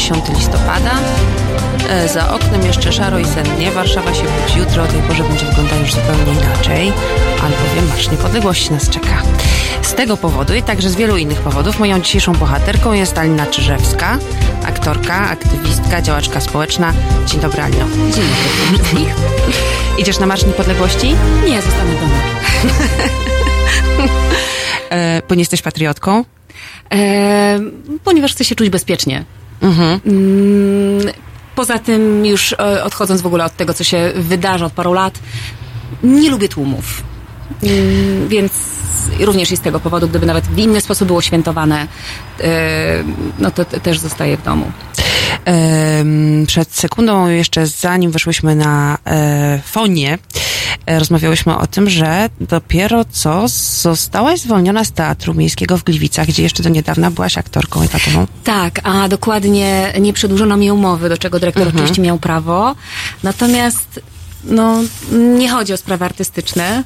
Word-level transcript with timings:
10 0.00 0.28
listopada. 0.28 0.90
E, 1.88 2.08
za 2.08 2.34
oknem 2.34 2.66
jeszcze 2.66 2.92
szaro 2.92 3.18
i 3.18 3.24
sennie. 3.24 3.70
Warszawa 3.70 4.14
się 4.14 4.22
budzi. 4.22 4.58
Jutro 4.58 4.82
o 4.82 4.86
tej 4.86 5.02
porze 5.02 5.24
będzie 5.24 5.46
wyglądać 5.46 5.80
już 5.80 5.94
zupełnie 5.94 6.32
inaczej. 6.32 6.92
Albowiem 7.42 7.88
Marsz 7.88 8.10
Niepodległości 8.10 8.72
nas 8.72 8.88
czeka. 8.88 9.22
Z 9.82 9.94
tego 9.94 10.16
powodu 10.16 10.54
i 10.54 10.62
także 10.62 10.90
z 10.90 10.96
wielu 10.96 11.16
innych 11.16 11.40
powodów 11.40 11.78
moją 11.78 12.00
dzisiejszą 12.00 12.32
bohaterką 12.32 12.92
jest 12.92 13.18
Alina 13.18 13.46
Czyżewska, 13.46 14.18
aktorka, 14.66 15.30
aktywistka, 15.30 16.02
działaczka 16.02 16.40
społeczna. 16.40 16.92
Dzień 17.26 17.40
dobry 17.40 17.62
Alino. 17.62 17.86
Dzień 17.88 18.24
dobry 18.24 18.78
wszystkich. 18.78 19.14
Idziesz 20.00 20.18
na 20.18 20.26
Marsz 20.26 20.46
Niepodległości? 20.46 21.14
Nie, 21.46 21.62
zostanę 21.62 21.94
w 21.94 22.00
domu. 22.00 22.14
e, 24.90 25.22
bo 25.28 25.34
nie 25.34 25.40
jesteś 25.40 25.62
patriotką? 25.62 26.24
E, 26.92 27.60
ponieważ 28.04 28.32
chcę 28.32 28.44
się 28.44 28.54
czuć 28.54 28.70
bezpiecznie. 28.70 29.24
Mhm. 29.62 30.00
Mm, 30.06 31.12
poza 31.56 31.78
tym, 31.78 32.26
już 32.26 32.52
e, 32.52 32.84
odchodząc 32.84 33.20
w 33.20 33.26
ogóle 33.26 33.44
od 33.44 33.56
tego, 33.56 33.74
co 33.74 33.84
się 33.84 34.12
wydarza 34.16 34.66
od 34.66 34.72
paru 34.72 34.92
lat, 34.92 35.18
nie 36.02 36.30
lubię 36.30 36.48
tłumów. 36.48 37.02
Mm, 37.62 38.28
więc 38.28 38.52
również 39.20 39.52
i 39.52 39.56
z 39.56 39.60
tego 39.60 39.80
powodu, 39.80 40.08
gdyby 40.08 40.26
nawet 40.26 40.46
w 40.46 40.58
inny 40.58 40.80
sposób 40.80 41.06
było 41.06 41.20
świętowane, 41.20 41.86
e, 42.40 43.04
no 43.38 43.50
to 43.50 43.64
też 43.64 43.98
zostaję 43.98 44.36
w 44.36 44.42
domu. 44.42 44.72
Przed 46.46 46.74
sekundą, 46.74 47.28
jeszcze 47.28 47.66
zanim 47.66 48.10
weszłyśmy 48.10 48.54
na 48.54 48.98
e, 49.06 49.60
fonie, 49.64 50.18
e, 50.86 50.98
rozmawiałyśmy 50.98 51.58
o 51.58 51.66
tym, 51.66 51.90
że 51.90 52.28
dopiero 52.40 53.04
co 53.04 53.48
zostałaś 53.82 54.40
zwolniona 54.40 54.84
z 54.84 54.92
Teatru 54.92 55.34
Miejskiego 55.34 55.78
w 55.78 55.84
Gliwicach, 55.84 56.26
gdzie 56.26 56.42
jeszcze 56.42 56.62
do 56.62 56.68
niedawna 56.68 57.10
byłaś 57.10 57.38
aktorką 57.38 57.82
etatową. 57.82 58.26
Tak, 58.44 58.80
a 58.82 59.08
dokładnie 59.08 59.92
nie 60.00 60.12
przedłużono 60.12 60.56
mi 60.56 60.70
umowy, 60.70 61.08
do 61.08 61.18
czego 61.18 61.40
dyrektor 61.40 61.62
mhm. 61.62 61.84
oczywiście 61.84 62.02
miał 62.02 62.18
prawo. 62.18 62.74
Natomiast 63.22 64.00
no, 64.44 64.80
nie 65.12 65.48
chodzi 65.48 65.72
o 65.72 65.76
sprawy 65.76 66.04
artystyczne, 66.04 66.84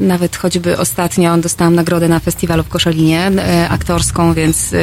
nawet 0.00 0.36
choćby 0.36 0.78
ostatnio 0.78 1.38
dostałam 1.38 1.74
nagrodę 1.74 2.08
na 2.08 2.20
festiwalu 2.20 2.62
w 2.62 2.68
Koszalinie 2.68 3.20
e, 3.20 3.68
aktorską, 3.68 4.34
więc 4.34 4.72
e, 4.72 4.76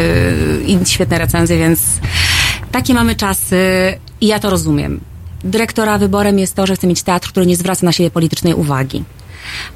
i 0.61 0.85
świetne 0.85 1.17
recenzje, 1.17 1.57
więc 1.57 1.81
takie 2.71 2.93
mamy 2.93 3.15
czasy 3.15 3.57
i 4.21 4.27
ja 4.27 4.39
to 4.39 4.49
rozumiem. 4.49 4.99
Dyrektora 5.43 5.97
wyborem 5.97 6.39
jest 6.39 6.55
to, 6.55 6.67
że 6.67 6.75
chce 6.75 6.87
mieć 6.87 7.03
teatr, 7.03 7.29
który 7.29 7.45
nie 7.45 7.55
zwraca 7.55 7.85
na 7.85 7.91
siebie 7.91 8.11
politycznej 8.11 8.53
uwagi. 8.53 9.03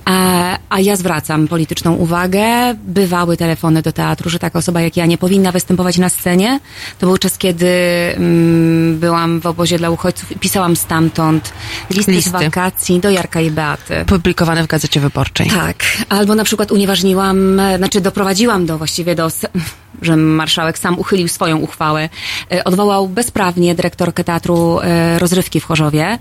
A, 0.05 0.57
a 0.69 0.79
ja 0.79 0.95
zwracam 0.95 1.47
polityczną 1.47 1.93
uwagę. 1.93 2.43
Bywały 2.83 3.37
telefony 3.37 3.81
do 3.81 3.91
teatru, 3.91 4.29
że 4.29 4.39
taka 4.39 4.59
osoba 4.59 4.81
jak 4.81 4.97
ja 4.97 5.05
nie 5.05 5.17
powinna 5.17 5.51
występować 5.51 5.97
na 5.97 6.09
scenie. 6.09 6.59
To 6.99 7.07
był 7.07 7.17
czas, 7.17 7.37
kiedy 7.37 7.67
mm, 8.15 8.99
byłam 8.99 9.39
w 9.39 9.45
obozie 9.45 9.77
dla 9.77 9.89
uchodźców 9.89 10.31
i 10.31 10.39
pisałam 10.39 10.75
stamtąd 10.75 11.53
listy, 11.89 12.11
listy. 12.11 12.29
z 12.29 12.33
wakacji 12.33 12.99
do 12.99 13.09
Jarka 13.09 13.41
i 13.41 13.51
Beaty. 13.51 14.05
Publikowane 14.05 14.63
w 14.63 14.67
Gazecie 14.67 14.99
Wyborczej. 14.99 15.49
Tak. 15.49 15.83
Albo 16.09 16.35
na 16.35 16.43
przykład 16.43 16.71
unieważniłam, 16.71 17.61
znaczy 17.77 18.01
doprowadziłam 18.01 18.65
do 18.65 18.77
właściwie 18.77 19.15
do 19.15 19.29
że 20.01 20.17
marszałek 20.17 20.79
sam 20.79 20.99
uchylił 20.99 21.27
swoją 21.27 21.57
uchwałę. 21.57 22.09
E, 22.51 22.63
odwołał 22.63 23.07
bezprawnie 23.07 23.75
dyrektorkę 23.75 24.23
teatru 24.23 24.79
e, 24.79 25.19
rozrywki 25.19 25.59
w 25.59 25.65
Chorzowie 25.65 26.19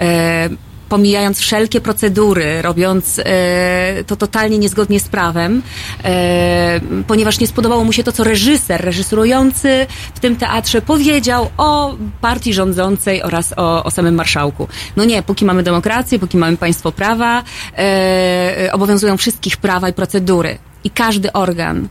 e, 0.00 0.48
pomijając 0.90 1.38
wszelkie 1.38 1.80
procedury, 1.80 2.62
robiąc 2.62 3.20
e, 3.24 4.04
to 4.06 4.16
totalnie 4.16 4.58
niezgodnie 4.58 5.00
z 5.00 5.08
prawem, 5.08 5.62
e, 6.04 6.80
ponieważ 7.06 7.40
nie 7.40 7.46
spodobało 7.46 7.84
mu 7.84 7.92
się 7.92 8.04
to, 8.04 8.12
co 8.12 8.24
reżyser, 8.24 8.84
reżyserujący 8.84 9.86
w 10.14 10.20
tym 10.20 10.36
teatrze 10.36 10.82
powiedział 10.82 11.50
o 11.56 11.94
partii 12.20 12.54
rządzącej 12.54 13.22
oraz 13.22 13.54
o, 13.56 13.84
o 13.84 13.90
samym 13.90 14.14
marszałku. 14.14 14.68
No 14.96 15.04
nie, 15.04 15.22
póki 15.22 15.44
mamy 15.44 15.62
demokrację, 15.62 16.18
póki 16.18 16.36
mamy 16.36 16.56
państwo 16.56 16.92
prawa, 16.92 17.42
e, 17.78 18.70
obowiązują 18.72 19.16
wszystkich 19.16 19.56
prawa 19.56 19.88
i 19.88 19.92
procedury 19.92 20.58
i 20.84 20.90
każdy 20.90 21.32
organ, 21.32 21.88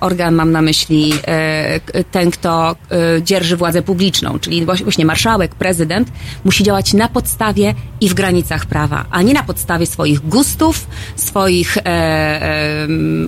organ 0.00 0.34
mam 0.34 0.52
na 0.52 0.62
myśli 0.62 1.12
e, 1.26 2.04
ten, 2.04 2.30
kto 2.30 2.76
e, 2.90 3.22
dzierży 3.22 3.56
władzę 3.56 3.82
publiczną, 3.82 4.38
czyli 4.38 4.66
właśnie 4.66 5.04
marszałek, 5.04 5.54
prezydent, 5.54 6.08
musi 6.44 6.64
działać 6.64 6.92
na 6.92 7.08
podstawie 7.08 7.74
i 8.00 8.08
w 8.08 8.14
granicach 8.14 8.66
prawa, 8.66 9.04
a 9.10 9.22
nie 9.22 9.34
na 9.34 9.42
podstawie 9.42 9.86
swoich 9.86 10.28
gustów, 10.28 10.86
swoich 11.16 11.78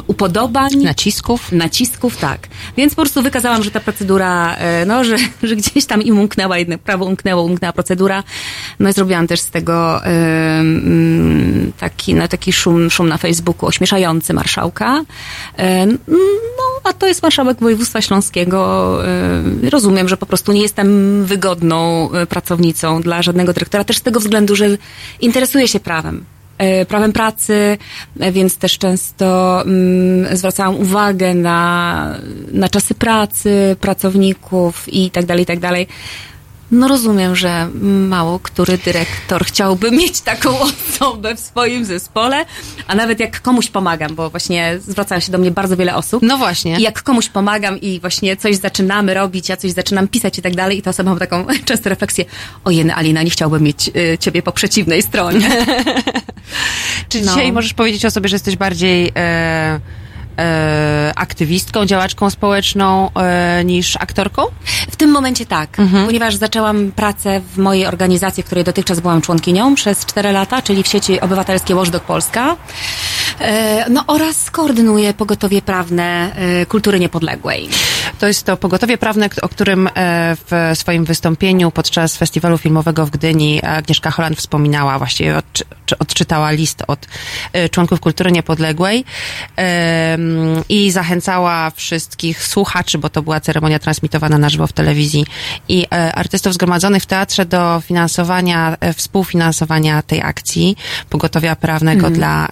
upodobań. 0.07 0.73
Nacisków. 0.77 1.53
Nacisków, 1.53 2.17
tak. 2.17 2.49
Więc 2.77 2.95
po 2.95 3.03
prostu 3.03 3.23
wykazałam, 3.23 3.63
że 3.63 3.71
ta 3.71 3.81
procedura, 3.81 4.57
no, 4.87 5.05
że, 5.05 5.17
że 5.43 5.57
gdzieś 5.57 5.87
tam 5.87 6.03
im 6.03 6.19
umknęła, 6.19 6.59
jedno 6.59 6.79
prawo 6.79 7.05
umknęło, 7.05 7.43
umknęła 7.43 7.73
procedura. 7.73 8.23
No 8.81 8.89
i 8.89 8.93
zrobiłam 8.93 9.27
też 9.27 9.41
z 9.41 9.51
tego 9.51 10.01
taki, 11.79 12.15
no, 12.15 12.29
taki 12.29 12.53
szum, 12.53 12.91
szum 12.91 13.09
na 13.09 13.19
Facebooku 13.19 13.69
ośmieszający 13.69 14.35
marszałka, 14.35 15.05
E, 15.59 15.87
no, 16.59 16.91
a 16.91 16.93
to 16.93 17.07
jest 17.07 17.23
marszałek 17.23 17.61
województwa 17.61 18.01
śląskiego. 18.03 18.99
E, 19.07 19.71
rozumiem, 19.71 20.09
że 20.09 20.17
po 20.17 20.27
prostu 20.27 20.53
nie 20.53 20.63
jestem 20.63 21.25
wygodną 21.25 22.11
e, 22.13 22.27
pracownicą 22.27 23.03
dla 23.03 23.23
żadnego 23.23 23.53
dyrektora, 23.53 23.85
też 23.85 23.99
z 23.99 24.03
tego 24.03 24.21
względu, 24.21 24.57
że 24.57 24.67
interesuję 25.21 25.69
się 25.69 25.81
prawem 25.81 26.25
prawem 26.89 27.13
pracy, 27.13 27.79
więc 28.17 28.57
też 28.57 28.79
często 28.79 29.63
mm, 29.63 30.37
zwracałam 30.37 30.77
uwagę 30.77 31.35
na, 31.35 32.15
na 32.53 32.69
czasy 32.69 32.95
pracy 32.95 33.77
pracowników 33.81 34.85
i 34.89 35.11
tak 35.11 35.27
dalej, 35.27 35.43
i 35.43 35.47
tak 35.47 35.61
dalej. 35.61 35.87
No 36.71 36.89
rozumiem, 36.89 37.37
że 37.37 37.69
mało 38.09 38.39
który 38.39 38.79
dyrektor 38.79 39.45
chciałby 39.45 39.91
mieć 39.91 40.21
taką 40.21 40.61
osobę 40.69 41.37
w 41.37 41.41
swoim 41.41 41.85
zespole, 41.85 42.45
a 42.87 42.95
nawet 42.95 43.21
jak 43.21 43.41
komuś 43.41 43.69
pomagam, 43.69 44.15
bo 44.15 44.31
właśnie 44.31 44.79
zwracają 44.87 45.21
się 45.21 45.33
do 45.33 45.39
mnie 45.39 45.51
bardzo 45.51 45.77
wiele 45.77 45.95
osób. 45.95 46.23
No 46.23 46.39
właśnie. 46.39 46.79
I 46.79 46.83
jak 46.83 47.03
komuś 47.03 47.29
pomagam 47.29 47.81
i 47.81 48.01
właśnie 48.01 48.37
coś 48.37 48.57
zaczynamy 48.57 49.15
robić, 49.15 49.49
ja 49.49 49.57
coś 49.57 49.71
zaczynam 49.71 50.09
pisać 50.09 50.39
i 50.39 50.43
tak 50.43 50.55
dalej 50.55 50.79
i 50.79 50.83
ta 50.83 50.91
osoba 50.91 51.15
ma 51.15 51.21
taką 51.21 51.47
często 51.65 51.89
refleksję, 51.89 52.25
ojej, 52.65 52.91
Alina, 52.91 53.23
nie 53.23 53.31
chciałbym 53.31 53.63
mieć 53.63 53.89
y, 53.89 54.19
ciebie 54.19 54.43
po 54.43 54.53
przeciwnej 54.53 55.03
stronie. 55.03 55.51
Czy 57.09 57.21
no. 57.21 57.33
dzisiaj 57.33 57.53
możesz 57.53 57.75
powiedzieć 57.75 58.05
o 58.05 58.11
sobie, 58.11 58.29
że 58.29 58.35
jesteś 58.35 58.57
bardziej... 58.57 59.13
E 59.17 60.06
e, 60.39 61.13
aktywistką, 61.17 61.87
działaczką 61.87 62.31
społeczną 62.31 63.11
e, 63.15 63.65
niż 63.65 63.97
aktorką? 63.97 64.43
W 64.91 64.97
tym 64.97 65.11
momencie 65.11 65.47
tak, 65.47 65.79
mhm. 65.79 66.07
ponieważ 66.07 66.37
zaczęłam 66.37 66.93
pracę 66.93 67.41
w 67.55 67.59
mojej 67.59 67.87
organizacji, 67.87 68.43
której 68.43 68.65
dotychczas 68.65 69.01
byłam 69.01 69.21
członkinią 69.21 69.75
przez 69.75 70.07
4 70.07 70.33
lata, 70.33 70.63
czyli 70.63 70.83
w 70.83 70.87
sieci 70.87 71.21
obywatelskiej 71.21 71.77
Watchdog 71.77 72.03
Polska. 72.03 72.57
E, 73.41 73.91
no 73.91 74.05
oraz 74.07 74.51
koordynuję 74.51 75.15
pogotowie 75.15 75.63
prawne 75.63 76.33
e, 76.37 76.67
kultury 76.67 77.01
niepodległej. 77.01 77.69
To 78.19 78.27
jest 78.27 78.45
to 78.45 78.57
pogotowie 78.57 78.99
prawne, 78.99 79.29
o 79.43 79.49
którym 79.49 79.89
e, 79.89 79.91
w 80.37 80.79
swoim 80.79 81.05
wystąpieniu 81.05 81.71
podczas 81.71 82.17
festiwalu 82.17 82.59
filmowego 82.59 83.07
w 83.07 83.11
Gdyni 83.11 83.63
Agnieszka 83.63 84.11
Holland 84.11 84.39
wspominała, 84.39 84.99
właściwie 84.99 85.43
odczytała 85.99 86.51
list 86.51 86.83
od 86.87 87.07
członków 87.71 88.01
kultury 88.01 88.33
niepodległej 88.33 89.05
i 90.69 90.91
zachęcała 90.91 91.71
wszystkich 91.71 92.47
słuchaczy, 92.47 92.99
bo 92.99 93.09
to 93.09 93.23
była 93.23 93.41
ceremonia 93.41 93.79
transmitowana 93.79 94.39
na 94.39 94.49
żywo 94.49 94.67
w 94.67 94.73
telewizji 94.73 95.27
i 95.69 95.87
artystów 95.91 96.55
zgromadzonych 96.55 97.03
w 97.03 97.07
teatrze 97.07 97.47
do 97.47 97.83
finansowania, 97.87 98.77
współfinansowania 98.97 100.03
tej 100.03 100.23
akcji 100.23 100.77
pogotowia 101.11 101.57
prawnego 101.57 102.07
mm. 102.07 102.19
dla 102.19 102.49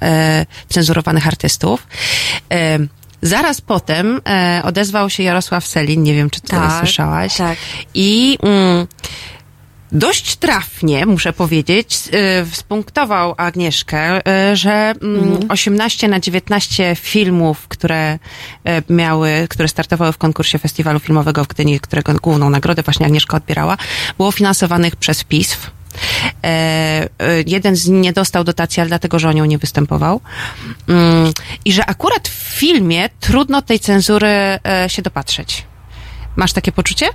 cenzurowanych 0.69 1.27
artystów. 1.27 1.87
Zaraz 3.25 3.61
potem 3.61 4.21
e, 4.29 4.61
odezwał 4.65 5.11
się 5.11 5.23
Jarosław 5.23 5.67
Selin, 5.67 6.03
nie 6.03 6.15
wiem, 6.15 6.31
czy 6.31 6.41
ty 6.41 6.49
tak, 6.49 6.79
słyszałaś. 6.79 7.37
Tak. 7.37 7.59
I 7.95 8.39
mm, 8.43 8.87
dość 9.93 10.37
trafnie, 10.37 11.07
muszę 11.07 11.33
powiedzieć, 11.33 12.09
y, 12.53 12.55
spunktował 12.55 13.35
Agnieszkę, 13.37 14.19
y, 14.53 14.57
że 14.57 14.95
mm. 15.03 15.39
18 15.49 16.09
na 16.09 16.21
19 16.21 16.97
filmów, 16.97 17.69
które 17.69 18.15
y, 18.15 18.93
miały, 18.93 19.47
które 19.51 19.69
startowały 19.69 20.13
w 20.13 20.19
konkursie 20.19 20.59
festiwalu 20.59 20.99
filmowego 20.99 21.45
w 21.45 21.49
Gdyni, 21.49 21.81
którego 21.81 22.15
główną 22.15 22.51
nagrodę 22.51 22.83
właśnie 22.83 23.07
Agnieszka 23.07 23.37
odbierała, 23.37 23.77
było 24.17 24.33
finansowanych 24.33 24.97
przez 24.97 25.25
PISF. 25.25 25.71
E, 26.45 27.09
jeden 27.47 27.77
z 27.77 27.89
nich 27.89 28.03
nie 28.03 28.13
dostał 28.13 28.45
dotacji, 28.45 28.81
ale 28.81 28.89
dlatego, 28.89 29.19
że 29.19 29.29
o 29.29 29.33
nią 29.33 29.45
nie 29.45 29.59
występował. 29.59 30.21
Mm, 30.89 31.33
I 31.65 31.73
że 31.73 31.87
akurat 31.87 32.29
w 32.29 32.33
filmie 32.33 33.09
trudno 33.21 33.63
tej 33.63 33.81
cenzury 33.81 34.29
e, 34.29 34.61
się 34.89 35.03
dopatrzeć. 35.03 35.65
Masz 36.37 36.53
takie 36.53 36.73
poczucie? 36.73 37.07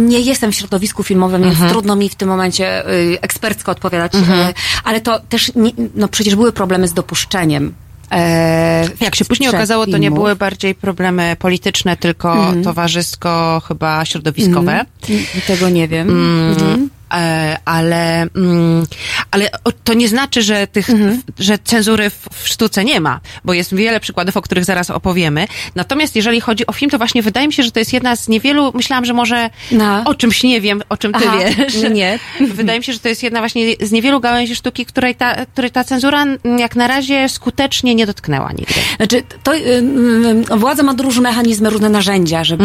Nie 0.00 0.20
jestem 0.20 0.52
w 0.52 0.54
środowisku 0.54 1.02
filmowym, 1.02 1.42
więc 1.42 1.54
mhm. 1.54 1.70
trudno 1.70 1.96
mi 1.96 2.08
w 2.08 2.14
tym 2.14 2.28
momencie 2.28 2.90
y, 2.90 3.18
ekspercko 3.20 3.72
odpowiadać, 3.72 4.14
mhm. 4.14 4.54
ale 4.84 5.00
to 5.00 5.20
też, 5.20 5.52
nie, 5.54 5.70
no 5.94 6.08
przecież 6.08 6.34
były 6.34 6.52
problemy 6.52 6.88
z 6.88 6.92
dopuszczeniem 6.92 7.74
E, 8.14 8.88
Jak 9.00 9.14
się 9.14 9.24
później 9.24 9.48
okazało, 9.48 9.86
to 9.86 9.98
nie 9.98 10.10
były 10.10 10.36
bardziej 10.36 10.74
problemy 10.74 11.36
polityczne, 11.38 11.96
tylko 11.96 12.52
towarzysko, 12.64 13.62
chyba 13.68 14.04
środowiskowe. 14.04 14.72
Mm, 14.72 15.24
Tego 15.46 15.68
nie 15.68 15.88
wiem. 15.88 16.08
Mhm. 16.50 16.90
E, 17.14 17.56
ale, 17.64 18.22
mm, 18.22 18.86
ale 19.34 19.50
to 19.84 19.94
nie 19.94 20.08
znaczy, 20.08 20.42
że 20.42 20.66
tych, 20.66 20.88
że 21.38 21.58
cenzury 21.58 22.10
w, 22.10 22.28
w 22.32 22.48
sztuce 22.48 22.84
nie 22.84 23.00
ma, 23.00 23.20
bo 23.44 23.52
jest 23.52 23.74
wiele 23.74 24.00
przykładów, 24.00 24.36
o 24.36 24.42
których 24.42 24.64
zaraz 24.64 24.90
opowiemy. 24.90 25.46
Natomiast 25.74 26.16
jeżeli 26.16 26.40
chodzi 26.40 26.66
o 26.66 26.72
film, 26.72 26.90
to 26.90 26.98
właśnie 26.98 27.22
wydaje 27.22 27.46
mi 27.46 27.52
się, 27.52 27.62
że 27.62 27.70
to 27.70 27.78
jest 27.78 27.92
jedna 27.92 28.16
z 28.16 28.28
niewielu, 28.28 28.72
myślałam, 28.74 29.04
że 29.04 29.12
może 29.12 29.50
No. 29.72 30.02
o 30.04 30.14
czymś 30.14 30.42
nie 30.42 30.60
wiem, 30.60 30.82
o 30.88 30.96
czym 30.96 31.12
ty 31.12 31.24
Aha, 31.28 31.38
wiesz. 31.58 31.74
nie. 31.90 32.18
Wydaje 32.54 32.78
mi 32.78 32.84
się, 32.84 32.92
że 32.92 32.98
to 32.98 33.08
jest 33.08 33.22
jedna 33.22 33.38
właśnie 33.40 33.74
z 33.80 33.92
niewielu 33.92 34.20
gałęzi 34.20 34.56
sztuki, 34.56 34.86
której 34.86 35.14
ta, 35.14 35.46
której 35.46 35.70
ta 35.70 35.84
cenzura 35.84 36.24
jak 36.58 36.76
na 36.76 36.86
razie 36.86 37.28
skutecznie 37.28 37.94
nie 37.94 38.06
dotknęła 38.06 38.52
nigdy. 38.52 38.74
Znaczy, 38.96 39.22
to, 39.42 39.54
y, 39.54 39.58
y, 40.52 40.58
władza 40.58 40.82
ma 40.82 40.94
różne 41.02 41.22
mechanizmy, 41.22 41.70
różne 41.70 41.88
narzędzia, 41.88 42.44
żeby, 42.44 42.64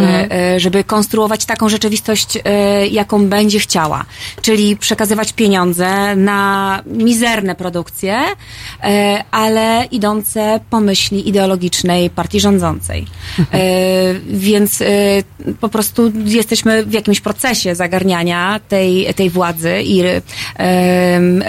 y, 0.56 0.60
żeby 0.60 0.84
konstruować 0.84 1.46
taką 1.46 1.70
rzeczywistość, 1.70 2.36
y, 2.36 2.42
jaką 2.88 3.26
będzie 3.28 3.60
chciała. 3.60 4.06
Czyli 4.42 4.78
przekazywać 4.78 5.34
pieniądze 5.34 6.16
na 6.16 6.59
mizerne 6.86 7.56
produkcje, 7.56 8.20
y, 8.20 8.88
ale 9.32 9.86
idące 9.92 10.60
po 10.70 10.80
myśli 10.80 11.30
ideologicznej 11.30 12.10
partii 12.10 12.40
rządzącej. 12.40 13.06
Y, 13.40 14.22
Więc 14.30 14.82
y, 14.82 15.24
po 15.60 15.70
prostu 15.70 16.12
jesteśmy 16.26 16.86
w 16.86 16.94
jakimś 16.94 17.22
procesie 17.22 17.76
zagarniania 17.76 18.60
tej, 18.70 19.14
tej 19.14 19.30
władzy 19.30 19.82
i 19.84 20.04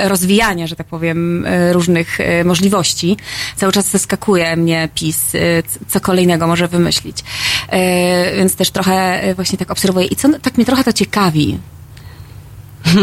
rozwijania, 0.09 0.67
że 0.67 0.77
tak 0.77 0.87
powiem, 0.87 1.47
różnych 1.73 2.19
możliwości. 2.45 3.17
Cały 3.57 3.73
czas 3.73 3.91
zaskakuje 3.91 4.57
mnie 4.57 4.89
PiS, 4.95 5.33
co 5.89 6.01
kolejnego 6.01 6.47
może 6.47 6.69
wymyślić. 6.69 7.25
Więc 8.37 8.57
też 8.57 8.71
trochę 8.71 9.23
właśnie 9.35 9.59
tak 9.59 9.71
obserwuję. 9.71 10.07
I 10.07 10.17
co, 10.17 10.29
tak 10.43 10.57
mnie 10.57 10.67
trochę 10.67 10.85
to 10.85 10.93
ciekawi. 10.93 11.59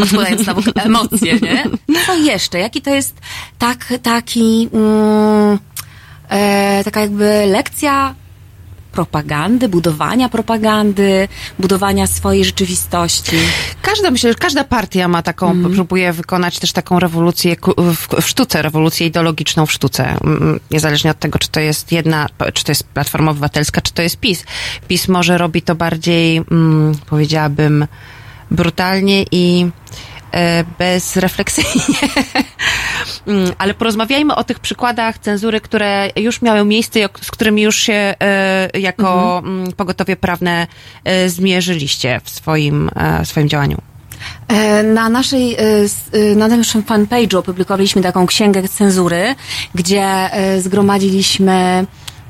Odkładając 0.03 0.41
znowu 0.41 0.61
emocje, 0.75 1.39
nie? 1.41 1.63
Co 2.05 2.15
jeszcze? 2.15 2.59
Jaki 2.59 2.81
to 2.81 2.95
jest 2.95 3.15
tak, 3.57 3.93
taki, 4.03 4.69
mm, 4.73 5.59
e, 6.29 6.83
taka 6.83 7.01
jakby 7.01 7.45
lekcja 7.47 8.15
propagandy, 8.91 9.69
budowania 9.69 10.29
propagandy, 10.29 11.27
budowania 11.59 12.07
swojej 12.07 12.45
rzeczywistości. 12.45 13.35
Każda, 13.81 14.11
myślę, 14.11 14.31
że 14.31 14.35
każda 14.35 14.63
partia 14.63 15.07
ma 15.07 15.21
taką, 15.21 15.71
próbuje 15.73 16.13
wykonać 16.13 16.59
też 16.59 16.71
taką 16.71 16.99
rewolucję 16.99 17.55
w, 17.77 18.21
w 18.21 18.27
sztuce, 18.27 18.61
rewolucję 18.61 19.07
ideologiczną 19.07 19.65
w 19.65 19.71
sztuce. 19.71 20.17
Mm, 20.23 20.59
Niezależnie 20.71 21.11
od 21.11 21.19
tego, 21.19 21.39
czy 21.39 21.49
to 21.49 21.59
jest 21.59 21.91
jedna, 21.91 22.27
czy 22.53 22.63
to 22.63 22.71
jest 22.71 22.83
Platforma 22.83 23.31
Obywatelska, 23.31 23.81
czy 23.81 23.93
to 23.93 24.01
jest 24.01 24.17
PiS. 24.17 24.43
PiS 24.87 25.07
może 25.07 25.37
robi 25.37 25.61
to 25.61 25.75
bardziej, 25.75 26.37
mm, 26.37 26.95
powiedziałabym, 27.09 27.87
brutalnie 28.51 29.25
i 29.31 29.69
e, 30.31 30.63
bezrefleksyjnie. 30.79 31.97
Mm, 33.27 33.51
Ale 33.57 33.73
porozmawiajmy 33.73 34.35
o 34.35 34.43
tych 34.43 34.59
przykładach 34.59 35.19
cenzury, 35.19 35.61
które 35.61 36.09
już 36.15 36.41
miały 36.41 36.65
miejsce, 36.65 36.99
z 37.21 37.31
którymi 37.31 37.61
już 37.61 37.75
się 37.75 37.93
e, 37.93 38.79
jako 38.79 39.41
mm, 39.45 39.71
pogotowie 39.71 40.15
prawne 40.15 40.67
e, 41.03 41.29
zmierzyliście 41.29 42.21
w 42.23 42.29
swoim, 42.29 42.89
w 43.23 43.27
swoim 43.27 43.49
działaniu. 43.49 43.77
Na 44.93 45.09
naszej, 45.09 45.57
na 46.35 46.47
naszym 46.47 46.83
fanpage'u 46.83 47.37
opublikowaliśmy 47.37 48.01
taką 48.01 48.27
księgę 48.27 48.67
cenzury, 48.67 49.35
gdzie 49.75 50.29
zgromadziliśmy 50.59 51.85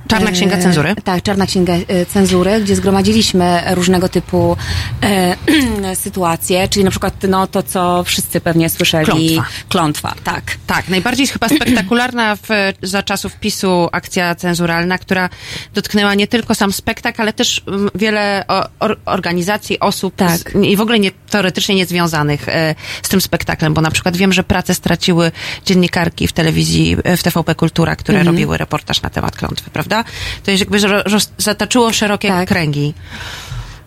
Czarna 0.07 0.31
Księga 0.31 0.55
e, 0.57 0.61
Cenzury? 0.61 0.95
Tak, 1.03 1.23
Czarna 1.23 1.45
Księga 1.45 1.73
e, 1.73 2.05
Cenzury, 2.05 2.61
gdzie 2.61 2.75
zgromadziliśmy 2.75 3.61
różnego 3.71 4.09
typu 4.09 4.57
e, 5.03 5.35
sytuacje, 5.95 6.67
czyli 6.67 6.83
na 6.85 6.91
przykład 6.91 7.13
no, 7.29 7.47
to, 7.47 7.63
co 7.63 8.03
wszyscy 8.03 8.41
pewnie 8.41 8.69
słyszeli. 8.69 9.05
Klątwa. 9.05 9.45
Klątwa, 9.69 10.15
tak. 10.23 10.43
Tak, 10.67 10.89
najbardziej 10.89 11.27
chyba 11.27 11.49
spektakularna 11.49 12.35
w, 12.35 12.47
za 12.81 13.03
czasów 13.03 13.35
PiSu 13.35 13.89
akcja 13.91 14.35
cenzuralna, 14.35 14.97
która 14.97 15.29
dotknęła 15.73 16.13
nie 16.13 16.27
tylko 16.27 16.55
sam 16.55 16.73
spektakl, 16.73 17.21
ale 17.21 17.33
też 17.33 17.61
mm, 17.67 17.89
wiele 17.95 18.45
or, 18.79 18.97
organizacji, 19.05 19.79
osób 19.79 20.15
Tak. 20.15 20.37
z, 20.37 20.55
i 20.63 20.75
w 20.75 20.81
ogóle 20.81 20.99
nie, 20.99 21.11
teoretycznie 21.11 21.75
niezwiązanych 21.75 22.49
e, 22.49 22.75
z 23.03 23.09
tym 23.09 23.21
spektaklem, 23.21 23.73
bo 23.73 23.81
na 23.81 23.91
przykład 23.91 24.17
wiem, 24.17 24.33
że 24.33 24.43
pracę 24.43 24.73
straciły 24.73 25.31
dziennikarki 25.65 26.27
w 26.27 26.33
telewizji, 26.33 26.97
e, 27.03 27.17
w 27.17 27.23
TVP 27.23 27.55
Kultura, 27.55 27.95
które 27.95 28.17
Mhm. 28.19 28.35
robiły 28.35 28.57
reportaż 28.57 29.01
na 29.01 29.09
temat 29.09 29.35
klątwy, 29.37 29.69
prawda? 29.69 29.96
To 30.43 30.51
jest 30.51 30.61
jakby 30.61 30.79
roz, 31.03 31.29
zataczyło 31.37 31.93
szerokie 31.93 32.27
Tak. 32.27 32.47
kręgi. 32.47 32.93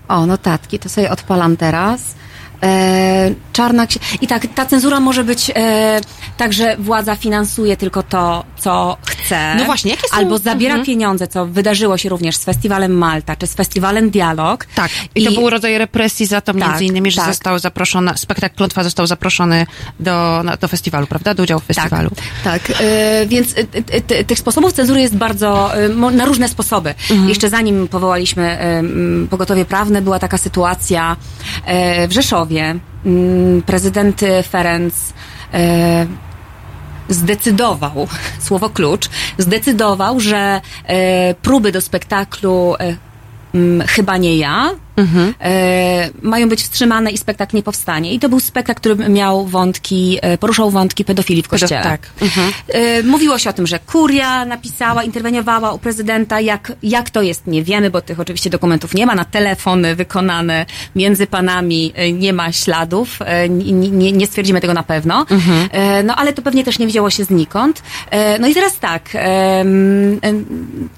O, 0.09 0.27
notatki, 0.27 0.79
to 0.79 0.89
sobie 0.89 1.11
odpalam 1.11 1.57
teraz. 1.57 2.01
E, 2.63 3.35
czarna 3.53 3.87
I 4.21 4.27
tak, 4.27 4.47
ta 4.55 4.67
cenzura 4.67 5.01
może 5.01 5.25
być 5.25 5.51
e, 5.57 6.01
tak, 6.37 6.53
że 6.53 6.77
władza 6.77 7.17
finansuje 7.17 7.77
tylko 7.77 8.03
to, 8.03 8.45
co 8.59 8.97
chce. 9.07 9.55
No 9.59 9.65
właśnie, 9.65 9.91
jakie 9.91 10.09
są- 10.09 10.17
Albo 10.17 10.39
zabiera 10.39 10.75
Mhm. 10.75 10.87
pieniądze, 10.87 11.29
co 11.29 11.47
wydarzyło 11.47 11.99
się 11.99 12.09
również 12.09 12.37
z 12.37 12.45
festiwalem 12.45 12.93
Malta, 12.99 13.37
czy 13.37 13.47
z 13.47 13.55
festiwalem 13.55 14.11
Dialog. 14.11 14.67
Tak, 14.75 14.91
i, 15.15 15.25
to 15.25 15.33
był 15.33 15.51
rodzaj 15.51 15.79
represji 15.79 16.27
za 16.27 16.41
to 16.41 16.53
między 16.53 16.71
Tak, 16.73 16.81
innymi, 16.83 17.11
że 17.11 17.17
tak. 17.17 17.27
został 17.31 17.59
zaproszony, 17.59 18.13
spektakl 18.17 18.57
Klątwa 18.57 18.85
został 18.85 19.07
zaproszony 19.07 19.67
do, 20.01 20.43
do 20.61 20.69
festiwalu, 20.69 21.07
prawda? 21.07 21.35
Do 21.35 21.43
udziału 21.43 21.61
w 21.61 21.65
festiwalu. 21.65 22.11
Tak, 22.45 22.63
e, 22.81 23.27
więc 23.27 23.53
e, 23.53 23.59
e, 23.93 24.01
te- 24.01 24.25
tych 24.25 24.39
sposobów 24.39 24.73
cenzury 24.73 25.01
jest 25.01 25.17
bardzo, 25.17 25.75
e, 25.85 25.89
na 25.89 26.25
różne 26.25 26.49
sposoby. 26.49 26.95
Mhm. 27.11 27.29
Jeszcze 27.29 27.49
zanim 27.49 27.89
powołaliśmy 27.89 28.43
e, 28.61 28.83
pogotowie 29.31 29.65
prawne, 29.65 30.03
była 30.03 30.19
taka 30.19 30.39
sytuacja 30.39 31.17
e, 31.65 32.09
w 32.09 32.13
Rzeszowie. 32.13 32.50
M, 32.59 32.81
Prezydent 33.67 34.21
Ferenc 34.49 34.95
e, 35.53 36.07
zdecydował, 37.09 38.09
słowo 38.47 38.71
klucz, 38.71 39.09
zdecydował, 39.39 40.21
że 40.21 40.61
e, 40.85 41.35
próby 41.35 41.73
do 41.73 41.81
spektaklu 41.81 42.75
e, 42.81 42.97
Chyba 43.89 44.17
nie 44.17 44.37
ja 44.37 44.71
e, 45.41 46.11
mają 46.23 46.49
być 46.49 46.63
wstrzymane 46.63 47.11
i 47.11 47.19
spektakl 47.19 47.57
nie 47.57 47.63
powstanie. 47.63 48.15
I 48.15 48.19
to 48.21 48.29
był 48.29 48.41
spektakl, 48.41 48.81
który 48.81 49.09
miał 49.09 49.47
wątki, 49.47 50.19
e, 50.23 50.39
poruszał 50.39 50.71
wątki 50.71 51.05
pedofilii 51.05 51.43
w 51.43 51.49
kościele. 51.49 51.83
tak. 51.83 52.01
Mhm. 52.23 52.53
E, 52.69 53.03
Mówiło 53.03 53.39
się 53.39 53.51
o 53.51 53.53
tym, 53.53 53.67
że 53.67 53.79
kuria 53.79 54.45
napisała, 54.45 55.03
interweniowała 55.05 55.73
u 55.73 55.79
prezydenta. 55.79 56.41
Jak, 56.41 56.73
jak 56.83 57.11
to 57.11 57.23
jest, 57.23 57.47
nie 57.47 57.63
wiemy, 57.63 57.91
bo 57.91 58.01
tych 58.01 58.21
oczywiście 58.21 58.51
dokumentów 58.51 58.95
nie 58.95 59.07
ma. 59.07 59.15
Na 59.15 59.25
telefony 59.25 59.95
wykonane 59.97 60.67
między 60.97 61.27
panami 61.27 61.93
e, 61.95 62.13
nie 62.13 62.33
ma 62.33 62.53
śladów. 62.53 63.19
E, 63.25 63.49
Nie, 63.49 64.13
nie, 64.13 64.27
stwierdzimy 64.27 64.61
tego 64.61 64.75
na 64.75 64.83
pewno. 64.83 65.27
E, 65.73 66.03
No 66.03 66.17
ale 66.17 66.33
to 66.33 66.43
pewnie 66.43 66.65
też 66.65 66.79
nie 66.79 66.87
widziało 66.87 67.11
się 67.11 67.25
znikąd. 67.25 67.83
E, 68.11 68.39
No 68.39 68.49
i 68.49 68.55
teraz 68.55 68.79
tak, 68.79 69.03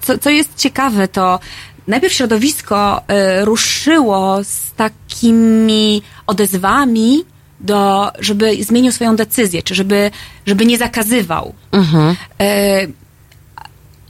co, 0.00 0.18
co 0.18 0.30
jest 0.30 0.56
ciekawe, 0.56 1.08
to 1.08 1.38
najpierw 1.86 2.14
środowisko 2.14 3.02
e, 3.08 3.44
ruszyło 3.44 4.44
z 4.44 4.72
takimi 4.72 6.02
odezwami, 6.26 7.24
do, 7.62 8.12
żeby 8.18 8.64
zmienił 8.64 8.92
swoją 8.92 9.16
decyzję, 9.16 9.62
czy 9.62 9.74
żeby, 9.74 10.10
żeby 10.46 10.66
nie 10.66 10.78
zakazywał. 10.78 11.54
E, 12.40 12.86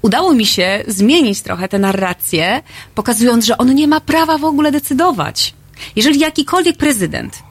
udało 0.03 0.35
mi 0.35 0.47
się 0.47 0.85
zmienić 0.87 1.43
trochę 1.43 1.69
tę 1.69 1.79
narrację, 1.79 2.63
pokazując, 2.95 3.45
że 3.45 3.59
on 3.59 3.75
nie 3.75 3.89
ma 3.89 4.01
prawa 4.01 4.39
w 4.39 4.45
ogóle 4.45 4.73
decydować. 4.73 5.55
Jeżeli 5.97 6.21
jakikolwiek 6.21 6.77
prezydent 6.77 7.43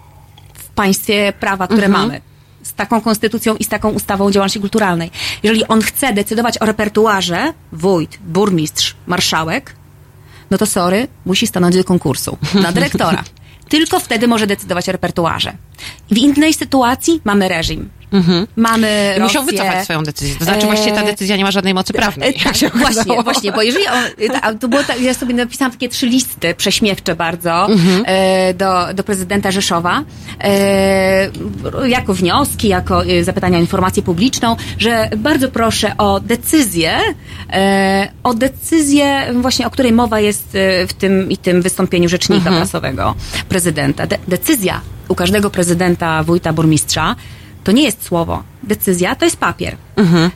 w 0.54 0.70
państwie 0.70 1.34
prawa, 1.40 1.68
które 1.68 1.90
mamy, 1.90 2.22
z 2.64 2.74
taką 2.74 3.02
konstytucją 3.02 3.56
i 3.56 3.64
z 3.64 3.68
taką 3.68 3.90
ustawą 3.90 4.26
o 4.26 4.32
działalności 4.32 4.60
kulturalnej, 4.60 5.12
jeżeli 5.44 5.68
on 5.68 5.82
chce 5.82 6.14
decydować 6.14 6.58
o 6.62 6.66
repertuarze, 6.66 7.54
wójt, 7.72 8.18
burmistrz, 8.28 8.96
marszałek, 9.08 9.76
no 10.52 10.58
to 10.58 10.66
sorry, 10.66 11.08
musi 11.26 11.48
stanąć 11.48 11.76
do 11.76 11.84
konkursu 11.84 12.38
na 12.54 12.72
dyrektora. 12.78 13.24
Tylko 13.70 14.00
wtedy 14.00 14.28
może 14.28 14.48
decydować 14.48 14.90
o 14.90 14.92
repertuarze. 14.92 15.54
W 16.12 16.18
innej 16.18 16.54
sytuacji 16.54 17.22
mamy 17.24 17.48
reżim. 17.48 17.90
Mamy 18.56 19.16
I 19.18 19.22
musiał 19.22 19.44
Rosję. 19.44 19.58
wycofać 19.58 19.84
swoją 19.84 20.04
decyzję. 20.04 20.36
To 20.40 20.44
znaczy 20.46 20.66
właściwie 20.66 20.96
ta 20.96 21.02
E, 21.02 21.06
decyzja 21.06 21.38
nie 21.38 21.44
ma 21.44 21.52
żadnej 21.52 21.74
mocy 21.74 21.94
prawnej. 21.94 22.30
E, 22.30 22.44
tak, 22.44 22.56
właśnie, 22.76 23.24
właśnie, 23.24 23.52
bo 23.52 23.62
jeżeli 23.62 23.86
on, 24.44 24.60
to 24.60 24.68
było 24.68 24.84
tak, 24.84 25.02
ja 25.02 25.14
sobie 25.14 25.34
napisałam 25.34 25.72
takie 25.72 25.90
trzy 25.90 26.08
listy 26.08 26.54
prześmiewcze 26.56 27.16
bardzo 27.16 27.66
Mhm. 27.66 28.04
e, 28.08 28.54
do, 28.54 28.94
do 28.94 29.04
prezydenta 29.04 29.52
Rzeszowa, 29.52 30.04
e, 30.44 31.30
jako 31.88 32.14
wnioski, 32.14 32.68
jako 32.68 33.02
zapytania 33.22 33.58
o 33.58 33.62
informację 33.62 34.04
publiczną, 34.04 34.56
że 34.78 35.10
bardzo 35.18 35.50
proszę 35.50 35.98
o 35.98 36.20
decyzję, 36.20 36.98
o 38.24 38.34
decyzję 38.34 39.34
właśnie, 39.42 39.68
o 39.68 39.70
której 39.70 39.92
mowa 39.92 40.20
jest 40.20 40.48
w 40.88 40.94
tym 40.98 41.32
i 41.32 41.38
tym 41.38 41.62
wystąpieniu 41.62 42.10
rzecznika 42.10 42.36
Mhm. 42.50 42.56
prasowego 42.56 43.16
prezydenta. 43.50 44.08
De, 44.08 44.18
decyzja 44.28 44.82
u 45.08 45.16
każdego 45.16 45.50
prezydenta, 45.50 46.24
wójta, 46.24 46.54
burmistrza 46.54 47.16
to 47.64 47.72
nie 47.72 47.84
jest 47.84 48.04
słowo. 48.04 48.44
Decyzja 48.72 49.16
to 49.16 49.26
jest 49.26 49.38
papier. 49.38 49.78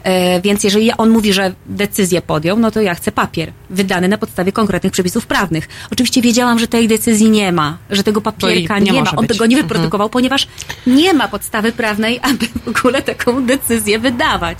E, 0.03 0.41
więc 0.41 0.63
jeżeli 0.63 0.91
on 0.91 1.09
mówi, 1.09 1.33
że 1.33 1.53
decyzję 1.65 2.21
podjął, 2.21 2.59
no 2.59 2.71
to 2.71 2.81
ja 2.81 2.95
chcę 2.95 3.11
papier 3.11 3.51
wydany 3.69 4.07
na 4.07 4.17
podstawie 4.17 4.51
konkretnych 4.51 4.91
przepisów 4.91 5.25
prawnych. 5.25 5.67
Oczywiście 5.91 6.21
wiedziałam, 6.21 6.59
że 6.59 6.67
tej 6.67 6.87
decyzji 6.87 7.29
nie 7.29 7.51
ma, 7.51 7.77
że 7.89 8.03
tego 8.03 8.21
papierka 8.21 8.79
nie 8.79 8.91
nie, 8.91 9.03
ma. 9.03 9.11
On 9.11 9.27
być. 9.27 9.37
tego 9.37 9.45
nie 9.45 9.55
wyprodukował, 9.55 10.09
ponieważ 10.09 10.47
nie 10.87 11.13
ma 11.13 11.27
podstawy 11.27 11.71
prawnej, 11.71 12.19
aby 12.21 12.47
w 12.47 12.67
ogóle 12.67 13.01
taką 13.01 13.45
decyzję 13.45 13.99
wydawać. 13.99 14.57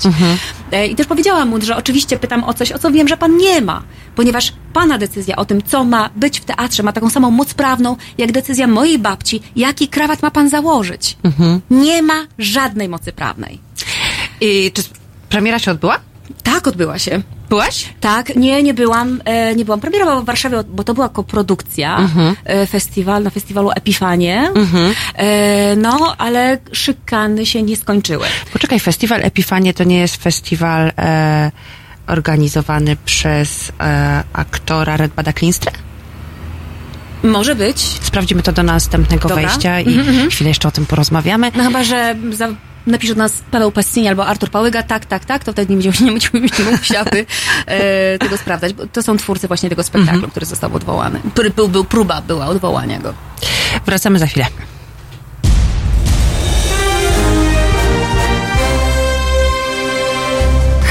E, 0.71 0.87
I 0.87 0.95
też 0.95 1.07
powiedziałam 1.07 1.49
mu, 1.49 1.61
że 1.61 1.75
oczywiście 1.75 2.17
pytam 2.17 2.43
o 2.43 2.53
coś, 2.53 2.71
o 2.71 2.79
co 2.79 2.91
wiem, 2.91 3.07
że 3.07 3.17
pan 3.17 3.37
nie 3.37 3.61
ma, 3.61 3.83
ponieważ 4.15 4.53
pana 4.73 4.97
decyzja 4.97 5.35
o 5.35 5.45
tym, 5.45 5.61
co 5.63 5.83
ma 5.83 6.09
być 6.15 6.39
w 6.39 6.45
teatrze, 6.45 6.83
ma 6.83 6.91
taką 6.91 7.09
samą 7.09 7.31
moc 7.31 7.53
prawną, 7.53 7.95
jak 8.17 8.31
decyzja 8.31 8.67
mojej 8.67 8.99
babci, 8.99 9.41
jaki 9.55 9.87
krawat 9.87 10.21
ma 10.21 10.31
pan 10.31 10.49
założyć. 10.49 11.17
Nie 11.69 12.01
ma 12.01 12.27
żadnej 12.37 12.89
mocy 12.89 13.11
prawnej. 13.11 13.64
I 14.41 14.71
czy 14.73 14.83
premiera 15.29 15.59
się 15.59 15.71
odbyła? 15.71 15.99
Tak 16.43 16.67
odbyła 16.67 16.99
się. 16.99 17.21
Byłaś? 17.49 17.89
Tak, 17.99 18.35
nie, 18.35 18.63
nie 18.63 18.73
byłam, 18.73 19.21
e, 19.25 19.55
nie 19.55 19.65
byłam. 19.65 19.79
Premiera 19.79 20.05
była 20.05 20.21
w 20.21 20.25
Warszawie, 20.25 20.57
bo 20.69 20.83
to 20.83 20.93
była 20.93 21.09
koprodukcja, 21.09 22.09
e, 22.43 22.67
festiwal, 22.67 23.23
na 23.23 23.29
festiwalu 23.29 23.71
Epifanie. 23.75 24.51
E, 25.15 25.75
no, 25.75 26.15
ale 26.17 26.57
szykany 26.71 27.45
się 27.45 27.63
nie 27.63 27.75
skończyły. 27.75 28.25
Poczekaj, 28.53 28.79
festiwal 28.79 29.23
Epifanie 29.23 29.73
to 29.73 29.83
nie 29.83 29.99
jest 29.99 30.23
festiwal 30.23 30.91
e, 30.97 31.51
organizowany 32.07 32.97
przez 33.05 33.71
e, 33.79 34.23
aktora 34.33 34.97
Redbada 34.97 35.33
Klinstra? 35.33 35.71
Może 37.23 37.55
być. 37.55 37.79
Sprawdzimy 37.81 38.43
to 38.43 38.51
do 38.51 38.63
następnego 38.63 39.29
Dobra. 39.29 39.47
wejścia 39.47 39.79
i 39.81 39.99
chwilę 40.29 40.49
jeszcze 40.49 40.67
o 40.67 40.71
tym 40.71 40.85
porozmawiamy. 40.85 41.51
No 41.55 41.63
chyba, 41.63 41.83
że 41.83 42.15
za, 42.31 42.47
napisze 42.87 43.15
do 43.15 43.19
nas 43.19 43.33
Paweł 43.51 43.71
Passini 43.71 44.07
albo 44.07 44.25
Artur 44.27 44.49
Pałyga, 44.49 44.83
tak, 44.83 45.05
tak, 45.05 45.25
tak, 45.25 45.43
to 45.43 45.51
wtedy 45.51 45.75
nie 45.75 45.81
będziemy, 45.81 46.05
nie 46.05 46.11
będziemy, 46.11 46.71
nie 46.71 46.77
musiały 46.77 47.25
e, 47.65 48.19
tego 48.19 48.37
sprawdzać, 48.37 48.73
bo 48.73 48.87
to 48.87 49.03
są 49.03 49.17
twórcy 49.17 49.47
właśnie 49.47 49.69
tego 49.69 49.83
spektaklu, 49.83 50.27
który 50.27 50.45
został 50.45 50.75
odwołany. 50.75 51.19
Który 51.33 51.49
był, 51.49 51.67
był 51.67 51.83
próba, 51.83 52.21
była 52.21 52.47
odwołania 52.47 52.99
go. 52.99 53.13
Wracamy 53.85 54.19
za 54.19 54.27
chwilę. 54.27 54.45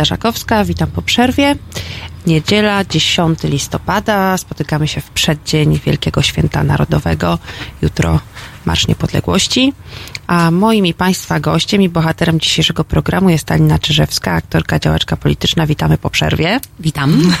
Magda 0.00 0.14
Żakowska, 0.14 0.64
witam 0.64 0.90
po 0.90 1.02
przerwie. 1.02 1.56
Niedziela, 2.26 2.84
10 2.84 3.38
listopada. 3.44 4.38
Spotykamy 4.38 4.88
się 4.88 5.00
w 5.00 5.10
przeddzień 5.10 5.80
Wielkiego 5.86 6.22
Święta 6.22 6.62
Narodowego. 6.64 7.38
Jutro 7.82 8.20
Marsz 8.64 8.88
Niepodległości. 8.88 9.72
A 10.26 10.50
moim 10.50 10.86
i 10.86 10.94
Państwa 10.94 11.40
gościem 11.40 11.82
i 11.82 11.88
bohaterem 11.88 12.40
dzisiejszego 12.40 12.84
programu 12.84 13.30
jest 13.30 13.50
Alina 13.52 13.78
Czyżewska, 13.78 14.32
aktorka, 14.32 14.78
działaczka 14.78 15.16
polityczna. 15.16 15.66
Witamy 15.66 15.98
po 15.98 16.10
przerwie. 16.10 16.60
Witam. 16.78 17.22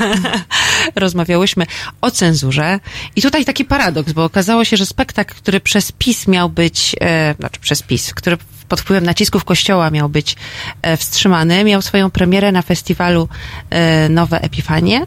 Rozmawiałyśmy 0.94 1.66
o 2.00 2.10
cenzurze. 2.10 2.80
I 3.16 3.22
tutaj 3.22 3.44
taki 3.44 3.64
paradoks, 3.64 4.12
bo 4.12 4.24
okazało 4.24 4.64
się, 4.64 4.76
że 4.76 4.86
spektakl, 4.86 5.34
który 5.34 5.60
przez 5.60 5.92
PiS 5.92 6.28
miał 6.28 6.48
być, 6.48 6.96
e, 7.00 7.34
znaczy 7.38 7.60
przez 7.60 7.82
PiS, 7.82 8.14
który 8.14 8.36
pod 8.68 8.80
wpływem 8.80 9.04
nacisków 9.04 9.44
kościoła 9.44 9.90
miał 9.90 10.08
być 10.08 10.36
e, 10.82 10.96
wstrzymany, 10.96 11.64
miał 11.64 11.82
swoją 11.82 12.10
premierę 12.10 12.52
na 12.52 12.62
festiwalu 12.62 13.28
e, 13.70 14.08
Nowe 14.08 14.40
Epifanie, 14.42 15.06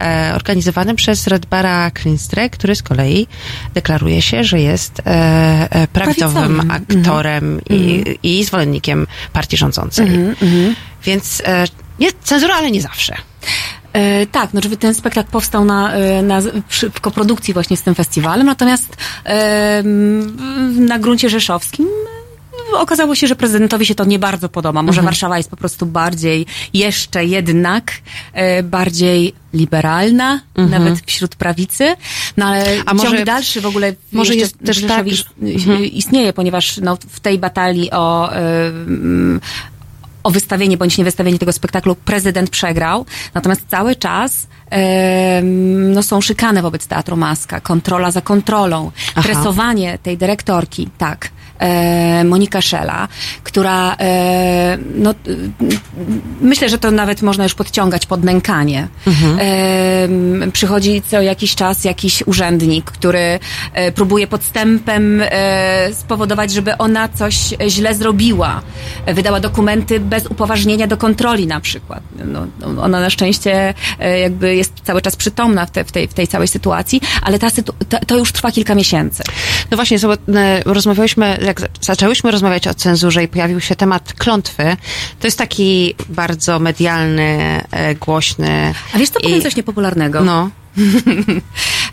e, 0.00 0.32
organizowanym 0.34 0.96
przez 0.96 1.26
Redbara 1.26 1.90
Klinstre, 1.90 2.50
który 2.50 2.76
z 2.76 2.82
kolei 2.82 3.26
deklaruje 3.74 4.22
się, 4.22 4.44
że 4.44 4.60
jest 4.60 5.00
e, 5.00 5.02
e, 5.70 5.88
prawidłowym 5.88 6.56
Prawicowym. 6.56 6.70
aktorem 6.70 7.60
i, 7.70 8.04
i 8.22 8.44
zwolennikiem 8.44 9.06
partii 9.32 9.56
rządzącej. 9.56 10.06
Więc 11.04 11.42
e, 11.44 11.64
nie, 12.00 12.08
cenzura, 12.24 12.54
ale 12.54 12.70
nie 12.70 12.82
zawsze. 12.82 13.16
E, 13.96 14.26
tak, 14.26 14.54
no 14.54 14.60
żeby 14.62 14.76
ten 14.76 14.94
spektakl 14.94 15.30
powstał 15.30 15.64
na, 15.64 15.92
e, 15.92 16.22
na, 16.22 16.40
przy, 16.68 16.90
w 16.90 17.00
koprodukcji 17.00 17.54
właśnie 17.54 17.76
z 17.76 17.82
tym 17.82 17.94
festiwalem, 17.94 18.46
natomiast 18.46 18.96
e, 19.24 19.82
na 20.78 20.98
gruncie 20.98 21.28
rzeszowskim 21.30 21.86
e, 22.74 22.78
okazało 22.78 23.14
się, 23.14 23.26
że 23.26 23.36
prezydentowi 23.36 23.86
się 23.86 23.94
to 23.94 24.04
nie 24.04 24.18
bardzo 24.18 24.48
podoba. 24.48 24.82
Może 24.82 24.98
Mhm. 25.00 25.04
Warszawa 25.04 25.36
jest 25.36 25.50
po 25.50 25.56
prostu 25.56 25.86
bardziej, 25.86 26.46
jeszcze 26.74 27.24
jednak 27.24 27.92
e, 28.32 28.62
bardziej 28.62 29.34
liberalna, 29.54 30.40
nawet 30.56 31.00
wśród 31.06 31.34
prawicy, 31.36 31.96
no 32.36 32.46
ale 32.46 32.58
Mhm. 32.60 32.82
A 32.86 32.90
ciąg 32.90 33.10
może- 33.12 33.24
dalszy 33.24 33.60
w 33.60 33.66
ogóle 33.66 33.94
może 34.12 34.34
jest 34.34 34.58
też 34.66 34.82
tak, 34.82 35.06
Mhm. 35.06 35.16
ist- 35.82 35.92
istnieje, 35.92 36.32
ponieważ 36.32 36.76
no, 36.82 36.98
w 37.08 37.20
tej 37.20 37.38
batalii 37.38 37.90
o 37.90 38.32
e, 38.36 38.40
o 40.26 40.30
wystawienie 40.30 40.76
bądź 40.76 40.98
niewystawienie 40.98 41.38
tego 41.38 41.52
spektaklu 41.52 41.94
prezydent 41.94 42.50
przegrał. 42.50 43.06
Natomiast 43.34 43.62
cały 43.68 43.96
czas 43.96 44.46
no, 45.94 46.02
są 46.02 46.20
szykane 46.20 46.62
wobec 46.62 46.86
Teatru 46.86 47.16
Maska, 47.16 47.60
kontrola 47.60 48.10
za 48.10 48.20
kontrolą, 48.20 48.90
Aha. 49.14 49.22
tresowanie 49.22 49.98
tej 50.02 50.18
dyrektorki, 50.18 50.88
tak. 50.98 51.28
E, 51.58 52.24
Monika 52.24 52.60
Szela, 52.60 53.08
która 53.42 53.96
e, 54.00 54.78
no, 54.94 55.14
myślę, 56.40 56.68
że 56.68 56.78
to 56.78 56.90
nawet 56.90 57.22
można 57.22 57.44
już 57.44 57.54
podciągać 57.54 58.06
pod 58.06 58.24
nękanie. 58.24 58.88
E, 59.40 60.50
przychodzi 60.52 61.02
co 61.08 61.22
jakiś 61.22 61.54
czas 61.54 61.84
jakiś 61.84 62.22
urzędnik, 62.26 62.84
który 62.84 63.38
próbuje 63.94 64.26
podstępem 64.26 65.22
spowodować, 65.92 66.52
żeby 66.52 66.78
ona 66.78 67.08
coś 67.08 67.34
źle 67.68 67.94
zrobiła. 67.94 68.62
Wydała 69.06 69.40
dokumenty 69.40 70.00
bez 70.00 70.26
upoważnienia 70.26 70.86
do 70.86 70.96
kontroli 70.96 71.46
na 71.46 71.60
przykład. 71.60 72.02
No, 72.24 72.46
ona 72.82 73.00
na 73.00 73.10
szczęście 73.10 73.74
jakby 74.22 74.56
jest 74.56 74.72
cały 74.84 75.02
czas 75.02 75.16
przytomna 75.16 75.66
w, 75.66 75.70
te, 75.70 75.84
w, 75.84 75.92
tej, 75.92 76.08
w 76.08 76.14
tej 76.14 76.28
całej 76.28 76.48
sytuacji, 76.48 77.00
ale 77.22 77.38
ta, 77.38 77.48
sytu- 77.48 77.98
to, 78.06 78.16
już 78.16 78.32
trwa 78.32 78.52
kilka 78.52 78.74
miesięcy. 78.74 79.22
No 79.70 79.76
właśnie, 79.76 79.98
zobacz, 79.98 80.20
rozmawiałyśmy, 80.64 81.38
jak 81.46 81.60
za- 81.60 81.66
zaczęłyśmy 81.80 82.30
rozmawiać 82.30 82.68
o 82.68 82.74
cenzurze 82.74 83.24
i 83.24 83.28
pojawił 83.28 83.60
się 83.60 83.76
temat 83.76 84.12
klątwy. 84.12 84.76
To 85.20 85.26
jest 85.26 85.38
taki 85.38 85.94
bardzo 86.08 86.58
medialny, 86.58 87.60
e, 87.70 87.94
głośny. 87.94 88.74
A 88.94 88.98
wiesz, 88.98 89.10
co 89.10 89.20
powiem 89.20 89.38
i- 89.38 89.42
coś 89.42 89.56
niepopularnego? 89.56 90.20
No. 90.24 90.50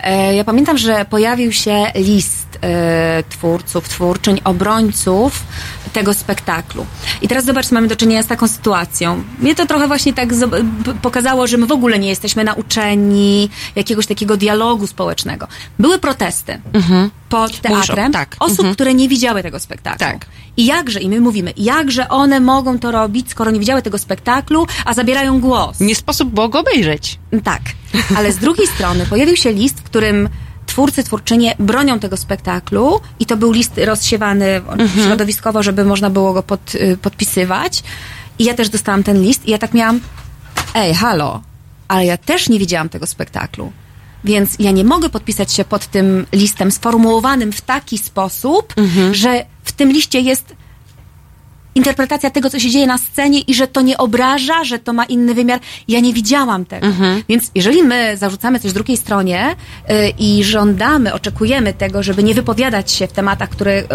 E, 0.04 0.36
Ja 0.36 0.44
pamiętam, 0.44 0.78
że 0.78 1.06
pojawił 1.10 1.52
się 1.52 1.84
list 1.96 2.60
e, 2.62 3.24
twórców, 3.30 3.90
twórczyń, 3.90 4.42
obrońców 4.44 5.44
tego 5.94 6.14
spektaklu. 6.14 6.86
I 7.22 7.28
teraz 7.28 7.46
zobacz, 7.46 7.72
mamy 7.72 7.88
do 7.88 7.96
czynienia 7.96 8.24
z 8.24 8.28
taką 8.28 8.48
sytuacją. 8.48 9.24
Mnie 9.40 9.56
to 9.56 9.66
trochę 9.66 9.88
właśnie 9.88 10.14
tak 10.14 10.30
pokazało, 11.02 11.48
że 11.48 11.58
my 11.58 11.66
w 11.68 11.72
ogóle 11.72 12.00
nie 12.00 12.10
jesteśmy 12.10 12.44
nauczeni 12.44 13.50
jakiegoś 13.76 14.08
takiego 14.08 14.38
dialogu 14.38 14.88
społecznego. 14.88 15.48
Były 15.80 16.00
protesty 16.00 16.62
pod 17.34 17.60
teatrem 17.62 18.12
tak. 18.12 18.36
osób, 18.40 18.60
Mhm. 18.60 18.76
które 18.76 18.94
nie 18.94 19.10
widziały 19.10 19.44
tego 19.44 19.60
spektaklu. 19.60 20.00
Tak. 20.00 20.26
I 20.58 20.66
jakże, 20.66 21.00
i 21.00 21.10
my 21.10 21.22
mówimy, 21.22 21.54
jakże 21.58 22.10
one 22.10 22.40
mogą 22.40 22.80
to 22.80 22.92
robić, 22.92 23.30
skoro 23.30 23.52
nie 23.52 23.60
widziały 23.60 23.82
tego 23.82 23.98
spektaklu, 23.98 24.68
a 24.86 24.94
zabierają 24.94 25.40
głos. 25.40 25.80
Nie 25.80 25.96
sposób 25.96 26.30
było 26.30 26.50
go 26.50 26.60
obejrzeć. 26.60 27.20
Tak, 27.44 27.62
ale 28.18 28.32
z 28.32 28.38
drugiej 28.38 28.68
strony 28.68 29.06
pojawił 29.06 29.36
się 29.36 29.54
list, 29.54 29.80
w 29.80 29.84
którym 29.84 30.30
twórcy, 30.66 31.04
twórczynie 31.04 31.56
bronią 31.60 32.00
tego 32.00 32.18
spektaklu 32.18 33.02
i 33.20 33.26
to 33.26 33.38
był 33.38 33.52
list 33.52 33.72
rozsiewany 33.86 34.62
środowiskowo, 35.06 35.64
żeby 35.64 35.86
można 35.86 36.10
było 36.10 36.34
go 36.34 36.44
pod, 36.44 36.76
y, 36.76 36.98
podpisywać. 37.02 37.84
I 38.40 38.44
ja 38.44 38.54
też 38.54 38.70
dostałam 38.70 39.04
ten 39.04 39.22
list 39.22 39.48
i 39.48 39.52
ja 39.52 39.58
tak 39.58 39.74
miałam, 39.74 40.00
ej, 40.76 40.94
halo, 40.94 41.42
ale 41.88 42.06
ja 42.06 42.18
też 42.18 42.50
nie 42.50 42.60
widziałam 42.60 42.90
tego 42.90 43.08
spektaklu. 43.08 43.72
Więc 44.24 44.56
ja 44.60 44.72
nie 44.72 44.84
mogę 44.84 45.10
podpisać 45.10 45.54
się 45.54 45.66
pod 45.66 45.88
tym 45.88 46.26
listem 46.34 46.72
sformułowanym 46.72 47.52
w 47.52 47.62
taki 47.62 47.98
sposób, 47.98 48.74
że 49.12 49.46
w 49.64 49.72
tym 49.72 49.92
liście 49.92 50.20
jest 50.20 50.56
interpretacja 51.76 52.30
tego, 52.30 52.50
co 52.50 52.60
się 52.60 52.70
dzieje 52.70 52.88
na 52.88 52.98
scenie 52.98 53.40
i 53.40 53.54
że 53.54 53.68
to 53.68 53.82
nie 53.82 53.98
obraża, 53.98 54.64
że 54.64 54.80
to 54.80 54.94
ma 54.94 55.06
inny 55.06 55.34
wymiar. 55.34 55.60
Ja 55.88 56.00
nie 56.00 56.14
widziałam 56.14 56.66
tego. 56.66 56.88
Więc 57.30 57.52
jeżeli 57.56 57.84
my 57.84 58.18
zarzucamy 58.18 58.60
coś 58.60 58.74
drugiej 58.74 58.98
stronie 58.98 59.56
y, 59.90 60.14
i 60.20 60.44
żądamy, 60.44 61.14
oczekujemy 61.14 61.74
tego, 61.74 62.04
żeby 62.04 62.24
nie 62.24 62.34
wypowiadać 62.34 62.92
się 62.92 63.08
w 63.08 63.12
tematach, 63.12 63.50
które, 63.50 63.72
y, 63.72 63.84
y, 63.84 63.88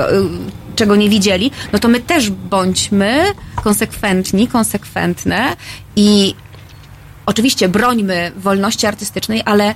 czego 0.76 0.96
nie 0.96 1.08
widzieli, 1.08 1.50
no 1.72 1.78
to 1.78 1.88
my 1.88 2.00
też 2.00 2.30
bądźmy 2.30 3.24
konsekwentni, 3.64 4.48
konsekwentne 4.48 5.56
i 5.96 6.34
oczywiście 7.26 7.68
brońmy 7.68 8.32
wolności 8.36 8.86
artystycznej, 8.86 9.42
ale 9.44 9.74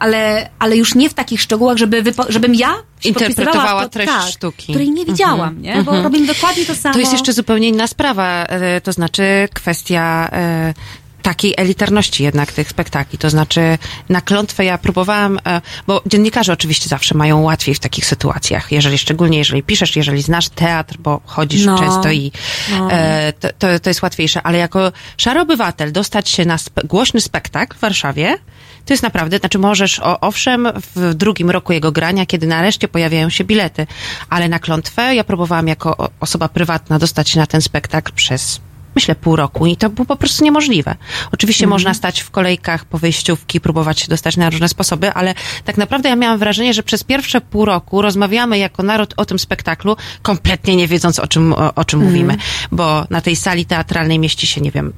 ale, 0.00 0.50
ale 0.58 0.76
już 0.76 0.94
nie 0.94 1.10
w 1.10 1.14
takich 1.14 1.40
szczegółach, 1.40 1.76
żeby 1.76 2.02
wypo, 2.02 2.24
żebym 2.28 2.54
ja 2.54 2.74
Interpretowała 3.04 3.82
pod- 3.82 3.92
treść 3.92 4.12
tak, 4.12 4.22
sztuki. 4.30 4.72
której 4.72 4.90
nie 4.90 5.04
widziałam, 5.04 5.62
nie? 5.62 5.82
Bo 5.82 6.02
robimy 6.02 6.26
dokładnie 6.26 6.64
to 6.66 6.74
samo. 6.74 6.92
To 6.92 7.00
jest 7.00 7.12
jeszcze 7.12 7.32
zupełnie 7.32 7.68
inna 7.68 7.86
sprawa, 7.86 8.44
e, 8.46 8.80
to 8.80 8.92
znaczy 8.92 9.22
kwestia 9.54 10.28
e, 10.32 10.74
takiej 11.22 11.54
elitarności 11.56 12.22
jednak 12.24 12.52
tych 12.52 12.68
spektakli. 12.68 13.18
To 13.18 13.30
znaczy 13.30 13.78
na 14.08 14.20
klątwę 14.20 14.64
ja 14.64 14.78
próbowałam, 14.78 15.38
e, 15.46 15.60
bo 15.86 16.02
dziennikarze 16.06 16.52
oczywiście 16.52 16.88
zawsze 16.88 17.14
mają 17.14 17.42
łatwiej 17.42 17.74
w 17.74 17.78
takich 17.80 18.06
sytuacjach, 18.06 18.72
jeżeli 18.72 18.98
szczególnie 18.98 19.38
jeżeli 19.38 19.62
piszesz, 19.62 19.96
jeżeli 19.96 20.22
znasz 20.22 20.48
teatr, 20.48 20.96
bo 20.98 21.20
chodzisz 21.24 21.64
No. 21.66 21.78
często 21.78 22.10
i 22.10 22.32
No. 22.70 22.92
e, 22.92 23.32
to, 23.32 23.48
to, 23.58 23.80
to 23.80 23.90
jest 23.90 24.02
łatwiejsze, 24.02 24.42
ale 24.42 24.58
jako 24.58 24.92
szary 25.16 25.40
obywatel 25.40 25.92
dostać 25.92 26.28
się 26.28 26.44
na 26.44 26.58
spe, 26.58 26.82
głośny 26.84 27.20
spektakl 27.20 27.76
w 27.76 27.80
Warszawie, 27.80 28.38
to 28.84 28.92
jest 28.92 29.02
naprawdę, 29.02 29.38
znaczy 29.38 29.58
możesz, 29.58 29.98
o, 29.98 30.20
owszem, 30.20 30.68
w 30.96 31.14
drugim 31.14 31.50
roku 31.50 31.72
jego 31.72 31.92
grania, 31.92 32.26
kiedy 32.26 32.46
nareszcie 32.46 32.88
pojawiają 32.88 33.30
się 33.30 33.44
bilety, 33.44 33.86
ale 34.30 34.48
na 34.48 34.58
klątwę 34.58 35.14
ja 35.14 35.24
próbowałam 35.24 35.68
jako 35.68 36.10
osoba 36.20 36.48
prywatna 36.48 36.98
dostać 36.98 37.28
się 37.28 37.40
na 37.40 37.46
ten 37.46 37.62
spektakl 37.62 38.12
przez 38.12 38.60
myślę 38.94 39.14
pół 39.14 39.36
roku 39.36 39.66
i 39.66 39.76
to 39.76 39.90
było 39.90 40.06
po 40.06 40.16
prostu 40.16 40.44
niemożliwe. 40.44 40.94
Oczywiście 41.32 41.66
można 41.66 41.94
stać 41.94 42.20
w 42.20 42.30
kolejkach 42.30 42.84
po 42.84 42.98
wyjściówki, 42.98 43.60
próbować 43.60 44.00
się 44.00 44.08
dostać 44.08 44.36
na 44.36 44.50
różne 44.50 44.68
sposoby, 44.68 45.12
ale 45.12 45.34
tak 45.64 45.76
naprawdę 45.76 46.08
ja 46.08 46.16
miałam 46.16 46.38
wrażenie, 46.38 46.74
że 46.74 46.82
przez 46.82 47.04
pierwsze 47.04 47.40
pół 47.40 47.64
roku 47.64 48.02
rozmawiamy 48.02 48.58
jako 48.58 48.82
naród 48.82 49.14
o 49.16 49.24
tym 49.24 49.38
spektaklu, 49.38 49.96
kompletnie 50.22 50.76
nie 50.76 50.88
wiedząc 50.88 51.18
o 51.18 51.26
czym, 51.26 51.52
o, 51.52 51.74
o 51.74 51.84
czym 51.84 52.00
mówimy, 52.00 52.36
bo 52.72 53.06
na 53.10 53.20
tej 53.20 53.36
sali 53.36 53.66
teatralnej 53.66 54.18
mieści 54.18 54.46
się, 54.46 54.60
nie 54.60 54.70
wiem, 54.70 54.92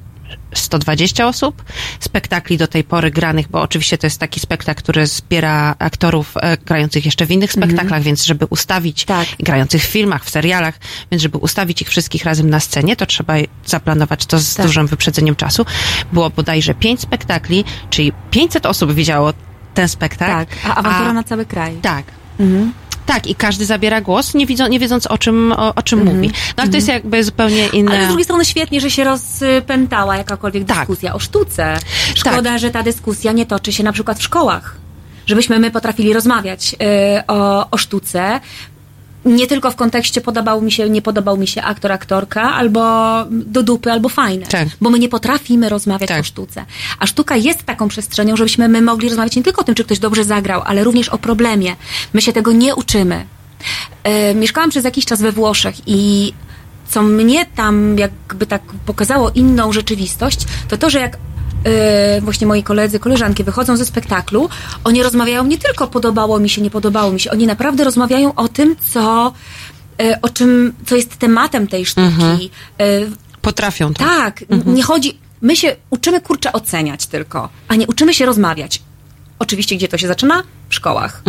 120 0.53 1.27
osób. 1.27 1.63
Spektakli 1.99 2.57
do 2.57 2.67
tej 2.67 2.83
pory 2.83 3.11
granych, 3.11 3.47
bo 3.47 3.61
oczywiście 3.61 3.97
to 3.97 4.07
jest 4.07 4.19
taki 4.19 4.39
spektakl, 4.39 4.81
który 4.81 5.07
zbiera 5.07 5.75
aktorów 5.79 6.33
e, 6.37 6.57
grających 6.57 7.05
jeszcze 7.05 7.25
w 7.25 7.31
innych 7.31 7.51
spektaklach, 7.51 8.01
więc 8.01 8.25
żeby 8.25 8.45
ustawić, 8.45 9.05
Tak. 9.05 9.27
grających 9.39 9.81
w 9.83 9.85
filmach, 9.85 10.25
w 10.25 10.29
serialach, 10.29 10.79
więc 11.11 11.23
żeby 11.23 11.37
ustawić 11.37 11.81
ich 11.81 11.89
wszystkich 11.89 12.25
razem 12.25 12.49
na 12.49 12.59
scenie, 12.59 12.95
to 12.95 13.05
trzeba 13.05 13.33
zaplanować 13.65 14.25
to 14.25 14.39
z 14.39 14.55
Tak. 14.55 14.65
dużym 14.65 14.87
wyprzedzeniem 14.87 15.35
czasu. 15.35 15.65
Było 16.13 16.29
bodajże 16.29 16.73
pięć 16.73 17.01
spektakli, 17.01 17.63
czyli 17.89 18.13
500 18.31 18.65
osób 18.65 18.93
widziało 18.93 19.33
ten 19.73 19.87
spektakl. 19.89 20.31
Tak, 20.31 20.47
a 20.65 20.75
awantura 20.75 21.13
na 21.13 21.23
cały 21.23 21.45
kraj. 21.45 21.75
Tak. 21.81 22.05
Tak, 23.05 23.27
i 23.27 23.35
każdy 23.35 23.65
zabiera 23.65 24.01
głos, 24.01 24.33
nie, 24.33 24.45
widzą, 24.45 24.67
nie 24.67 24.79
wiedząc 24.79 25.07
o 25.07 25.17
czym, 25.17 25.51
o, 25.51 25.75
o 25.75 25.81
czym 25.81 25.99
Mhm. 25.99 26.17
mówi. 26.17 26.31
No 26.57 26.63
ale 26.63 26.69
to 26.71 26.77
jest 26.77 26.87
jakby 26.87 27.23
zupełnie 27.23 27.67
inne... 27.67 27.91
Ale 27.91 28.03
z 28.05 28.07
drugiej 28.07 28.23
strony 28.23 28.45
świetnie, 28.45 28.81
że 28.81 28.89
się 28.91 29.03
rozpętała 29.03 30.17
jakakolwiek 30.17 30.65
Tak. 30.67 30.77
dyskusja 30.77 31.13
o 31.13 31.19
sztuce. 31.19 31.77
Szkoda, 32.15 32.57
że 32.57 32.71
ta 32.71 32.83
dyskusja 32.83 33.31
nie 33.31 33.45
toczy 33.45 33.73
się 33.73 33.83
na 33.83 33.91
przykład 33.93 34.19
w 34.19 34.23
szkołach. 34.23 34.75
Żebyśmy 35.25 35.59
my 35.59 35.71
potrafili 35.71 36.13
rozmawiać 36.13 36.73
y, 36.73 37.27
o, 37.27 37.69
o 37.71 37.77
sztuce. 37.77 38.39
Nie 39.25 39.47
tylko 39.47 39.71
w 39.71 39.75
kontekście 39.75 40.21
podobał 40.21 40.61
mi 40.61 40.71
się, 40.71 40.89
nie 40.89 41.01
podobał 41.01 41.37
mi 41.37 41.47
się 41.47 41.61
aktor, 41.61 41.91
aktorka, 41.91 42.53
albo 42.53 42.81
do 43.29 43.63
dupy, 43.63 43.91
albo 43.91 44.09
fajne. 44.09 44.45
Tak. 44.45 44.67
Bo 44.81 44.89
my 44.89 44.99
nie 44.99 45.09
potrafimy 45.09 45.69
rozmawiać 45.69 46.09
Tak. 46.09 46.19
o 46.19 46.23
sztuce. 46.23 46.65
A 46.99 47.05
sztuka 47.07 47.35
jest 47.35 47.63
taką 47.63 47.87
przestrzenią, 47.87 48.35
żebyśmy 48.37 48.67
my 48.67 48.81
mogli 48.81 49.09
rozmawiać 49.09 49.35
nie 49.35 49.43
tylko 49.43 49.61
o 49.61 49.63
tym, 49.63 49.75
czy 49.75 49.83
ktoś 49.83 49.99
dobrze 49.99 50.23
zagrał, 50.23 50.61
ale 50.65 50.83
również 50.83 51.09
o 51.09 51.17
problemie. 51.17 51.75
My 52.13 52.21
się 52.21 52.33
tego 52.33 52.51
nie 52.51 52.75
uczymy. 52.75 53.25
E, 54.03 54.35
mieszkałam 54.35 54.69
przez 54.69 54.85
jakiś 54.85 55.05
czas 55.05 55.21
we 55.21 55.31
Włoszech 55.31 55.75
i 55.87 56.33
co 56.89 57.03
mnie 57.03 57.45
tam 57.45 57.97
jakby 57.97 58.45
tak 58.45 58.61
pokazało 58.85 59.29
inną 59.29 59.71
rzeczywistość, 59.71 60.39
to 60.67 60.77
to, 60.77 60.89
że 60.89 60.99
jak 60.99 61.17
e, 61.63 62.21
właśnie 62.21 62.47
moi 62.47 62.63
koledzy, 62.63 62.99
koleżanki 62.99 63.43
wychodzą 63.43 63.77
ze 63.77 63.85
spektaklu, 63.85 64.49
oni 64.83 65.03
rozmawiają 65.03 65.45
nie 65.45 65.57
tylko 65.57 65.87
podobało 65.87 66.39
mi 66.39 66.49
się, 66.49 66.61
nie 66.61 66.69
podobało 66.69 67.11
mi 67.11 67.19
się, 67.19 67.31
oni 67.31 67.47
naprawdę 67.47 67.83
rozmawiają 67.83 68.35
o 68.35 68.47
tym, 68.47 68.75
co 68.93 69.33
e, 70.01 70.21
o 70.21 70.29
czym, 70.29 70.73
co 70.85 70.95
jest 70.95 71.15
tematem 71.15 71.67
tej 71.67 71.85
sztuki. 71.85 72.49
E, 72.79 72.85
Potrafią 73.41 73.93
to. 73.93 74.03
tak, 74.03 74.43
n- 74.49 74.63
nie 74.75 74.83
chodzi. 74.83 75.17
My 75.41 75.55
się 75.55 75.75
uczymy 75.89 76.21
kurczę 76.21 76.51
oceniać 76.53 77.05
tylko, 77.05 77.49
a 77.67 77.75
nie 77.75 77.87
uczymy 77.87 78.13
się 78.13 78.25
rozmawiać. 78.25 78.81
Oczywiście, 79.39 79.75
gdzie 79.75 79.87
to 79.87 79.97
się 79.97 80.07
zaczyna? 80.07 80.43
W 80.69 80.75
szkołach. 80.75 81.21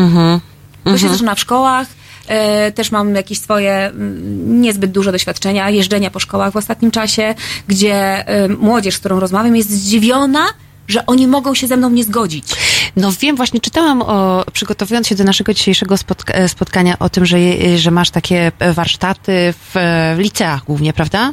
To 0.85 0.99
się 0.99 1.09
zaczyna 1.09 1.35
w 1.35 1.41
szkołach. 1.41 1.87
E, 2.29 2.73
też 2.73 2.91
mam 2.91 3.15
jakieś 3.15 3.39
swoje 3.39 3.73
mm, 3.73 4.61
niezbyt 4.63 4.91
duże 4.91 5.13
doświadczenia 5.13 5.71
jeżdżenia 5.71 6.11
po 6.11 6.21
szkołach 6.21 6.53
w 6.53 6.57
ostatnim 6.57 6.91
czasie, 6.91 7.35
gdzie 7.69 8.29
e, 8.29 8.49
młodzież, 8.49 8.95
z 8.95 8.99
którą 8.99 9.21
rozmawiam, 9.21 9.57
jest 9.57 9.71
zdziwiona, 9.71 10.47
że 10.89 11.07
oni 11.07 11.27
mogą 11.27 11.55
się 11.55 11.67
ze 11.67 11.77
mną 11.77 11.91
nie 11.91 12.05
zgodzić. 12.05 12.49
No 12.97 13.13
wiem, 13.21 13.37
właśnie 13.37 13.61
czytałam 13.61 14.03
o, 14.03 14.45
przygotowując 14.53 15.09
się 15.09 15.15
do 15.15 15.25
naszego 15.25 15.55
dzisiejszego 15.55 15.95
spotka- 15.95 16.35
e, 16.35 16.49
spotkania 16.49 16.99
o 16.99 17.09
tym, 17.09 17.27
że, 17.27 17.39
że 17.77 17.91
masz 17.91 18.11
takie 18.11 18.53
warsztaty 18.75 19.55
w, 19.59 19.75
w 20.17 20.19
liceach 20.19 20.65
głównie, 20.65 20.93
prawda? 20.93 21.33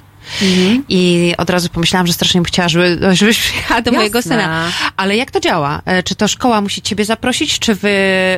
I 0.89 1.33
od 1.37 1.49
razu 1.49 1.69
pomyślałam, 1.69 2.07
że 2.07 2.13
strasznie 2.13 2.41
bym 2.41 2.45
chciała, 2.45 2.69
żeby, 2.69 2.99
żebyś 3.15 3.39
przyjechała 3.39 3.81
do 3.81 3.91
mojego 3.91 4.17
Jasne. 4.17 4.35
syna. 4.35 4.71
Ale 4.97 5.17
jak 5.17 5.31
to 5.31 5.39
działa? 5.39 5.81
E, 5.85 6.03
Czy 6.03 6.15
to 6.15 6.27
szkoła 6.27 6.61
musi 6.61 6.81
ciebie 6.81 7.05
zaprosić, 7.05 7.59
czy 7.59 7.75
wy... 7.75 7.89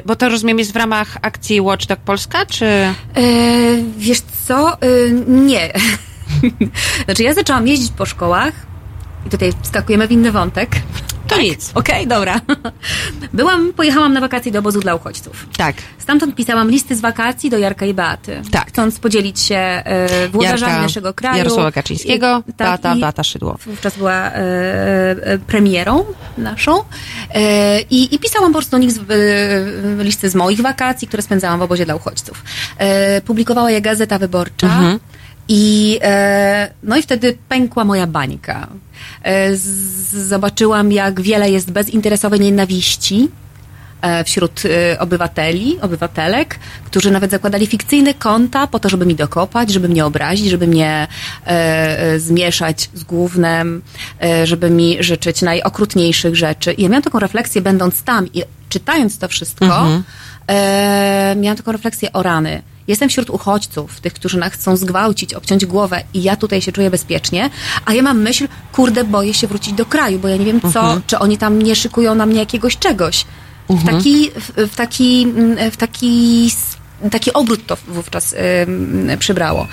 Bo 0.06 0.16
to 0.16 0.30
rozumiem 0.30 0.60
jest 0.60 0.74
w 0.74 0.76
ramach 0.76 1.18
akcji 1.22 1.62
Watchdog 1.62 2.00
Polska, 2.00 2.46
czy... 2.46 2.66
E, 2.66 2.94
wiesz 3.98 4.22
co? 4.48 4.74
E, 4.74 4.78
nie. 5.28 5.74
znaczy, 7.06 7.24
ja 7.24 7.34
zaczęłam 7.34 7.68
jeździć 7.68 7.92
po 7.92 8.06
szkołach 8.06 8.54
i 9.28 9.30
tutaj 9.30 9.54
wskakujemy 9.62 10.08
w 10.08 10.12
inny 10.12 10.32
wątek. 10.32 10.70
To 11.36 11.42
nic. 11.42 11.72
Okej, 11.74 12.08
dobra. 12.08 12.42
Byłam, 13.34 13.74
pojechałam 13.74 14.14
na 14.14 14.20
wakacje 14.22 14.52
do 14.52 14.60
obozu 14.60 14.80
dla 14.80 14.96
uchodźców. 14.96 15.48
Tak. 15.58 15.76
Stamtąd 16.00 16.36
pisałam 16.36 16.70
listy 16.72 16.96
z 16.96 17.02
wakacji 17.02 17.50
do 17.50 17.58
Jarka 17.58 17.86
i 17.86 17.94
Beaty. 17.94 18.42
Tak. 18.52 18.68
Chcąc 18.68 19.00
podzielić 19.00 19.40
się 19.40 19.56
e, 19.56 20.28
włodarzami 20.30 20.72
Jarka 20.72 20.82
naszego 20.84 21.14
kraju. 21.14 21.38
Jarosława 21.38 21.72
Kaczyńskiego, 21.72 22.44
I- 22.48 22.52
Beata- 22.54 22.98
i 22.98 23.00
Beata 23.02 23.24
Szydło. 23.24 23.58
Wówczas 23.66 23.98
była 23.98 24.14
e, 24.14 24.32
e, 24.32 25.38
premierą 25.48 26.06
naszą. 26.38 26.84
E, 27.34 27.82
i, 27.82 28.16
I 28.16 28.20
pisałam 28.20 28.52
po 28.52 28.58
prostu 28.60 28.72
do 28.72 28.78
nich 28.78 28.92
z, 28.92 28.98
e, 29.00 30.04
listy 30.04 30.30
z 30.30 30.36
moich 30.36 30.62
wakacji, 30.62 31.08
które 31.08 31.24
spędzałam 31.24 31.60
w 31.60 31.64
obozie 31.64 31.86
dla 31.86 31.96
uchodźców. 31.96 32.44
Publikowała 33.26 33.72
je 33.72 33.82
Gazeta 33.82 34.20
Wyborcza. 34.20 34.68
Mhm. 34.68 35.00
I, 35.48 36.00
e, 36.02 36.74
no 36.84 36.98
i 36.98 37.02
wtedy 37.02 37.38
pękła 37.50 37.86
moja 37.86 38.08
bańka. 38.08 38.68
E, 39.24 39.56
zobaczyłam, 40.14 40.92
jak 40.92 41.22
wiele 41.22 41.52
jest 41.52 41.72
bezinteresownej 41.72 42.40
nienawiści 42.40 43.30
e, 44.02 44.24
wśród 44.24 44.64
obywateli, 45.00 45.78
obywatelek, 45.82 46.60
którzy 46.86 47.12
nawet 47.12 47.32
zakładali 47.32 47.68
fikcyjne 47.68 48.14
konta 48.14 48.68
po 48.68 48.80
to, 48.80 48.90
żeby 48.90 49.06
mi 49.06 49.16
dokopać, 49.16 49.70
żeby 49.74 49.90
mnie 49.90 50.06
obrazić, 50.06 50.50
żeby 50.50 50.68
mnie 50.68 51.08
e, 51.46 52.20
zmieszać 52.20 52.90
z 52.94 53.04
głównym, 53.04 53.82
e, 54.24 54.48
żeby 54.48 54.70
mi 54.70 55.04
życzyć 55.04 55.42
najokrutniejszych 55.42 56.36
rzeczy. 56.36 56.74
I 56.74 56.84
ja 56.84 56.90
miałam 56.90 57.04
taką 57.04 57.20
refleksję, 57.20 57.62
będąc 57.62 58.04
tam 58.04 58.34
i 58.34 58.44
czytając 58.70 59.18
to 59.18 59.28
wszystko, 59.28 59.88
e, 60.48 61.36
miałam 61.38 61.58
taką 61.58 61.72
refleksję 61.72 62.14
o 62.14 62.24
rany. 62.24 62.62
Jestem 62.88 63.10
wśród 63.10 63.30
uchodźców, 63.30 64.00
tych, 64.00 64.14
którzy 64.14 64.38
nas 64.38 64.54
chcą 64.54 64.78
zgwałcić, 64.78 65.34
obciąć 65.34 65.66
głowę 65.66 66.04
i 66.14 66.24
ja 66.24 66.36
tutaj 66.36 66.62
się 66.62 66.72
czuję 66.72 66.90
bezpiecznie, 66.90 67.50
a 67.86 67.94
ja 67.94 68.02
mam 68.02 68.22
myśl, 68.22 68.48
kurde, 68.72 69.04
boję 69.04 69.34
się 69.34 69.48
wrócić 69.48 69.74
do 69.74 69.86
kraju, 69.86 70.20
bo 70.20 70.28
ja 70.28 70.38
nie 70.38 70.46
wiem 70.46 70.62
co, 70.74 71.02
czy 71.08 71.20
oni 71.20 71.38
tam 71.38 71.62
nie 71.62 71.76
szykują 71.76 72.16
na 72.16 72.26
mnie 72.26 72.40
jakiegoś 72.40 72.78
czegoś. 72.78 73.26
W 73.70 73.86
taki, 73.86 74.30
w, 74.30 74.72
w 74.72 74.76
taki, 74.76 75.24
mm, 75.24 75.72
w 75.72 75.78
taki, 75.78 76.50
taki 77.12 77.34
obrót 77.34 77.66
to 77.66 77.78
wówczas 77.88 78.36
przybrało. 79.20 79.68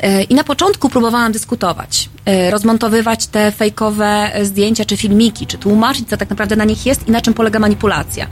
E, 0.00 0.22
I 0.22 0.34
na 0.34 0.44
początku 0.44 0.88
próbowałam 0.88 1.32
dyskutować, 1.32 2.08
e, 2.24 2.50
rozmontowywać 2.50 3.26
te 3.26 3.52
fejkowe 3.52 4.32
zdjęcia 4.42 4.84
czy 4.84 4.96
filmiki, 4.96 5.46
czy 5.46 5.58
tłumaczyć, 5.58 6.08
co 6.08 6.16
tak 6.16 6.30
naprawdę 6.30 6.56
na 6.56 6.64
nich 6.64 6.86
jest 6.86 7.08
i 7.08 7.10
na 7.10 7.20
czym 7.20 7.34
polega 7.34 7.58
manipulacja. 7.58 8.26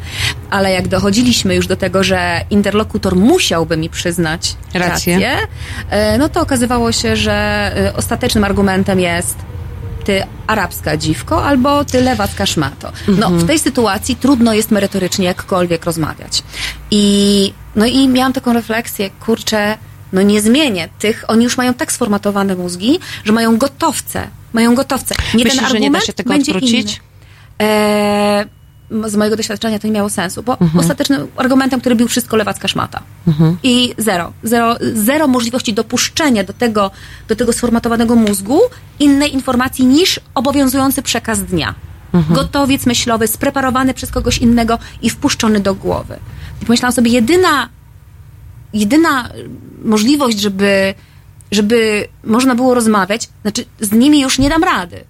Ale 0.51 0.73
jak 0.73 0.89
dochodziliśmy 0.89 1.55
już 1.55 1.67
do 1.67 1.77
tego, 1.77 2.05
że 2.05 2.41
interlokutor 2.51 3.17
musiałby 3.17 3.77
mi 3.77 3.89
przyznać 3.89 4.57
Rację. 4.75 5.15
rację, 5.15 5.39
e, 5.91 6.19
no 6.19 6.29
to 6.29 6.41
okazywało 6.41 6.93
się, 6.93 7.17
że 7.17 7.93
ostatecznym 7.97 8.45
argumentem 8.45 9.01
jest 9.01 9.37
ty 10.05 10.23
arabska 10.47 10.97
dziwko 10.97 11.45
albo 11.45 11.85
ty 11.85 12.03
lewacka 12.03 12.47
szmato. 12.47 12.93
No, 13.09 13.31
w 13.31 13.47
tej 13.47 13.59
sytuacji 13.59 14.17
trudno 14.17 14.55
jest 14.55 14.71
merytorycznie 14.71 15.25
jakkolwiek 15.27 15.85
rozmawiać. 15.85 16.43
I, 16.91 17.53
no 17.77 17.87
i 17.87 18.09
miałam 18.09 18.33
taką 18.33 18.53
refleksję, 18.53 19.11
kurczę, 19.11 19.79
no 20.13 20.23
nie 20.23 20.41
zmienię 20.41 20.89
tych, 20.99 21.25
oni 21.29 21.45
już 21.45 21.57
mają 21.57 21.75
tak 21.75 21.93
sformatowane 21.93 22.55
mózgi, 22.57 22.99
że 23.25 23.33
mają 23.33 23.57
gotowce, 23.57 24.29
mają 24.53 24.75
gotowce. 24.75 25.15
Nie 25.35 25.45
Myślisz, 25.45 25.63
ten 25.63 25.71
że 25.73 25.81
nie 25.81 25.91
da 25.91 26.01
się 26.01 26.13
tego 26.13 26.35
odwrócić? 26.35 27.01
Eee, 27.59 28.45
m- 28.91 29.09
z 29.11 29.17
mojego 29.17 29.37
doświadczenia 29.37 29.79
to 29.79 29.87
nie 29.87 29.93
miało 29.93 30.11
sensu, 30.11 30.43
bo 30.43 30.53
Mhm. 30.61 30.81
ostatecznym 30.81 31.27
argumentem, 31.37 31.81
który 31.81 31.95
był 31.95 32.09
wszystko 32.09 32.37
lewacka 32.37 32.69
szmata. 32.69 33.03
I 33.63 33.95
zero, 33.99 34.33
zero. 34.43 34.77
Zero 34.95 35.29
możliwości 35.29 35.75
dopuszczenia 35.75 36.45
do 36.45 36.53
tego, 36.53 36.91
do 37.29 37.37
tego 37.37 37.53
sformatowanego 37.53 38.17
mózgu 38.17 38.61
innej 38.99 39.35
informacji 39.35 39.87
niż 39.87 40.21
obowiązujący 40.35 41.03
przekaz 41.03 41.43
dnia. 41.43 41.75
Mhm. 42.13 42.35
Gotowiec 42.35 42.87
myślowy, 42.87 43.27
spreparowany 43.27 43.95
przez 43.95 44.11
kogoś 44.11 44.39
innego 44.39 44.79
i 45.03 45.11
wpuszczony 45.11 45.61
do 45.61 45.75
głowy. 45.75 46.19
I 46.63 46.67
pomyślałam 46.67 46.93
sobie, 46.93 47.11
jedyna, 47.11 47.69
jedyna 48.73 49.29
możliwość, 49.85 50.41
żeby, 50.41 50.95
żeby 51.51 52.09
można 52.25 52.55
było 52.55 52.75
rozmawiać, 52.75 53.29
znaczy 53.43 53.65
z 53.81 53.93
nimi 53.93 54.21
już 54.21 54.39
nie 54.39 54.49
dam 54.49 54.65
rady. 54.65 55.05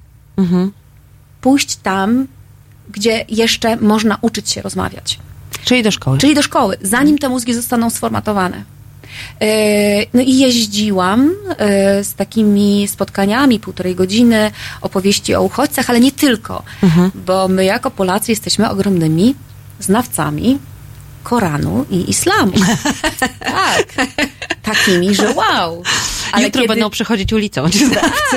Pójść 1.41 1.77
tam, 1.77 2.27
gdzie 2.91 3.25
jeszcze 3.29 3.77
można 3.77 4.19
uczyć 4.21 4.51
się 4.51 4.63
rozmawiać. 4.63 5.19
Czyli 5.65 5.83
do 5.83 5.91
szkoły. 5.91 6.19
Czyli 6.19 6.35
do 6.35 6.43
szkoły, 6.43 6.77
zanim 6.83 7.19
te 7.19 7.29
mózgi 7.29 7.55
zostaną 7.55 7.91
sformatowane. 7.91 8.65
E, 9.41 10.07
No 10.15 10.21
i 10.23 10.39
jeździłam 10.39 11.31
e, 11.59 12.05
z 12.05 12.15
takimi 12.15 12.89
spotkaniami, 12.89 13.61
półtorej 13.61 13.95
godziny, 13.95 14.51
opowieści 14.81 15.35
o 15.35 15.43
uchodźcach, 15.43 15.91
ale 15.91 16.01
nie 16.01 16.13
tylko, 16.13 16.63
bo 17.15 17.49
my 17.49 17.65
jako 17.65 17.91
Polacy 17.91 18.33
jesteśmy 18.33 18.71
ogromnymi 18.71 19.35
znawcami 19.81 20.59
Koranu 21.23 21.87
i 21.91 22.11
islamu. 22.11 22.53
tak. 23.41 23.87
Takimi, 24.63 25.15
że 25.15 25.35
wow. 25.35 25.83
Jutro 26.39 26.67
będą 26.67 26.91
przechodzić 26.91 27.33
ulicą. 27.33 27.65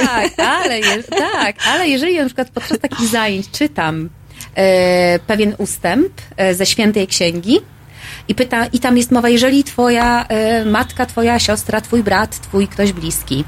Tak, 0.05 0.31
ale, 0.39 0.79
je, 0.79 1.03
tak, 1.03 1.55
ale 1.67 1.87
jeżeli 1.87 2.17
na 2.17 2.25
przykład 2.25 2.49
podczas 2.49 2.79
takich 2.79 3.07
zajęć 3.07 3.51
czytam 3.51 4.09
e, 4.55 5.19
pewien 5.19 5.55
ustęp 5.57 6.07
e, 6.37 6.55
ze 6.55 6.65
świętej 6.65 7.07
księgi 7.07 7.59
i, 8.27 8.35
pyta, 8.35 8.65
i 8.65 8.79
tam 8.79 8.97
jest 8.97 9.11
mowa, 9.11 9.29
jeżeli 9.29 9.63
twoja 9.63 10.25
e, 10.27 10.65
matka, 10.65 11.05
twoja 11.05 11.39
siostra, 11.39 11.81
twój 11.81 12.03
brat, 12.03 12.39
twój 12.39 12.67
ktoś 12.67 12.93
bliski 12.93 13.43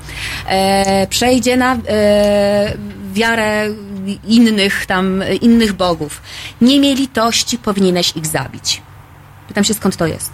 e, 0.48 1.08
przejdzie 1.08 1.58
na 1.58 1.78
e, 1.88 2.74
wiarę 3.14 3.70
innych 4.28 4.86
tam, 4.86 5.24
innych 5.42 5.74
bogów, 5.74 6.22
nie 6.62 6.80
miej 6.80 6.96
litości, 6.96 7.58
powinieneś 7.58 8.16
ich 8.16 8.26
zabić. 8.26 8.82
Pytam 9.48 9.64
się, 9.64 9.74
skąd 9.74 9.98
to 9.98 10.08
jest? 10.08 10.32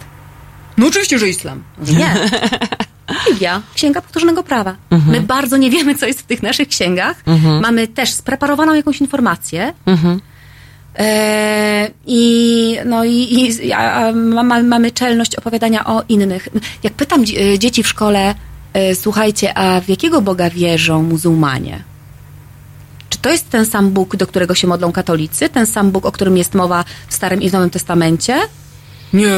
No 0.78 0.86
oczywiście, 0.86 1.18
że 1.18 1.28
islam. 1.28 1.62
Nie. 1.78 2.14
Biblia, 3.28 3.62
Księga 3.74 4.02
Powtórzonego 4.02 4.42
Prawa. 4.42 4.76
My 5.06 5.20
bardzo 5.20 5.56
nie 5.56 5.70
wiemy, 5.70 5.94
co 5.94 6.06
jest 6.06 6.20
w 6.20 6.26
tych 6.26 6.42
naszych 6.42 6.68
księgach. 6.68 7.22
Mamy 7.60 7.88
też 7.88 8.12
spreparowaną 8.12 8.74
jakąś 8.74 9.00
informację. 9.00 9.72
E, 9.86 10.18
I, 12.06 12.78
no 12.84 13.04
i, 13.04 13.48
i 13.62 13.72
a, 13.72 14.12
ma, 14.12 14.42
ma, 14.42 14.62
mamy 14.62 14.90
czelność 14.90 15.36
opowiadania 15.36 15.84
o 15.84 16.02
innych. 16.08 16.48
Jak 16.82 16.92
pytam 16.92 17.22
e, 17.22 17.58
dzieci 17.58 17.82
w 17.82 17.88
szkole, 17.88 18.34
e, 18.72 18.94
słuchajcie, 18.94 19.58
a 19.58 19.80
w 19.80 19.88
jakiego 19.88 20.22
Boga 20.22 20.50
wierzą 20.50 21.02
muzułmanie? 21.02 21.84
Czy 23.08 23.18
to 23.18 23.30
jest 23.30 23.50
ten 23.50 23.66
sam 23.66 23.90
Bóg, 23.90 24.16
do 24.16 24.26
którego 24.26 24.54
się 24.54 24.66
modlą 24.66 24.92
katolicy? 24.92 25.48
Ten 25.48 25.66
sam 25.66 25.90
Bóg, 25.90 26.06
o 26.06 26.12
którym 26.12 26.36
jest 26.36 26.54
mowa 26.54 26.84
w 27.08 27.14
Starym 27.14 27.42
i 27.42 27.50
w 27.50 27.52
Nowym 27.52 27.70
Testamencie? 27.70 28.40
Nie. 29.12 29.28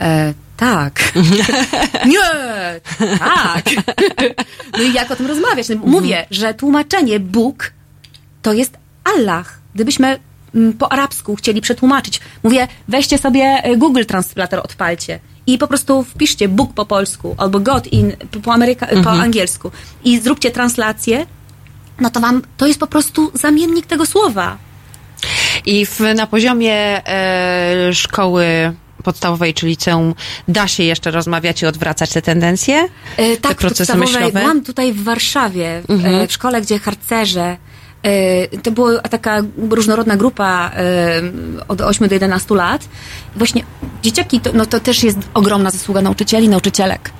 E, 0.00 0.34
tak. 0.56 1.12
Nie, 2.06 2.20
tak. 3.18 3.64
No 4.78 4.82
i 4.82 4.92
jak 4.92 5.10
o 5.10 5.16
tym 5.16 5.26
rozmawiać? 5.26 5.68
No, 5.68 5.76
mówię, 5.76 6.26
że 6.30 6.54
tłumaczenie 6.54 7.20
Bóg 7.20 7.72
to 8.42 8.52
jest 8.52 8.78
Allah. 9.04 9.59
Gdybyśmy 9.74 10.18
mm, 10.54 10.72
po 10.72 10.92
arabsku 10.92 11.36
chcieli 11.36 11.60
przetłumaczyć, 11.60 12.20
mówię, 12.42 12.68
weźcie 12.88 13.18
sobie 13.18 13.42
e, 13.62 13.76
Google 13.76 14.04
Translator, 14.04 14.60
odpalcie 14.64 15.20
i 15.46 15.58
po 15.58 15.66
prostu 15.68 16.04
wpiszcie 16.04 16.48
Bóg 16.48 16.74
po 16.74 16.86
polsku 16.86 17.34
albo 17.38 17.60
God 17.60 17.92
in, 17.92 18.12
po, 18.42 18.52
Ameryka, 18.52 18.86
po 19.04 19.10
angielsku 19.10 19.70
i 20.04 20.18
zróbcie 20.18 20.50
translację, 20.50 21.26
no 22.00 22.10
to 22.10 22.20
wam, 22.20 22.42
to 22.56 22.66
jest 22.66 22.80
po 22.80 22.86
prostu 22.86 23.30
zamiennik 23.34 23.86
tego 23.86 24.06
słowa. 24.06 24.58
I 25.66 25.86
w, 25.86 26.00
na 26.14 26.26
poziomie 26.26 27.06
e, 27.08 27.94
szkoły 27.94 28.72
podstawowej 29.04 29.54
czy 29.54 29.66
liceum 29.66 30.14
da 30.48 30.68
się 30.68 30.82
jeszcze 30.82 31.10
rozmawiać 31.10 31.62
i 31.62 31.66
odwracać 31.66 32.10
te 32.10 32.22
tendencje? 32.22 32.88
E, 33.16 33.36
te 33.36 33.36
tak, 33.36 33.56
procesy 33.56 33.92
podstawowej 33.92 34.14
myślowe? 34.14 34.40
byłam 34.40 34.64
tutaj 34.64 34.92
w 34.92 35.04
Warszawie, 35.04 35.82
w, 35.88 35.90
Mhm. 35.90 36.14
e, 36.14 36.26
w 36.26 36.32
szkole, 36.32 36.60
gdzie 36.60 36.78
harcerze, 36.78 37.42
e, 37.42 37.56
to 38.62 38.70
była 38.70 38.98
taka 38.98 39.42
różnorodna 39.70 40.16
grupa 40.16 40.70
e, 40.74 41.22
od 41.68 41.80
8 41.80 42.08
do 42.08 42.14
11 42.14 42.54
lat. 42.54 42.88
Właśnie 43.36 43.62
dzieciaki, 44.02 44.40
to, 44.40 44.50
no 44.54 44.66
to 44.66 44.80
też 44.80 45.02
jest 45.02 45.18
ogromna 45.34 45.70
zasługa 45.70 46.02
nauczycieli, 46.02 46.48
nauczycielek. 46.48 47.10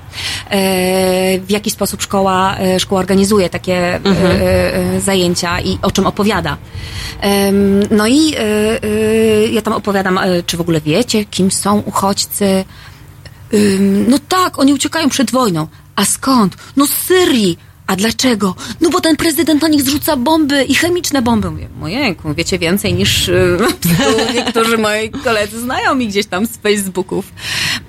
E, 0.50 1.38
w 1.38 1.50
jaki 1.50 1.70
sposób 1.70 2.02
szkoła, 2.02 2.56
e, 2.58 2.80
szkoła 2.80 3.00
organizuje 3.00 3.50
takie 3.50 3.74
e, 3.74 4.00
e, 4.04 5.00
zajęcia 5.00 5.60
i 5.60 5.78
o 5.82 5.90
czym 5.90 6.06
opowiada. 6.06 6.56
No 7.90 8.06
i 8.06 8.34
e, 8.34 8.38
e, 8.82 9.46
ja 9.46 9.62
tam 9.62 9.72
opowiadam, 9.72 10.18
e, 10.18 10.42
czy 10.42 10.56
w 10.56 10.60
ogóle 10.60 10.80
wiecie, 10.80 11.24
kim 11.24 11.50
są 11.50 11.78
uchodźcy, 11.78 12.64
no 14.08 14.18
tak, 14.28 14.58
oni 14.58 14.74
uciekają 14.74 15.08
przed 15.08 15.30
wojną. 15.30 15.66
A 15.96 16.04
skąd? 16.04 16.56
No 16.76 16.86
z 16.86 16.90
Syrii. 16.90 17.58
A 17.90 17.96
dlaczego? 17.96 18.54
No 18.80 18.90
bo 18.90 19.00
ten 19.00 19.16
prezydent 19.16 19.62
na 19.62 19.68
nich 19.68 19.82
zrzuca 19.82 20.16
bomby 20.16 20.64
i 20.64 20.74
chemiczne 20.74 21.22
bomby. 21.22 21.50
Mówię, 21.50 21.68
ojejku, 21.82 22.34
wiecie 22.34 22.58
więcej 22.58 22.94
niż 22.94 23.28
y, 23.28 23.58
tu 23.82 23.88
niektórzy 24.34 24.78
moi 24.78 25.10
koledzy 25.10 25.60
znają 25.60 25.94
mi 25.94 26.08
gdzieś 26.08 26.26
tam 26.26 26.46
z 26.46 26.56
Facebooków. 26.56 27.32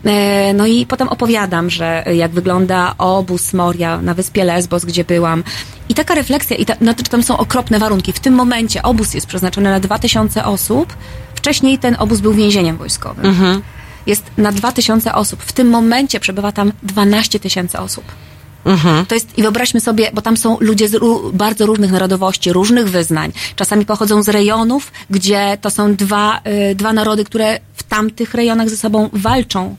E, 0.05 0.53
no 0.53 0.67
i 0.67 0.85
potem 0.85 1.07
opowiadam, 1.07 1.69
że 1.69 2.03
jak 2.13 2.31
wygląda 2.31 2.95
obóz 2.97 3.53
Moria 3.53 4.01
na 4.01 4.13
wyspie 4.13 4.43
Lesbos, 4.43 4.85
gdzie 4.85 5.03
byłam. 5.03 5.43
I 5.89 5.93
taka 5.93 6.15
refleksja, 6.15 6.57
i 6.57 6.65
ta, 6.65 6.75
no, 6.81 6.93
tam 6.93 7.23
są 7.23 7.37
okropne 7.37 7.79
warunki. 7.79 8.13
W 8.13 8.19
tym 8.19 8.33
momencie 8.33 8.83
obóz 8.83 9.13
jest 9.13 9.27
przeznaczony 9.27 9.69
na 9.69 9.79
2000 9.79 10.45
osób. 10.45 10.93
Wcześniej 11.35 11.77
ten 11.77 11.95
obóz 11.99 12.19
był 12.19 12.33
więzieniem 12.33 12.77
wojskowym 12.77 13.61
jest 14.05 14.31
na 14.37 14.51
2000 14.51 15.13
osób. 15.13 15.43
W 15.43 15.51
tym 15.51 15.69
momencie 15.69 16.19
przebywa 16.19 16.51
tam 16.51 16.71
12 16.83 17.39
tysięcy 17.39 17.79
osób. 17.79 18.03
To 19.07 19.15
jest, 19.15 19.37
i 19.37 19.41
wyobraźmy 19.41 19.79
sobie, 19.79 20.11
bo 20.13 20.21
tam 20.21 20.37
są 20.37 20.57
ludzie 20.59 20.89
z 20.89 20.95
bardzo 21.33 21.65
różnych 21.65 21.91
narodowości, 21.91 22.53
różnych 22.53 22.89
wyznań. 22.89 23.31
Czasami 23.55 23.85
pochodzą 23.85 24.23
z 24.23 24.29
rejonów, 24.29 24.91
gdzie 25.09 25.57
to 25.61 25.69
są 25.69 25.95
dwa, 25.95 26.41
y, 26.71 26.75
dwa 26.75 26.93
narody, 26.93 27.25
które 27.25 27.59
w 27.73 27.83
tamtych 27.83 28.33
rejonach 28.33 28.69
ze 28.69 28.77
sobą 28.77 29.09
walczą. 29.13 29.75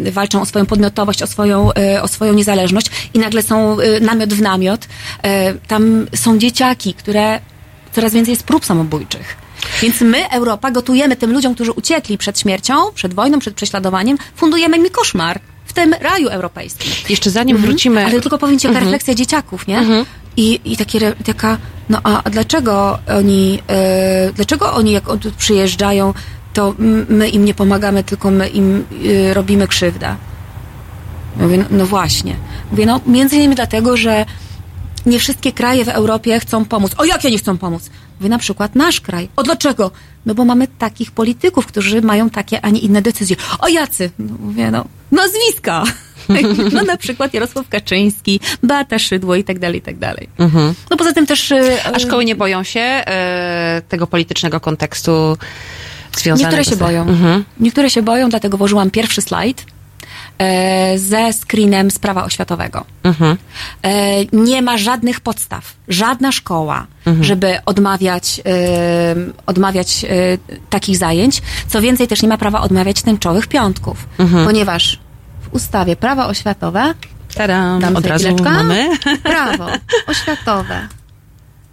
y, 0.00 0.12
walczą 0.12 0.42
o 0.42 0.46
swoją 0.46 0.66
podmiotowość, 0.66 1.22
o 1.22 1.26
swoją, 1.26 1.70
y, 1.72 2.02
o 2.02 2.08
swoją 2.08 2.32
niezależność 2.32 2.90
i 3.14 3.18
nagle 3.18 3.42
są 3.42 3.80
y, 3.80 4.00
namiot 4.00 4.34
w 4.34 4.40
namiot. 4.40 4.84
Y, 4.84 4.88
tam 5.68 6.06
są 6.14 6.38
dzieciaki, 6.38 6.94
które 6.94 7.40
coraz 7.92 8.12
więcej 8.12 8.32
jest 8.32 8.42
prób 8.42 8.64
samobójczych. 8.64 9.36
Więc 9.82 10.00
my, 10.00 10.30
Europa, 10.30 10.70
gotujemy 10.70 11.16
tym 11.16 11.32
ludziom, 11.32 11.54
którzy 11.54 11.72
uciekli 11.72 12.18
przed 12.18 12.40
śmiercią, 12.40 12.74
przed 12.94 13.14
wojną, 13.14 13.38
przed 13.38 13.54
prześladowaniem, 13.54 14.18
fundujemy 14.36 14.78
mi 14.78 14.90
koszmar 14.90 15.40
w 15.70 15.72
tym 15.72 15.94
raju 16.00 16.28
europejskim. 16.28 16.92
Jeszcze 17.08 17.30
zanim 17.30 17.56
wrócimy... 17.56 18.04
Ale 18.06 18.20
tylko 18.20 18.38
powiem 18.38 18.58
ci, 18.58 18.66
jaka 18.66 18.80
refleksja 18.80 19.14
dzieciaków, 19.14 19.66
nie? 19.66 19.80
I, 20.36 20.60
i 20.64 20.76
takie, 20.76 20.98
re- 20.98 21.14
taka, 21.24 21.58
no 21.88 21.98
a 22.04 22.30
dlaczego 22.30 22.98
oni, 23.18 23.62
e, 23.68 24.32
dlaczego 24.32 24.72
oni 24.72 24.92
jak 24.92 25.08
od, 25.08 25.20
przyjeżdżają, 25.38 26.14
to 26.52 26.74
my 27.08 27.28
im 27.28 27.44
nie 27.44 27.54
pomagamy, 27.54 28.04
tylko 28.04 28.30
my 28.30 28.48
im 28.48 28.84
e, 29.30 29.34
robimy 29.34 29.68
krzywdę? 29.68 30.16
Mówię, 31.36 31.58
no, 31.58 31.64
no 31.70 31.86
właśnie. 31.86 32.36
Mówię, 32.70 32.86
no 32.86 33.00
między 33.06 33.36
innymi 33.36 33.54
dlatego, 33.54 33.96
że 33.96 34.26
nie 35.06 35.18
wszystkie 35.18 35.52
kraje 35.52 35.84
w 35.84 35.88
Europie 35.88 36.40
chcą 36.40 36.64
pomóc. 36.64 36.92
O 36.98 37.04
jakie 37.04 37.30
nie 37.30 37.38
chcą 37.38 37.58
pomóc? 37.58 37.90
Mówię, 38.20 38.30
na 38.30 38.38
przykład 38.38 38.74
nasz 38.74 39.00
kraj. 39.00 39.28
O 39.36 39.42
dlaczego? 39.42 39.90
No 40.26 40.34
bo 40.34 40.44
mamy 40.44 40.68
takich 40.78 41.10
polityków, 41.10 41.66
którzy 41.66 42.02
mają 42.02 42.30
takie, 42.30 42.64
a 42.64 42.70
nie 42.70 42.80
inne 42.80 43.02
decyzje. 43.02 43.36
O 43.58 43.68
jacy? 43.68 44.10
No, 44.18 44.34
mówię, 44.40 44.70
no, 44.70 44.84
nazwiska. 45.12 45.82
No 46.72 46.82
na 46.82 46.96
przykład 46.96 47.34
Jarosław 47.34 47.68
Kaczyński, 47.68 48.40
Beata 48.62 48.98
Szydło 48.98 49.34
i 49.34 49.44
tak 49.44 49.58
dalej, 49.58 49.78
i 49.78 49.82
tak 49.82 49.98
dalej. 49.98 50.28
No 50.90 50.96
poza 50.96 51.12
tym 51.12 51.26
też... 51.26 51.52
e, 51.52 51.78
A 51.94 51.98
szkoły 51.98 52.24
nie 52.24 52.34
boją 52.34 52.62
się 52.62 52.80
e, 52.80 53.82
tego 53.88 54.06
politycznego 54.06 54.60
kontekstu 54.60 55.36
związanego 56.16 56.56
Niektóre 56.56 56.64
się 56.64 56.76
z... 56.76 56.78
boją. 56.78 57.02
Mhm. 57.02 57.44
Niektóre 57.60 57.90
się 57.90 58.02
boją, 58.02 58.28
dlatego 58.28 58.56
włożyłam 58.58 58.90
pierwszy 58.90 59.22
slajd 59.22 59.64
ze 60.96 61.32
screenem 61.32 61.90
z 61.90 61.98
prawa 61.98 62.24
oświatowego. 62.24 62.84
Mhm. 63.02 63.36
E, 63.82 64.24
nie 64.32 64.62
ma 64.62 64.78
żadnych 64.78 65.20
podstaw, 65.20 65.74
żadna 65.88 66.32
szkoła, 66.32 66.86
Mhm. 67.06 67.24
żeby 67.24 67.58
odmawiać, 67.66 68.40
e, 68.46 69.14
odmawiać 69.46 70.04
e, 70.04 70.08
takich 70.70 70.96
zajęć. 70.96 71.42
Co 71.68 71.80
więcej, 71.80 72.08
też 72.08 72.22
nie 72.22 72.28
ma 72.28 72.38
prawa 72.38 72.60
odmawiać 72.60 73.02
tęczowych 73.02 73.46
piątków, 73.46 74.06
Mhm. 74.18 74.44
ponieważ 74.46 74.98
w 75.40 75.54
ustawie 75.54 75.96
prawa 75.96 76.26
oświatowe 76.26 76.94
Tadam, 77.34 77.80
Dam 77.80 77.96
od 77.96 78.06
razu 78.06 78.24
chwileczkę. 78.24 78.50
mamy. 78.50 78.88
Prawo 79.22 79.66
oświatowe, 80.06 80.88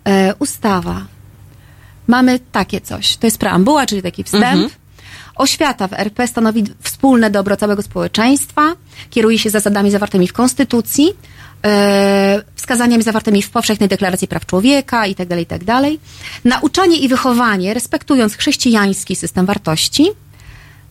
e, 0.08 0.36
ustawa. 0.40 1.02
Mamy 2.08 2.40
takie 2.52 2.82
coś. 2.82 3.18
To 3.18 3.28
jest 3.28 3.38
preambuła, 3.38 3.86
czyli 3.86 4.02
taki 4.02 4.24
wstęp. 4.24 4.72
Oświata 5.38 5.88
w 5.88 5.94
RP 5.94 6.28
stanowi 6.28 6.64
wspólne 6.82 7.30
dobro 7.30 7.58
całego 7.58 7.82
społeczeństwa, 7.82 8.74
kieruje 9.10 9.40
się 9.40 9.50
zasadami 9.50 9.92
zawartymi 9.92 10.28
w 10.28 10.34
Konstytucji, 10.34 11.14
e, 11.66 12.44
wskazaniami 12.56 13.04
zawartymi 13.04 13.42
w 13.42 13.50
Powszechnej 13.50 13.90
Deklaracji 13.90 14.28
Praw 14.28 14.46
Człowieka 14.46 15.08
itd., 15.08 15.40
itd. 15.40 15.82
Nauczanie 16.46 16.98
i 16.98 17.08
wychowanie, 17.08 17.74
respektując 17.74 18.36
chrześcijański 18.36 19.16
system 19.16 19.46
wartości, 19.46 20.12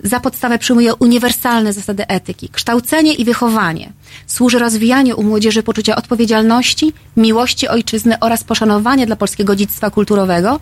za 0.01 0.21
podstawę 0.21 0.59
przyjmuje 0.59 0.95
uniwersalne 0.95 1.73
zasady 1.73 2.07
etyki. 2.07 2.49
Kształcenie 2.49 3.15
i 3.15 3.25
wychowanie 3.25 3.93
służy 4.27 4.59
rozwijaniu 4.59 5.17
u 5.17 5.23
młodzieży 5.23 5.63
poczucia 5.63 5.97
odpowiedzialności, 5.97 6.93
miłości 7.17 7.69
ojczyzny 7.69 8.19
oraz 8.21 8.45
poszanowania 8.45 9.07
dla 9.07 9.17
polskiego 9.17 9.57
dziedzictwa 9.57 9.91
kulturowego 9.91 10.61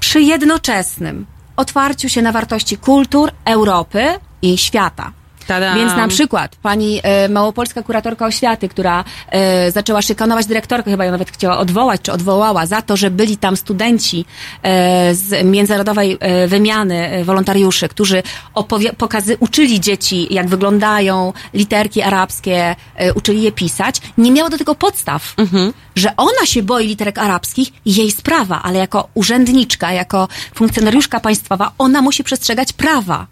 przy 0.00 0.20
jednoczesnym 0.20 1.26
otwarciu 1.56 2.08
się 2.08 2.22
na 2.22 2.32
wartości 2.32 2.76
kultur 2.76 3.30
Europy 3.44 4.04
i 4.42 4.58
świata. 4.58 5.12
Tadam. 5.46 5.78
Więc 5.78 5.96
na 5.96 6.08
przykład 6.08 6.56
pani 6.56 7.00
e, 7.02 7.28
małopolska 7.28 7.82
kuratorka 7.82 8.26
oświaty, 8.26 8.68
która 8.68 9.04
e, 9.30 9.70
zaczęła 9.70 10.02
szykanować 10.02 10.46
dyrektorkę, 10.46 10.90
chyba 10.90 11.04
ją 11.04 11.12
nawet 11.12 11.30
chciała 11.30 11.58
odwołać, 11.58 12.00
czy 12.02 12.12
odwołała 12.12 12.66
za 12.66 12.82
to, 12.82 12.96
że 12.96 13.10
byli 13.10 13.36
tam 13.36 13.56
studenci 13.56 14.24
e, 14.62 15.14
z 15.14 15.44
międzynarodowej 15.44 16.16
e, 16.20 16.46
wymiany 16.48 17.08
e, 17.08 17.24
wolontariuszy, 17.24 17.88
którzy 17.88 18.22
opowie- 18.54 18.92
pokazy- 18.92 19.36
uczyli 19.40 19.80
dzieci, 19.80 20.26
jak 20.34 20.48
wyglądają 20.48 21.32
literki 21.54 22.02
arabskie, 22.02 22.76
e, 22.96 23.12
uczyli 23.12 23.42
je 23.42 23.52
pisać, 23.52 24.00
nie 24.18 24.30
miała 24.30 24.50
do 24.50 24.58
tego 24.58 24.74
podstaw. 24.74 25.34
Że 25.96 26.16
ona 26.16 26.46
się 26.46 26.62
boi 26.62 26.86
literek 26.86 27.18
arabskich, 27.18 27.68
jej 27.86 28.10
sprawa, 28.10 28.62
ale 28.62 28.78
jako 28.78 29.08
urzędniczka, 29.14 29.92
jako 29.92 30.28
funkcjonariuszka 30.54 31.20
państwowa, 31.20 31.72
ona 31.78 32.02
musi 32.02 32.24
przestrzegać 32.24 32.72
prawa. 32.72 33.26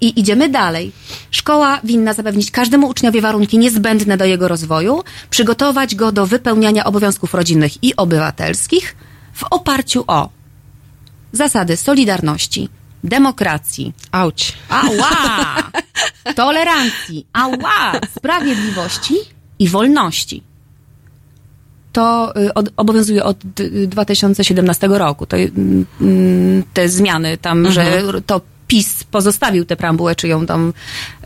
I 0.00 0.20
idziemy 0.20 0.48
dalej. 0.48 0.92
Szkoła 1.30 1.80
winna 1.84 2.12
zapewnić 2.12 2.50
każdemu 2.50 2.88
uczniowi 2.88 3.20
warunki 3.20 3.58
niezbędne 3.58 4.16
do 4.16 4.24
jego 4.24 4.48
rozwoju, 4.48 5.02
przygotować 5.30 5.94
go 5.94 6.12
do 6.12 6.26
wypełniania 6.26 6.84
obowiązków 6.84 7.34
rodzinnych 7.34 7.84
i 7.84 7.96
obywatelskich 7.96 8.96
w 9.34 9.44
oparciu 9.50 10.04
o 10.06 10.28
zasady 11.32 11.76
solidarności, 11.76 12.68
demokracji, 13.04 13.92
Auć. 14.12 14.52
ała, 14.68 15.56
tolerancji, 16.36 17.26
ała, 17.32 17.92
sprawiedliwości 18.16 19.14
i 19.58 19.68
wolności. 19.68 20.42
to 21.92 22.32
y, 22.36 22.54
od, 22.54 22.68
obowiązuje 22.76 23.24
od 23.24 23.60
y, 23.60 23.86
2017 23.86 24.88
roku. 24.88 25.26
To, 25.26 25.36
y, 25.36 25.52
mm, 26.00 26.62
te 26.74 26.88
zmiany 26.88 27.38
tam, 27.38 27.72
że 27.72 28.02
to 28.26 28.40
PiS 28.68 29.04
pozostawił 29.04 29.64
tę 29.64 29.76
preambułę, 29.76 30.14
czy 30.16 30.28
ją 30.28 30.46
tam... 30.46 30.72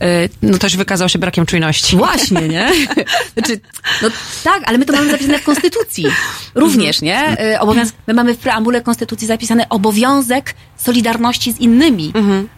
y, 0.02 0.28
No 0.42 0.58
ktoś 0.58 0.76
wykazał 0.76 1.08
się 1.08 1.18
brakiem 1.18 1.46
czujności. 1.46 1.96
Właśnie, 1.96 2.48
nie? 2.48 2.68
Znaczy, 3.34 3.60
no 4.02 4.08
tak, 4.44 4.62
ale 4.66 4.78
my 4.78 4.84
to 4.84 4.92
mamy 4.92 5.10
zapisane 5.10 5.38
w 5.38 5.44
Konstytucji. 5.44 6.06
Również, 6.54 7.00
nie? 7.02 7.36
Y, 7.54 7.60
Obowiązek, 7.60 7.94
my 8.06 8.14
mamy 8.14 8.34
w 8.34 8.38
preambule 8.38 8.80
Konstytucji 8.80 9.26
zapisany 9.26 9.68
obowiązek 9.68 10.54
solidarności 10.76 11.52
z 11.52 11.58
innymi. 11.60 12.12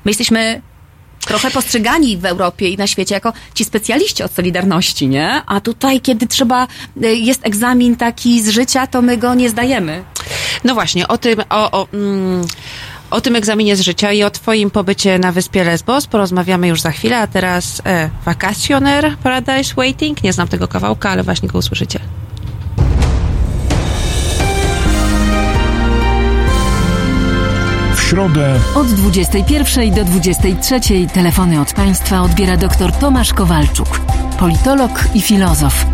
My 0.04 0.10
jesteśmy 0.10 0.62
trochę 1.26 1.50
postrzegani 1.50 2.16
w 2.16 2.24
Europie 2.24 2.68
i 2.68 2.76
na 2.76 2.86
świecie 2.86 3.14
jako 3.14 3.32
ci 3.54 3.64
specjaliści 3.64 4.22
od 4.22 4.32
solidarności, 4.32 5.08
nie? 5.08 5.42
A 5.46 5.60
tutaj, 5.60 6.00
kiedy 6.00 6.26
trzeba, 6.26 6.66
y, 7.04 7.14
jest 7.16 7.46
egzamin 7.46 7.96
taki 7.96 8.42
z 8.42 8.48
życia, 8.48 8.86
to 8.86 9.02
my 9.02 9.16
go 9.16 9.34
nie 9.34 9.50
zdajemy. 9.50 10.04
No 10.64 10.74
właśnie, 10.74 11.08
o 11.08 11.18
tym, 11.18 11.40
o, 11.50 11.70
o, 11.70 11.88
mm, 11.92 12.46
o 13.14 13.20
tym 13.20 13.36
egzaminie 13.36 13.76
z 13.76 13.80
życia 13.80 14.12
i 14.12 14.22
o 14.22 14.30
twoim 14.30 14.70
pobycie 14.70 15.18
na 15.18 15.32
wyspie 15.32 15.64
Lesbos 15.64 16.06
porozmawiamy 16.06 16.68
już 16.68 16.80
za 16.80 16.90
chwilę, 16.90 17.18
a 17.18 17.26
teraz 17.26 17.82
e, 17.86 18.10
Vacationer 18.24 19.16
Paradise 19.22 19.74
Waiting. 19.74 20.22
Nie 20.22 20.32
znam 20.32 20.48
tego 20.48 20.68
kawałka, 20.68 21.10
ale 21.10 21.22
właśnie 21.22 21.48
go 21.48 21.58
usłyszycie. 21.58 22.00
W 27.96 28.02
środę 28.02 28.60
Od 28.74 28.86
21 28.86 29.94
do 29.94 30.04
23 30.04 30.80
telefony 31.12 31.60
od 31.60 31.72
Państwa 31.72 32.22
odbiera 32.22 32.56
dr 32.56 32.92
Tomasz 32.92 33.34
Kowalczuk, 33.34 34.00
politolog 34.38 35.04
i 35.14 35.20
filozof. 35.20 35.86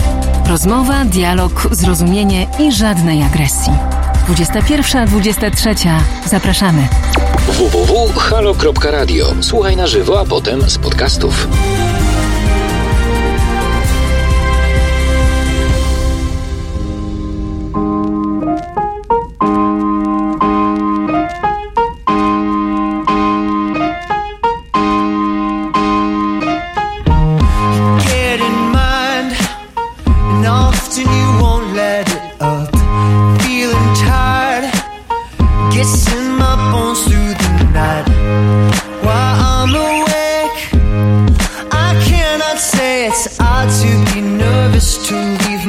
Rozmowa, 0.47 1.05
dialog, 1.05 1.69
zrozumienie 1.71 2.47
i 2.59 2.73
żadnej 2.73 3.23
agresji. 3.23 3.73
21-23. 4.29 6.01
Zapraszamy. 6.27 6.89
www.halo.radio. 7.49 9.35
Słuchaj 9.41 9.77
na 9.77 9.87
żywo, 9.87 10.21
a 10.21 10.25
potem 10.25 10.71
z 10.71 10.79
podcastów. 10.79 11.49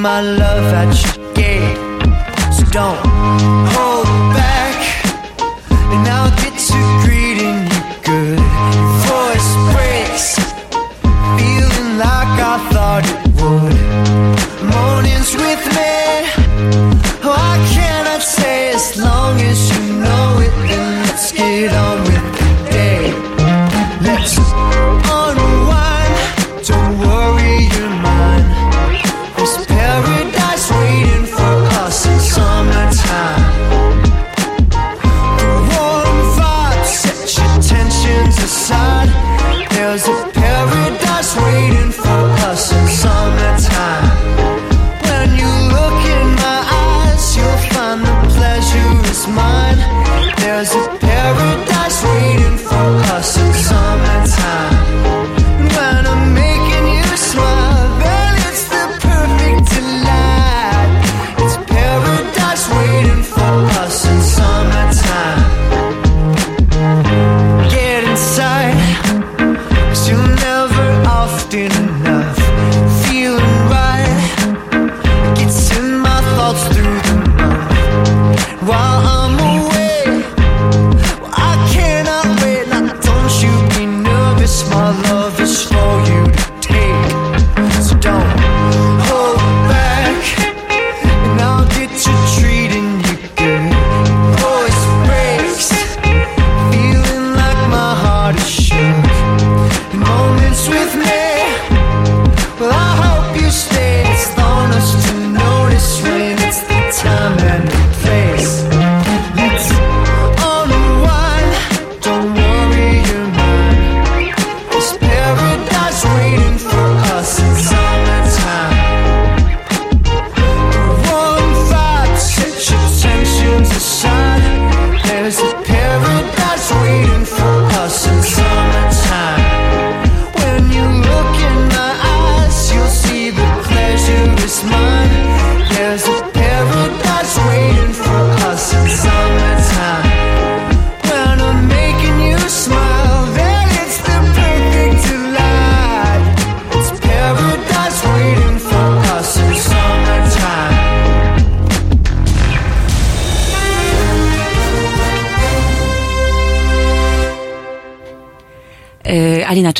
My 0.02 0.20
love 0.20 0.41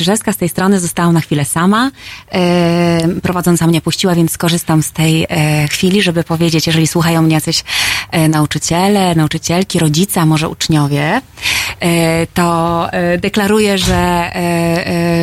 Czyżewska 0.02 0.32
z 0.32 0.36
tej 0.36 0.48
strony 0.48 0.80
zostałam 0.80 1.14
na 1.14 1.20
chwilę 1.20 1.44
sama. 1.44 1.90
Y, 3.16 3.20
Prowadząca 3.20 3.66
mnie 3.66 3.80
puściła, 3.80 4.14
więc 4.14 4.32
skorzystam 4.32 4.82
z 4.82 4.92
tej 4.92 5.26
e, 5.28 5.68
chwili, 5.68 6.02
żeby 6.02 6.24
powiedzieć, 6.24 6.66
jeżeli 6.66 6.86
słuchają 6.86 7.22
mnie 7.22 7.34
jacyś 7.34 7.64
e, 8.10 8.28
nauczyciele, 8.28 9.14
nauczycielki, 9.14 9.78
rodzice, 9.78 10.20
a 10.20 10.26
może 10.26 10.48
uczniowie, 10.48 11.20
e, 11.80 12.26
to 12.26 12.88
e, 12.92 13.18
deklaruję, 13.18 13.78
że, 13.78 13.94
e, 13.94 14.36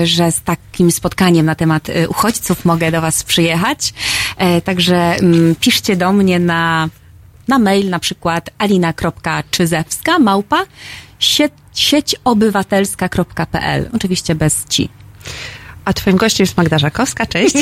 e, 0.01 0.07
że 0.07 0.31
z 0.31 0.41
takim 0.41 0.91
spotkaniem 0.91 1.45
na 1.45 1.55
temat 1.55 1.89
e, 1.89 2.09
uchodźców 2.09 2.65
mogę 2.65 2.91
do 2.91 3.01
Was 3.01 3.23
przyjechać. 3.23 3.93
E, 4.37 4.61
Także 4.61 5.15
mm, 5.15 5.55
piszcie 5.55 5.95
do 5.95 6.13
mnie 6.13 6.39
na 6.39 6.89
na 7.49 7.59
mail 7.59 7.89
na 7.89 7.99
przykład 7.99 8.49
alina.czyzewska 8.57 10.19
małpa 10.19 10.65
sieciobywatelska.pl 11.73 13.89
oczywiście 13.93 14.35
bez 14.35 14.65
ci. 14.69 14.89
A 15.85 15.93
twoim 15.93 16.17
gościem 16.17 16.43
jest 16.43 16.57
Magda 16.57 16.79
Żakowska, 16.79 17.25
cześć. 17.25 17.55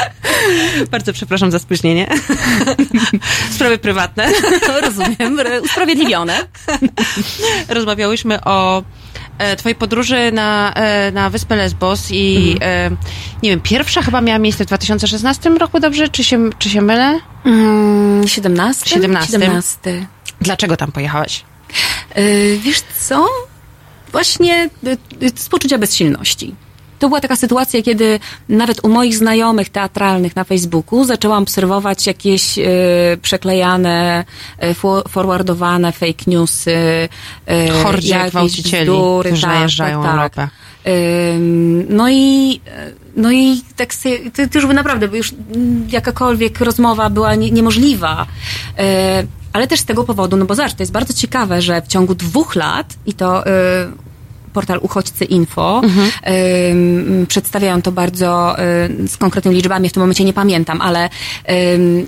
Bardzo 0.90 1.12
przepraszam 1.12 1.50
za 1.50 1.58
spóźnienie. 1.58 2.06
Sprawy 3.54 3.78
prywatne. 3.78 4.28
Rozumiem, 4.82 5.38
usprawiedliwione. 5.62 6.46
Rozmawiałyśmy 7.68 8.44
o 8.44 8.82
e, 9.42 9.56
twojej 9.56 9.76
podróży 9.76 10.32
na, 10.32 10.72
e, 10.74 11.12
na 11.12 11.30
wyspę 11.30 11.56
Lesbos 11.56 12.10
i 12.10 12.56
e, 12.60 12.90
nie 13.42 13.50
wiem, 13.50 13.60
pierwsza 13.60 14.02
chyba 14.02 14.20
miała 14.20 14.38
miejsce 14.38 14.64
w 14.64 14.66
2016 14.66 15.50
roku, 15.50 15.80
dobrze? 15.80 16.08
Czy 16.08 16.24
się, 16.24 16.50
czy 16.58 16.70
się 16.70 16.82
mylę? 16.82 17.20
Mm, 17.44 18.28
17? 18.28 18.90
17. 18.90 19.32
17. 19.32 20.06
Dlaczego 20.40 20.76
tam 20.76 20.92
pojechałaś? 20.92 21.44
Wiesz 22.58 22.80
co? 23.00 23.26
Właśnie 24.12 24.70
z 25.36 25.48
poczucia 25.48 25.78
bezsilności. 25.78 26.54
To 27.02 27.08
była 27.08 27.20
taka 27.20 27.36
sytuacja, 27.36 27.82
kiedy 27.82 28.20
nawet 28.48 28.84
u 28.84 28.88
moich 28.88 29.16
znajomych 29.16 29.68
teatralnych 29.68 30.36
na 30.36 30.44
Facebooku 30.44 31.04
zaczęłam 31.04 31.42
obserwować 31.42 32.06
jakieś 32.06 32.58
y, 32.58 32.62
przeklejane, 33.22 34.24
y, 34.64 34.74
fo- 34.74 35.08
forwardowane 35.08 35.92
fake 35.92 36.24
newsy. 36.26 36.70
Y, 36.70 37.70
Hordzie 37.82 38.14
jakieś 38.14 38.30
gwałcicieli, 38.30 38.90
bzdury, 38.90 39.30
którzy 39.30 39.42
tak, 39.42 39.54
najeżdżają 39.54 40.02
tak, 40.02 40.10
tak. 40.12 40.18
Europę. 40.18 40.48
No 41.88 42.10
i, 42.10 42.60
no 43.16 43.32
i 43.32 43.62
tak 43.76 43.94
sobie, 43.94 44.18
to, 44.30 44.48
to 44.48 44.58
już 44.58 44.66
by 44.66 44.74
naprawdę, 44.74 45.08
by 45.08 45.16
już 45.16 45.34
jakakolwiek 45.88 46.60
rozmowa 46.60 47.10
była 47.10 47.34
nie, 47.34 47.50
niemożliwa. 47.50 48.26
Ale 49.52 49.66
też 49.66 49.80
z 49.80 49.84
tego 49.84 50.04
powodu, 50.04 50.36
no 50.36 50.44
bo 50.44 50.54
zobacz, 50.54 50.74
to 50.74 50.82
jest 50.82 50.92
bardzo 50.92 51.14
ciekawe, 51.14 51.62
że 51.62 51.82
w 51.82 51.86
ciągu 51.86 52.14
dwóch 52.14 52.54
lat, 52.54 52.94
i 53.06 53.12
to 53.14 53.44
portal 54.52 54.78
Uchodźcy 54.82 55.24
Info, 55.24 55.82
ym, 56.70 57.26
przedstawiają 57.28 57.82
to 57.82 57.92
bardzo 57.92 58.56
y, 59.04 59.08
z 59.08 59.16
konkretnymi 59.16 59.56
liczbami, 59.56 59.88
w 59.88 59.92
tym 59.92 60.00
momencie 60.00 60.24
nie 60.24 60.32
pamiętam, 60.32 60.80
ale 60.80 61.08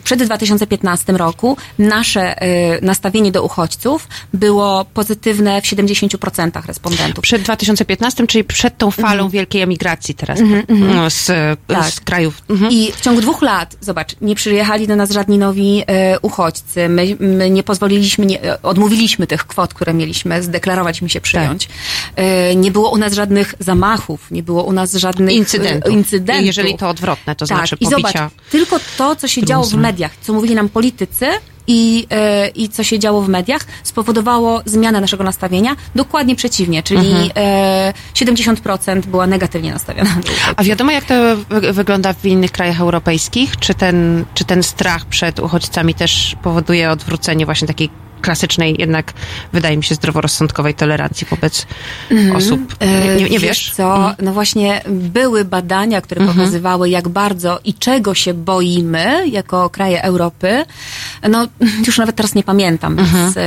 przed 0.05 0.23
2015 0.23 1.13
roku 1.13 1.57
nasze 1.79 2.43
y, 2.43 2.79
nastawienie 2.83 3.33
do 3.33 3.43
uchodźców 3.43 4.09
było 4.35 4.85
pozytywne 4.85 5.63
w 5.63 5.65
70% 5.65 6.67
respondentów. 6.67 7.23
Przed 7.23 7.43
2015, 7.43 8.27
czyli 8.27 8.45
przed 8.45 8.79
tą 8.79 8.91
falą 8.91 9.29
wielkiej 9.29 9.63
emigracji 9.63 10.15
teraz 10.15 10.41
no, 10.69 11.11
z, 11.11 11.27
Tak. 11.67 11.91
z 11.91 12.01
krajów. 12.01 12.43
Mhm. 12.51 12.73
I 12.73 12.93
w 12.93 13.01
ciągu 13.01 13.21
dwóch 13.21 13.43
lat, 13.43 13.77
zobacz, 13.81 14.17
nie 14.21 14.35
przyjechali 14.35 14.87
do 14.87 14.97
nas 14.97 15.11
żadni 15.11 15.39
nowi 15.39 15.83
e, 15.87 16.21
uchodźcy. 16.21 16.89
My, 16.89 17.17
my 17.21 17.51
nie 17.51 17.63
pozwoliliśmy, 17.63 18.27
nie, 18.27 18.63
odmówiliśmy 18.63 19.27
tych 19.27 19.47
kwot, 19.47 19.75
które 19.75 19.95
mieliśmy 19.95 20.43
zdeklarować 20.43 21.03
mi 21.03 21.11
się 21.11 21.21
przyjąć. 21.21 21.69
E, 22.17 22.23
nie 22.57 22.71
było 22.71 22.91
u 22.91 22.97
nas 22.97 23.13
żadnych 23.13 23.55
zamachów, 23.59 24.31
nie 24.31 24.43
było 24.43 24.63
u 24.63 24.73
nas 24.73 24.93
żadnych 24.95 25.35
Incydentów. 25.37 25.91
e, 25.91 25.95
incydentów. 25.95 26.47
Jeżeli 26.47 26.77
to 26.77 26.89
odwrotne, 26.89 27.37
to 27.37 27.47
tak. 27.47 27.59
znaczy 27.59 27.77
I 27.81 27.85
pobicia. 27.87 28.09
zobacz, 28.13 28.33
tylko 28.51 28.77
to, 28.99 29.17
co 29.17 29.29
się 29.29 29.45
działo 29.45 29.65
w 29.65 29.75
mediach, 29.75 30.13
co 30.23 30.33
mówili 30.33 30.55
nam 30.55 30.69
politycy 30.69 31.27
i, 31.67 32.07
e, 32.11 32.49
i 32.49 32.69
co 32.69 32.85
się 32.85 32.99
działo 32.99 33.23
w 33.23 33.29
mediach, 33.29 33.63
spowodowało 33.83 34.61
zmianę 34.65 35.01
naszego 35.01 35.25
nastawienia 35.25 35.77
dokładnie 35.95 36.37
przeciwnie, 36.37 36.83
czyli 36.83 37.01
Mhm. 37.11 37.31
e, 37.37 37.93
70% 38.15 39.07
była 39.07 39.27
negatywnie 39.27 39.73
nastawiona. 39.73 40.11
A 40.57 40.65
wiadomo, 40.65 40.91
jak 40.93 41.05
to 41.05 41.15
wy- 41.51 41.73
wygląda 41.73 42.13
w 42.13 42.25
innych 42.25 42.53
krajach 42.53 42.81
europejskich? 42.81 43.57
Czy 43.57 43.75
ten, 43.75 44.25
czy 44.35 44.45
ten 44.45 44.63
strach 44.63 45.05
przed 45.07 45.41
uchodźcami 45.41 45.95
też 45.95 46.37
powoduje 46.43 46.91
odwrócenie 46.91 47.45
właśnie 47.45 47.69
takiej 47.69 47.91
klasycznej, 48.25 48.77
jednak 48.79 49.13
wydaje 49.53 49.77
mi 49.77 49.85
się, 49.85 49.95
zdroworozsądkowej 49.95 50.75
tolerancji 50.75 51.27
wobec 51.31 51.67
osób? 52.37 52.77
Nie, 52.81 53.15
nie, 53.25 53.31
nie 53.31 53.37
E, 53.37 53.41
wiesz? 53.41 53.71
Mhm. 53.71 53.77
co? 54.17 54.23
No 54.25 54.33
właśnie 54.33 54.83
były 54.89 55.45
badania, 55.45 56.01
które 56.01 56.27
pokazywały, 56.27 56.89
jak 56.89 57.09
bardzo 57.09 57.61
i 57.65 57.75
czego 57.75 58.15
się 58.15 58.35
boimy 58.35 59.29
jako 59.29 59.71
kraje 59.71 60.03
Europy. 60.03 60.65
No 61.31 61.47
już 61.87 61.99
nawet 61.99 62.17
teraz 62.17 62.35
nie 62.35 62.43
pamiętam, 62.43 62.99
Mhm. 62.99 63.25
więc 63.25 63.37
e, 63.37 63.41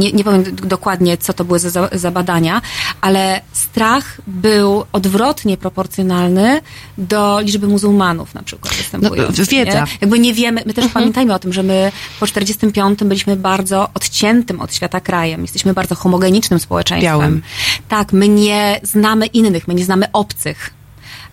nie, 0.00 0.12
nie 0.12 0.24
powiem 0.24 0.44
dokładnie, 0.56 1.16
co 1.16 1.32
to 1.32 1.44
były 1.44 1.58
za- 1.58 1.88
za, 1.92 2.10
badania, 2.10 2.62
ale 3.00 3.40
strach 3.52 4.20
był 4.26 4.84
odwrotnie 4.92 5.56
proporcjonalny 5.56 6.60
do 6.98 7.40
liczby 7.40 7.66
muzułmanów 7.66 8.34
na 8.34 8.42
przykład 8.42 8.74
występujących. 8.74 9.38
No, 9.38 9.44
wiedza. 9.50 9.80
Nie? 9.80 9.86
Jakby 10.00 10.18
nie 10.18 10.34
wiemy, 10.34 10.54
my 10.54 10.70
Mhm. 10.70 10.74
też 10.74 10.92
pamiętajmy 10.94 11.34
o 11.34 11.38
tym, 11.38 11.52
że 11.52 11.62
my 11.62 11.92
po 12.20 12.26
45 12.26 13.04
byliśmy 13.04 13.36
bardzo 13.36 13.73
odciętym 13.80 14.60
od 14.60 14.74
świata 14.74 15.00
krajem. 15.00 15.42
Jesteśmy 15.42 15.74
bardzo 15.74 15.94
homogenicznym 15.94 16.60
społeczeństwem. 16.60 17.18
Białym. 17.20 17.42
Tak, 17.88 18.12
my 18.12 18.28
nie 18.28 18.80
znamy 18.82 19.26
innych, 19.26 19.68
my 19.68 19.74
nie 19.74 19.84
znamy 19.84 20.06
obcych. 20.12 20.70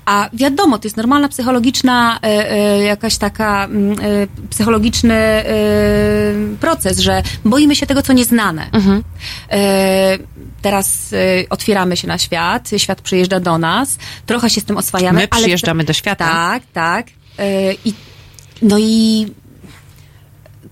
A 0.06 0.30
wiadomo, 0.34 0.78
to 0.78 0.86
jest 0.86 0.98
normalna 0.98 1.30
psychologiczna, 1.30 2.20
e, 2.24 2.52
e, 2.52 2.80
jakaś 2.84 3.18
taka 3.18 3.66
e, 3.66 4.48
psychologiczny 4.50 5.44
proces, 6.60 7.00
że 7.00 7.24
boimy 7.46 7.76
się 7.76 7.86
tego, 7.86 8.02
co 8.02 8.14
nieznane. 8.14 8.70
E, 9.52 10.18
teraz 10.62 11.16
otwieramy 11.50 11.98
się 11.98 12.08
na 12.08 12.18
świat, 12.18 12.70
świat 12.78 13.02
przyjeżdża 13.02 13.40
do 13.40 13.58
nas, 13.58 13.98
trochę 14.26 14.50
się 14.50 14.62
z 14.62 14.64
tym 14.64 14.78
oswajamy. 14.78 15.20
My 15.20 15.28
ale- 15.32 15.42
przyjeżdżamy 15.42 15.84
do 15.84 15.94
świata. 15.94 16.26
Tak, 16.26 16.64
tak. 16.74 17.08
I, 17.86 17.94
no 18.62 18.78
i 18.80 19.28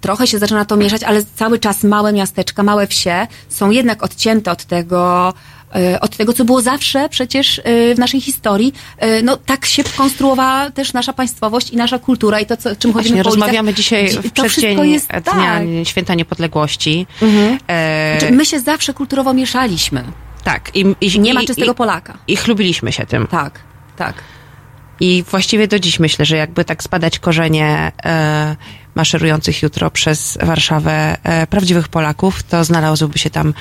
trochę 0.02 0.28
się 0.28 0.40
zaczyna 0.40 0.66
to 0.66 0.78
mieszać, 0.78 1.04
ale 1.04 1.24
cały 1.36 1.60
czas 1.60 1.84
małe 1.84 2.14
miasteczka, 2.14 2.64
małe 2.64 2.88
wsie 2.88 3.28
są 3.50 3.70
jednak 3.72 4.04
odcięte 4.04 4.52
od 4.52 4.66
tego, 4.66 5.34
e, 5.76 6.00
od 6.00 6.18
tego, 6.18 6.34
co 6.34 6.46
było 6.46 6.62
zawsze 6.62 7.10
przecież 7.10 7.60
e, 7.60 7.96
w 7.96 8.00
naszej 8.00 8.22
historii. 8.22 8.74
E, 8.98 9.22
No 9.22 9.38
tak 9.38 9.66
się 9.66 9.84
konstruowała 9.98 10.72
też 10.72 10.94
nasza 10.94 11.14
państwowość 11.14 11.70
i 11.70 11.78
nasza 11.78 12.00
kultura 12.00 12.40
i 12.40 12.46
to, 12.46 12.58
co, 12.58 12.76
czym 12.76 12.94
chodzimy 12.94 12.94
Właśnie 12.94 13.24
po 13.24 13.30
ulicach. 13.30 13.48
rozmawiamy 13.48 13.74
dzisiaj 13.74 14.10
Dzi- 14.10 14.18
w 14.30 14.32
przeddzień 14.32 14.90
jest 14.92 15.08
Dnia 15.08 15.22
tak. 15.24 15.64
Święta 15.84 16.16
Niepodległości. 16.16 17.08
E, 17.68 18.18
Znaczy, 18.20 18.34
my 18.36 18.46
się 18.46 18.60
zawsze 18.60 18.94
kulturowo 18.94 19.34
mieszaliśmy. 19.34 20.04
tak. 20.44 20.76
I, 20.76 20.86
i, 21.02 21.20
Nie 21.20 21.34
ma 21.34 21.42
czystego 21.46 21.72
i, 21.72 21.76
Polaka. 21.76 22.18
I 22.28 22.36
chlubiliśmy 22.36 22.92
się 22.92 23.06
tym. 23.06 23.28
Tak, 23.28 23.60
tak. 23.98 24.14
I 25.02 25.24
właściwie 25.32 25.68
do 25.68 25.80
dziś 25.80 26.00
myślę, 26.00 26.26
że 26.26 26.38
jakby 26.38 26.66
tak 26.66 26.84
spadać 26.84 27.20
korzenie 27.20 27.92
e, 28.06 28.56
maszerujących 29.00 29.62
jutro 29.64 29.92
przez 29.92 30.38
Warszawę 30.42 31.18
e, 31.24 31.48
prawdziwych 31.48 31.88
Polaków, 31.88 32.44
to 32.44 32.64
znalazłoby 32.64 33.20
się 33.20 33.30
tam 33.30 33.54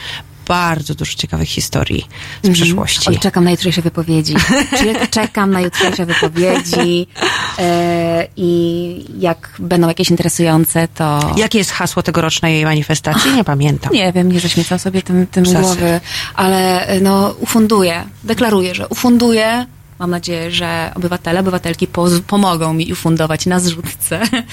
bardzo 0.48 0.94
dużo 0.94 1.14
ciekawych 1.14 1.48
historii 1.48 2.06
z 2.42 2.50
przeszłości. 2.50 2.98
Mhm. 2.98 3.16
Oj, 3.16 3.20
czekam 3.22 3.44
na 3.44 3.50
jutrzejsze 3.50 3.82
wypowiedzi. 3.82 4.34
Cze- 4.78 5.06
Czekam 5.06 5.50
na 5.50 5.60
jutrzejsze 5.60 6.06
wypowiedzi 6.06 7.06
e, 7.58 8.26
i 8.36 9.04
jak 9.18 9.50
będą 9.58 9.88
jakieś 9.88 10.10
interesujące, 10.10 10.88
to... 10.88 11.34
Jakie 11.36 11.58
jest 11.58 11.70
hasło 11.70 12.02
tegorocznej 12.02 12.64
manifestacji? 12.64 13.32
Nie 13.36 13.44
pamiętam. 13.44 13.92
Nie 13.92 14.12
wiem, 14.12 14.32
nie 14.32 14.40
zaśmiecam 14.40 14.78
sobie 14.78 15.02
tym, 15.02 15.26
tym 15.26 15.44
głowy, 15.44 16.00
ale 16.34 16.86
e, 16.86 17.00
no 17.00 17.34
ufunduję, 17.40 18.04
deklaruję, 18.24 18.74
że 18.74 18.88
ufunduję. 18.88 19.66
Mam 19.98 20.10
nadzieję, 20.10 20.50
że 20.50 20.92
obywatele, 20.94 21.40
obywatelki 21.40 21.86
pomogą 22.26 22.72
mi 22.72 22.92
ufundować 22.92 23.46
na 23.46 23.60
zrzutce 23.60 24.20
mm, 24.20 24.44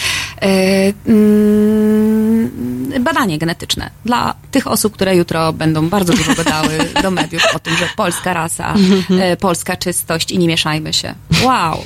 badanie 2.99 3.37
genetyczne 3.37 3.89
dla 4.05 4.35
tych 4.51 4.67
osób, 4.67 4.93
które 4.93 5.15
jutro 5.15 5.53
będą 5.53 5.89
bardzo 5.89 6.13
dużo 6.13 6.35
gadały 6.35 6.77
do 7.03 7.11
mediów 7.11 7.43
o 7.55 7.59
tym, 7.59 7.77
że 7.77 7.89
polska 7.95 8.33
rasa, 8.33 8.73
e, 9.19 9.37
polska 9.37 9.77
czystość 9.77 10.31
i 10.31 10.37
nie 10.37 10.47
mieszajmy 10.47 10.93
się. 10.93 11.13
Wow, 11.43 11.83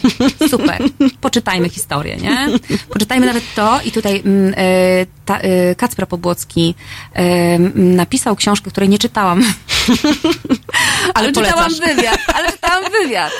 super. 0.49 0.81
Poczytajmy 1.21 1.69
historię, 1.69 2.17
nie? 2.17 2.47
Poczytajmy 2.89 3.25
nawet 3.25 3.43
to 3.55 3.79
i 3.85 3.91
tutaj 3.91 4.21
mm, 4.25 4.53
e, 4.57 5.05
ta, 5.25 5.37
e, 5.37 5.75
Kacpra 5.75 6.05
Pobłocki 6.05 6.75
e, 7.13 7.59
napisał 7.75 8.35
książkę, 8.35 8.71
której 8.71 8.89
nie 8.89 8.99
czytałam. 8.99 9.43
ale 11.13 11.31
czytałam 11.31 11.71
polecasz. 11.71 11.95
wywiad, 11.95 12.19
ale 12.33 12.51
czytałam 12.51 12.91
wywiad. 12.91 13.31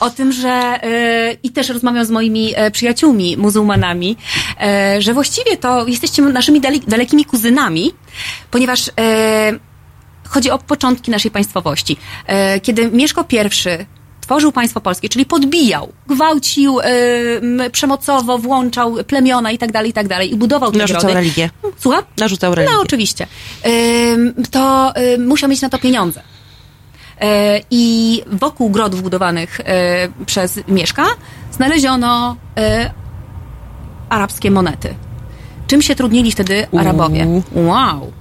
O 0.00 0.10
tym, 0.10 0.32
że 0.32 0.50
e, 0.50 1.36
i 1.42 1.50
też 1.50 1.68
rozmawiam 1.68 2.04
z 2.04 2.10
moimi 2.10 2.52
e, 2.56 2.70
przyjaciółmi 2.70 3.36
muzułmanami, 3.36 4.16
e, 4.60 5.02
że 5.02 5.14
właściwie 5.14 5.56
to 5.56 5.86
jesteście 5.86 6.22
naszymi 6.22 6.60
dale, 6.60 6.78
dalekimi 6.78 7.24
kuzynami, 7.24 7.92
ponieważ 8.50 8.90
e, 9.00 9.52
chodzi 10.28 10.50
o 10.50 10.58
początki 10.58 11.10
naszej 11.10 11.30
państwowości. 11.30 11.96
Kiedy 12.62 12.90
Mieszko 12.90 13.24
I 13.32 13.36
tworzył 14.26 14.52
państwo 14.52 14.80
polskie, 14.80 15.08
czyli 15.08 15.26
podbijał, 15.26 15.92
gwałcił 16.06 16.80
m, 16.80 17.62
przemocowo, 17.72 18.38
włączał 18.38 18.94
plemiona 19.06 19.50
i 19.50 19.58
tak 19.58 19.72
dalej, 19.72 19.90
i 19.90 19.92
tak 19.92 20.08
dalej 20.08 20.32
i 20.32 20.36
budował 20.36 20.72
te 20.72 20.78
Narzucał 20.78 21.00
grody. 21.00 21.14
religię. 21.14 21.50
Słucham? 21.78 22.02
Narzucał 22.18 22.54
religię. 22.54 22.74
No 22.76 22.82
oczywiście. 22.82 23.26
Ym, 24.12 24.34
To 24.50 24.92
ym, 25.14 25.26
musiał 25.26 25.50
mieć 25.50 25.60
na 25.60 25.68
to 25.68 25.78
pieniądze. 25.78 26.22
E, 27.20 27.60
I 27.70 28.22
wokół 28.26 28.70
grodów 28.70 29.02
budowanych 29.02 29.60
e, 29.60 29.64
przez 30.26 30.60
Mieszka 30.68 31.04
znaleziono 31.52 32.36
e, 32.56 32.90
arabskie 34.08 34.50
monety. 34.50 34.94
Czym 35.66 35.82
się 35.82 35.94
trudnili 35.94 36.32
wtedy 36.32 36.66
Arabowie? 36.78 37.26
Wow. 37.54 38.12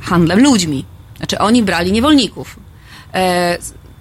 Handlem 0.00 0.42
ludźmi. 0.42 0.84
Znaczy 1.16 1.38
oni 1.38 1.62
brali 1.62 1.92
niewolników. 1.92 2.56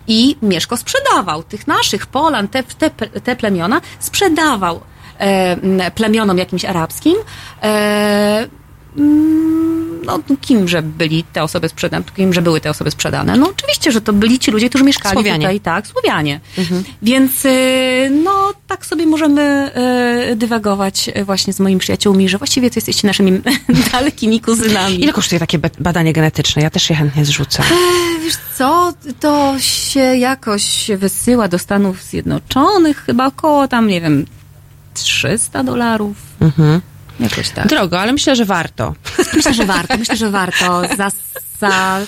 I 0.07 0.35
Mieszko 0.41 0.77
sprzedawał 0.77 1.43
tych 1.43 1.67
naszych 1.67 2.05
Polan, 2.05 2.47
te, 2.47 2.63
te, 2.63 2.89
te 3.07 3.35
plemiona, 3.35 3.81
sprzedawał 3.99 4.79
e, 5.17 5.91
plemionom 5.91 6.37
jakimś 6.37 6.65
arabskim. 6.65 7.15
E, 7.63 8.47
mm, 8.97 9.82
no, 10.05 10.19
kimże 10.41 10.81
byli 10.81 11.23
te 11.23 11.43
osoby 11.43 11.69
sprzedane, 11.69 12.05
kimże 12.15 12.41
były 12.41 12.61
te 12.61 12.69
osoby 12.69 12.91
sprzedane? 12.91 13.37
No 13.37 13.49
oczywiście, 13.49 13.91
że 13.91 14.01
to 14.01 14.13
byli 14.13 14.39
ci 14.39 14.51
ludzie, 14.51 14.69
którzy 14.69 14.83
mieszkali 14.83 15.13
Słowianie. 15.13 15.45
tutaj, 15.45 15.59
tak, 15.59 15.87
Słowianie. 15.87 16.39
Więc 17.01 17.45
y, 17.45 18.11
no, 18.23 18.53
tak 18.67 18.85
sobie 18.85 19.05
możemy 19.05 19.71
y, 20.31 20.35
dywagować 20.35 21.09
y, 21.17 21.25
właśnie 21.25 21.53
z 21.53 21.59
moimi 21.59 21.79
przyjaciółmi, 21.79 22.29
że 22.29 22.37
właściwie 22.37 22.69
to 22.69 22.73
jesteście 22.77 23.07
naszymi 23.07 23.41
dalekimi 23.91 24.41
kuzynami. 24.41 25.03
Ile 25.03 25.13
kosztuje 25.13 25.39
takie 25.39 25.59
badanie 25.79 26.13
genetyczne? 26.13 26.61
Ja 26.61 26.69
też 26.69 26.83
się 26.83 26.95
chętnie 26.95 27.25
zrzucę. 27.25 27.63
Wiesz 28.23 28.37
co, 28.57 28.93
to 29.19 29.55
się 29.59 29.99
jakoś 29.99 30.91
wysyła 30.97 31.47
do 31.47 31.59
Stanów 31.59 32.03
Zjednoczonych, 32.03 33.03
chyba 33.05 33.27
około 33.27 33.67
tam, 33.67 33.87
nie 33.87 34.01
wiem, 34.01 34.25
300 34.93 35.63
dolarów. 35.63 36.17
Jakoś 37.19 37.49
tak. 37.49 37.67
Drogo, 37.67 37.99
ale 37.99 38.13
myślę, 38.13 38.35
że 38.35 38.45
warto. 38.45 38.93
Myślę, 39.33 39.53
że 39.53 39.65
warto. 39.65 39.97
Myślę, 39.97 40.15
że 40.17 40.29
warto 40.29 40.81
za, 40.97 41.09
za, 41.59 41.99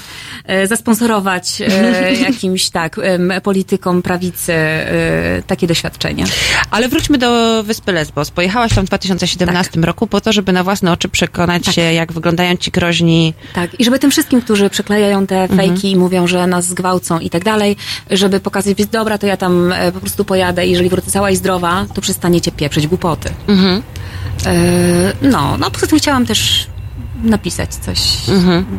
e, 0.46 0.68
zasponsorować 0.68 1.62
e, 1.62 2.14
jakimś 2.30 2.70
tak 2.70 3.00
em, 3.00 3.34
politykom 3.44 4.02
prawicy 4.02 4.54
e, 4.54 5.44
takie 5.48 5.68
doświadczenia. 5.68 6.26
Ale 6.72 6.90
wróćmy 6.90 7.18
do 7.18 7.64
wyspy 7.64 7.92
Lesbos. 7.92 8.32
Pojechałaś 8.32 8.74
tam 8.74 8.86
w 8.86 8.88
2017 8.88 9.82
roku 9.82 10.08
po 10.08 10.22
to, 10.22 10.34
żeby 10.34 10.52
na 10.52 10.64
własne 10.64 10.92
oczy 10.92 11.10
przekonać 11.10 11.66
się, 11.66 11.82
jak 11.82 12.14
wyglądają 12.14 12.56
ci 12.56 12.72
groźni. 12.72 13.34
Tak, 13.54 13.80
i 13.80 13.84
żeby 13.84 14.00
tym 14.00 14.12
wszystkim, 14.12 14.42
którzy 14.42 14.70
przyklejają 14.70 15.28
te 15.28 15.48
fejki 15.48 15.92
i 15.92 15.96
mówią, 15.96 16.28
że 16.28 16.48
nas 16.48 16.66
zgwałcą 16.66 17.20
i 17.20 17.30
tak 17.30 17.44
dalej, 17.44 17.76
żeby 18.12 18.40
pokazać, 18.40 18.78
więc 18.78 18.92
dobra, 18.92 19.18
to 19.18 19.28
ja 19.28 19.38
tam 19.38 19.72
e, 19.72 19.92
po 19.92 20.00
prostu 20.00 20.26
pojadę 20.26 20.68
i 20.68 20.72
jeżeli 20.72 20.90
wrócę 20.90 21.12
cała 21.12 21.32
i 21.32 21.36
zdrowa, 21.36 21.86
to 21.94 22.02
przestaniecie 22.02 22.52
pieprzyć 22.52 22.88
głupoty. 22.88 23.30
E, 23.30 23.82
no, 25.22 25.58
no 25.58 25.72
poza 25.72 25.88
tym 25.88 26.00
chciałam 26.00 26.26
też 26.26 26.68
napisać 27.24 27.76
coś 27.76 28.00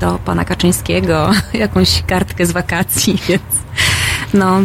do 0.00 0.18
pana 0.18 0.44
Kaczyńskiego, 0.44 1.30
jakąś 1.54 2.02
kartkę 2.02 2.46
z 2.46 2.50
wakacji, 2.52 3.18
więc 3.28 3.42
no. 4.34 4.60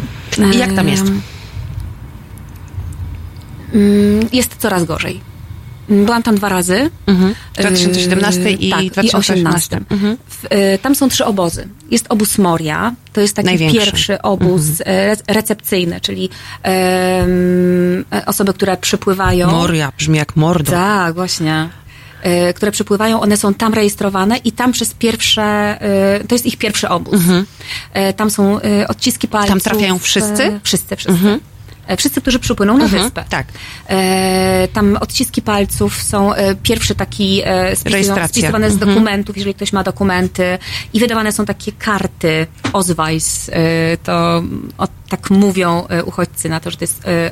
I 0.53 0.57
jak 0.57 0.73
tam 0.73 0.87
jest? 0.87 1.03
em, 1.07 1.21
mm, 3.73 4.27
Jest 4.31 4.55
coraz 4.57 4.85
gorzej. 4.85 5.30
Byłam 5.91 6.23
tam 6.23 6.35
dwa 6.35 6.49
razy. 6.49 6.89
W 7.07 7.57
2017 7.59 8.51
i 8.51 8.69
tak, 8.69 8.85
2018. 8.85 9.77
I 9.91 9.95
W, 10.29 10.45
y, 10.45 10.79
tam 10.81 10.95
są 10.95 11.09
trzy 11.09 11.25
obozy. 11.25 11.67
Jest 11.91 12.05
obóz 12.09 12.37
Moria, 12.37 12.95
to 13.13 13.21
jest 13.21 13.35
taki 13.35 13.45
Największy. 13.45 13.79
pierwszy 13.79 14.21
obóz 14.21 14.63
e, 14.81 14.85
re- 14.85 15.17
recepcyjny, 15.27 16.01
czyli 16.01 16.29
e, 16.65 17.25
osoby, 18.25 18.53
które 18.53 18.77
przypływają. 18.77 19.51
Moria, 19.51 19.91
brzmi 19.97 20.17
jak 20.17 20.35
mordo. 20.35 20.71
Tak, 20.71 21.15
właśnie. 21.15 21.69
Które 22.55 22.71
przypływają, 22.71 23.21
one 23.21 23.37
są 23.37 23.53
tam 23.53 23.73
rejestrowane 23.73 24.37
i 24.37 24.51
tam 24.51 24.71
przez 24.71 24.93
pierwsze, 24.93 25.77
to 26.27 26.35
jest 26.35 26.45
ich 26.45 26.57
pierwszy 26.57 26.89
obóz. 26.89 27.19
E, 27.93 28.13
Tam 28.13 28.29
są 28.31 28.59
odciski 28.87 29.27
palców. 29.27 29.49
Tam 29.49 29.59
trafiają 29.59 29.99
wszyscy? 29.99 30.59
Wszyscy, 30.63 30.95
wszyscy. 30.95 31.27
E, 31.27 31.39
Wszyscy, 31.97 32.21
którzy 32.21 32.39
przypłyną 32.39 32.77
na 32.77 32.87
wyspę. 33.03 33.23
tak. 33.29 33.47
E, 33.89 34.67
tam 34.73 34.97
odciski 34.97 35.41
palców 35.41 36.03
są 36.03 36.33
e, 36.33 36.55
pierwszy 36.55 36.95
taki 36.95 37.41
e, 37.45 37.75
spisują, 37.75 38.01
spisywane 38.33 38.71
z 38.71 38.77
dokumentów, 38.77 39.37
jeżeli 39.37 39.53
ktoś 39.55 39.73
ma 39.73 39.83
dokumenty 39.83 40.57
i 40.93 40.99
wydawane 40.99 41.31
są 41.31 41.45
takie 41.45 41.71
karty 41.71 42.47
Osweis, 42.73 43.49
e, 43.49 43.97
to 43.97 44.43
o, 44.77 44.87
tak 45.09 45.29
mówią 45.29 45.87
e, 45.87 46.03
uchodźcy 46.03 46.49
na 46.49 46.59
to, 46.59 46.71
że 46.71 46.77
to 46.77 46.83
jest 46.83 47.07
e, 47.07 47.31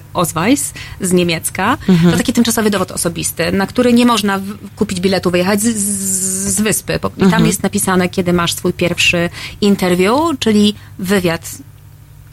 z 1.02 1.12
niemiecka. 1.12 1.78
To 2.12 2.18
taki 2.18 2.34
tymczasowy 2.34 2.70
dowód 2.70 2.92
osobisty, 2.92 3.52
na 3.52 3.68
który 3.68 3.94
nie 3.94 4.06
można 4.06 4.40
w- 4.40 4.44
kupić 4.76 5.00
biletu, 5.00 5.32
wyjechać 5.32 5.62
z, 5.62 5.66
z, 5.76 6.56
z 6.56 6.62
wyspy. 6.62 7.00
Po- 7.00 7.12
I 7.18 7.30
tam 7.32 7.46
jest 7.48 7.64
napisane, 7.64 8.10
kiedy 8.10 8.34
masz 8.34 8.54
swój 8.54 8.74
pierwszy 8.74 9.30
interview, 9.62 10.20
czyli 10.40 10.76
wywiad 11.00 11.52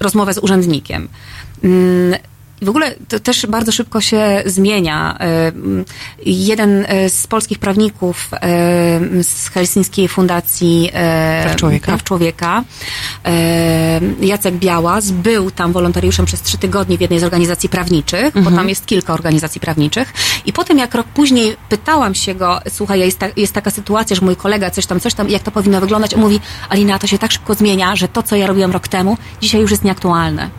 rozmowę 0.00 0.34
z 0.34 0.38
urzędnikiem. 0.38 1.08
Mm, 1.64 2.14
W 2.62 2.68
ogóle 2.68 2.94
to 3.08 3.20
też 3.20 3.46
bardzo 3.46 3.72
szybko 3.72 4.00
się 4.00 4.42
zmienia. 4.46 5.18
Ym, 5.48 5.84
Jeden 6.26 6.84
e, 6.88 7.10
z 7.10 7.26
polskich 7.26 7.58
prawników 7.58 8.28
e, 8.32 8.40
z 9.22 9.48
Helsińskiej 9.48 10.08
Fundacji 10.08 10.90
Praw 11.42 11.56
Człowieka. 11.56 11.86
Praw 11.86 12.04
Człowieka, 12.04 12.64
Jacek 14.20 14.54
Białas, 14.54 15.10
był 15.10 15.50
tam 15.50 15.72
wolontariuszem 15.72 16.26
przez 16.26 16.42
trzy 16.42 16.58
tygodnie 16.58 16.98
w 16.98 17.00
jednej 17.00 17.20
z 17.20 17.24
organizacji 17.24 17.68
prawniczych, 17.68 18.42
bo 18.42 18.50
tam 18.50 18.68
jest 18.68 18.86
kilka 18.86 19.12
organizacji 19.14 19.60
prawniczych. 19.60 20.12
I 20.46 20.52
potem, 20.52 20.78
jak 20.78 20.94
rok 20.94 21.06
później 21.06 21.56
pytałam 21.68 22.14
się 22.14 22.34
go, 22.34 22.60
słuchaj, 22.68 23.00
jest, 23.00 23.18
ta, 23.18 23.26
jest 23.36 23.52
taka 23.52 23.70
sytuacja, 23.70 24.16
że 24.16 24.22
mój 24.22 24.36
kolega 24.36 24.70
coś 24.70 24.86
tam, 24.86 25.00
coś 25.00 25.14
tam, 25.14 25.28
jak 25.30 25.42
to 25.42 25.50
powinno 25.50 25.80
wyglądać, 25.80 26.14
on 26.14 26.20
mówi, 26.20 26.40
Alina, 26.68 26.98
to 26.98 27.06
się 27.06 27.18
tak 27.18 27.32
szybko 27.32 27.54
zmienia, 27.54 27.96
że 27.96 28.08
to, 28.08 28.22
co 28.22 28.36
ja 28.36 28.46
robiłam 28.46 28.72
rok 28.72 28.88
temu, 28.88 29.16
dzisiaj 29.40 29.60
już 29.60 29.70
jest 29.70 29.84
nieaktualne. 29.84 30.50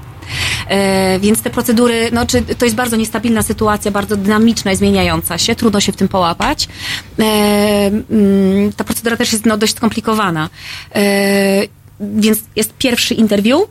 E, 0.68 1.20
więc 1.20 1.42
te 1.42 1.50
procedury, 1.50 2.10
no, 2.14 2.26
czy 2.26 2.42
to 2.42 2.66
jest 2.66 2.78
bardzo 2.78 2.96
niestabilna 2.96 3.42
sytuacja, 3.42 3.92
bardzo 3.92 4.18
dynamiczna 4.18 4.72
i 4.72 4.76
zmieniająca 4.76 5.38
się, 5.38 5.56
trudno 5.56 5.80
się 5.80 5.92
w 5.92 5.96
tym 5.96 6.08
połapać. 6.08 6.68
E, 7.20 7.24
mm, 8.10 8.74
ta 8.74 8.84
procedura 8.84 9.18
też 9.18 9.32
jest 9.34 9.46
no, 9.46 9.58
dość 9.58 9.76
skomplikowana. 9.76 10.50
E, 10.96 11.02
więc 12.00 12.40
jest 12.56 12.74
pierwszy 12.74 13.14
interview 13.14 13.62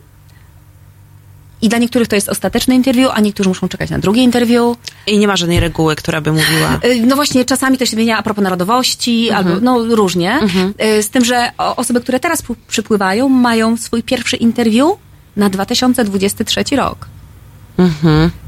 i 1.62 1.68
dla 1.68 1.78
niektórych 1.78 2.08
to 2.08 2.14
jest 2.14 2.28
ostateczne 2.28 2.74
interview, 2.74 3.10
a 3.14 3.20
niektórzy 3.20 3.48
muszą 3.48 3.68
czekać 3.68 3.90
na 3.90 3.98
drugie 3.98 4.22
interview. 4.22 4.76
I 5.06 5.18
nie 5.18 5.26
ma 5.26 5.36
żadnej 5.36 5.60
reguły, 5.60 5.96
która 5.96 6.20
by 6.20 6.32
mówiła. 6.32 6.80
No 7.06 7.16
właśnie, 7.16 7.44
czasami 7.44 7.78
to 7.78 7.86
się 7.86 7.90
zmienia 7.92 8.18
a 8.18 8.22
propos 8.22 8.44
narodowości, 8.44 9.30
albo 9.30 9.50
no 9.60 9.84
różnie. 9.94 10.40
E, 10.78 11.02
Z 11.02 11.10
tym, 11.10 11.24
że 11.24 11.50
osoby, 11.58 12.00
które 12.00 12.20
teraz 12.20 12.42
przypływają, 12.68 13.28
mają 13.28 13.76
swój 13.76 14.02
pierwszy 14.02 14.36
interview 14.36 14.88
na 15.36 15.50
2023 15.50 16.64
rok. 16.76 17.08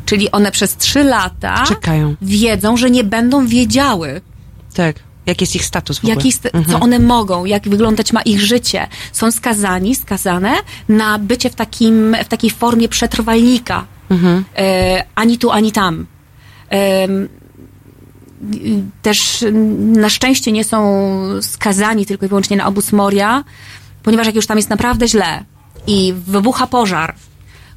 Czyli 0.07 0.30
one 0.30 0.51
przez 0.53 0.76
trzy 0.76 1.05
lata 1.05 1.64
Czekają. 1.66 2.14
wiedzą, 2.22 2.76
że 2.76 2.91
nie 2.91 3.05
będą 3.05 3.47
wiedziały, 3.47 4.20
Tak. 4.74 4.97
Jaki 5.26 5.43
jest 5.43 5.57
ich 5.57 5.64
status 5.64 5.99
w 5.99 6.05
ogóle? 6.05 6.14
jaki, 6.14 6.32
co 6.68 6.80
one 6.80 6.99
mogą, 6.99 7.45
jak 7.45 7.68
wyglądać 7.68 8.12
ma 8.12 8.22
ich 8.22 8.41
życie. 8.41 8.86
Są 9.12 9.30
skazani, 9.30 9.95
skazane 9.95 10.55
na 10.89 11.18
bycie 11.18 11.51
w, 11.51 11.55
takim, 11.55 12.16
w 12.24 12.28
takiej 12.28 12.51
formie 12.51 12.89
przetrwalnika. 12.89 13.84
E, 14.57 15.05
ani 15.14 15.39
tu, 15.39 15.51
ani 15.51 15.72
tam. 15.72 16.07
Y, 16.72 17.28
też 19.03 19.45
na 19.78 20.09
szczęście 20.09 20.53
nie 20.53 20.64
są 20.64 21.09
skazani 21.41 22.07
tylko 22.07 22.26
i 22.26 22.28
wyłącznie 22.28 22.57
na 22.57 22.66
obóz 22.66 22.93
Moria, 22.93 23.45
ponieważ 24.03 24.26
jak 24.26 24.36
już 24.36 24.47
tam 24.47 24.57
jest 24.57 24.70
naprawdę 24.70 25.09
źle 25.09 25.45
i 25.89 26.14
wybucha 26.26 26.66
pożar, 26.66 27.14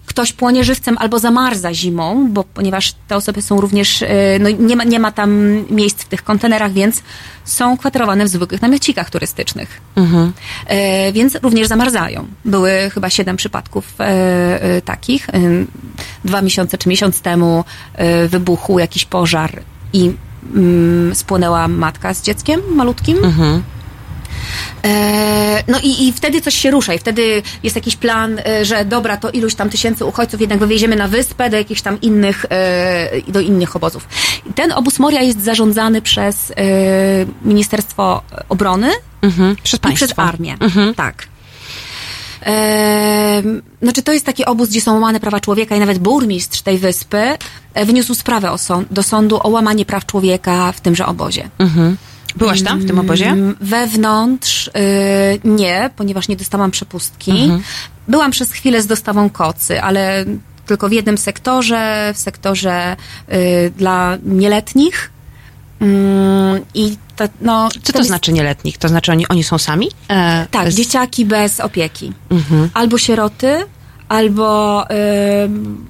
ktoś 0.05 0.33
płonie 0.33 0.63
żywcem 0.63 0.97
albo 0.97 1.19
zamarza 1.19 1.73
zimą, 1.73 2.27
bo 2.29 2.43
ponieważ 2.43 2.93
te 3.07 3.15
osoby 3.15 3.41
są 3.41 3.61
również, 3.61 4.03
e, 4.03 4.07
no 4.39 4.49
nie 4.49 4.75
ma, 4.75 4.83
nie 4.83 4.99
ma 4.99 5.11
tam 5.11 5.31
miejsc 5.69 6.03
w 6.03 6.07
tych 6.07 6.23
kontenerach, 6.23 6.71
więc 6.73 7.03
są 7.43 7.77
kwaterowane 7.77 8.25
w 8.25 8.27
zwykłych 8.27 8.61
namiocikach 8.61 9.09
turystycznych. 9.09 9.81
E, 10.67 11.11
więc 11.11 11.37
również 11.43 11.67
zamarzają. 11.67 12.27
Były 12.45 12.71
chyba 12.93 13.09
siedem 13.09 13.37
przypadków 13.37 13.93
e, 13.99 14.03
e, 14.61 14.81
takich. 14.81 15.29
E, 15.29 15.39
dwa 16.25 16.41
miesiące 16.41 16.77
czy 16.77 16.89
miesiąc 16.89 17.21
temu 17.21 17.63
e, 17.93 18.27
wybuchł 18.27 18.79
jakiś 18.79 19.05
pożar 19.05 19.61
i 19.93 20.11
mm, 20.55 21.15
spłonęła 21.15 21.67
matka 21.67 22.13
z 22.13 22.21
dzieckiem 22.21 22.61
malutkim. 22.75 23.17
E, 23.25 23.61
No 25.67 25.79
i, 25.83 26.07
i 26.07 26.13
wtedy 26.13 26.41
coś 26.41 26.55
się 26.55 26.71
rusza 26.71 26.93
i 26.93 26.99
wtedy 26.99 27.41
jest 27.63 27.75
jakiś 27.75 27.95
plan, 27.95 28.39
e, 28.45 28.65
że 28.65 28.85
dobra, 28.85 29.17
to 29.17 29.29
iluś 29.29 29.55
tam 29.55 29.69
tysięcy 29.69 30.05
uchodźców 30.05 30.41
jednak 30.41 30.59
wywieziemy 30.59 30.95
na 30.95 31.07
wyspę 31.07 31.49
do 31.49 31.57
jakichś 31.57 31.81
tam 31.81 32.01
innych, 32.01 32.45
e, 32.49 33.31
do 33.31 33.39
innych 33.39 33.75
obozów. 33.75 34.07
Ten 34.55 34.71
obóz 34.71 34.99
Moria 34.99 35.21
jest 35.21 35.43
zarządzany 35.43 36.01
przez 36.01 36.51
e, 36.51 36.55
Ministerstwo 37.41 38.21
Obrony 38.49 38.91
Mhm. 39.21 39.55
Przez 39.63 39.79
i 39.91 39.93
przez 39.93 40.13
armię. 40.17 40.57
Tak. 40.95 41.27
Ehm, 42.41 43.61
znaczy 43.81 44.03
to 44.03 44.13
jest 44.13 44.25
taki 44.25 44.45
obóz, 44.45 44.69
gdzie 44.69 44.81
są 44.81 44.93
łamane 44.93 45.19
prawa 45.19 45.39
człowieka 45.39 45.75
i 45.75 45.79
nawet 45.79 45.99
burmistrz 45.99 46.61
tej 46.61 46.77
wyspy 46.77 47.37
e, 47.73 47.85
wyniósł 47.85 48.15
sprawę 48.15 48.55
do 48.91 49.03
sądu 49.03 49.39
o 49.43 49.49
łamanie 49.49 49.85
praw 49.85 50.05
człowieka 50.05 50.71
w 50.71 50.81
tymże 50.81 51.05
obozie. 51.05 51.49
Byłaś 52.35 52.61
tam, 52.61 52.79
w 52.79 52.85
tym 52.87 52.99
obozie? 52.99 53.25
Mm, 53.27 53.55
Wewnątrz 53.61 54.67
y, 54.67 54.71
nie, 55.43 55.89
ponieważ 55.95 56.27
nie 56.27 56.35
dostałam 56.35 56.71
przepustki. 56.71 57.31
Mhm. 57.31 57.61
Byłam 58.07 58.31
przez 58.31 58.51
chwilę 58.51 58.81
z 58.81 58.87
dostawą 58.87 59.29
kocy, 59.29 59.81
ale 59.81 60.25
tylko 60.65 60.89
w 60.89 60.91
jednym 60.91 61.17
sektorze, 61.17 62.11
w 62.15 62.17
sektorze 62.17 62.95
y, 63.33 63.71
dla 63.77 64.17
nieletnich. 64.25 65.11
Mm, 65.81 66.61
I 66.73 66.97
to, 67.15 67.23
no, 67.41 67.69
Co 67.83 67.93
to 67.93 67.99
jest- 67.99 68.07
znaczy 68.09 68.33
nieletnich? 68.33 68.77
To 68.77 68.89
znaczy 68.89 69.11
oni, 69.11 69.27
oni 69.27 69.43
są 69.43 69.57
sami? 69.57 69.87
E, 70.09 70.47
Tak, 70.51 70.69
dzieciaki 70.69 71.25
bez 71.25 71.59
opieki. 71.59 72.13
Albo 72.73 72.97
sieroty, 72.97 73.65
albo 74.09 74.83
ym, 75.43 75.85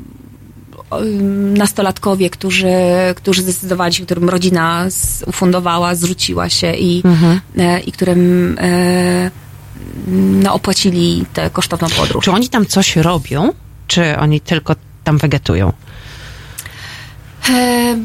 nastolatkowie, 1.54 2.30
którzy, 2.30 2.74
którzy 3.16 3.42
zdecydowali 3.42 3.94
się, 3.94 4.06
którym 4.06 4.30
rodzina 4.30 4.86
ufundowała, 5.26 5.96
zrzuciła 5.96 6.50
się 6.50 6.74
i, 6.74 7.04
e, 7.58 7.80
i 7.80 7.92
którym 7.92 8.56
e, 8.62 9.32
no, 10.44 10.54
opłacili 10.54 11.26
tę 11.34 11.50
kosztowną 11.50 11.88
podróż. 11.90 12.26
Czy 12.26 12.32
oni 12.32 12.50
tam 12.50 12.66
coś 12.66 12.96
robią, 12.96 13.54
czy 13.88 14.18
oni 14.18 14.42
tylko 14.42 14.76
tam 15.04 15.18
wegetują? 15.18 15.74
E, 17.50 17.98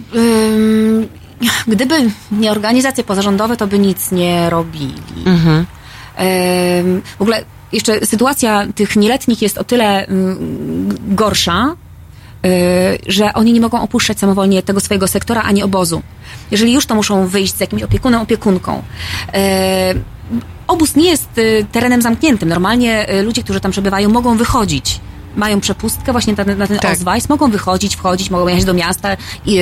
gdyby 1.68 1.94
nie 2.32 2.50
organizacje 2.50 3.04
pozarządowe, 3.04 3.56
to 3.56 3.66
by 3.66 3.78
nic 3.78 4.12
nie 4.12 4.50
robili. 4.50 4.94
Em, 6.16 7.02
W 7.18 7.22
ogóle 7.22 7.44
jeszcze 7.72 8.06
sytuacja 8.06 8.66
tych 8.74 8.96
nieletnich 8.96 9.42
jest 9.42 9.58
o 9.58 9.64
tyle 9.64 10.06
gorsza, 11.08 11.76
że 13.06 13.32
oni 13.32 13.52
nie 13.52 13.60
mogą 13.60 13.82
opuszczać 13.82 14.18
samowolnie 14.18 14.62
tego 14.62 14.80
swojego 14.80 15.08
sektora 15.08 15.42
ani 15.42 15.62
obozu. 15.62 16.02
Jeżeli 16.50 16.72
już, 16.72 16.86
to 16.86 16.94
muszą 16.94 17.26
wyjść 17.26 17.56
z 17.56 17.60
jakimś 17.60 17.82
opiekunem, 17.82 18.20
opiekunką. 18.20 18.82
E, 19.34 19.94
Obóz 20.66 20.96
nie 20.96 21.08
jest 21.10 21.38
y, 21.38 21.66
terenem 21.72 22.02
zamkniętym. 22.02 22.48
Normalnie 22.48 23.10
y, 23.14 23.22
ludzie, 23.22 23.42
którzy 23.42 23.60
tam 23.60 23.72
przebywają, 23.72 24.08
mogą 24.08 24.36
wychodzić. 24.36 25.00
Mają 25.36 25.60
przepustkę 25.60 26.12
właśnie 26.12 26.32
na 26.32 26.44
ten, 26.44 26.58
na 26.58 26.66
ten 26.66 26.78
Tak. 26.78 26.98
Mogą 27.28 27.50
wychodzić, 27.50 27.96
wchodzić, 27.96 28.30
mogą 28.30 28.48
jechać 28.48 28.64
do 28.64 28.74
miasta, 28.74 29.16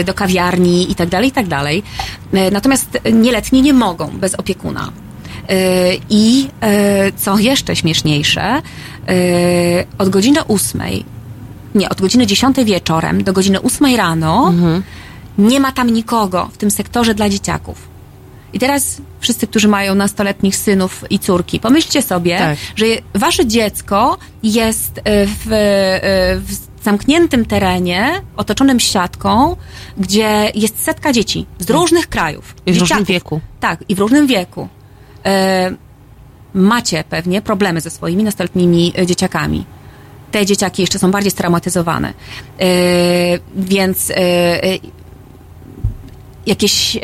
do 0.05 0.15
kawiarni 0.15 0.91
i 0.91 0.95
tak 0.95 1.09
dalej, 1.09 1.29
i 1.29 1.33
tak 1.33 1.47
dalej. 1.47 1.83
Natomiast 2.53 2.99
nieletni 3.13 3.63
nie 3.63 3.73
mogą 3.73 4.09
bez 4.09 4.35
opiekuna. 4.35 4.93
I 6.11 6.49
co 7.17 7.39
jeszcze 7.39 7.77
śmieszniejsze, 7.77 8.63
od 9.99 10.09
godziny 10.09 10.45
ósmej, 10.45 11.05
nie, 11.75 11.89
od 11.89 12.01
godziny 12.01 12.27
dziesiątej 12.27 12.65
wieczorem 12.65 13.25
do 13.25 13.33
godziny 13.33 13.61
ósmej 13.61 13.97
rano 13.97 14.53
nie 15.39 15.61
ma 15.61 15.73
tam 15.73 15.91
nikogo 15.91 16.49
w 16.53 16.57
tym 16.57 16.71
sektorze 16.71 17.15
dla 17.15 17.29
dzieciaków. 17.29 17.95
I 18.53 18.59
teraz 18.59 19.01
wszyscy, 19.21 19.47
którzy 19.47 19.69
mają 19.69 19.95
nastoletnich 19.95 20.57
synów 20.57 21.05
i 21.11 21.19
córki, 21.19 21.61
pomyślcie 21.61 22.03
sobie, 22.03 22.39
Tak. 22.39 22.59
że 22.77 22.87
wasze 23.15 23.47
dziecko 23.47 24.19
jest 24.43 24.99
e, 24.99 25.27
w, 25.27 25.47
e, 25.53 26.41
w 26.41 26.85
zamkniętym 26.85 27.45
terenie, 27.45 28.23
otoczonym 28.37 28.81
siatką, 28.81 29.57
gdzie 29.97 30.53
jest 30.55 30.83
setka 30.83 31.13
dzieci 31.13 31.47
z 31.59 31.71
różnych 31.71 32.09
krajów. 32.09 32.55
I 32.67 32.73
w 32.73 32.79
różnym 32.81 33.05
wieku. 33.05 33.41
Tak, 33.61 33.85
i 33.89 33.95
w 33.95 33.99
różnym 33.99 34.27
wieku. 34.27 34.69
E, 35.25 35.75
macie 36.55 37.05
pewnie 37.11 37.43
problemy 37.43 37.81
ze 37.81 37.91
swoimi 37.91 38.25
nastoletnimi 38.25 38.93
dzieciakami. 39.07 39.65
Te 40.35 40.47
dzieciaki 40.47 40.83
jeszcze 40.83 40.99
są 40.99 41.11
bardziej 41.11 41.31
straumatyzowane. 41.31 42.13
E, 42.61 42.65
więc 43.57 44.11
e, 44.11 44.15
e, 44.17 44.79
jakiś 46.47 46.99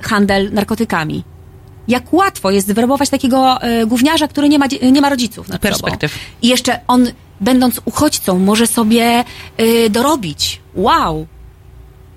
handel 0.00 0.52
narkotykami. 0.52 1.24
Jak 1.88 2.12
łatwo 2.12 2.50
jest 2.50 2.66
wywerbować 2.66 3.10
takiego 3.10 3.62
e, 3.62 3.86
gówniarza, 3.86 4.28
który 4.28 4.48
nie 4.48 4.58
ma, 4.58 4.66
nie 4.92 5.00
ma 5.00 5.08
rodziców 5.08 5.48
nad 5.48 5.60
Perspektyw. 5.60 6.12
sobą. 6.12 6.24
I 6.42 6.48
jeszcze 6.48 6.80
on, 6.88 7.06
będąc 7.40 7.80
uchodźcą, 7.84 8.38
może 8.38 8.66
sobie 8.66 9.24
dorobić. 9.90 10.60
Wow! 10.74 11.26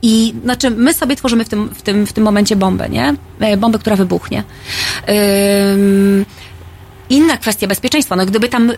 I 0.02 0.34
znaczy, 0.44 0.70
my 0.70 0.94
sobie 0.94 1.16
tworzymy 1.16 1.46
w 1.46 1.50
tym, 1.50 1.70
w 1.70 1.82
tym, 1.82 2.08
w 2.08 2.14
tym 2.14 2.24
momencie 2.24 2.56
bombę, 2.56 2.90
nie? 2.90 3.16
Bombę, 3.58 3.80
która 3.80 3.96
wybuchnie. 3.96 4.44
Ym, 5.74 6.26
Inna 7.12 7.38
kwestia 7.38 7.68
bezpieczeństwa. 7.68 8.16
No, 8.16 8.26
gdyby 8.26 8.50
tam 8.50 8.70
y, 8.70 8.76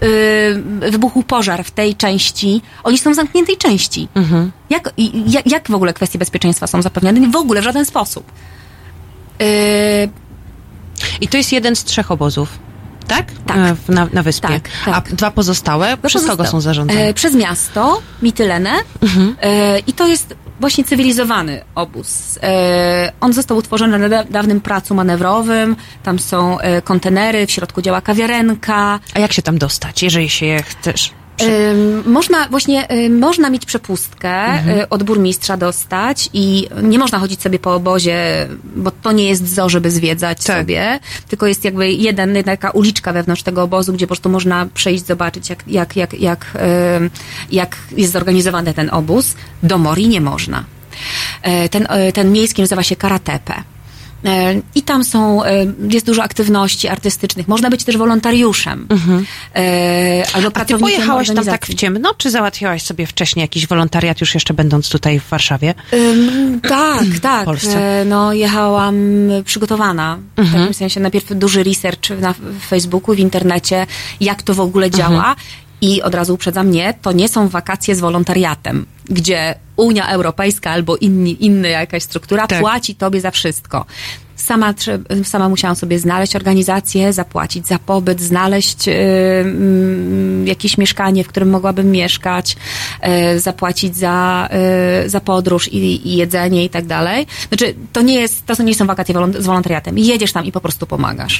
wybuchł 0.91 1.23
pożar 1.23 1.63
w 1.63 1.71
tej 1.71 1.95
części, 1.95 2.61
oni 2.83 2.97
są 2.97 3.11
w 3.11 3.15
zamkniętej 3.15 3.57
części. 3.57 4.07
Jak, 4.69 4.93
i- 4.97 5.31
jak, 5.31 5.51
jak 5.51 5.71
w 5.71 5.75
ogóle 5.75 5.93
kwestie 5.93 6.19
bezpieczeństwa 6.19 6.67
są 6.67 6.81
zapewniane? 6.81 7.27
W 7.31 7.35
ogóle 7.35 7.61
w 7.61 7.63
żaden 7.63 7.85
sposób. 7.85 8.31
Y, 9.41 9.45
I 11.21 11.27
to 11.27 11.37
jest 11.37 11.51
jeden 11.51 11.75
z 11.75 11.83
trzech 11.83 12.11
obozów, 12.11 12.59
tak? 13.07 13.25
Tak. 13.45 13.75
Na, 13.89 14.07
na 14.13 14.23
wyspie. 14.23 14.47
Tak, 14.47 14.69
tak. 14.85 14.95
A 15.11 15.15
dwa 15.15 15.31
pozostałe, 15.31 15.97
przez 16.07 16.25
kogo 16.25 16.45
są 16.45 16.61
zarządzane? 16.61 17.01
E, 17.07 17.13
przez 17.13 17.35
miasto, 17.35 18.01
Mitylenę. 18.21 18.71
E, 19.41 19.79
I 19.79 19.93
to 19.93 20.07
jest 20.07 20.35
właśnie 20.63 20.83
cywilizowany 20.83 21.61
obóz. 21.75 22.39
E, 22.43 23.11
on 23.21 23.33
został 23.33 23.57
utworzony 23.57 23.99
na 23.99 24.09
da- 24.09 24.23
dawnym 24.23 24.61
placu 24.61 24.95
manewrowym. 24.95 25.75
Tam 26.03 26.19
są 26.19 26.59
e, 26.59 26.81
kontenery, 26.81 27.47
w 27.47 27.51
środku 27.51 27.81
działa 27.81 28.01
kawiarenka. 28.01 28.99
A 29.13 29.19
jak 29.19 29.33
się 29.33 29.41
tam 29.41 29.57
dostać, 29.57 30.03
jeżeli 30.03 30.29
się 30.29 30.57
chcesz? 30.65 31.11
Można 32.05 32.47
właśnie, 32.49 32.87
można 33.09 33.49
mieć 33.49 33.65
przepustkę, 33.65 34.59
y, 34.81 34.89
od 34.89 35.03
burmistrza 35.03 35.57
dostać 35.57 36.29
i 36.33 36.67
nie 36.83 36.99
można 36.99 37.19
chodzić 37.19 37.41
sobie 37.41 37.59
po 37.59 37.75
obozie, 37.75 38.47
bo 38.75 38.91
to 38.91 39.11
nie 39.11 39.29
jest 39.29 39.53
zo, 39.55 39.69
żeby 39.69 39.91
zwiedzać 39.91 40.43
Tak. 40.43 40.57
sobie, 40.59 40.99
tylko 41.27 41.47
jest 41.47 41.65
jakby 41.65 41.91
jeden, 41.91 42.35
jedna 42.35 42.51
taka 42.51 42.71
uliczka 42.71 43.13
wewnątrz 43.13 43.43
tego 43.43 43.63
obozu, 43.63 43.93
gdzie 43.93 44.05
po 44.05 44.09
prostu 44.09 44.29
można 44.29 44.67
przejść, 44.73 45.05
zobaczyć 45.05 45.49
jak, 45.49 45.63
jak, 45.67 45.95
jak, 45.95 46.13
jak, 46.13 46.57
jak 47.51 47.77
jest 47.97 48.13
zorganizowany 48.13 48.73
ten 48.73 48.89
obóz. 48.89 49.35
Do 49.63 49.77
Mori 49.77 50.07
nie 50.07 50.21
można. 50.21 50.63
E, 51.41 51.69
Ten, 51.69 51.87
e, 51.89 52.11
ten 52.11 52.31
miejski 52.31 52.61
nazywa 52.61 52.83
się 52.83 52.95
Karatepe. 52.95 53.63
E, 54.25 54.61
I 54.75 54.81
tam 54.81 55.03
są, 55.03 55.43
e, 55.43 55.65
jest 55.89 56.05
dużo 56.05 56.23
aktywności 56.23 56.87
artystycznych. 56.87 57.47
Można 57.47 57.69
być 57.69 57.83
też 57.83 57.97
wolontariuszem. 57.97 58.87
E, 59.55 60.23
Albo 60.33 60.49
A 60.53 60.65
ty 60.65 60.77
pojechałaś 60.77 61.27
tam 61.27 61.45
tak 61.45 61.65
w 61.65 61.73
ciemno, 61.73 62.13
czy 62.17 62.31
załatwiałaś 62.31 62.83
sobie 62.83 63.07
wcześniej 63.07 63.41
jakiś 63.41 63.67
wolontariat, 63.67 64.21
już 64.21 64.33
jeszcze 64.33 64.53
będąc 64.53 64.89
tutaj 64.89 65.19
w 65.19 65.29
Warszawie? 65.29 65.73
Ym, 65.93 66.61
tak, 66.61 67.03
tak. 67.21 67.45
Polsce. 67.45 68.05
No, 68.05 68.33
jechałam 68.33 68.95
przygotowana. 69.45 70.17
W 70.37 70.51
takim 70.53 70.73
sensie 70.73 70.99
najpierw 70.99 71.37
duży 71.37 71.63
research 71.63 72.09
na 72.19 72.33
w 72.33 72.65
Facebooku, 72.67 73.15
w 73.15 73.19
internecie, 73.19 73.87
jak 74.19 74.43
to 74.43 74.53
w 74.53 74.59
ogóle 74.59 74.91
działa. 74.91 75.35
I 75.83 76.01
od 76.01 76.15
razu 76.15 76.33
uprzedzam 76.33 76.67
mnie, 76.67 76.93
to 77.01 77.11
nie 77.11 77.29
są 77.29 77.47
wakacje 77.49 77.95
z 77.95 77.99
wolontariatem, 77.99 78.85
gdzie 79.05 79.55
Unia 79.75 80.07
Europejska 80.07 80.71
albo 80.71 80.95
inni, 80.97 81.45
inna 81.45 81.67
jakaś 81.67 82.03
struktura 82.03 82.47
Tak. 82.47 82.59
płaci 82.59 82.95
tobie 82.95 83.21
za 83.21 83.31
wszystko. 83.31 83.85
Sama, 84.43 84.73
sama 85.23 85.49
musiałam 85.49 85.75
sobie 85.75 85.99
znaleźć 85.99 86.35
organizację, 86.35 87.13
zapłacić 87.13 87.67
za 87.67 87.79
pobyt, 87.79 88.21
znaleźć 88.21 88.87
y, 88.87 88.91
mm, 88.91 90.47
jakieś 90.47 90.77
mieszkanie, 90.77 91.23
w 91.23 91.27
którym 91.27 91.49
mogłabym 91.49 91.91
mieszkać, 91.91 92.55
y, 93.35 93.39
zapłacić 93.39 93.97
za, 93.97 94.49
y, 95.05 95.09
za 95.09 95.19
podróż 95.19 95.67
i, 95.67 96.07
i 96.07 96.15
jedzenie 96.15 96.65
i 96.65 96.69
tak 96.69 96.85
dalej. 96.85 97.27
Znaczy, 97.47 97.75
to 97.93 98.01
nie 98.01 98.13
jest, 98.13 98.45
to 98.45 98.63
nie 98.63 98.75
są 98.75 98.85
wakacje 98.85 99.15
z 99.39 99.45
wolontariatem. 99.45 99.97
Jedziesz 99.97 100.31
tam 100.31 100.45
i 100.45 100.51
po 100.51 100.61
prostu 100.61 100.87
pomagasz. 100.87 101.39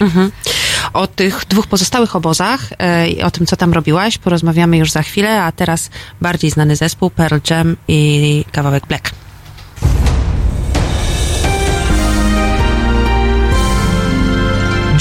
O 0.93 1.08
tych 1.08 1.45
dwóch 1.49 1.68
pozostałych 1.68 2.16
obozach 2.16 2.70
e, 2.80 3.10
i 3.10 3.22
o 3.22 3.32
tym, 3.32 3.45
co 3.45 3.56
tam 3.56 3.74
robiłaś, 3.74 4.18
porozmawiamy 4.18 4.78
już 4.78 4.91
za 4.91 5.04
chwilę, 5.04 5.43
a 5.43 5.51
teraz 5.51 5.89
bardziej 6.22 6.51
znany 6.51 6.76
zespół 6.76 7.10
Pearl 7.10 7.38
Jam 7.49 7.76
i 7.88 8.45
kawałek 8.51 8.88
Black. 8.88 9.22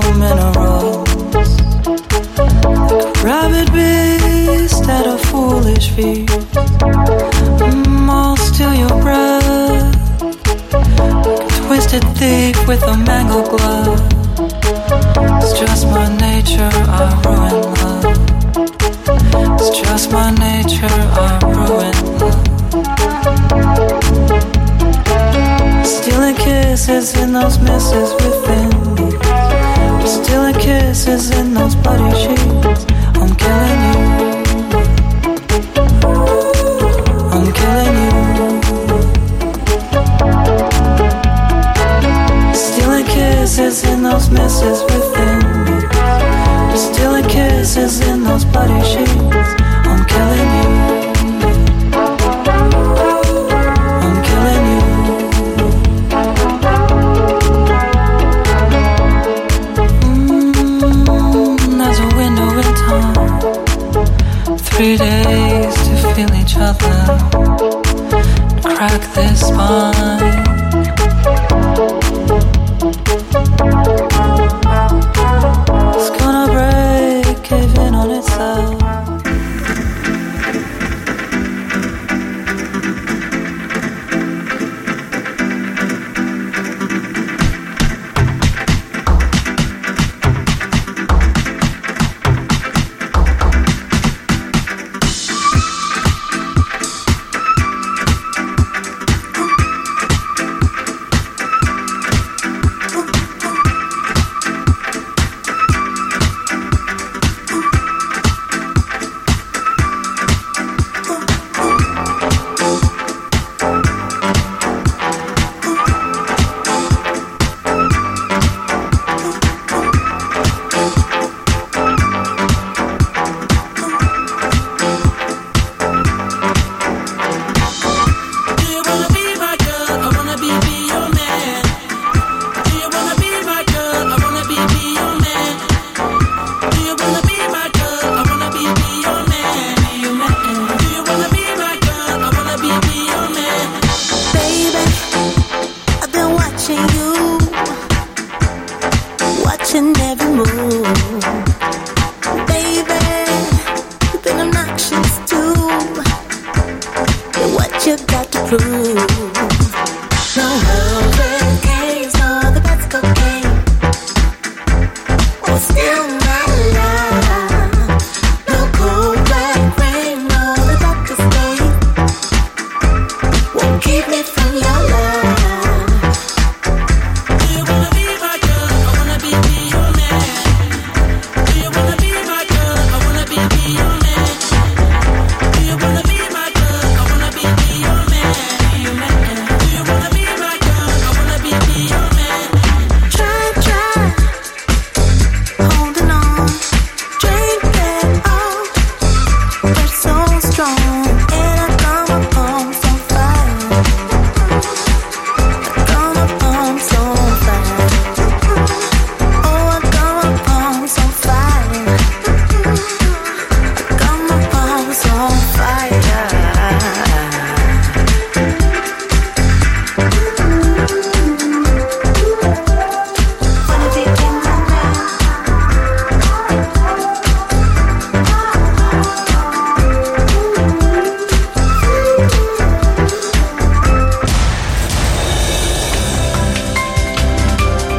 no 0.00 0.12
minerals. 0.14 1.08
Like 1.84 2.54
a 2.62 3.12
rabid 3.24 3.72
beast 3.72 4.88
at 4.88 5.06
a 5.06 5.18
foolish 5.18 5.90
feast. 5.90 6.32
Mm, 7.60 8.08
I'll 8.08 8.36
steal 8.36 8.74
your 8.74 8.96
breath. 9.02 9.94
A 10.72 11.66
twisted 11.66 12.04
thief 12.16 12.56
with 12.68 12.82
a 12.82 12.96
mangled 12.96 13.48
glove. 13.50 14.00
It's 15.42 15.58
just 15.58 15.86
my 15.86 16.08
nature, 16.16 16.70
I 16.72 17.08
ruin 17.24 17.56
love. 17.78 18.04
It's 19.60 19.70
just 19.80 20.12
my 20.12 20.30
nature, 20.30 20.98
I 21.26 21.38
ruin 21.54 21.96
love. 22.18 22.46
Stealing 25.86 26.36
kisses 26.36 27.16
in 27.16 27.32
those 27.32 27.58
misses 27.58 28.17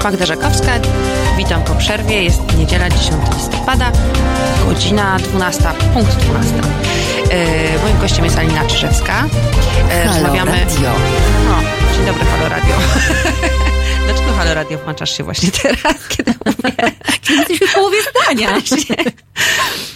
Magda 0.10 0.26
Żakowska. 0.26 0.72
Witam 1.38 1.64
po 1.64 1.76
przerwie. 1.76 2.24
Jest 2.24 2.57
niedziela 2.57 2.89
10 2.89 3.10
listopada, 3.36 3.91
godzina 4.66 5.18
12, 5.20 5.64
punkt 5.93 6.16
12. 6.18 6.53
E, 7.32 7.80
moim 7.84 7.99
gościem 7.99 8.26
jest 8.26 8.38
Alina 8.38 8.66
Czyżewska. 8.66 9.14
Halo 9.89 10.14
rozmawiamy. 10.14 10.51
Radio. 10.51 10.91
O, 10.91 11.95
dzień 11.95 12.05
dobry, 12.05 12.26
Halo 12.26 12.49
Radio. 12.49 12.76
Dlaczego 14.05 14.34
Halo 14.38 14.53
Radio 14.53 14.78
włączasz 14.78 15.18
się 15.18 15.24
właśnie 15.24 15.51
teraz, 15.51 16.07
kiedy 16.10 16.34
mówię? 16.45 16.76
Kiedy 17.22 17.39
jesteśmy 17.39 17.68
w 17.68 17.74
połowie 17.74 17.97
zdania. 18.01 18.49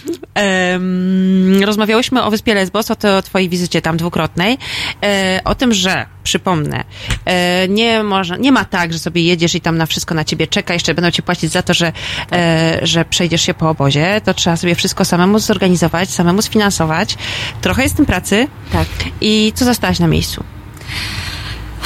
Rozmawiałyśmy 1.64 2.22
o 2.22 2.30
wyspie 2.30 2.54
Lesbos, 2.54 2.90
o, 2.90 2.96
to, 2.96 3.16
o 3.16 3.22
twojej 3.22 3.48
wizycie 3.48 3.82
tam 3.82 3.96
dwukrotnej, 3.96 4.58
e, 5.04 5.40
o 5.44 5.54
tym, 5.54 5.74
że, 5.74 6.06
przypomnę, 6.22 6.84
e, 7.24 7.68
nie, 7.68 8.02
można, 8.02 8.36
nie 8.36 8.52
ma 8.52 8.64
tak, 8.64 8.92
że 8.92 8.98
sobie 8.98 9.22
jedziesz 9.22 9.54
i 9.54 9.60
tam 9.60 9.76
na 9.76 9.86
wszystko 9.86 10.14
na 10.14 10.24
ciebie 10.24 10.46
czeka, 10.46 10.74
jeszcze 10.74 10.94
będą 10.94 11.10
ci 11.10 11.22
płacić 11.22 11.52
za 11.52 11.62
to, 11.62 11.74
że, 11.74 11.92
e, 12.32 12.80
że 12.82 13.04
przejdziesz 13.04 13.42
się 13.42 13.54
po 13.54 13.70
obozie, 13.70 14.20
to 14.24 14.34
trzeba 14.34 14.56
sobie 14.56 14.74
wszystko 14.74 15.04
samemu 15.04 15.38
zorganizować, 15.38 16.10
samemu 16.10 16.42
sfinansować. 16.42 17.16
Trochę 17.60 17.82
jest 17.82 17.96
tym 17.96 18.06
pracy. 18.06 18.48
Tak. 18.72 18.88
I 19.20 19.52
co 19.54 19.64
zostałaś 19.64 19.98
na 19.98 20.06
miejscu? 20.06 20.44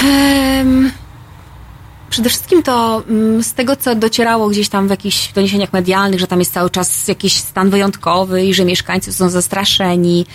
Em, 0.05 0.91
Przede 2.11 2.29
wszystkim 2.29 2.63
to 2.63 3.03
mm, 3.09 3.43
z 3.43 3.55
tego, 3.55 3.77
co 3.77 3.95
docierało 3.95 4.49
gdzieś 4.49 4.69
tam 4.69 4.87
w 4.87 4.91
jakichś 4.91 5.33
doniesieniach 5.33 5.73
medialnych, 5.73 6.21
że 6.21 6.27
tam 6.27 6.39
jest 6.39 6.53
cały 6.53 6.71
czas 6.71 7.09
jakiś 7.09 7.37
stan 7.37 7.71
wyjątkowy 7.71 8.45
i 8.45 8.55
że 8.55 8.65
mieszkańcy 8.65 9.13
są 9.13 9.29
zastraszeni. 9.29 10.27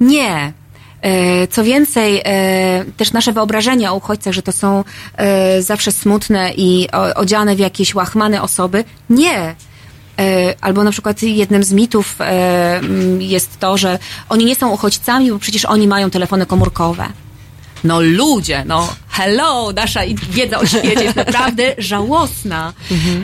Nie. 0.00 0.52
E, 1.02 1.46
Co 1.46 1.64
więcej, 1.64 2.22
e, 2.24 2.84
też 2.96 3.12
nasze 3.12 3.32
wyobrażenia 3.32 3.92
o 3.92 3.96
uchodźcach, 3.96 4.32
że 4.32 4.42
to 4.42 4.52
są 4.52 4.84
e, 5.16 5.62
zawsze 5.62 5.92
smutne 5.92 6.52
i 6.56 6.88
odziane 7.14 7.56
w 7.56 7.58
jakieś 7.58 7.94
łachmane 7.94 8.42
osoby. 8.42 8.84
Nie. 9.10 9.54
Albo 10.60 10.84
na 10.84 10.90
przykład 10.90 11.22
jednym 11.22 11.64
z 11.64 11.72
mitów 11.72 12.18
jest 13.18 13.58
to, 13.58 13.76
że 13.76 13.98
oni 14.28 14.44
nie 14.44 14.54
są 14.54 14.70
uchodźcami, 14.70 15.32
bo 15.32 15.38
przecież 15.38 15.64
oni 15.64 15.86
mają 15.86 16.10
telefony 16.10 16.46
komórkowe. 16.46 17.08
No 17.84 18.00
ludzie, 18.00 18.64
no 18.66 18.88
hello, 19.20 19.72
nasza 19.72 20.00
wiedza 20.30 20.58
o 20.58 20.66
świecie 20.66 21.04
jest 21.04 21.16
naprawdę 21.16 21.74
żałosna. 21.92 22.72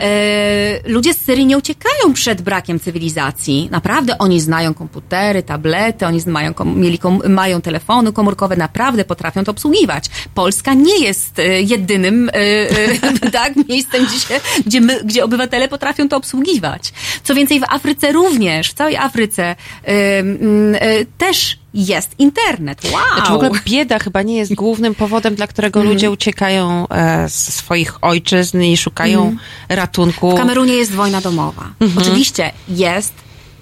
E, 0.01 0.89
ludzie 0.89 1.13
z 1.13 1.17
Syrii 1.17 1.45
nie 1.45 1.57
uciekają 1.57 2.13
przed 2.13 2.41
brakiem 2.41 2.79
cywilizacji. 2.79 3.67
Naprawdę 3.71 4.17
oni 4.17 4.39
znają 4.39 4.73
komputery, 4.73 5.43
tablety, 5.43 6.05
oni 6.05 6.19
mają, 6.27 6.53
kom, 6.53 6.79
mieli 6.79 6.99
kom, 6.99 7.21
mają 7.29 7.61
telefony 7.61 8.13
komórkowe, 8.13 8.55
naprawdę 8.55 9.05
potrafią 9.05 9.43
to 9.43 9.51
obsługiwać. 9.51 10.05
Polska 10.33 10.73
nie 10.73 10.99
jest 10.99 11.39
e, 11.39 11.61
jedynym 11.61 12.29
e, 12.29 12.33
e, 12.33 13.31
tak, 13.39 13.53
miejscem, 13.69 14.05
gdzie, 14.05 14.39
gdzie, 14.65 14.81
my, 14.81 15.03
gdzie 15.03 15.23
obywatele 15.23 15.67
potrafią 15.67 16.09
to 16.09 16.17
obsługiwać. 16.17 16.93
Co 17.23 17.35
więcej, 17.35 17.59
w 17.59 17.63
Afryce 17.63 18.11
również, 18.11 18.69
w 18.69 18.73
całej 18.73 18.97
Afryce 18.97 19.43
e, 19.43 19.55
e, 19.87 21.05
też 21.17 21.57
jest 21.73 22.11
internet. 22.19 22.81
Wow! 22.93 23.01
Znaczy 23.15 23.31
w 23.31 23.35
ogóle 23.35 23.51
bieda 23.65 23.99
chyba 23.99 24.21
nie 24.21 24.37
jest 24.37 24.53
głównym 24.53 24.95
powodem, 24.95 25.35
dla 25.35 25.47
którego 25.47 25.79
Mhm. 25.79 25.93
ludzie 25.95 26.11
uciekają 26.11 26.87
e, 26.89 27.29
z 27.29 27.53
swoich 27.53 28.03
ojczyzn 28.03 28.61
i 28.61 28.77
szukają 28.77 29.35
ratunku. 29.69 30.31
W 30.31 30.35
Kamerunie 30.35 30.73
jest 30.73 30.91
wojna 30.91 31.21
domowa. 31.21 31.69
Oczywiście 31.97 32.51
jest 32.69 33.13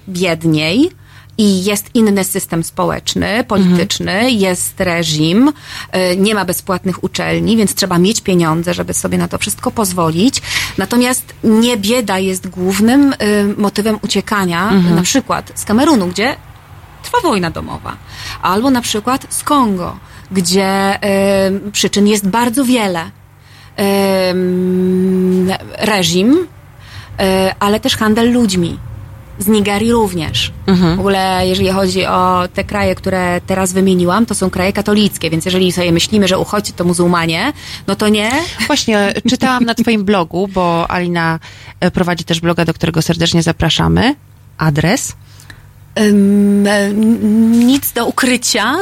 biedniej 0.10 0.92
i 1.38 1.64
jest 1.64 1.90
inny 1.94 2.24
system 2.24 2.64
społeczny, 2.64 3.44
polityczny, 3.48 4.32
jest 4.32 4.80
reżim, 4.80 5.48
y, 6.14 6.18
nie 6.18 6.36
ma 6.36 6.46
bezpłatnych 6.46 7.04
uczelni, 7.04 7.58
więc 7.58 7.76
trzeba 7.76 7.98
mieć 7.98 8.22
pieniądze, 8.22 8.74
żeby 8.74 8.94
sobie 8.94 9.18
na 9.18 9.28
to 9.28 9.38
wszystko 9.38 9.72
pozwolić. 9.72 10.42
Natomiast 10.78 11.34
nie 11.44 11.78
bieda 11.78 12.20
jest 12.20 12.48
głównym 12.48 13.14
y, 13.14 13.16
motywem 13.58 14.00
uciekania, 14.02 14.72
na 14.96 15.02
przykład 15.02 15.52
z 15.56 15.66
Kamerunu, 15.66 16.08
gdzie 16.08 16.36
trwa 17.06 17.30
wojna 17.30 17.52
domowa. 17.52 17.98
Albo 18.42 18.70
na 18.70 18.82
przykład 18.82 19.28
z 19.30 19.44
Kongo, 19.44 19.98
gdzie 20.32 21.00
y, 21.68 21.72
przyczyn 21.72 22.08
jest 22.08 22.28
bardzo 22.28 22.66
wiele. 22.66 23.12
Ym, 24.30 25.52
reżim, 25.78 26.34
y, 26.34 26.46
ale 27.60 27.80
też 27.80 27.98
handel 27.98 28.32
ludźmi. 28.32 28.80
Z 29.40 29.48
Nigerii 29.48 29.92
również. 29.92 30.52
W 30.96 31.00
ogóle, 31.00 31.48
jeżeli 31.48 31.70
chodzi 31.70 32.06
o 32.06 32.44
te 32.54 32.64
kraje, 32.64 32.96
które 32.96 33.42
teraz 33.48 33.74
wymieniłam, 33.74 34.26
to 34.26 34.36
są 34.36 34.50
kraje 34.50 34.74
katolickie, 34.74 35.30
więc 35.30 35.46
jeżeli 35.46 35.72
sobie 35.72 35.92
myślimy, 35.92 36.28
że 36.28 36.40
uchodźcy 36.40 36.74
to 36.74 36.84
muzułmanie, 36.84 37.54
no 37.88 37.96
to 37.96 38.10
nie. 38.10 38.32
Właśnie, 38.68 39.14
czytałam 39.30 39.66
na 39.66 39.76
twoim 39.76 40.06
blogu, 40.10 40.48
bo 40.48 40.92
Alina 40.92 41.40
e, 41.80 41.92
prowadzi 41.92 42.24
też 42.24 42.40
bloga, 42.40 42.66
do 42.66 42.74
którego 42.74 43.02
serdecznie 43.02 43.44
zapraszamy. 43.44 44.16
Adres? 44.58 45.16
E, 45.96 46.94
nic 47.50 47.92
do 47.94 48.06
ukrycia. 48.06 48.74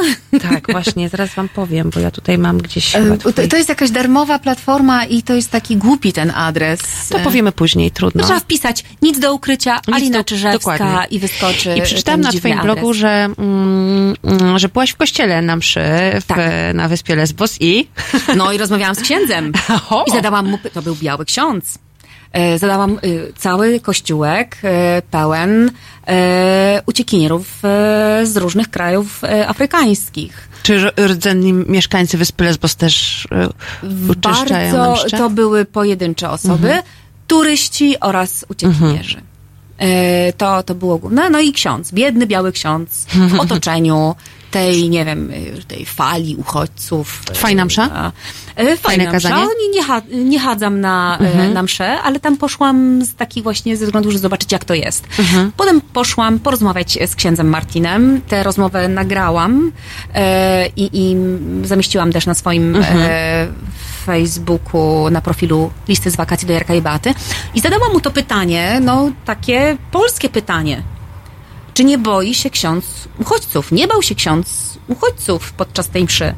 Tak, 0.42 0.72
właśnie, 0.72 1.08
zaraz 1.08 1.34
wam 1.34 1.48
powiem, 1.48 1.90
bo 1.94 2.00
ja 2.00 2.10
tutaj 2.10 2.38
mam 2.38 2.58
gdzieś 2.58 2.92
chyba 2.92 3.16
To, 3.16 3.32
twój... 3.32 3.48
to 3.48 3.56
jest 3.56 3.68
jakaś 3.68 3.90
darmowa 3.90 4.38
platforma 4.38 5.04
i 5.04 5.22
to 5.22 5.34
jest 5.34 5.50
taki 5.50 5.76
głupi 5.76 6.12
ten 6.12 6.30
adres. 6.30 6.80
To 7.08 7.18
powiemy 7.18 7.52
później, 7.52 7.90
trudno. 7.90 8.20
No. 8.20 8.26
Trzeba 8.26 8.40
wpisać 8.40 8.84
nic 9.02 9.18
do 9.18 9.34
ukrycia, 9.34 9.80
Nic 9.88 9.96
Alina 9.96 10.18
do- 10.18 10.24
Czyżewska 10.24 10.78
dokładnie. 10.78 11.06
i 11.10 11.18
wyskoczy 11.18 11.74
I 11.76 11.82
przeczytałam 11.82 12.20
na 12.20 12.32
twoim 12.32 12.58
blogu, 12.62 12.80
adres. 12.80 12.96
że, 12.96 13.28
mm, 13.38 14.14
że 14.58 14.68
byłaś 14.68 14.90
w 14.90 14.96
kościele 14.96 15.42
na 15.42 15.56
mszy 15.56 15.80
w, 16.20 16.24
Tak. 16.26 16.38
na 16.74 16.88
wyspie 16.88 17.16
Lesbos 17.16 17.56
i... 17.60 17.88
No 18.36 18.52
i 18.52 18.58
rozmawiałam 18.58 18.94
z 18.94 19.00
księdzem. 19.00 19.52
O. 19.90 20.04
I 20.08 20.10
zadałam 20.10 20.48
mu, 20.50 20.58
to 20.74 20.82
był 20.82 20.94
biały 20.96 21.24
ksiądz. 21.24 21.78
E, 22.34 22.58
Zadałam 22.58 22.98
y, 23.04 23.32
cały 23.38 23.80
kościółek 23.80 24.56
e, 24.64 25.02
pełen 25.10 25.70
e, 26.06 26.82
uciekinierów 26.86 27.64
e, 27.64 28.20
z 28.26 28.36
różnych 28.36 28.70
krajów 28.70 29.24
e, 29.24 29.48
afrykańskich. 29.48 30.48
Czy 30.62 30.90
rdzenni 31.06 31.52
mieszkańcy 31.52 32.18
wyspy 32.18 32.44
Lesbos 32.44 32.76
też 32.76 33.28
e, 33.32 33.48
uczyszczają 34.10 34.72
Bardzo 34.76 35.04
mszcze? 35.04 35.18
to 35.18 35.30
były 35.30 35.64
pojedyncze 35.64 36.30
osoby, 36.30 36.68
Mhm. 36.68 36.82
turyści 37.26 38.00
oraz 38.00 38.44
uciekinierzy. 38.48 39.20
E, 39.78 40.32
To, 40.32 40.62
to 40.62 40.74
było 40.74 40.98
główne. 40.98 41.30
No 41.30 41.40
i 41.40 41.52
ksiądz, 41.52 41.92
biedny 41.92 42.26
biały 42.26 42.52
ksiądz 42.52 43.06
w 43.28 43.40
otoczeniu 43.40 44.14
tej, 44.54 44.88
nie 44.90 45.04
wiem, 45.04 45.30
y, 45.30 45.64
tej 45.68 45.86
fali 45.86 46.36
uchodźców. 46.36 47.22
Fajna 47.34 47.64
msza? 47.64 48.12
E, 48.56 48.76
Fajna 48.76 49.04
msza. 49.04 49.12
kazanie? 49.12 49.34
Mhm. 49.34 49.50
Nie, 49.62 49.78
nie, 49.80 49.84
cha- 49.84 50.02
nie 50.24 50.40
chadzam 50.40 50.80
na, 50.80 51.18
e, 51.20 51.48
na 51.48 51.62
mszę, 51.62 52.00
ale 52.02 52.20
tam 52.20 52.36
poszłam 52.36 53.04
z 53.04 53.14
takich 53.14 53.42
właśnie 53.42 53.76
ze 53.76 53.84
względu, 53.86 54.10
że 54.10 54.18
zobaczyć 54.18 54.52
jak 54.52 54.64
to 54.64 54.74
jest. 54.74 55.06
Mhm. 55.18 55.52
Potem 55.56 55.80
poszłam 55.80 56.38
porozmawiać 56.38 56.98
z 57.06 57.14
księdzem 57.14 57.48
Martinem. 57.48 58.20
Tę 58.28 58.42
rozmowę 58.42 58.88
nagrałam 58.88 59.72
e, 60.14 60.66
i, 60.76 60.90
i 60.92 61.16
zamieściłam 61.66 62.12
też 62.12 62.26
na 62.26 62.34
swoim 62.34 62.76
Mhm. 62.76 62.98
e, 63.00 63.46
Facebooku, 64.06 65.10
na 65.10 65.20
profilu 65.20 65.70
listy 65.88 66.10
z 66.10 66.16
wakacji 66.16 66.46
do 66.48 66.54
Jarka 66.54 66.74
i 66.74 66.82
Beaty. 66.82 67.14
I 67.54 67.60
zadałam 67.60 67.92
mu 67.92 68.00
to 68.00 68.10
pytanie, 68.10 68.78
no 68.82 69.10
takie 69.24 69.76
polskie 69.92 70.28
pytanie. 70.28 70.82
Czy 71.74 71.84
nie 71.84 71.98
boi 71.98 72.34
się 72.34 72.50
ksiądz 72.50 72.84
uchodźców? 73.18 73.72
Nie 73.72 73.88
bał 73.88 74.02
się 74.02 74.14
ksiądz 74.14 74.78
uchodźców 74.88 75.52
podczas 75.52 75.88
tej 75.88 76.04
mszy. 76.04 76.34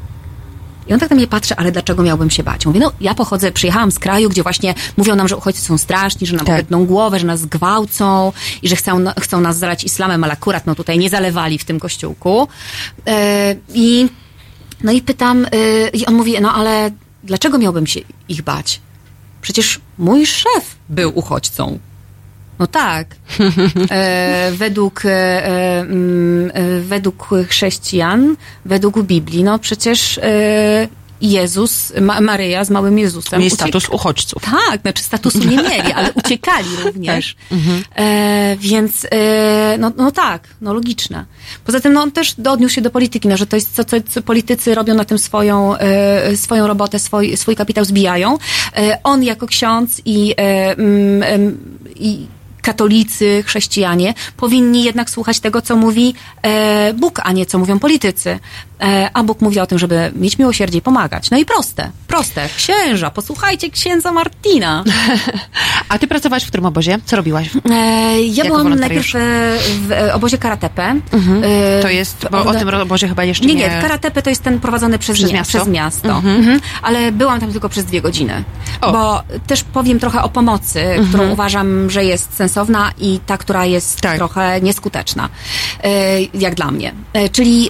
I 0.87 0.93
on 0.93 0.99
tak 0.99 1.09
na 1.09 1.15
mnie 1.15 1.27
patrzy, 1.27 1.55
ale 1.55 1.71
dlaczego 1.71 2.03
miałbym 2.03 2.29
się 2.29 2.43
bać? 2.43 2.65
Mówię, 2.65 2.79
no 2.79 2.91
ja 3.01 3.15
pochodzę, 3.15 3.51
przyjechałam 3.51 3.91
z 3.91 3.99
kraju, 3.99 4.29
gdzie 4.29 4.43
właśnie 4.43 4.73
mówią 4.97 5.15
nam, 5.15 5.27
że 5.27 5.37
uchodźcy 5.37 5.61
są 5.61 5.77
straszni, 5.77 6.27
że 6.27 6.35
nam 6.35 6.45
Tak. 6.45 6.65
głowę, 6.85 7.19
że 7.19 7.25
nas 7.25 7.45
gwałcą 7.45 8.31
i 8.61 8.69
że 8.69 8.75
chcą, 8.75 9.05
chcą 9.19 9.41
nas 9.41 9.57
zalać 9.57 9.83
islamem, 9.83 10.23
ale 10.23 10.33
akurat 10.33 10.65
no 10.65 10.75
tutaj 10.75 10.99
nie 10.99 11.09
zalewali 11.09 11.57
w 11.57 11.65
tym 11.65 11.79
kościółku. 11.79 12.47
E, 13.07 13.55
I 13.73 14.09
no 14.83 14.91
i 14.91 15.01
pytam, 15.01 15.45
y, 15.45 15.89
i 15.93 16.05
on 16.05 16.15
mówi, 16.15 16.41
no 16.41 16.53
ale 16.53 16.91
dlaczego 17.23 17.57
miałbym 17.57 17.87
się 17.87 17.99
ich 18.29 18.41
bać? 18.41 18.81
Przecież 19.41 19.79
mój 19.97 20.25
szef 20.25 20.75
był 20.89 21.11
uchodźcą. 21.19 21.79
No 22.59 22.67
tak. 22.67 23.07
E, 23.91 24.51
według, 24.51 25.05
e, 25.05 25.09
e, 25.09 25.79
mm, 25.79 26.51
e, 26.53 26.81
według 26.81 27.29
chrześcijan, 27.47 28.35
według 28.65 29.01
Biblii, 29.01 29.43
no 29.43 29.59
przecież 29.59 30.17
e, 30.17 30.87
Jezus, 31.21 31.93
Ma, 32.01 32.21
Maryja 32.21 32.65
z 32.65 32.69
małym 32.69 32.99
Jezusem. 32.99 33.39
Mieli 33.39 33.51
status 33.51 33.89
uchodźców. 33.89 34.43
tak, 34.43 34.81
znaczy 34.81 35.03
statusu 35.03 35.39
nie 35.39 35.57
mieli, 35.57 35.91
ale 35.95 36.13
uciekali 36.23 36.67
również. 36.83 37.35
E, 37.95 38.55
więc 38.59 39.07
e, 39.11 39.77
no, 39.79 39.91
no 39.97 40.11
tak, 40.11 40.47
no 40.61 40.73
logiczne. 40.73 41.25
Poza 41.65 41.79
tym 41.79 41.93
no, 41.93 42.01
on 42.01 42.11
też 42.11 42.35
odniósł 42.49 42.75
się 42.75 42.81
do 42.81 42.89
polityki, 42.89 43.27
no, 43.27 43.37
że 43.37 43.47
to 43.47 43.55
jest 43.55 43.75
co, 43.75 43.83
co, 43.83 43.97
co 44.09 44.21
politycy 44.21 44.75
robią 44.75 44.93
na 44.93 45.05
tym 45.05 45.19
swoją, 45.19 45.77
e, 45.77 46.37
swoją 46.37 46.67
robotę, 46.67 46.99
swój, 46.99 47.37
swój 47.37 47.55
kapitał 47.55 47.85
zbijają. 47.85 48.37
E, 48.77 48.97
on 49.03 49.23
jako 49.23 49.47
ksiądz 49.47 50.01
i, 50.05 50.35
mm, 50.37 51.57
i 51.95 52.27
katolicy, 52.67 53.43
chrześcijanie 53.45 54.13
powinni 54.37 54.83
jednak 54.83 55.09
słuchać 55.09 55.39
tego, 55.39 55.61
co 55.61 55.75
mówi 55.75 56.13
e, 56.41 56.93
Bóg, 56.93 57.19
a 57.23 57.31
nie 57.31 57.45
co 57.45 57.59
mówią 57.59 57.79
politycy. 57.79 58.39
E, 58.81 59.09
a 59.13 59.23
Bóg 59.23 59.41
mówi 59.41 59.59
o 59.59 59.67
tym, 59.67 59.79
żeby 59.79 60.11
mieć 60.15 60.37
miłosierdzie 60.39 60.77
i 60.77 60.81
pomagać. 60.81 61.31
No 61.31 61.37
i 61.37 61.45
proste, 61.45 61.91
proste. 62.07 62.49
Księża, 62.57 63.09
posłuchajcie 63.11 63.69
księdza 63.69 64.11
Martina. 64.11 64.83
A 65.89 65.99
ty 65.99 66.07
pracowałaś 66.07 66.43
w 66.43 66.47
którym 66.47 66.65
obozie? 66.65 66.99
Co 67.05 67.15
robiłaś? 67.15 67.49
E, 67.69 68.21
ja 68.21 68.43
Jako 68.43 68.57
byłam 68.57 68.79
najpierw 68.79 69.15
e, 69.15 69.19
w 69.87 69.91
e, 69.91 70.13
obozie 70.13 70.37
Karatepe. 70.37 70.83
E, 71.43 71.81
To 71.81 71.89
jest, 71.89 72.27
bo 72.31 72.45
o 72.45 72.53
tym 72.53 72.69
obozie 72.69 73.07
chyba 73.07 73.23
jeszcze 73.23 73.45
nie, 73.45 73.55
nie... 73.55 73.69
nie, 73.69 73.81
Karatepe 73.81 74.21
to 74.21 74.29
jest 74.29 74.43
ten 74.43 74.59
prowadzony 74.59 74.99
przez, 74.99 75.17
Przez 75.17 75.29
mia- 75.29 75.33
miasto? 75.33 75.57
przez 75.57 75.67
miasto. 75.73 76.09
Mhm. 76.09 76.59
Ale 76.81 77.11
byłam 77.11 77.39
tam 77.39 77.51
tylko 77.51 77.69
przez 77.69 77.85
dwie 77.85 78.01
godziny. 78.01 78.43
O. 78.81 78.91
Bo 78.91 79.23
też 79.47 79.63
powiem 79.63 79.99
trochę 79.99 80.23
o 80.23 80.29
pomocy, 80.29 80.83
którą 81.09 81.29
uważam, 81.29 81.89
że 81.89 82.05
jest 82.05 82.33
sensowna 82.35 82.91
i 82.99 83.19
ta, 83.25 83.37
która 83.37 83.65
jest 83.65 84.01
Tak. 84.01 84.17
trochę 84.17 84.61
nieskuteczna, 84.61 85.29
jak 86.33 86.55
dla 86.55 86.71
mnie. 86.71 86.93
Czyli 87.31 87.69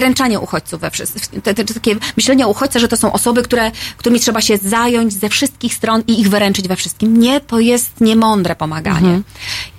wyręczanie 0.00 0.40
uchodźców 0.40 0.80
we 0.80 0.90
wszystkich. 0.90 1.42
Te, 1.42 1.54
te, 1.54 1.64
takie 1.64 1.96
myślenie 2.16 2.46
o 2.46 2.50
uchodźcach, 2.50 2.80
że 2.80 2.88
to 2.88 2.96
są 2.96 3.12
osoby, 3.12 3.42
które, 3.42 3.70
którymi 3.96 4.20
trzeba 4.20 4.40
się 4.40 4.56
zająć 4.56 5.12
ze 5.12 5.28
wszystkich 5.28 5.74
stron 5.74 6.02
i 6.06 6.20
ich 6.20 6.30
wyręczyć 6.30 6.68
we 6.68 6.76
wszystkim. 6.76 7.20
Nie, 7.20 7.40
to 7.40 7.60
jest 7.60 8.00
niemądre 8.00 8.56
pomaganie. 8.56 9.20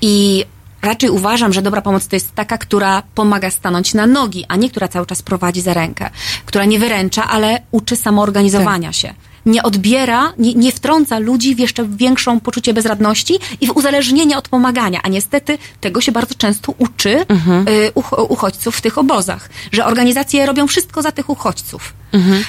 I 0.02 0.46
Raczej 0.82 1.10
uważam, 1.10 1.54
że 1.54 1.62
dobra 1.62 1.82
pomoc 1.82 2.08
to 2.08 2.16
jest 2.16 2.36
taka, 2.36 2.58
która 2.58 3.04
pomaga 3.16 3.50
stanąć 3.50 3.94
na 3.94 4.08
nogi, 4.08 4.46
a 4.48 4.56
nie 4.56 4.70
która 4.70 4.88
cały 4.88 5.06
czas 5.06 5.22
prowadzi 5.22 5.62
za 5.62 5.74
rękę, 5.74 6.10
która 6.46 6.66
nie 6.66 6.80
wyręcza, 6.80 7.28
ale 7.28 7.62
uczy 7.72 7.96
samoorganizowania 7.96 8.94
się. 8.94 9.14
Nie 9.46 9.64
odbiera, 9.64 10.34
nie, 10.38 10.54
nie 10.54 10.72
wtrąca 10.72 11.20
ludzi 11.20 11.56
w 11.56 11.60
jeszcze 11.60 11.86
większą 11.88 12.40
poczucie 12.40 12.74
bezradności 12.74 13.40
i 13.62 13.68
w 13.68 13.72
uzależnienie 13.72 14.38
od 14.38 14.48
pomagania. 14.48 15.00
A 15.04 15.10
niestety 15.10 15.58
tego 15.82 16.02
się 16.02 16.12
bardzo 16.12 16.36
często 16.36 16.74
uczy 16.78 17.10
y, 17.10 17.92
uch- 17.96 18.26
uchodźców 18.30 18.76
w 18.76 18.82
tych 18.82 18.98
obozach, 18.98 19.50
że 19.72 19.86
organizacje 19.86 20.46
robią 20.46 20.68
wszystko 20.68 21.02
za 21.02 21.12
tych 21.12 21.30
uchodźców. 21.30 21.94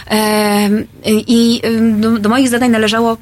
Em, 0.07 0.87
I 1.07 1.61
ym, 1.65 2.01
do, 2.01 2.19
do 2.19 2.29
moich 2.29 2.49
zadań 2.49 2.71
należało 2.71 3.13
e, 3.13 3.17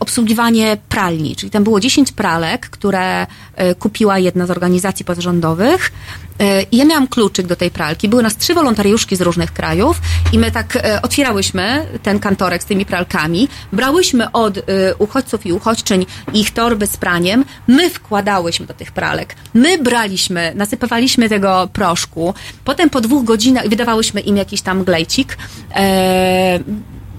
obsługiwanie 0.00 0.76
pralni, 0.88 1.36
czyli 1.36 1.50
tam 1.50 1.64
było 1.64 1.80
10 1.80 2.12
pralek, 2.12 2.70
które 2.70 3.26
e, 3.54 3.74
kupiła 3.74 4.18
jedna 4.18 4.46
z 4.46 4.50
organizacji 4.50 5.04
pozarządowych. 5.04 5.92
E, 6.38 6.62
I 6.62 6.76
ja 6.76 6.84
miałam 6.84 7.08
kluczyk 7.08 7.46
do 7.46 7.56
tej 7.56 7.70
pralki. 7.70 8.08
Były 8.08 8.22
nas 8.22 8.36
trzy 8.36 8.54
wolontariuszki 8.54 9.16
z 9.16 9.20
różnych 9.20 9.52
krajów 9.52 10.00
i 10.32 10.38
my 10.38 10.50
tak 10.50 10.76
e, 10.76 11.02
otwierałyśmy 11.02 11.86
ten 12.02 12.18
kantorek 12.18 12.62
z 12.62 12.66
tymi 12.66 12.86
pralkami, 12.86 13.48
brałyśmy 13.72 14.32
od 14.32 14.58
e, 14.58 14.62
uchodźców 14.98 15.46
i 15.46 15.52
uchodźczyń 15.52 16.06
ich 16.34 16.50
torby 16.50 16.86
z 16.86 16.96
praniem, 16.96 17.44
my 17.68 17.90
wkładałyśmy 17.90 18.66
do 18.66 18.74
tych 18.74 18.92
pralek, 18.92 19.36
my 19.54 19.78
braliśmy, 19.78 20.52
nasypywaliśmy 20.54 21.28
tego 21.28 21.68
proszku, 21.72 22.34
potem 22.64 22.90
po 22.90 23.00
dwóch 23.00 23.24
godzinach 23.24 23.68
wydawałyśmy 23.68 24.20
im 24.20 24.36
jakiś 24.36 24.62
tam 24.62 24.84
glejcik 24.84 25.38
e, 25.74 26.60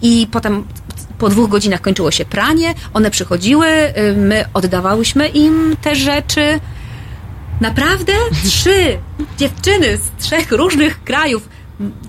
i 0.02 0.28
potem 0.32 0.66
po 1.20 1.30
dwóch 1.30 1.50
godzinach 1.50 1.82
kończyło 1.82 2.12
się 2.12 2.26
pranie, 2.26 2.74
one 2.94 3.12
przychodziły, 3.12 3.68
y, 3.68 4.16
my 4.18 4.46
oddawałyśmy 4.54 5.28
im 5.28 5.76
te 5.82 5.96
rzeczy. 5.96 6.60
Naprawdę? 7.62 8.14
Trzy 8.46 8.98
dziewczyny 9.38 9.98
z 9.98 10.24
trzech 10.24 10.52
różnych 10.52 11.04
krajów. 11.04 11.50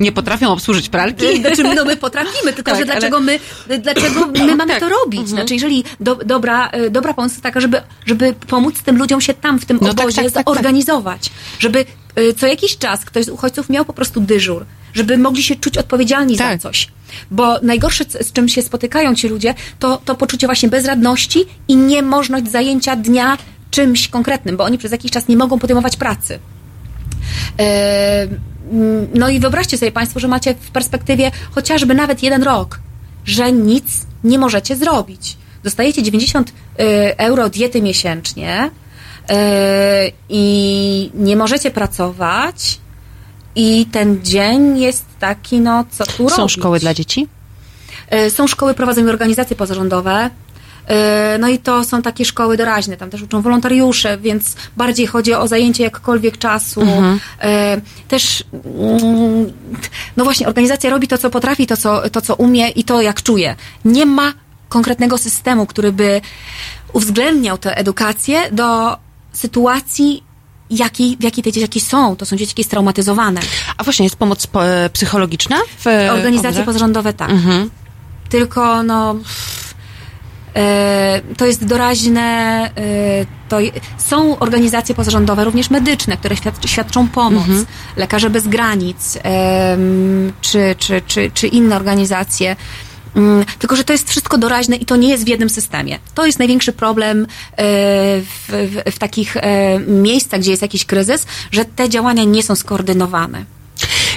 Nie 0.00 0.12
potrafią 0.12 0.52
obsłużyć 0.52 0.88
pralki? 0.88 1.40
Znaczy, 1.40 1.62
no 1.62 1.84
my 1.84 1.96
potrafimy, 2.06 2.52
tylko 2.52 2.70
Tak, 2.70 2.80
że 2.80 2.86
dlaczego 2.86 3.20
my, 3.20 3.38
dlaczego 3.78 4.26
my 4.46 4.56
mamy 4.56 4.72
Tak. 4.72 4.80
to 4.80 4.88
robić? 4.88 5.28
Znaczy, 5.28 5.54
jeżeli 5.54 5.84
do, 6.00 6.14
dobra, 6.14 6.70
y, 6.86 6.90
dobra 6.90 7.14
pomoc 7.14 7.32
jest 7.32 7.42
taka, 7.42 7.60
żeby, 7.60 7.82
żeby 8.06 8.34
pomóc 8.46 8.82
tym 8.82 8.98
ludziom 8.98 9.20
się 9.20 9.34
tam, 9.34 9.58
w 9.58 9.64
tym 9.64 9.78
No 9.80 9.94
tak, 9.94 10.00
obozie, 10.00 10.22
tak, 10.22 10.32
tak, 10.32 10.44
tak. 10.44 10.54
zorganizować. 10.54 11.30
Żeby 11.58 11.84
y, 12.18 12.34
co 12.34 12.46
jakiś 12.46 12.78
czas 12.78 13.04
ktoś 13.04 13.24
z 13.24 13.28
uchodźców 13.28 13.70
miał 13.70 13.84
po 13.84 13.92
prostu 13.92 14.20
dyżur. 14.20 14.64
Żeby 14.94 15.18
mogli 15.18 15.42
się 15.42 15.56
czuć 15.56 15.78
odpowiedzialni 15.78 16.36
za 16.36 16.44
Tak. 16.44 16.60
coś. 16.60 16.88
Bo 17.30 17.58
najgorsze, 17.62 18.04
z 18.20 18.32
czym 18.32 18.48
się 18.48 18.62
spotykają 18.62 19.14
ci 19.14 19.28
ludzie, 19.28 19.54
to, 19.78 19.96
to 20.04 20.14
poczucie 20.14 20.46
właśnie 20.46 20.68
bezradności 20.68 21.44
i 21.68 21.76
niemożność 21.76 22.50
zajęcia 22.50 22.96
dnia 22.96 23.38
czymś 23.70 24.08
konkretnym, 24.08 24.56
bo 24.56 24.64
oni 24.64 24.78
przez 24.78 24.92
jakiś 24.92 25.10
czas 25.10 25.28
nie 25.28 25.36
mogą 25.36 25.58
podejmować 25.58 25.96
pracy. 25.96 26.38
No 29.14 29.28
i 29.28 29.40
wyobraźcie 29.40 29.78
sobie 29.78 29.92
Państwo, 29.92 30.20
że 30.20 30.28
macie 30.28 30.54
w 30.54 30.70
perspektywie 30.70 31.30
chociażby 31.50 31.94
nawet 31.94 32.22
jeden 32.22 32.42
rok, 32.42 32.80
że 33.24 33.52
nic 33.52 34.06
nie 34.24 34.38
możecie 34.38 34.76
zrobić. 34.76 35.36
Dostajecie 35.64 36.02
90 36.02 36.52
e, 36.78 37.18
euro 37.18 37.48
diety 37.48 37.82
miesięcznie 37.82 38.70
e, 39.28 40.10
i 40.28 41.10
nie 41.14 41.36
możecie 41.36 41.70
pracować 41.70 42.78
i 43.56 43.86
ten 43.92 44.24
dzień 44.24 44.78
jest 44.80 45.04
taki, 45.20 45.60
no 45.60 45.84
co 45.90 46.06
tu 46.06 46.28
Są 46.28 46.36
robić? 46.36 46.52
szkoły 46.52 46.78
dla 46.80 46.94
dzieci? 46.94 47.28
E, 48.08 48.30
Są 48.30 48.46
szkoły, 48.46 48.74
prowadzą 48.74 49.08
organizacje 49.08 49.56
pozarządowe. 49.56 50.30
E, 50.86 51.36
No 51.40 51.48
i 51.48 51.58
to 51.58 51.84
są 51.84 52.02
takie 52.02 52.24
szkoły 52.24 52.56
doraźne, 52.56 52.96
tam 52.96 53.10
też 53.10 53.22
uczą 53.22 53.42
wolontariusze, 53.42 54.18
więc 54.18 54.56
bardziej 54.76 55.06
chodzi 55.06 55.34
o 55.34 55.48
zajęcie 55.48 55.82
jakkolwiek 55.84 56.38
czasu. 56.38 56.82
E, 57.40 57.80
Też, 58.08 58.44
mm, 58.64 59.52
no 60.16 60.24
właśnie, 60.24 60.46
organizacja 60.46 60.90
robi 60.90 61.08
to, 61.08 61.18
co 61.18 61.30
potrafi, 61.30 61.66
to 61.66 61.76
co, 61.76 62.10
to, 62.10 62.20
co 62.20 62.34
umie 62.34 62.68
i 62.68 62.84
to, 62.84 63.02
jak 63.02 63.22
czuje. 63.22 63.56
Nie 63.84 64.06
ma 64.06 64.32
konkretnego 64.68 65.18
systemu, 65.18 65.66
który 65.66 65.92
by 65.92 66.20
uwzględniał 66.92 67.58
tę 67.58 67.76
edukację 67.76 68.38
do 68.52 68.96
sytuacji, 69.32 70.22
jakiej, 70.70 71.16
w 71.20 71.22
jakiej 71.24 71.44
te 71.44 71.52
dzieciaki 71.52 71.80
są. 71.80 72.16
To 72.16 72.26
są 72.26 72.36
dzieciaki 72.36 72.64
straumatyzowane. 72.64 73.40
A 73.76 73.84
właśnie, 73.84 74.04
jest 74.06 74.16
pomoc 74.16 74.46
po- 74.46 74.66
e, 74.66 74.90
psychologiczna 74.90 75.56
w 75.78 75.86
e, 75.86 76.12
Organizacje 76.12 76.64
pozarządowe 76.64 77.12
tak. 77.12 77.30
Mhm. 77.30 77.70
Tylko 78.28 78.82
no. 78.82 79.14
E, 80.56 81.20
to 81.36 81.46
jest 81.46 81.64
doraźne. 81.64 82.70
To 83.48 83.58
są 83.98 84.38
organizacje 84.38 84.94
pozarządowe, 84.94 85.44
również 85.44 85.70
medyczne, 85.70 86.16
które 86.16 86.36
świad- 86.36 86.66
świadczą 86.66 87.08
pomoc. 87.08 87.46
Lekarze 87.96 88.30
bez 88.30 88.48
granic, 88.48 89.18
czy, 90.40 90.74
czy, 90.78 91.02
czy, 91.06 91.30
czy 91.34 91.46
inne 91.48 91.76
organizacje. 91.76 92.56
Mm, 93.16 93.44
Tylko, 93.58 93.76
że 93.76 93.84
to 93.84 93.92
jest 93.92 94.10
wszystko 94.10 94.38
doraźne 94.38 94.76
i 94.76 94.84
to 94.86 94.96
nie 94.96 95.08
jest 95.08 95.24
w 95.24 95.28
jednym 95.28 95.50
systemie. 95.50 95.98
To 96.14 96.26
jest 96.26 96.38
największy 96.38 96.72
problem 96.72 97.22
e, 97.22 97.26
w, 98.20 98.48
w, 98.48 98.92
w 98.94 98.98
takich 98.98 99.36
e, 99.36 99.78
miejscach, 99.80 100.40
gdzie 100.40 100.50
jest 100.50 100.62
jakiś 100.62 100.84
kryzys, 100.84 101.26
że 101.52 101.64
te 101.64 101.88
działania 101.88 102.24
nie 102.24 102.42
są 102.42 102.54
skoordynowane. 102.54 103.44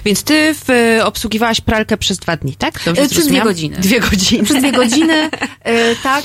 Więc 0.06 0.24
ty 0.24 0.56
w, 0.65 0.70
e, 0.70 1.06
obsługiwałaś 1.06 1.61
pralkę 1.61 1.98
przez 1.98 2.18
dwa 2.18 2.38
dni, 2.38 2.56
tak? 2.56 2.80
Dobrze 2.86 3.07
przez 3.07 3.28
dwie 3.28 3.41
godziny. 3.41 3.78
Dwie 3.78 3.99
godziny. 3.99 4.44
przez 4.44 4.57
dwie 4.57 4.72
godziny, 4.72 5.30
tak. 6.03 6.24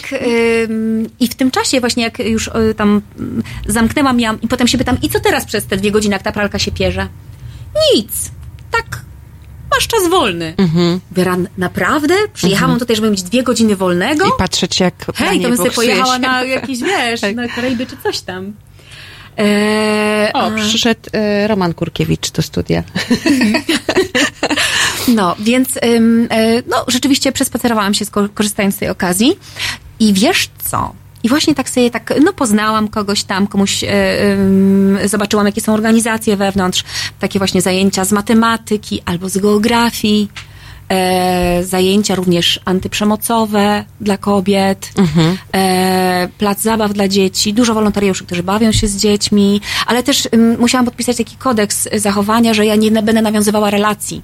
I 1.20 1.28
w 1.28 1.34
tym 1.34 1.50
czasie 1.50 1.80
właśnie 1.80 2.02
jak 2.02 2.18
już 2.18 2.50
tam 2.76 3.02
mm, 3.18 3.42
zamknęłam, 3.66 4.16
miałam 4.16 4.40
i 4.40 4.48
potem 4.48 4.68
się 4.68 4.78
pytam, 4.78 4.96
i 5.02 5.08
co 5.08 5.20
teraz 5.20 5.44
przez 5.44 5.66
te 5.66 5.76
dwie 5.76 5.90
godziny, 5.90 6.12
jak 6.12 6.22
ta 6.22 6.32
pralka 6.32 6.58
się 6.58 6.72
pierze? 6.72 7.08
Nic. 7.94 8.12
Tak. 8.70 9.07
Masz 9.74 9.86
czas 9.86 10.08
wolny. 10.10 10.54
Mhm. 10.56 11.00
Naprawdę? 11.58 12.14
Przyjechałam 12.34 12.78
tutaj, 12.78 12.96
żeby 12.96 13.10
mieć 13.10 13.22
dwie 13.22 13.42
godziny 13.42 13.76
wolnego? 13.76 14.26
I 14.26 14.30
patrzeć 14.38 14.80
jak 14.80 14.94
Hej, 15.14 15.40
to 15.40 15.48
bym 15.48 15.56
sobie 15.56 15.70
pojechała 15.70 16.14
się. 16.14 16.20
na 16.20 16.44
jakieś, 16.44 16.78
wiesz, 16.82 17.20
Tak. 17.20 17.34
na 17.34 17.48
Karaiby 17.48 17.86
czy 17.86 17.96
coś 18.02 18.20
tam. 18.20 18.52
E, 19.38 20.30
O, 20.34 20.38
a- 20.46 20.50
przyszedł 20.50 21.00
e, 21.12 21.48
Roman 21.48 21.74
Kurkiewicz 21.74 22.30
do 22.30 22.42
studia. 22.42 22.82
No, 25.08 25.36
więc 25.38 25.68
ym, 25.84 26.26
e, 26.30 26.62
no, 26.66 26.84
rzeczywiście 26.88 27.32
przespacerowałam 27.32 27.94
się, 27.94 28.04
korzystając 28.34 28.74
z 28.74 28.78
tej 28.78 28.88
okazji. 28.88 29.38
I 30.00 30.12
wiesz 30.12 30.48
co? 30.70 30.92
I 31.28 31.30
właśnie 31.30 31.54
tak 31.54 31.70
sobie 31.70 31.90
tak, 31.90 32.14
no 32.24 32.32
poznałam 32.32 32.88
kogoś 32.88 33.24
tam, 33.24 33.46
komuś 33.46 33.84
e, 33.84 33.88
zobaczyłam, 35.04 35.46
jakie 35.46 35.60
są 35.60 35.74
organizacje 35.74 36.36
wewnątrz, 36.36 36.84
takie 37.20 37.38
właśnie 37.38 37.62
zajęcia 37.62 38.04
z 38.04 38.12
matematyki 38.12 39.02
albo 39.04 39.28
z 39.28 39.38
geografii, 39.38 40.30
e, 40.88 41.64
zajęcia 41.64 42.14
również 42.14 42.60
antyprzemocowe 42.64 43.84
dla 44.00 44.16
kobiet, 44.16 44.92
e, 45.54 46.28
plac 46.38 46.60
zabaw 46.62 46.92
dla 46.92 47.08
dzieci, 47.08 47.54
dużo 47.54 47.74
wolontariuszy, 47.74 48.24
którzy 48.24 48.42
bawią 48.42 48.72
się 48.72 48.86
z 48.88 48.96
dziećmi, 48.96 49.60
ale 49.86 50.02
też 50.02 50.28
ym, 50.34 50.56
musiałam 50.60 50.84
podpisać 50.84 51.16
taki 51.16 51.36
kodeks 51.36 51.88
zachowania, 51.96 52.54
że 52.54 52.66
ja 52.66 52.76
nie 52.76 52.90
będę 52.90 53.22
nawiązywała 53.22 53.70
relacji 53.70 54.22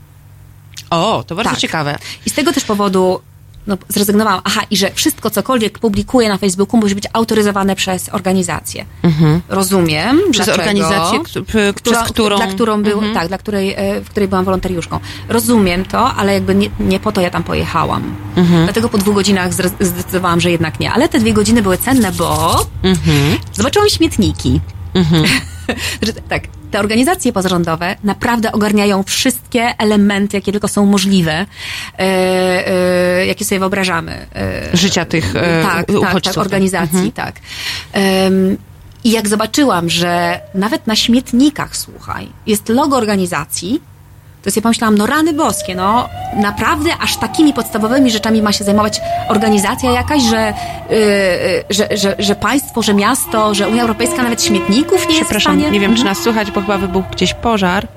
O, 0.91 1.25
to 1.27 1.35
bardzo 1.35 1.51
Tak. 1.51 1.61
ciekawe. 1.61 1.99
i 2.27 2.31
z 2.31 2.33
tego 2.33 2.53
też 2.53 2.65
powodu 2.65 3.21
no, 3.67 3.77
zrezygnowałam. 3.89 4.41
Aha, 4.45 4.61
i 4.71 4.77
że 4.77 4.91
wszystko, 4.95 5.31
cokolwiek 5.31 5.79
publikuję 5.79 6.29
na 6.29 6.39
Facebooku, 6.39 6.81
musi 6.81 6.95
być 6.95 7.05
autoryzowane 7.13 7.77
przez 7.77 8.09
organizację. 8.09 8.85
Rozumiem. 9.49 10.09
Mhm. 10.11 10.33
Przez 10.33 10.47
dlaczego. 10.47 10.69
organizację, 10.69 11.21
przez 11.83 11.99
którą- 12.09 12.37
Dla 12.37 12.47
którą 12.47 12.83
był, 12.83 12.99
Mhm. 12.99 13.15
tak, 13.15 13.29
dla 13.29 13.39
której, 13.39 13.75
e, 13.77 14.01
w 14.01 14.11
której 14.11 14.29
byłam 14.29 14.45
wolontariuszką. 14.45 15.01
Rozumiem 15.29 15.85
to, 15.85 16.15
ale 16.15 16.35
jakby 16.35 16.55
nie, 16.55 16.71
nie 16.81 17.01
po 17.01 17.13
to 17.13 17.21
ja 17.21 17.31
tam 17.31 17.43
pojechałam. 17.43 18.17
Mhm. 18.37 18.65
Dlatego 18.65 18.89
po 18.89 18.99
dwóch 18.99 19.15
godzinach 19.15 19.53
zdecydowałam, 19.81 20.41
że 20.41 20.51
jednak 20.51 20.81
nie. 20.81 20.93
Ale 20.93 21.09
te 21.09 21.19
dwie 21.19 21.33
godziny 21.33 21.63
były 21.63 21.79
cenne, 21.79 22.13
bo 22.13 22.57
Mhm. 22.83 23.37
zobaczyłam 23.53 23.89
śmietniki. 23.89 24.61
że, 26.03 26.13
tak, 26.13 26.43
te 26.75 26.81
organizacje 26.81 27.33
pozarządowe 27.33 27.97
naprawdę 28.05 28.53
ogarniają 28.53 29.03
wszystkie 29.03 29.75
elementy, 29.79 30.37
jakie 30.37 30.53
tylko 30.53 30.69
są 30.69 30.87
możliwe, 30.87 31.33
e, 31.33 31.47
e, 31.99 33.27
jakie 33.27 33.45
sobie 33.45 33.59
wyobrażamy. 33.59 34.27
E, 34.35 34.77
Życia 34.77 35.05
tych 35.05 35.37
e, 35.37 35.63
tak, 35.63 35.87
tak, 35.87 35.97
uchodźców. 35.97 36.35
tak, 36.35 36.45
organizacji, 36.45 37.13
tak. 37.13 37.35
Em, 37.93 38.57
I 39.05 39.11
jak 39.11 39.29
zobaczyłam, 39.29 39.91
że 39.91 40.41
nawet 40.55 40.87
na 40.87 40.97
śmietnikach, 40.97 41.77
słuchaj, 41.77 42.29
jest 42.47 42.69
logo 42.69 42.97
organizacji, 42.97 43.81
to 44.45 44.51
sobie 44.51 44.63
pomyślałam, 44.63 44.99
no 44.99 45.07
rany 45.07 45.33
boskie, 45.33 45.75
no 45.75 46.09
naprawdę 46.37 46.91
aż 47.01 47.17
takimi 47.17 47.53
podstawowymi 47.55 48.11
rzeczami 48.11 48.43
ma 48.43 48.53
się 48.53 48.65
zajmować 48.65 49.01
organizacja 49.29 49.91
jakaś, 49.93 50.23
że, 50.23 50.55
yy, 50.91 50.97
że, 51.71 51.89
że, 51.97 52.17
że 52.19 52.35
państwo, 52.35 52.83
że 52.83 52.95
miasto, 52.95 53.55
że 53.55 53.69
Unia 53.69 53.83
Europejska 53.83 54.23
nawet 54.23 54.43
śmietników 54.43 54.93
nie 54.93 55.15
jest 55.15 55.15
w 55.15 55.17
Przepraszam, 55.17 55.53
stanie. 55.61 55.71
nie 55.71 55.81
wiem, 55.81 55.91
czy 55.95 56.01
Mhm. 56.01 56.09
nas 56.17 56.19
słychać, 56.25 56.51
bo 56.51 56.61
chyba 56.61 56.79
wybuchł 56.79 57.09
gdzieś 57.13 57.35
pożar, 57.35 57.89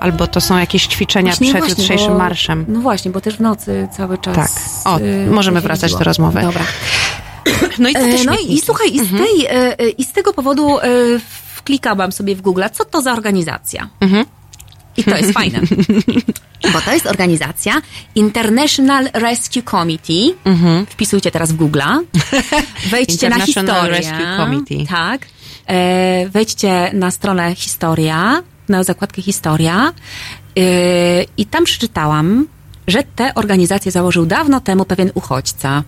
albo 0.00 0.26
to 0.26 0.40
są 0.40 0.58
jakieś 0.58 0.86
ćwiczenia 0.86 1.26
Właśnie, 1.30 1.48
przed 1.48 1.58
właśnie, 1.64 1.82
jutrzejszym 1.82 2.12
bo- 2.12 2.18
marszem. 2.18 2.64
No 2.68 2.80
właśnie, 2.80 3.10
bo 3.10 3.20
też 3.20 3.36
w 3.36 3.40
nocy 3.40 3.88
cały 3.96 4.18
czas. 4.18 4.34
Tak. 4.36 4.50
O, 4.94 4.98
yy, 4.98 5.26
możemy 5.30 5.60
wracać 5.60 5.92
do 5.92 6.04
rozmowy. 6.04 6.40
Dobra. 6.42 6.62
No 7.78 7.88
i 7.88 7.92
co 7.92 7.98
te 8.00 8.06
E, 8.06 8.08
No 8.10 8.14
i 8.14 8.18
śmietniki? 8.36 8.60
słuchaj, 8.66 8.94
i 8.94 9.00
z, 9.06 9.10
tej, 9.10 9.46
e, 9.46 9.78
e, 9.78 9.88
i 9.88 10.04
z 10.04 10.12
tego 10.12 10.32
powodu 10.32 10.76
wklikałam 11.54 12.12
sobie 12.12 12.36
w 12.36 12.40
Google, 12.42 12.62
co 12.72 12.84
to 12.84 13.02
za 13.02 13.12
organizacja. 13.12 13.88
I 14.98 15.04
to 15.04 15.16
jest 15.16 15.32
fajne. 15.32 15.60
Bo 16.72 16.80
to 16.80 16.92
jest 16.92 17.06
organizacja 17.06 17.82
International 18.14 19.08
Rescue 19.12 19.62
Committee. 19.62 20.34
Wpisujcie 20.88 21.30
teraz 21.30 21.52
w 21.52 21.56
Google'a. 21.56 22.02
Wejdźcie 22.90 23.28
na 23.28 23.40
historię. 23.40 23.90
Rescue 23.90 24.36
Committee. 24.36 24.86
Tak. 24.86 25.26
E, 25.66 26.28
wejdźcie 26.28 26.90
na 26.92 27.10
stronę 27.10 27.54
Historia, 27.54 28.42
na 28.68 28.84
zakładkę 28.84 29.22
Historia. 29.22 29.92
E, 30.58 30.62
I 31.36 31.46
tam 31.46 31.64
przeczytałam, 31.64 32.46
że 32.86 33.02
tę 33.16 33.34
organizację 33.34 33.92
założył 33.92 34.26
dawno 34.26 34.60
temu 34.60 34.84
pewien 34.84 35.10
uchodźca. 35.14 35.82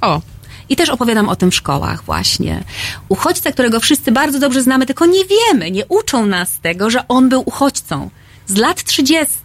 O, 0.00 0.20
I 0.68 0.76
też 0.76 0.88
opowiadam 0.88 1.28
o 1.28 1.36
tym 1.36 1.50
w 1.50 1.54
szkołach 1.54 2.04
właśnie. 2.04 2.64
Uchodźca, 3.08 3.52
którego 3.52 3.80
wszyscy 3.80 4.12
bardzo 4.12 4.38
dobrze 4.38 4.62
znamy, 4.62 4.86
tylko 4.86 5.06
nie 5.06 5.24
wiemy, 5.24 5.70
nie 5.70 5.86
uczą 5.86 6.26
nas 6.26 6.60
tego, 6.60 6.90
że 6.90 7.08
on 7.08 7.28
był 7.28 7.42
uchodźcą 7.46 8.10
z 8.46 8.56
lat 8.56 8.84
30. 8.84 9.36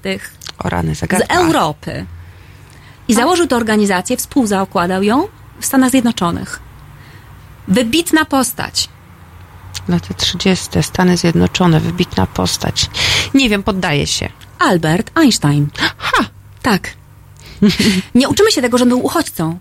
o 0.58 0.70
rany, 0.70 0.96
z. 0.96 1.04
Europy. 1.30 2.06
I 3.08 3.14
założył 3.14 3.48
tę 3.48 3.56
organizację, 3.56 4.18
współzaokładał 4.18 5.04
ją 5.04 5.28
w 5.60 5.66
Stanach 5.66 5.92
Zjednoczonych. 5.92 6.60
Wybitna 7.68 8.26
postać. 8.26 8.90
Lata 9.88 10.14
30. 10.14 10.84
Stany 10.84 11.18
Zjednoczone, 11.18 11.80
wybitna 11.80 12.28
postać. 12.28 12.90
Nie 13.34 13.50
wiem, 13.50 13.64
poddaję 13.64 14.08
się. 14.08 14.30
Albert 14.60 15.12
Einstein. 15.16 15.68
Ha! 15.98 16.26
Tak. 16.62 16.94
Nie 18.16 18.30
uczymy 18.30 18.52
się 18.52 18.62
tego, 18.62 18.78
że 18.78 18.86
był 18.86 19.06
uchodźcą. 19.06 19.60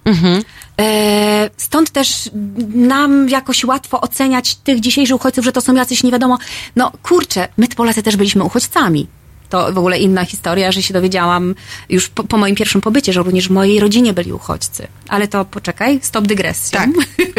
E, 0.80 1.50
stąd 1.56 1.90
też 1.90 2.30
nam 2.74 3.28
jakoś 3.28 3.64
łatwo 3.64 4.00
oceniać 4.00 4.54
tych 4.54 4.80
dzisiejszych 4.80 5.16
uchodźców, 5.16 5.44
że 5.44 5.52
to 5.52 5.60
są 5.60 5.74
jacyś 5.74 6.02
nie 6.02 6.10
wiadomo. 6.10 6.38
No 6.76 6.92
kurczę, 7.02 7.48
my 7.56 7.68
Polacy 7.68 8.02
też 8.02 8.16
byliśmy 8.16 8.44
uchodźcami. 8.44 9.06
To 9.50 9.72
w 9.72 9.78
ogóle 9.78 9.98
inna 9.98 10.24
historia, 10.24 10.72
że 10.72 10.82
się 10.82 10.94
dowiedziałam 10.94 11.54
już 11.88 12.08
po, 12.08 12.24
po 12.24 12.36
moim 12.36 12.56
pierwszym 12.56 12.80
pobycie, 12.80 13.12
że 13.12 13.22
również 13.22 13.48
w 13.48 13.50
mojej 13.50 13.80
rodzinie 13.80 14.12
byli 14.12 14.32
uchodźcy. 14.32 14.86
Ale 15.08 15.28
to 15.28 15.44
poczekaj, 15.44 16.00
stop 16.02 16.26
dygresją. 16.26 16.80
Tak. 16.80 16.90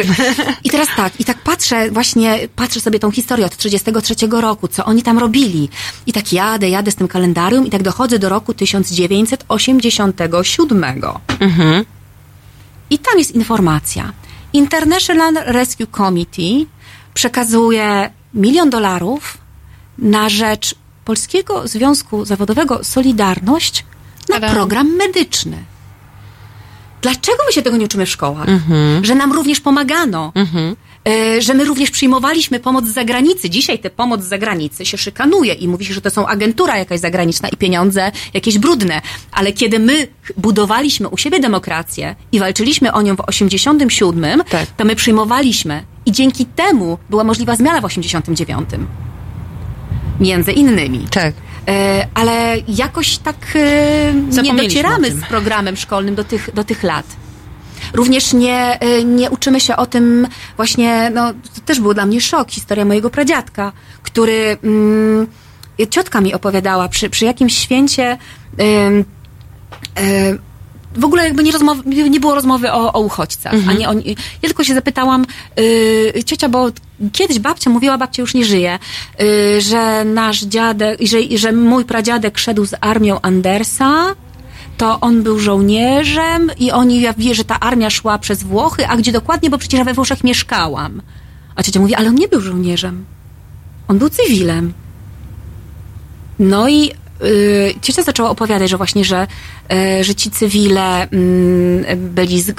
I 0.64 0.70
teraz 0.70 0.88
tak, 0.96 1.20
i 1.20 1.24
tak 1.24 1.38
patrzę, 1.38 1.90
właśnie 1.90 2.48
patrzę 2.56 2.80
sobie 2.80 2.98
tą 2.98 3.10
historię 3.10 3.46
od 3.46 3.56
33 3.56 4.14
roku, 4.30 4.68
co 4.68 4.84
oni 4.84 5.02
tam 5.02 5.18
robili. 5.18 5.68
I 6.06 6.12
tak 6.12 6.32
jadę, 6.32 6.68
jadę 6.68 6.90
z 6.90 6.94
tym 6.94 7.08
kalendarium 7.08 7.66
i 7.66 7.70
tak 7.70 7.82
dochodzę 7.82 8.18
do 8.18 8.28
roku 8.28 8.54
1987. 8.54 10.84
I 12.90 12.98
tam 12.98 13.18
jest 13.18 13.34
informacja. 13.34 14.12
International 14.52 15.34
Rescue 15.34 15.86
Committee 15.86 16.66
przekazuje 17.14 18.10
milion 18.34 18.70
dolarów 18.70 19.38
na 19.98 20.28
rzecz 20.28 20.74
Polskiego 21.04 21.68
Związku 21.68 22.24
Zawodowego 22.24 22.84
Solidarność 22.84 23.84
na 24.28 24.34
Tada. 24.34 24.50
program 24.52 24.96
medyczny. 24.96 25.56
Dlaczego 27.02 27.38
my 27.46 27.52
się 27.52 27.62
tego 27.62 27.76
nie 27.76 27.84
uczymy 27.84 28.06
w 28.06 28.10
szkołach? 28.10 28.46
Że 29.02 29.14
nam 29.14 29.32
również 29.32 29.60
pomagano. 29.60 30.32
E, 31.08 31.42
Że 31.42 31.54
my 31.54 31.64
również 31.64 31.90
przyjmowaliśmy 31.90 32.60
pomoc 32.60 32.84
z 32.86 32.92
zagranicy. 32.92 33.50
Dzisiaj 33.50 33.78
tę 33.78 33.90
pomoc 33.90 34.22
z 34.22 34.28
zagranicy 34.28 34.86
się 34.86 34.98
szykanuje 34.98 35.54
i 35.54 35.68
mówi 35.68 35.84
się, 35.84 35.94
że 35.94 36.00
to 36.00 36.10
są 36.10 36.26
agentura 36.26 36.78
jakaś 36.78 37.00
zagraniczna 37.00 37.48
i 37.48 37.56
pieniądze 37.56 38.12
jakieś 38.34 38.58
brudne. 38.58 39.00
Ale 39.32 39.52
kiedy 39.52 39.78
my 39.78 40.08
budowaliśmy 40.36 41.08
u 41.08 41.16
siebie 41.18 41.40
demokrację 41.40 42.16
i 42.32 42.40
walczyliśmy 42.40 42.92
o 42.92 43.02
nią 43.02 43.16
w 43.16 43.20
87, 43.26 44.42
Tak. 44.50 44.66
to 44.76 44.84
my 44.84 44.96
przyjmowaliśmy. 44.96 45.84
I 46.06 46.12
dzięki 46.12 46.46
temu 46.46 46.98
była 47.10 47.24
możliwa 47.24 47.56
zmiana 47.56 47.80
w 47.80 47.84
89. 47.84 48.68
Między 50.22 50.52
innymi. 50.52 51.06
Tak. 51.10 51.34
E, 51.68 52.08
ale 52.14 52.56
jakoś 52.68 53.18
tak 53.18 53.36
e, 53.54 54.42
nie 54.42 54.54
docieramy 54.54 55.10
z 55.10 55.24
programem 55.24 55.76
szkolnym 55.76 56.14
do 56.14 56.24
tych, 56.24 56.54
do 56.54 56.64
tych 56.64 56.82
lat. 56.82 57.06
Również 57.94 58.32
nie, 58.32 58.80
e, 58.80 59.04
nie 59.04 59.30
uczymy 59.30 59.60
się 59.60 59.76
o 59.76 59.86
tym 59.86 60.28
właśnie, 60.56 61.10
no 61.14 61.32
to 61.32 61.60
też 61.64 61.80
był 61.80 61.94
dla 61.94 62.06
mnie 62.06 62.20
szok, 62.20 62.50
historia 62.50 62.84
mojego 62.84 63.10
pradziadka, 63.10 63.72
który 64.02 64.56
mm, 64.64 65.26
ciotka 65.90 66.20
mi 66.20 66.34
opowiadała 66.34 66.88
przy, 66.88 67.10
przy 67.10 67.24
jakimś 67.24 67.58
święcie 67.58 68.18
e, 68.58 70.38
w 70.94 71.04
ogóle 71.04 71.24
jakby 71.24 71.42
nie, 71.42 71.52
rozmowy, 71.52 72.10
nie 72.10 72.20
było 72.20 72.34
rozmowy 72.34 72.72
o, 72.72 72.92
o 72.92 73.00
uchodźcach, 73.00 73.54
a 73.68 73.72
nie 73.72 73.88
o, 73.88 73.92
ja 73.94 74.00
tylko 74.42 74.64
się 74.64 74.74
zapytałam, 74.74 75.26
y, 75.60 76.24
ciocia, 76.26 76.48
bo 76.48 76.70
kiedyś 77.12 77.38
babcia 77.38 77.70
mówiła, 77.70 77.98
babcia 77.98 78.22
już 78.22 78.34
nie 78.34 78.44
żyje, 78.44 78.78
y, 79.20 79.60
że 79.60 80.04
nasz 80.04 80.42
dziadek, 80.42 81.00
że, 81.02 81.18
że 81.38 81.52
mój 81.52 81.84
pradziadek 81.84 82.38
szedł 82.38 82.64
z 82.66 82.74
armią 82.80 83.20
Andersa, 83.20 84.14
to 84.76 85.00
on 85.00 85.22
był 85.22 85.38
żołnierzem 85.38 86.50
i 86.58 86.70
oni, 86.70 87.00
ja 87.00 87.14
wie, 87.18 87.34
że 87.34 87.44
ta 87.44 87.60
armia 87.60 87.90
szła 87.90 88.18
przez 88.18 88.42
Włochy, 88.42 88.86
a 88.86 88.96
gdzie 88.96 89.12
dokładnie, 89.12 89.50
bo 89.50 89.58
przecież 89.58 89.78
ja 89.78 89.84
we 89.84 89.94
Włoszech 89.94 90.24
mieszkałam. 90.24 91.02
A 91.54 91.62
ciocia 91.62 91.80
mówi, 91.80 91.94
ale 91.94 92.08
on 92.08 92.14
nie 92.14 92.28
był 92.28 92.40
żołnierzem. 92.40 93.04
On 93.88 93.98
był 93.98 94.08
cywilem. 94.08 94.72
No 96.38 96.68
i 96.68 96.90
y, 97.22 97.74
ciocia 97.82 98.02
zaczęła 98.02 98.30
opowiadać, 98.30 98.70
że 98.70 98.76
właśnie, 98.76 99.04
że, 99.04 99.26
y, 99.72 100.04
że 100.04 100.14
ci 100.14 100.30
cywile 100.30 101.08
mm, 101.10 101.84
byli 102.14 102.42
z, 102.42 102.48
y, 102.48 102.54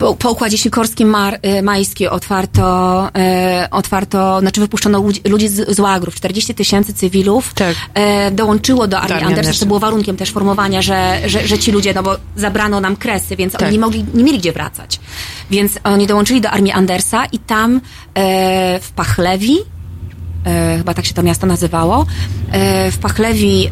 po, 0.00 0.14
po 0.14 0.30
układzie 0.30 0.58
sikorskim 0.58 1.08
mar, 1.08 1.38
y, 1.58 1.62
majskim 1.62 2.08
otwarto, 2.08 3.08
y, 3.64 3.70
otwarto, 3.70 4.40
znaczy 4.40 4.60
wypuszczono 4.60 5.02
ludzi, 5.02 5.20
ludzi 5.24 5.48
z, 5.48 5.76
z 5.76 5.80
łagrów. 5.80 6.14
40 6.14 6.54
tysięcy 6.54 6.94
cywilów 6.94 7.54
Tak. 7.54 7.76
y, 8.28 8.30
dołączyło 8.30 8.88
do 8.88 8.98
armii 8.98 9.14
Andersa, 9.14 9.36
Andersa. 9.36 9.60
co 9.60 9.66
było 9.66 9.78
warunkiem 9.78 10.16
też 10.16 10.30
formowania, 10.30 10.82
że, 10.82 11.20
że, 11.26 11.46
że 11.46 11.58
ci 11.58 11.72
ludzie, 11.72 11.94
no 11.94 12.02
bo 12.02 12.16
zabrano 12.36 12.80
nam 12.80 12.96
kresy, 12.96 13.36
więc 13.36 13.52
Tak. 13.52 13.62
oni 13.62 13.72
nie 13.72 13.78
mogli, 13.78 14.04
nie 14.14 14.24
mieli 14.24 14.38
gdzie 14.38 14.52
wracać. 14.52 15.00
Więc 15.50 15.78
oni 15.84 16.06
dołączyli 16.06 16.40
do 16.40 16.50
armii 16.50 16.72
Andersa 16.72 17.24
i 17.24 17.38
tam 17.38 17.80
e, 18.14 18.80
w 18.80 18.90
Pachlewi, 18.92 19.58
e, 19.58 19.79
chyba 20.78 20.94
tak 20.94 21.04
się 21.04 21.14
to 21.14 21.22
miasto 21.22 21.46
nazywało, 21.46 22.06
e, 22.50 22.90
w 22.90 22.98
Pachlewi 22.98 23.66
e, 23.66 23.70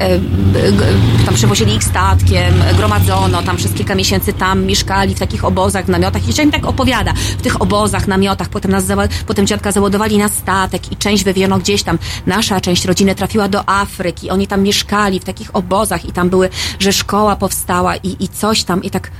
tam 1.26 1.34
przewozili 1.34 1.74
ich 1.74 1.84
statkiem, 1.84 2.54
gromadzono, 2.76 3.42
tam 3.42 3.56
przez 3.56 3.72
kilka 3.72 3.94
miesięcy 3.94 4.32
tam 4.32 4.64
mieszkali 4.64 5.14
w 5.14 5.18
takich 5.18 5.44
obozach, 5.44 5.84
w 5.84 5.88
namiotach. 5.88 6.28
I 6.28 6.46
mi 6.46 6.52
tak 6.52 6.66
opowiada, 6.66 7.12
w 7.12 7.42
tych 7.42 7.62
obozach, 7.62 8.06
namiotach, 8.08 8.48
potem 8.48 8.70
nas 8.70 8.84
potem 9.26 9.46
dziadka 9.46 9.72
załadowali 9.72 10.18
na 10.18 10.28
statek 10.28 10.92
i 10.92 10.96
część 10.96 11.24
wywieziono 11.24 11.58
gdzieś 11.58 11.82
tam, 11.82 11.98
nasza 12.26 12.60
część 12.60 12.84
rodziny 12.84 13.14
trafiła 13.14 13.48
do 13.48 13.68
Afryki, 13.68 14.30
oni 14.30 14.46
tam 14.46 14.62
mieszkali 14.62 15.20
w 15.20 15.24
takich 15.24 15.56
obozach 15.56 16.04
i 16.04 16.12
tam 16.12 16.30
były, 16.30 16.48
że 16.78 16.92
szkoła 16.92 17.36
powstała 17.36 17.96
i, 17.96 18.24
i 18.24 18.28
coś 18.28 18.64
tam. 18.64 18.82
I 18.82 18.90
tak 18.90 19.10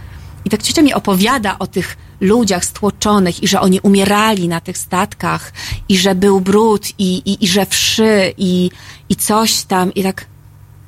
i 0.45 0.51
tak 0.51 0.63
ciocia 0.63 0.83
mi 0.83 0.95
opowiada 0.95 1.57
o 1.59 1.67
tych 1.67 1.97
ludziach 2.21 2.65
stłoczonych 2.65 3.43
i 3.43 3.49
że 3.49 3.61
oni 3.61 3.81
umierali 3.81 4.49
na 4.49 4.61
tych 4.61 4.79
statkach 4.79 5.53
i 5.89 5.99
że 5.99 6.15
był 6.15 6.41
brud 6.41 6.89
i, 6.99 7.17
i, 7.17 7.45
i 7.45 7.49
że 7.49 7.67
wszy 7.67 8.35
i, 8.39 8.71
i 9.09 9.17
coś 9.17 9.63
tam 9.63 9.95
i 9.95 10.03
tak, 10.03 10.27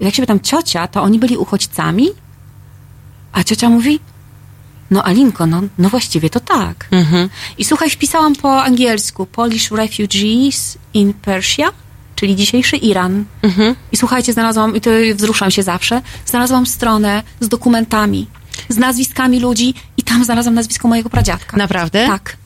i 0.01 0.05
tak 0.05 0.15
się 0.15 0.23
pytam, 0.23 0.41
ciocia, 0.41 0.89
to 0.89 1.03
oni 1.03 1.19
byli 1.19 1.37
uchodźcami? 1.37 2.09
A 3.33 3.45
ciocia 3.45 3.69
mówi, 3.69 4.01
no 4.91 5.03
Alinko, 5.03 5.47
no, 5.47 5.63
no 5.79 5.89
właściwie 5.89 6.31
to 6.31 6.41
tak. 6.41 6.89
I 7.59 7.65
słuchaj, 7.65 7.91
wpisałam 7.91 8.37
po 8.37 8.63
angielsku 8.63 9.27
Polish 9.27 9.71
Refugees 9.71 10.79
in 10.95 11.15
Persia, 11.15 11.73
czyli 12.17 12.37
dzisiejszy 12.37 12.77
Iran. 12.77 13.25
I 13.93 13.97
słuchajcie, 13.97 14.33
znalazłam, 14.33 14.77
i 14.77 14.81
to 14.81 14.91
wzruszam 15.15 15.51
się 15.51 15.63
zawsze, 15.63 16.03
znalazłam 16.27 16.67
stronę 16.67 17.23
z 17.41 17.49
dokumentami, 17.49 18.27
z 18.69 18.77
nazwiskami 18.77 19.41
ludzi 19.41 19.75
tam 20.11 20.25
znalazłam 20.25 20.55
nazwisko 20.55 20.89
mojego 20.89 21.11
pradziadka. 21.11 21.57
Naprawdę? 21.57 22.07
Tak. 22.07 22.37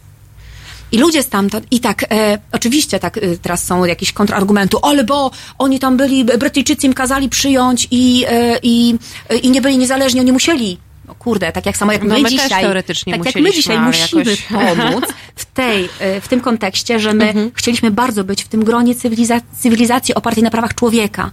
I 0.93 0.99
ludzie 0.99 1.23
stamtąd, 1.23 1.67
i 1.71 1.81
tak, 1.81 2.05
e, 2.13 2.39
oczywiście 2.53 3.01
tak, 3.01 3.19
e, 3.19 3.21
teraz 3.43 3.65
są 3.65 3.85
jakieś 3.85 4.13
kontrargumenty, 4.13 4.77
ale 4.83 5.05
bo 5.05 5.31
oni 5.59 5.79
tam 5.81 5.97
byli, 5.97 6.25
Brytyjczycy 6.25 6.87
im 6.87 6.95
kazali 6.95 7.29
przyjąć 7.29 7.89
i, 7.91 8.25
e, 8.29 8.59
i, 8.63 8.95
e, 9.31 9.37
i 9.37 9.51
nie 9.51 9.61
byli 9.63 9.79
niezależni, 9.79 10.21
oni 10.21 10.33
musieli. 10.33 10.79
No 11.09 11.15
kurde, 11.15 11.53
tak 11.53 11.67
jak 11.67 11.77
samo 11.77 11.93
jak 11.93 12.03
No 12.03 12.15
my, 12.15 12.23
my 12.23 12.29
dzisiaj, 12.29 12.63
teoretycznie 12.63 13.19
tak 13.19 13.27
jak 13.27 13.35
my 13.45 13.53
dzisiaj 13.53 13.81
musimy 13.81 14.25
jakoś- 14.25 14.43
pomóc 14.77 15.05
w, 15.37 15.45
tej, 15.45 15.89
e, 15.99 16.21
w 16.21 16.29
tym 16.29 16.41
kontekście, 16.41 17.01
że 17.01 17.15
my 17.15 17.25
Mhm. 17.29 17.51
chcieliśmy 17.55 17.91
bardzo 17.91 18.25
być 18.25 18.45
w 18.45 18.49
tym 18.49 18.65
gronie 18.65 18.95
cywiliza- 18.95 19.41
cywilizacji 19.61 20.15
opartej 20.15 20.43
na 20.43 20.51
prawach 20.51 20.75
człowieka. 20.75 21.31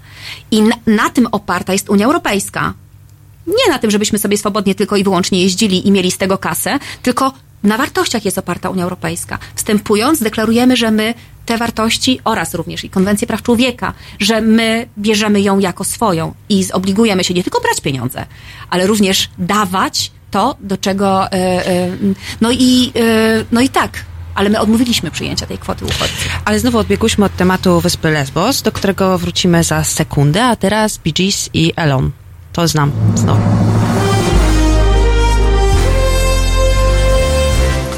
I 0.52 0.62
na, 0.62 0.76
na 0.88 1.10
tym 1.10 1.28
oparta 1.32 1.74
jest 1.74 1.90
Unia 1.90 2.06
Europejska 2.06 2.74
nie 3.52 3.74
na 3.74 3.80
tym, 3.80 3.92
żebyśmy 3.92 4.20
sobie 4.20 4.38
swobodnie 4.38 4.76
tylko 4.76 4.96
i 4.96 5.04
wyłącznie 5.04 5.42
jeździli 5.42 5.88
i 5.88 5.92
mieli 5.92 6.12
z 6.12 6.18
tego 6.18 6.38
kasę, 6.38 6.80
tylko 7.02 7.34
na 7.64 7.78
wartościach 7.78 8.26
jest 8.26 8.38
oparta 8.38 8.70
Unia 8.70 8.84
Europejska. 8.84 9.38
Wstępując, 9.56 10.20
deklarujemy, 10.20 10.78
że 10.78 10.92
my 10.92 11.14
te 11.46 11.58
wartości 11.58 12.20
oraz 12.24 12.54
również 12.54 12.84
i 12.84 12.90
konwencję 12.90 13.28
praw 13.28 13.42
człowieka, 13.42 13.94
że 14.20 14.42
my 14.42 14.88
bierzemy 14.98 15.42
ją 15.42 15.60
jako 15.60 15.84
swoją 15.84 16.34
i 16.50 16.64
zobligujemy 16.64 17.24
się 17.24 17.34
nie 17.34 17.44
tylko 17.44 17.62
brać 17.62 17.82
pieniądze, 17.82 18.26
ale 18.70 18.88
również 18.88 19.30
dawać 19.38 20.12
to, 20.32 20.56
do 20.60 20.78
czego. 20.78 21.32
e, 21.32 21.34
e, 21.68 21.90
no, 22.42 22.52
i, 22.52 22.92
e, 22.96 23.46
no 23.52 23.62
i 23.62 23.70
tak. 23.70 24.06
Ale 24.36 24.50
my 24.50 24.60
odmówiliśmy 24.60 25.12
przyjęcia 25.12 25.46
tej 25.46 25.58
kwoty 25.58 25.86
uchodźców. 25.86 26.30
Ale 26.46 26.60
znowu 26.60 26.78
odbiegłyśmy 26.78 27.26
od 27.26 27.36
tematu 27.36 27.80
wyspy 27.80 28.12
Lesbos, 28.12 28.62
do 28.62 28.72
którego 28.72 29.18
wrócimy 29.18 29.64
za 29.64 29.84
sekundę, 29.84 30.44
a 30.44 30.56
teraz 30.56 30.98
Bee 30.98 31.14
Gees 31.14 31.50
i 31.54 31.74
Elon. 31.76 32.12
To 32.54 32.68
znam 32.68 32.92
znowu. 33.16 33.42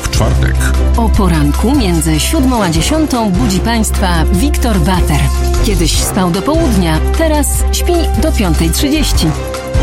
W 0.03 0.09
czwartek 0.09 0.55
O 0.97 1.09
poranku 1.09 1.75
między 1.75 2.19
siódmą 2.19 2.63
a 2.63 2.69
dziesiątą 2.69 3.31
budzi 3.31 3.59
Państwa 3.59 4.25
Wiktor 4.31 4.80
Bater. 4.80 5.19
Kiedyś 5.65 6.03
spał 6.03 6.31
do 6.31 6.41
południa, 6.41 6.99
teraz 7.17 7.47
śpi 7.71 7.93
do 8.21 8.31
5.30. 8.31 9.27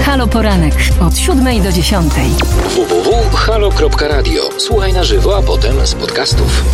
Halo 0.05 0.27
Poranek 0.27 0.75
od 1.01 1.19
siódmej 1.19 1.61
do 1.61 1.73
dziesiątej. 1.73 2.31
www.halo.radio. 2.75 4.43
Słuchaj 4.59 4.93
na 4.93 5.05
żywo, 5.05 5.37
a 5.37 5.43
potem 5.43 5.87
z 5.87 5.95
podcastów. 5.95 6.65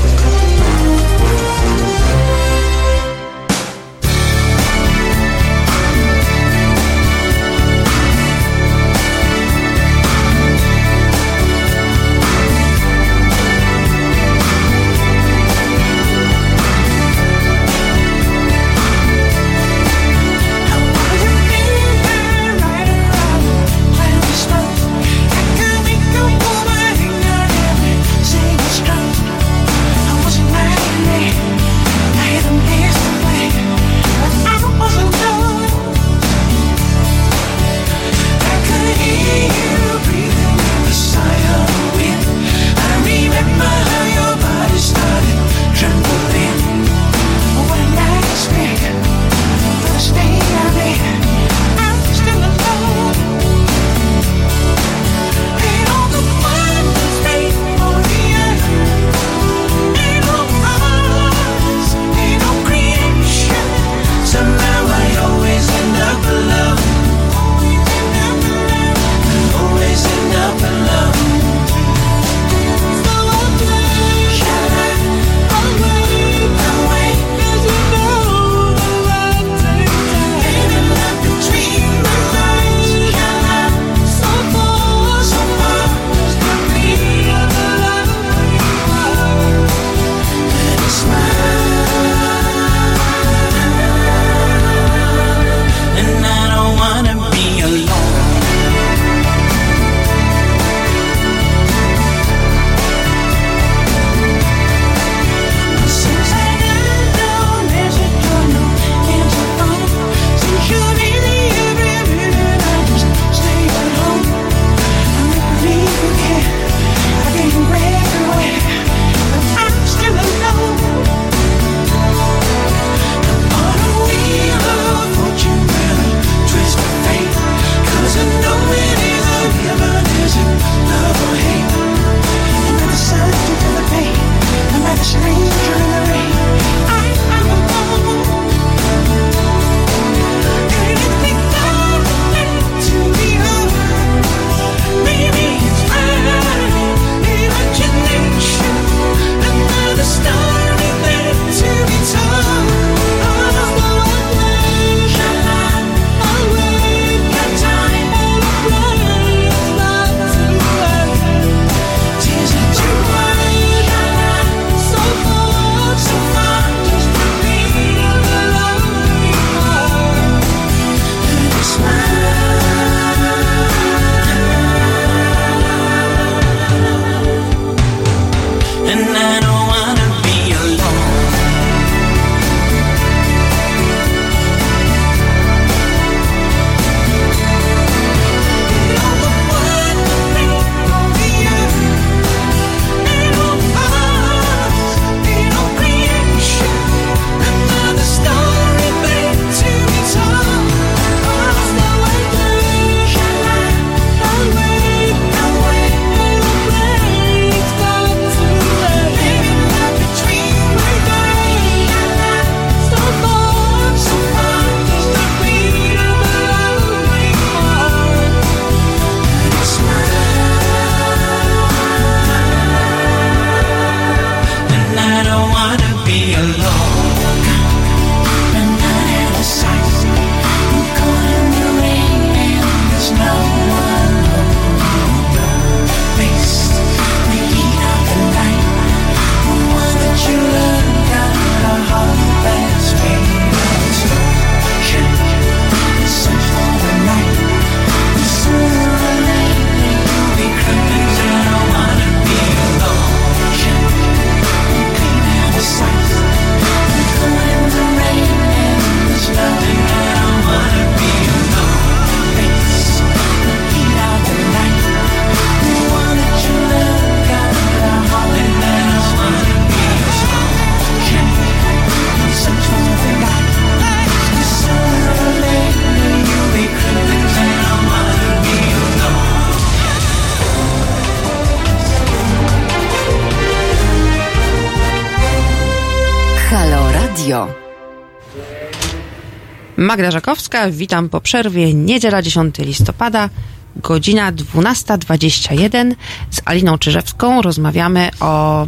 Magda 289.87 290.11
Żakowska, 290.11 290.71
witam 290.71 291.09
po 291.09 291.21
przerwie. 291.21 291.75
Niedziela 291.75 292.23
10 292.23 292.59
listopada, 292.59 293.29
godzina 293.77 294.33
12.21. 294.33 295.95
Z 296.31 296.41
Aliną 296.45 296.79
Czyżewską 296.79 297.43
rozmawiamy 297.43 298.11
o 298.21 298.67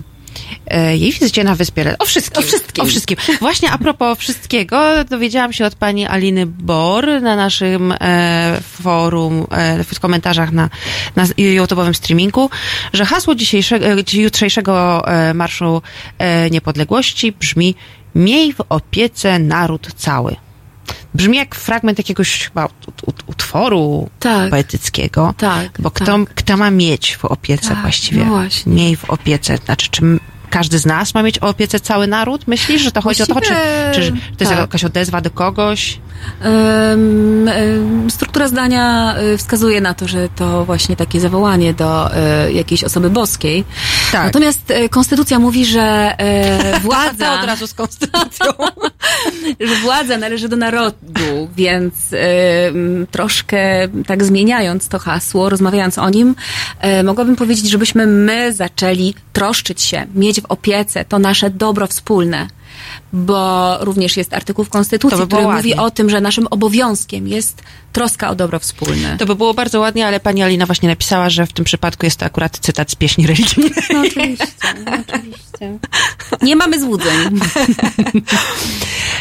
e, 0.66 0.96
jej 0.96 1.12
wizycie 1.12 1.44
na 1.44 1.54
wyspie. 1.54 1.96
O 1.98 2.04
wszystkim. 2.04 2.38
O 2.38 2.46
wszystkim. 2.46 2.84
O 2.84 2.86
wszystkim. 2.86 3.16
Właśnie 3.40 3.70
a 3.70 3.78
propos 3.78 4.18
wszystkiego, 4.18 5.04
dowiedziałam 5.04 5.52
się 5.52 5.66
od 5.66 5.74
pani 5.74 6.06
Aliny 6.06 6.46
Bor 6.46 7.06
na 7.22 7.36
naszym 7.36 7.94
e, 8.00 8.60
forum, 8.62 9.46
e, 9.50 9.84
w 9.84 10.00
komentarzach 10.00 10.52
na, 10.52 10.70
na 11.16 11.24
YouTube'owym 11.24 11.94
streamingu, 11.94 12.50
że 12.92 13.04
hasło 13.04 13.34
dzisiejszego, 13.34 13.86
e, 13.86 13.96
jutrzejszego 14.12 15.08
e, 15.08 15.34
Marszu 15.34 15.82
e, 16.18 16.50
Niepodległości 16.50 17.32
brzmi 17.32 17.74
Miej 18.14 18.52
w 18.52 18.60
opiece 18.68 19.38
naród 19.38 19.88
cały. 19.96 20.36
Brzmi 21.14 21.36
jak 21.36 21.54
fragment 21.54 21.98
jakiegoś 21.98 22.44
chyba 22.44 22.64
ut- 22.66 23.02
ut- 23.06 23.22
utworu 23.26 24.10
Tak. 24.20 24.50
poetyckiego. 24.50 25.34
Tak, 25.38 25.68
Bo 25.78 25.90
kto, 25.90 26.04
tak. 26.18 26.34
kto 26.34 26.56
ma 26.56 26.70
mieć 26.70 27.16
w 27.16 27.24
opiece 27.24 27.68
Tak, 27.68 27.82
właściwie? 27.82 28.24
no 28.24 28.30
właśnie. 28.30 28.72
Miej 28.72 28.96
w 28.96 29.10
opiece. 29.10 29.56
Znaczy, 29.56 29.88
czy 29.90 30.02
każdy 30.50 30.78
z 30.78 30.86
nas 30.86 31.14
ma 31.14 31.22
mieć 31.22 31.38
w 31.40 31.42
opiece 31.44 31.80
cały 31.80 32.06
naród? 32.06 32.46
Myślisz, 32.48 32.82
że 32.82 32.92
to 32.92 33.02
chodzi 33.02 33.22
o 33.22 33.26
to? 33.26 33.34
Czy, 33.40 33.48
Właściwie, 33.54 33.90
czy, 33.94 34.02
że 34.02 34.10
to 34.12 34.16
jest 34.40 34.50
tak. 34.52 34.58
jakaś 34.58 34.84
odezwa 34.84 35.20
do 35.20 35.30
kogoś? 35.30 35.98
Struktura 38.08 38.48
zdania 38.48 39.14
y, 39.34 39.38
wskazuje 39.38 39.80
na 39.80 39.94
to, 39.94 40.08
że 40.08 40.28
to 40.28 40.64
właśnie 40.64 40.96
takie 40.96 41.20
zawołanie 41.20 41.74
do 41.74 42.10
y, 42.46 42.52
jakiejś 42.52 42.84
osoby 42.84 43.10
boskiej. 43.10 43.64
Tak. 44.12 44.24
Natomiast 44.24 44.70
y, 44.70 44.88
konstytucja 44.88 45.38
mówi, 45.38 45.66
że 45.66 46.16
władza, 46.82 47.40
od 47.40 47.46
razu 47.46 47.66
z 47.66 47.74
konstytucją. 47.74 48.52
że 49.68 49.74
władza 49.74 50.18
należy 50.18 50.48
do 50.48 50.56
narodu, 50.56 51.48
więc 51.56 51.94
troszkę 53.10 53.88
tak 54.06 54.24
zmieniając 54.24 54.88
to 54.88 54.98
hasło, 54.98 55.48
rozmawiając 55.48 55.98
o 55.98 56.10
nim, 56.10 56.34
mogłabym 57.04 57.36
powiedzieć, 57.36 57.70
żebyśmy 57.70 58.06
my 58.06 58.52
zaczęli 58.52 59.14
troszczyć 59.32 59.82
się, 59.82 60.06
mieć 60.14 60.40
w 60.40 60.44
opiece 60.48 61.04
to 61.04 61.18
nasze 61.18 61.50
dobro 61.50 61.86
wspólne. 61.86 62.57
Bo 63.12 63.76
również 63.80 64.16
jest 64.16 64.34
artykuł 64.34 64.64
w 64.64 64.68
Konstytucji, 64.70 65.18
To 65.18 65.26
by 65.26 65.26
było 65.26 65.40
który 65.40 65.56
mówi 65.56 65.70
ładnie. 65.70 65.82
o 65.84 65.90
tym, 65.90 66.10
że 66.10 66.20
naszym 66.20 66.46
obowiązkiem 66.46 67.28
jest 67.28 67.62
troska 67.92 68.30
o 68.30 68.34
dobro 68.34 68.58
wspólne. 68.58 69.16
To 69.18 69.26
by 69.26 69.34
było 69.34 69.54
bardzo 69.54 69.80
ładnie, 69.80 70.06
ale 70.06 70.20
pani 70.20 70.42
Alina 70.42 70.66
właśnie 70.66 70.88
napisała, 70.88 71.30
że 71.30 71.46
w 71.46 71.52
tym 71.52 71.64
przypadku 71.64 72.06
jest 72.06 72.18
to 72.18 72.26
akurat 72.26 72.58
cytat 72.58 72.90
z 72.90 72.94
pieśni 72.94 73.26
religijnej. 73.26 73.72
No 73.92 74.00
oczywiście, 74.00 74.46
no 74.84 74.92
oczywiście. 75.08 75.78
Nie 76.42 76.56
mamy 76.56 76.80
złudzeń. 76.80 77.40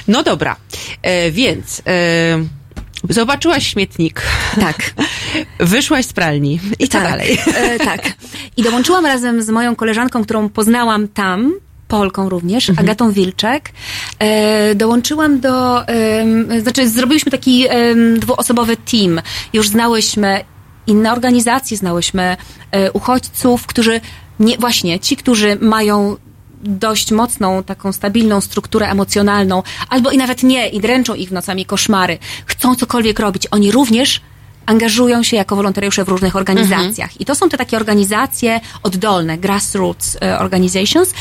No 0.07 0.23
dobra, 0.23 0.55
e, 1.01 1.31
więc 1.31 1.81
e, 1.87 3.13
zobaczyłaś 3.13 3.67
śmietnik. 3.67 4.21
Tak. 4.59 4.93
Wyszłaś 5.59 6.05
z 6.05 6.13
pralni. 6.13 6.59
I 6.79 6.87
co 6.87 6.99
tak. 6.99 7.09
dalej? 7.09 7.37
E, 7.55 7.79
tak. 7.79 8.13
I 8.57 8.63
dołączyłam 8.63 9.05
razem 9.05 9.41
z 9.41 9.49
moją 9.49 9.75
koleżanką, 9.75 10.23
którą 10.23 10.49
poznałam 10.49 11.07
tam, 11.07 11.53
Polką 11.87 12.29
również, 12.29 12.69
Agatą 12.69 13.11
Wilczek. 13.11 13.71
E, 14.19 14.75
dołączyłam 14.75 15.39
do, 15.39 15.87
em, 15.87 16.61
znaczy 16.61 16.89
zrobiliśmy 16.89 17.31
taki 17.31 17.67
em, 17.69 18.19
dwuosobowy 18.19 18.77
team. 18.77 19.21
Już 19.53 19.69
znałyśmy 19.69 20.43
inne 20.87 21.11
organizacje, 21.11 21.77
znałyśmy 21.77 22.37
e, 22.71 22.91
uchodźców, 22.91 23.67
którzy, 23.67 24.01
nie, 24.39 24.57
właśnie 24.57 24.99
ci, 24.99 25.17
którzy 25.17 25.57
mają 25.61 26.17
dość 26.63 27.11
mocną, 27.11 27.63
taką 27.63 27.91
stabilną 27.91 28.41
strukturę 28.41 28.87
emocjonalną, 28.89 29.63
albo 29.89 30.11
i 30.11 30.17
nawet 30.17 30.43
nie, 30.43 30.69
i 30.69 30.79
dręczą 30.79 31.13
ich 31.13 31.31
nocami 31.31 31.65
koszmary, 31.65 32.17
chcą 32.45 32.75
cokolwiek 32.75 33.19
robić. 33.19 33.47
Oni 33.51 33.71
również 33.71 34.21
angażują 34.67 35.23
się 35.23 35.37
jako 35.37 35.55
wolontariusze 35.55 36.03
w 36.03 36.09
różnych 36.09 36.35
organizacjach. 36.35 37.21
I 37.21 37.25
to 37.25 37.35
są 37.35 37.49
te 37.49 37.57
takie 37.57 37.77
organizacje 37.77 38.59
oddolne, 38.83 39.37
grassroots 39.37 40.17
e, 40.21 40.39
organizations. 40.39 41.13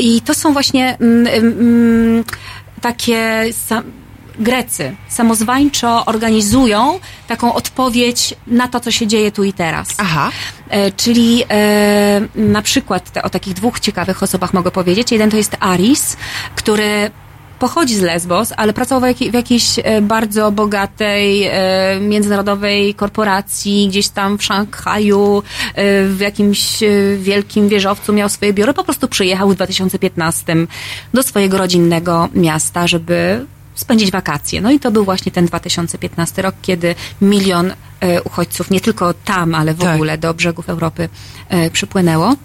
I 0.00 0.20
to 0.20 0.34
są 0.34 0.52
właśnie 0.52 0.96
mm, 1.00 1.26
mm, 1.26 2.24
takie 2.80 3.44
sam, 3.52 3.84
Grecy 4.38 4.94
samozwańczo 5.08 6.04
organizują 6.04 7.00
taką 7.28 7.54
odpowiedź 7.54 8.34
na 8.46 8.68
to, 8.68 8.80
co 8.80 8.90
się 8.90 9.06
dzieje 9.06 9.32
tu 9.32 9.44
i 9.44 9.52
teraz. 9.52 9.88
Aha. 9.98 10.30
E, 10.68 10.92
czyli 10.92 11.44
e, 11.50 12.20
na 12.34 12.62
przykład 12.62 13.10
te, 13.10 13.22
o 13.22 13.30
takich 13.30 13.54
dwóch 13.54 13.80
ciekawych 13.80 14.22
osobach 14.22 14.54
mogę 14.54 14.70
powiedzieć. 14.70 15.12
Jeden 15.12 15.30
to 15.30 15.36
jest 15.36 15.56
Aris, 15.60 16.16
który 16.54 17.10
pochodzi 17.62 17.96
z 17.96 18.00
Lesbos, 18.00 18.52
ale 18.56 18.72
pracował 18.72 19.00
w, 19.00 19.04
jakiej, 19.04 19.30
w 19.30 19.34
jakiejś 19.34 19.78
e, 19.78 20.00
bardzo 20.00 20.52
bogatej 20.52 21.44
e, 21.44 22.00
międzynarodowej 22.00 22.94
korporacji, 22.94 23.88
gdzieś 23.88 24.08
tam 24.08 24.38
w 24.38 24.44
Szanghaju, 24.44 25.42
e, 25.74 26.06
w 26.06 26.20
jakimś 26.20 26.78
wielkim 27.18 27.68
wieżowcu 27.68 28.12
miał 28.12 28.28
swoje 28.28 28.52
biuro. 28.52 28.74
Po 28.74 28.84
prostu 28.84 29.08
przyjechał 29.08 29.48
w 29.48 29.54
2015 29.54 30.56
do 31.14 31.22
swojego 31.22 31.58
rodzinnego 31.58 32.28
miasta, 32.34 32.86
żeby 32.86 33.46
spędzić 33.74 34.10
wakacje. 34.10 34.60
No 34.60 34.70
i 34.70 34.80
to 34.80 34.90
był 34.90 35.04
właśnie 35.04 35.32
ten 35.32 35.46
2015 35.46 36.42
rok, 36.42 36.54
kiedy 36.62 36.94
milion 37.20 37.72
uchodźców, 38.24 38.70
nie 38.70 38.80
tylko 38.80 39.14
tam, 39.14 39.54
ale 39.54 39.74
w 39.74 39.78
Tak. 39.78 39.94
ogóle 39.94 40.18
do 40.18 40.34
brzegów 40.34 40.68
Europy 40.68 41.08
przypłynęło 41.72 42.36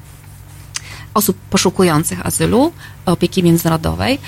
osób 1.18 1.38
poszukujących 1.50 2.26
azylu, 2.26 2.72
opieki 3.06 3.44
międzynarodowej. 3.44 4.20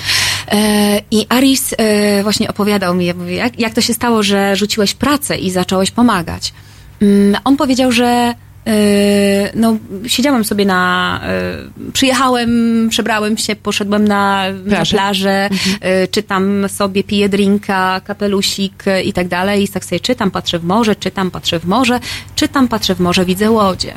E, 0.48 1.02
I 1.12 1.26
Aris 1.30 1.76
e, 1.78 2.24
właśnie 2.24 2.50
opowiadał 2.50 2.96
mi, 2.96 3.06
jak, 3.28 3.60
jak 3.60 3.74
to 3.74 3.82
się 3.82 3.94
stało, 3.94 4.24
że 4.24 4.56
rzuciłeś 4.56 4.94
pracę 4.94 5.38
i 5.38 5.52
zacząłeś 5.52 5.92
pomagać. 5.92 6.54
Mm, 7.02 7.38
On 7.44 7.58
powiedział, 7.58 7.92
że 7.92 8.34
e, 8.68 8.74
no, 9.56 9.78
siedziałem 10.08 10.46
sobie 10.46 10.66
na. 10.66 11.22
Przyjechałem, 11.94 12.88
przebrałem 12.90 13.38
się, 13.38 13.56
poszedłem 13.56 14.08
na 14.08 14.44
na 14.66 14.86
plażę 14.86 15.50
e, 15.82 16.08
czytam 16.08 16.70
sobie, 16.70 17.04
piję 17.04 17.30
drinka, 17.30 18.02
kapelusik 18.06 18.84
i 19.06 19.14
tak 19.14 19.28
dalej. 19.28 19.64
I 19.64 19.68
tak 19.68 19.86
sobie 19.86 20.00
czytam, 20.00 20.32
patrzę 20.32 20.60
w 20.60 20.64
morze, 20.64 20.96
czytam, 20.96 21.32
patrzę 21.32 21.60
w 21.60 21.66
morze, 21.66 22.00
czytam, 22.36 22.68
patrzę 22.68 22.96
w 22.96 23.00
morze, 23.00 23.26
widzę 23.26 23.52
łodzie. 23.52 23.94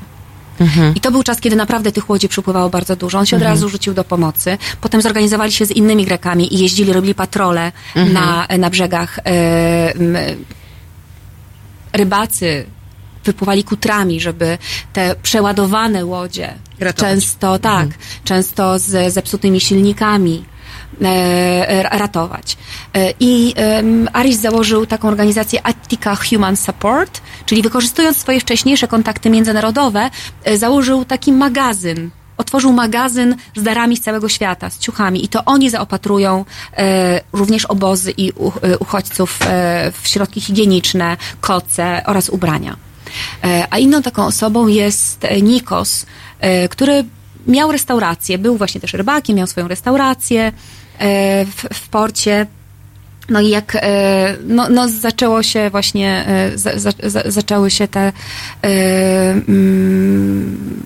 I 0.95 1.01
to 1.01 1.11
był 1.11 1.23
czas, 1.23 1.41
kiedy 1.41 1.57
naprawdę 1.57 1.93
tych 1.93 2.11
łodzi 2.11 2.29
przypływało 2.29 2.71
bardzo 2.71 2.97
dużo. 2.97 3.19
On 3.19 3.27
się 3.27 3.37
od 3.37 3.43
razu 3.43 3.69
rzucił 3.69 3.95
do 3.95 4.05
pomocy. 4.05 4.59
Potem 4.81 5.03
zorganizowali 5.03 5.53
się 5.53 5.67
z 5.67 5.71
innymi 5.71 6.05
Grekami 6.05 6.55
i 6.55 6.59
jeździli, 6.59 6.93
robili 6.93 7.15
patrole 7.15 7.73
na, 8.13 8.47
na 8.59 8.71
brzegach. 8.71 9.19
E, 9.19 9.23
rybacy 11.93 12.67
wypływali 13.25 13.65
kutrami, 13.65 14.21
żeby 14.21 14.59
te 14.93 15.15
przeładowane 15.23 16.05
łodzie, 16.05 16.55
Ratować. 16.81 17.11
często 17.11 17.59
tak, 17.59 17.89
często 18.25 18.79
z 18.79 19.13
zepsutymi 19.13 19.61
silnikami, 19.61 20.45
ratować. 21.91 22.57
E, 22.95 23.13
I 23.21 23.55
Aris 24.13 24.41
założył 24.41 24.87
taką 24.87 25.09
organizację 25.09 25.67
Attica 25.67 26.17
Human 26.17 26.57
Support, 26.57 27.21
czyli 27.47 27.63
wykorzystując 27.63 28.17
swoje 28.17 28.41
wcześniejsze 28.41 28.89
kontakty 28.89 29.31
międzynarodowe, 29.31 30.11
e, 30.45 30.59
założył 30.59 31.05
taki 31.05 31.33
magazyn. 31.33 32.11
Otworzył 32.37 32.73
magazyn 32.73 33.37
z 33.57 33.63
darami 33.63 33.97
z 33.97 34.01
całego 34.01 34.29
świata, 34.29 34.71
z 34.71 34.79
ciuchami 34.79 35.25
i 35.25 35.29
to 35.29 35.45
oni 35.45 35.71
zaopatrują 35.71 36.45
e, 36.77 37.21
również 37.33 37.65
obozy 37.65 38.11
i 38.17 38.33
u, 38.33 38.53
e, 38.63 38.79
uchodźców 38.79 39.39
e, 39.43 39.93
w 40.03 40.09
środki 40.09 40.41
higieniczne, 40.41 41.17
koce 41.41 42.03
oraz 42.07 42.29
ubrania. 42.29 42.77
E, 43.45 43.67
a 43.71 43.79
inną 43.79 44.03
taką 44.03 44.27
osobą 44.27 44.67
jest 44.67 45.25
e, 45.25 45.43
Nikos, 45.43 46.07
e, 46.41 46.69
który 46.69 47.05
miał 47.47 47.73
restaurację, 47.73 48.39
był 48.39 48.57
właśnie 48.57 48.81
też 48.81 48.93
rybakiem, 48.95 49.37
miał 49.37 49.47
swoją 49.47 49.69
restaurację 49.69 50.43
e, 50.43 50.53
w, 51.47 51.67
w 51.75 51.89
porcie. 51.89 52.47
No 53.29 53.41
i 53.41 53.49
jak 53.49 53.77
e, 53.77 54.37
no, 54.45 54.69
no 54.69 54.89
zaczęło 54.89 55.43
się 55.43 55.71
właśnie, 55.71 56.25
e, 56.27 56.59
za, 56.59 56.79
za, 56.79 56.91
za, 57.03 57.23
zaczęły 57.27 57.71
się 57.71 57.89
te, 57.89 58.01
e, 58.01 58.13
mm, 59.31 60.77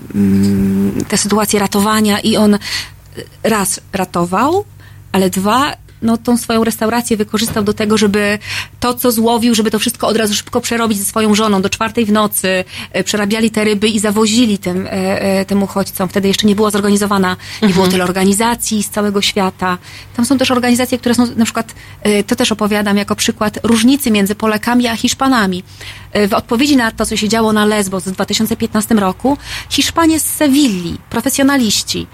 te 1.07 1.17
sytuacje 1.17 1.59
ratowania 1.59 2.19
i 2.19 2.37
on 2.37 2.57
raz 3.43 3.79
ratował, 3.93 4.65
ale 5.11 5.29
dwa 5.29 5.73
no, 6.01 6.17
tą 6.17 6.37
swoją 6.37 6.63
restaurację 6.63 7.17
wykorzystał 7.17 7.63
do 7.63 7.73
tego, 7.73 7.97
żeby 7.97 8.39
to, 8.79 8.93
co 8.93 9.11
złowił, 9.11 9.55
żeby 9.55 9.71
to 9.71 9.79
wszystko 9.79 10.07
od 10.07 10.17
razu 10.17 10.33
szybko 10.33 10.61
przerobić 10.61 10.97
ze 10.97 11.05
swoją 11.05 11.35
żoną. 11.35 11.61
Do 11.61 11.69
czwartej 11.69 12.05
w 12.05 12.11
nocy 12.11 12.63
e, 12.91 13.03
przerabiali 13.03 13.51
te 13.51 13.63
ryby 13.63 13.87
i 13.87 13.99
zawozili 13.99 14.57
tym, 14.57 14.87
e, 14.87 14.91
e, 15.21 15.45
tym 15.45 15.63
uchodźcom. 15.63 16.09
Wtedy 16.09 16.27
jeszcze 16.27 16.47
nie 16.47 16.55
była 16.55 16.71
zorganizowana, 16.71 17.37
nie 17.61 17.73
było 17.73 17.87
tyle 17.87 18.03
organizacji 18.03 18.83
z 18.83 18.89
całego 18.89 19.21
świata. 19.21 19.77
Tam 20.15 20.25
są 20.25 20.37
też 20.37 20.51
organizacje, 20.51 20.97
które 20.97 21.15
są 21.15 21.27
na 21.35 21.45
przykład, 21.45 21.75
to 22.27 22.35
też 22.35 22.51
opowiadam 22.51 22.97
jako 22.97 23.15
przykład 23.15 23.59
różnicy 23.63 24.11
między 24.11 24.35
Polakami 24.35 24.87
a 24.87 24.95
Hiszpanami. 24.95 25.63
W 26.29 26.33
odpowiedzi 26.33 26.77
na 26.77 26.91
to, 26.91 27.05
co 27.05 27.17
się 27.17 27.29
działo 27.29 27.53
na 27.53 27.65
Lesbos 27.65 28.03
w 28.03 28.11
2015 28.11 28.95
roku, 28.95 29.37
Hiszpanie 29.69 30.19
z 30.19 30.25
Sewilli, 30.25 30.97
profesjonaliści, 31.09 32.07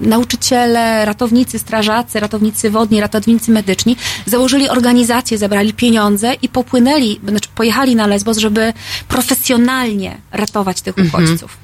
nauczyciele, 0.00 1.04
ratownicy, 1.04 1.58
strażacy, 1.58 2.20
ratownicy 2.20 2.70
wodni, 2.70 3.00
ratownicy 3.00 3.50
medyczni 3.50 3.96
założyli 4.26 4.68
organizację, 4.68 5.38
zebrali 5.38 5.72
pieniądze 5.72 6.34
i 6.42 6.48
popłynęli, 6.48 7.20
znaczy 7.28 7.48
pojechali 7.54 7.96
na 7.96 8.06
Lesbos, 8.06 8.38
żeby 8.38 8.72
profesjonalnie 9.08 10.16
ratować 10.32 10.80
tych 10.80 10.94
uchodźców. 10.98 11.56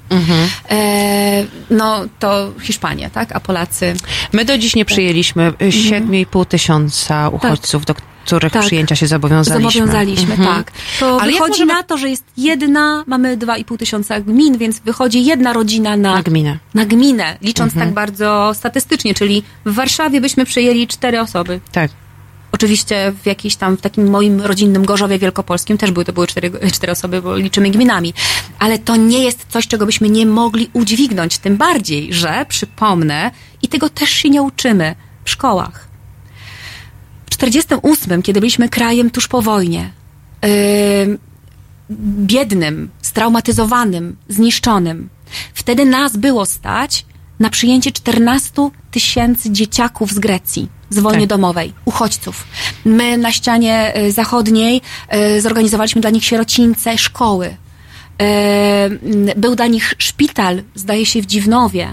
E, 0.70 1.44
no 1.70 2.04
to 2.18 2.52
Hiszpania, 2.60 3.10
tak? 3.10 3.36
A 3.36 3.40
Polacy 3.40 3.94
My 4.32 4.44
do 4.44 4.58
dziś 4.58 4.76
nie 4.76 4.84
przyjęliśmy 4.84 5.48
y, 5.48 5.68
7,5 5.68 6.46
tysiąca 6.46 7.28
uchodźców, 7.28 7.84
do 7.84 7.94
których 8.28 8.52
Tak. 8.52 8.62
przyjęcia 8.62 8.96
się 8.96 9.06
zobowiązaliśmy. 9.06 9.70
Zobowiązaliśmy, 9.72 10.34
Mhm. 10.34 10.48
tak. 10.56 10.72
To 11.00 11.20
Ale 11.20 11.32
wychodzi 11.32 11.50
możemy- 11.50 11.72
na 11.72 11.82
to, 11.82 11.98
że 11.98 12.08
jest 12.10 12.24
jedna, 12.36 13.04
mamy 13.06 13.36
2,5 13.36 13.76
tysiąca 13.78 14.20
gmin, 14.20 14.58
więc 14.58 14.78
wychodzi 14.80 15.24
jedna 15.24 15.52
rodzina 15.52 15.96
na, 15.96 16.14
Na 16.14 16.22
gminę. 16.22 16.58
na 16.74 16.86
gminę, 16.86 17.36
licząc 17.42 17.72
Mhm. 17.72 17.86
tak 17.88 17.94
bardzo 17.94 18.50
statystycznie, 18.54 19.14
czyli 19.14 19.42
w 19.64 19.74
Warszawie 19.74 20.20
byśmy 20.20 20.44
przyjęli 20.44 20.86
cztery 20.86 21.20
osoby. 21.20 21.60
Tak. 21.72 21.90
Oczywiście 22.52 23.12
w 23.22 23.26
jakiejś 23.26 23.56
tam, 23.56 23.76
w 23.76 23.80
takim 23.80 24.10
moim 24.10 24.40
rodzinnym 24.40 24.84
Gorzowie 24.84 25.18
Wielkopolskim 25.18 25.78
też 25.78 25.90
były, 25.90 26.04
to 26.04 26.12
były 26.12 26.26
cztery, 26.26 26.50
cztery 26.76 26.92
osoby, 26.92 27.22
bo 27.22 27.36
liczymy 27.36 27.70
gminami. 27.70 28.14
Ale 28.58 28.78
to 28.78 28.96
nie 28.96 29.24
jest 29.24 29.46
coś, 29.48 29.66
czego 29.66 29.86
byśmy 29.86 30.08
nie 30.10 30.26
mogli 30.26 30.70
udźwignąć. 30.72 31.38
Tym 31.38 31.56
bardziej, 31.56 32.12
że, 32.14 32.46
przypomnę, 32.48 33.30
i 33.62 33.68
tego 33.68 33.88
też 33.88 34.10
się 34.10 34.30
nie 34.30 34.42
uczymy 34.42 34.94
w 35.24 35.30
szkołach. 35.30 35.87
W 37.38 37.40
48, 37.40 38.22
kiedy 38.22 38.40
byliśmy 38.40 38.68
krajem 38.68 39.10
tuż 39.10 39.28
po 39.28 39.42
wojnie, 39.42 39.90
yy, 40.42 41.18
biednym, 42.26 42.90
straumatyzowanym, 43.02 44.16
zniszczonym, 44.28 45.08
wtedy 45.54 45.84
nas 45.84 46.16
było 46.16 46.46
stać 46.46 47.06
na 47.40 47.50
przyjęcie 47.50 47.92
14 47.92 48.52
tysięcy 48.90 49.50
dzieciaków 49.50 50.12
z 50.12 50.18
Grecji, 50.18 50.68
z 50.90 50.98
wojny 50.98 51.20
Tak. 51.20 51.28
domowej, 51.28 51.72
uchodźców. 51.84 52.44
My 52.84 53.18
na 53.18 53.32
ścianie 53.32 53.92
y, 53.96 54.12
zachodniej 54.12 54.80
y, 55.36 55.40
zorganizowaliśmy 55.40 56.00
dla 56.00 56.10
nich 56.10 56.24
sierocińce, 56.24 56.98
szkoły. 56.98 57.46
Y, 57.46 59.34
Był 59.36 59.56
dla 59.56 59.66
nich 59.66 59.94
szpital, 59.98 60.62
zdaje 60.74 61.06
się, 61.06 61.22
w 61.22 61.26
Dziwnowie. 61.26 61.88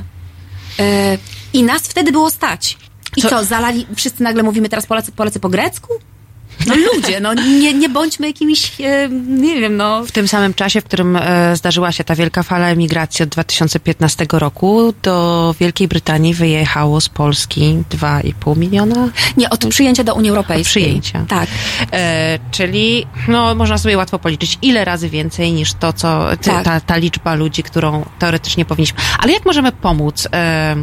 I 1.53 1.63
nas 1.63 1.81
wtedy 1.81 2.11
było 2.11 2.29
stać. 2.29 2.77
I 3.15 3.21
Co- 3.21 3.43
zalali, 3.43 3.85
wszyscy 3.95 4.23
nagle 4.23 4.43
mówimy 4.43 4.69
teraz 4.69 4.85
Polacy, 4.85 5.11
Polacy 5.11 5.39
po 5.39 5.49
grecku? 5.49 5.93
No 6.67 6.73
ludzie, 6.75 7.19
no 7.19 7.33
nie, 7.33 7.73
nie 7.73 7.89
bądźmy 7.89 8.27
jakimiś, 8.27 8.81
e, 8.81 9.09
nie 9.27 9.61
wiem, 9.61 9.77
no... 9.77 10.05
W 10.05 10.11
tym 10.11 10.27
samym 10.27 10.53
czasie, 10.53 10.81
w 10.81 10.83
którym 10.83 11.15
e, 11.15 11.55
zdarzyła 11.55 11.91
się 11.91 12.03
ta 12.03 12.15
wielka 12.15 12.43
fala 12.43 12.67
emigracji 12.67 13.23
od 13.23 13.29
2015 13.29 14.25
roku, 14.31 14.93
do 15.03 15.55
Wielkiej 15.59 15.87
Brytanii 15.87 16.33
wyjechało 16.33 17.01
z 17.01 17.09
Polski 17.09 17.83
2,5 17.89 18.57
miliona 18.57 19.09
Nie, 19.37 19.49
od 19.49 19.65
przyjęcia 19.67 20.03
do 20.03 20.15
Unii 20.15 20.29
Europejskiej. 20.29 20.65
przyjęcia. 20.83 21.25
Tak. 21.27 21.49
E, 21.91 22.39
czyli 22.51 23.07
no, 23.27 23.55
można 23.55 23.77
sobie 23.77 23.97
łatwo 23.97 24.19
policzyć, 24.19 24.57
ile 24.61 24.85
razy 24.85 25.09
więcej 25.09 25.51
niż 25.53 25.73
to, 25.73 25.93
co 25.93 26.27
Tak. 26.43 26.63
ta, 26.65 26.79
ta 26.79 26.97
liczba 26.97 27.35
ludzi, 27.35 27.63
którą 27.63 28.05
teoretycznie 28.19 28.65
powinniśmy. 28.65 28.99
Ale 29.19 29.33
jak 29.33 29.45
możemy 29.45 29.71
pomóc 29.71 30.27
e, 30.33 30.75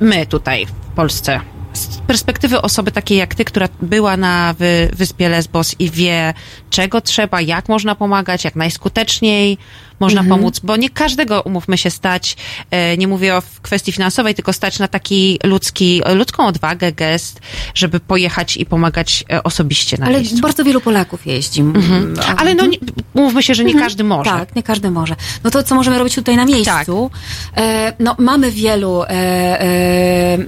my 0.00 0.26
tutaj 0.26 0.66
Polsce? 0.94 1.40
Z 1.72 1.98
perspektywy 1.98 2.62
osoby 2.62 2.92
takiej 2.92 3.18
jak 3.18 3.34
ty, 3.34 3.44
która 3.44 3.68
była 3.82 4.16
na 4.16 4.54
wy, 4.58 4.90
wyspie 4.92 5.28
Lesbos 5.28 5.74
i 5.78 5.90
wie, 5.90 6.34
czego 6.70 7.00
trzeba, 7.00 7.40
jak 7.40 7.68
można 7.68 7.94
pomagać, 7.94 8.44
jak 8.44 8.56
najskuteczniej 8.56 9.58
można 10.00 10.20
Mhm. 10.20 10.38
pomóc, 10.40 10.60
bo 10.60 10.76
nie 10.76 10.90
każdego, 10.90 11.42
umówmy 11.42 11.78
się, 11.78 11.90
stać, 11.90 12.36
e, 12.70 12.96
nie 12.96 13.08
mówię 13.08 13.36
o 13.36 13.42
kwestii 13.62 13.92
finansowej, 13.92 14.34
tylko 14.34 14.52
stać 14.52 14.78
na 14.78 14.88
taki 14.88 15.38
ludzki, 15.44 16.02
ludzką 16.14 16.46
odwagę, 16.46 16.92
gest, 16.92 17.40
żeby 17.74 18.00
pojechać 18.00 18.56
i 18.56 18.66
pomagać 18.66 19.24
e, 19.32 19.42
osobiście 19.42 19.96
na 19.98 20.06
Ale 20.06 20.18
miejscu. 20.18 20.40
bardzo 20.40 20.64
wielu 20.64 20.80
Polaków 20.80 21.26
jeździ. 21.26 21.60
Mhm. 21.60 22.14
A- 22.28 22.36
Ale 22.36 22.54
no, 22.54 22.66
nie, 22.66 22.78
mówmy 23.14 23.42
się, 23.42 23.54
że 23.54 23.64
nie 23.64 23.74
każdy 23.74 24.04
może. 24.04 24.30
Tak, 24.30 24.56
nie 24.56 24.62
każdy 24.62 24.90
może. 24.90 25.16
No 25.44 25.50
to 25.50 25.62
co 25.62 25.74
możemy 25.74 25.98
robić 25.98 26.14
tutaj 26.14 26.36
na 26.36 26.44
miejscu? 26.44 27.10
E, 27.56 27.92
no 27.98 28.16
mamy 28.18 28.50
wielu, 28.50 29.02
mm, 29.02 30.44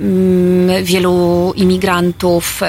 wielu 0.84 1.52
imigrantów, 1.56 2.60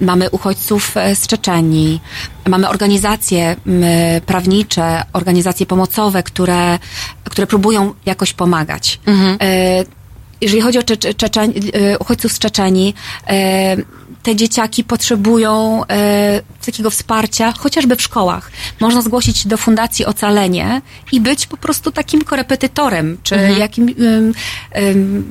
mamy 0.00 0.30
uchodźców 0.30 0.94
z 1.14 1.26
Czeczenii, 1.26 2.00
mamy 2.48 2.68
organizacje 2.68 3.56
m, 3.66 3.82
prawnicze, 4.26 5.02
organizacje 5.12 5.66
pomocowe, 5.66 6.22
które, 6.22 6.78
które 7.24 7.46
próbują 7.46 7.94
jakoś 8.06 8.32
pomagać. 8.32 9.00
E, 9.42 9.84
jeżeli 10.40 10.62
chodzi 10.62 10.78
o 10.78 10.82
Cze- 10.82 11.14
Czeczeń, 11.14 11.52
e, 11.72 11.98
uchodźców 11.98 12.32
z 12.32 12.38
Czeczenii, 12.38 12.94
e, 13.28 13.76
te 14.22 14.36
dzieciaki 14.36 14.84
potrzebują 14.84 15.82
e, 15.90 16.42
takiego 16.66 16.90
wsparcia, 16.90 17.52
chociażby 17.58 17.96
w 17.96 18.02
szkołach. 18.02 18.50
Można 18.80 19.02
zgłosić 19.02 19.46
do 19.46 19.56
Fundacji 19.56 20.06
Ocalenie 20.06 20.82
i 21.12 21.20
być 21.20 21.46
po 21.46 21.56
prostu 21.56 21.92
takim 21.92 22.24
korepetytorem, 22.24 23.18
czy 23.22 23.34
jakim 23.58 23.88
ym, 23.88 24.34
ym, 24.76 25.24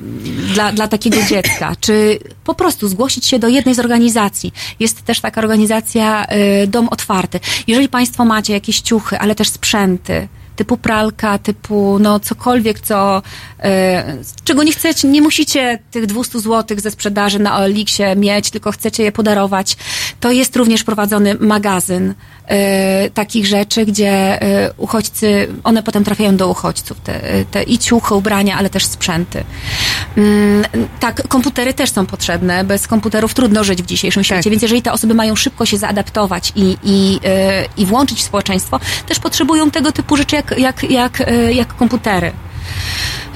dla, 0.54 0.72
dla 0.72 0.88
takiego 0.88 1.22
dziecka, 1.22 1.72
czy 1.80 2.18
po 2.44 2.54
prostu 2.54 2.88
zgłosić 2.88 3.26
się 3.26 3.38
do 3.38 3.48
jednej 3.48 3.74
z 3.74 3.78
organizacji. 3.78 4.52
Jest 4.80 5.02
też 5.02 5.20
taka 5.20 5.40
organizacja 5.40 6.26
y, 6.62 6.66
Dom 6.66 6.88
Otwarty. 6.88 7.40
Jeżeli 7.66 7.88
Państwo 7.88 8.24
macie 8.24 8.52
jakieś 8.52 8.80
ciuchy, 8.80 9.18
ale 9.18 9.34
też 9.34 9.48
sprzęty, 9.48 10.28
typu 10.58 10.76
pralka, 10.76 11.38
typu 11.38 11.98
no 11.98 12.20
cokolwiek, 12.20 12.80
co, 12.80 13.22
e, 13.60 14.16
czego 14.44 14.62
nie 14.62 14.72
chcecie, 14.72 15.08
nie 15.08 15.22
musicie 15.22 15.78
tych 15.90 16.06
200 16.06 16.40
zł 16.40 16.78
ze 16.80 16.90
sprzedaży 16.90 17.38
na 17.38 17.56
OLX 17.56 17.98
mieć, 18.16 18.50
tylko 18.50 18.72
chcecie 18.72 19.02
je 19.02 19.12
podarować. 19.12 19.76
To 20.20 20.32
jest 20.32 20.56
również 20.56 20.84
prowadzony 20.84 21.34
magazyn 21.34 22.14
e, 22.48 23.10
takich 23.10 23.46
rzeczy, 23.46 23.86
gdzie 23.86 24.42
e, 24.42 24.72
uchodźcy, 24.76 25.48
one 25.64 25.82
potem 25.82 26.04
trafiają 26.04 26.36
do 26.36 26.48
uchodźców, 26.48 27.00
te, 27.00 27.20
te 27.50 27.62
i 27.62 27.78
ciuchy, 27.78 28.14
ubrania, 28.14 28.56
ale 28.56 28.70
też 28.70 28.86
sprzęty. 28.86 29.44
Mm, 30.16 30.64
tak, 31.00 31.28
komputery 31.28 31.74
też 31.74 31.90
są 31.90 32.06
potrzebne. 32.06 32.64
Bez 32.64 32.86
komputerów 32.86 33.34
trudno 33.34 33.64
żyć 33.64 33.82
w 33.82 33.86
dzisiejszym 33.86 34.24
świecie, 34.24 34.50
więc 34.50 34.62
jeżeli 34.62 34.82
te 34.82 34.92
osoby 34.92 35.14
mają 35.14 35.36
szybko 35.36 35.66
się 35.66 35.76
zaadaptować 35.76 36.52
i, 36.56 36.76
i, 36.84 37.20
e, 37.24 37.64
i 37.76 37.86
włączyć 37.86 38.18
w 38.18 38.22
społeczeństwo, 38.22 38.80
też 39.06 39.18
potrzebują 39.18 39.70
tego 39.70 39.92
typu 39.92 40.16
rzeczy 40.16 40.36
jak, 40.36 40.58
jak, 40.58 40.90
jak, 40.90 41.20
e, 41.20 41.52
jak 41.52 41.76
komputery. 41.76 42.32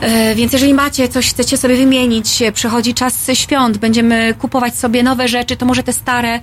E, 0.00 0.34
Więc 0.34 0.52
jeżeli 0.52 0.74
macie 0.74 1.08
coś, 1.08 1.30
chcecie 1.30 1.56
sobie 1.56 1.76
wymienić, 1.76 2.42
przychodzi 2.54 2.94
czas 2.94 3.14
świąt, 3.34 3.78
będziemy 3.78 4.34
kupować 4.38 4.78
sobie 4.78 5.02
nowe 5.02 5.28
rzeczy, 5.28 5.56
to 5.56 5.66
może 5.66 5.82
te 5.82 5.92
stare 5.92 6.40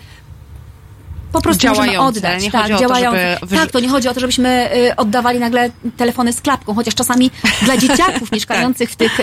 po 1.31 1.41
prostu 1.41 1.67
możemy 1.67 1.87
Działające, 1.87 2.19
oddać. 2.19 2.43
nie 2.43 2.51
tak, 2.51 2.61
chodzi 2.61 2.83
to, 2.83 2.95
żeby 2.95 3.55
Tak, 3.55 3.71
to 3.71 3.79
nie 3.79 3.89
chodzi 3.89 4.07
o 4.07 4.13
to, 4.13 4.19
żebyśmy 4.19 4.69
y, 4.75 4.95
oddawali 4.95 5.39
nagle 5.39 5.69
telefony 5.97 6.33
z 6.33 6.41
klapką, 6.41 6.73
chociaż 6.73 6.95
czasami 6.95 7.31
dla 7.65 7.77
dzieciaków 7.77 8.31
mieszkających 8.31 8.89
w 8.91 8.95
tych 8.95 9.17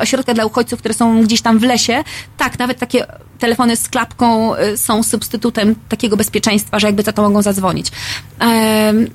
ośrodkach 0.00 0.34
dla 0.34 0.44
uchodźców, 0.44 0.78
które 0.78 0.94
są 0.94 1.22
gdzieś 1.22 1.40
tam 1.40 1.58
w 1.58 1.62
lesie, 1.62 2.04
tak, 2.36 2.58
nawet 2.58 2.78
takie 2.78 3.06
telefony 3.38 3.76
z 3.76 3.88
klapką 3.88 4.56
y, 4.56 4.76
są 4.76 5.02
substytutem 5.02 5.74
takiego 5.88 6.16
bezpieczeństwa, 6.16 6.78
że 6.78 6.86
jakby 6.86 7.02
za 7.02 7.12
to 7.12 7.22
mogą 7.22 7.42
zadzwonić. 7.42 7.86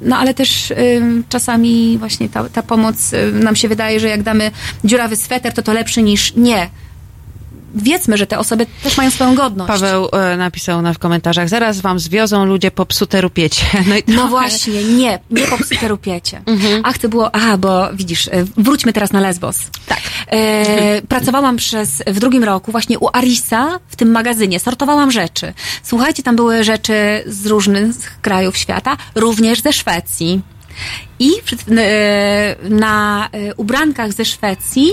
No 0.02 0.18
ale 0.18 0.34
też 0.34 0.74
czasami 1.30 1.98
właśnie 1.98 2.30
ta, 2.30 2.49
ta 2.49 2.64
pomoc 2.64 3.11
nam 3.34 3.56
się 3.56 3.68
wydaje, 3.68 3.99
że 3.99 4.07
jak 4.07 4.24
damy 4.24 4.52
dziurawy 4.84 5.15
sweter, 5.15 5.53
to 5.53 5.61
to 5.61 5.74
lepszy 5.74 6.03
niż 6.03 6.36
nie. 6.36 6.69
Wiedzmy, 7.76 8.18
że 8.18 8.27
te 8.27 8.39
osoby 8.39 8.65
też 8.84 8.98
mają 8.98 9.11
swoją 9.11 9.35
godność. 9.35 9.68
Paweł 9.68 10.10
e, 10.14 10.38
napisał 10.38 10.81
na 10.81 10.94
w 10.94 10.99
komentarzach, 10.99 11.49
zaraz 11.49 11.81
wam 11.81 11.99
zwiozą 11.99 12.45
ludzie 12.45 12.72
po 12.72 12.85
psute 12.85 13.22
rupiecie. 13.22 13.65
No, 13.88 13.95
No 14.07 14.14
trochę- 14.14 14.30
właśnie, 14.30 14.84
nie, 14.84 15.19
nie 15.31 15.44
popsute 15.48 15.88
rupiecie. 15.88 16.41
Mhm. 16.57 16.81
Ach, 16.85 16.98
to 16.98 17.10
było, 17.10 17.35
aha, 17.35 17.57
bo 17.57 17.89
widzisz, 17.94 18.27
e, 18.27 18.31
wróćmy 18.57 18.94
teraz 18.94 19.11
na 19.11 19.19
Lesbos. 19.19 19.57
Tak. 19.88 19.99
E, 20.27 21.02
pracowałam 21.02 21.57
przez, 21.57 22.03
w 22.07 22.19
drugim 22.19 22.44
roku 22.44 22.72
właśnie 22.72 22.99
u 22.99 23.10
Arisa 23.14 23.80
w 23.88 23.95
tym 23.95 24.11
magazynie, 24.11 24.60
sortowałam 24.60 25.11
rzeczy. 25.11 25.53
Słuchajcie, 25.84 26.23
tam 26.23 26.35
były 26.35 26.64
rzeczy 26.64 27.23
z 27.26 27.45
różnych 27.45 28.22
krajów 28.22 28.57
świata, 28.57 28.98
również 29.15 29.61
ze 29.61 29.73
Szwecji. 29.73 30.41
I 31.19 31.31
e, 31.77 32.56
na 32.69 33.30
e, 33.31 33.56
ubrankach 33.56 34.14
ze 34.14 34.26
Szwecji 34.26 34.91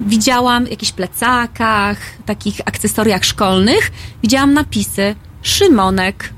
widziałam 0.00 0.66
w 0.66 0.70
jakichś 0.70 0.92
plecakach, 0.92 1.98
takich 2.26 2.60
akcesoriach 2.64 3.24
szkolnych, 3.24 3.90
widziałam 4.22 4.54
napisy 4.54 5.14
Szymonek, 5.42 6.30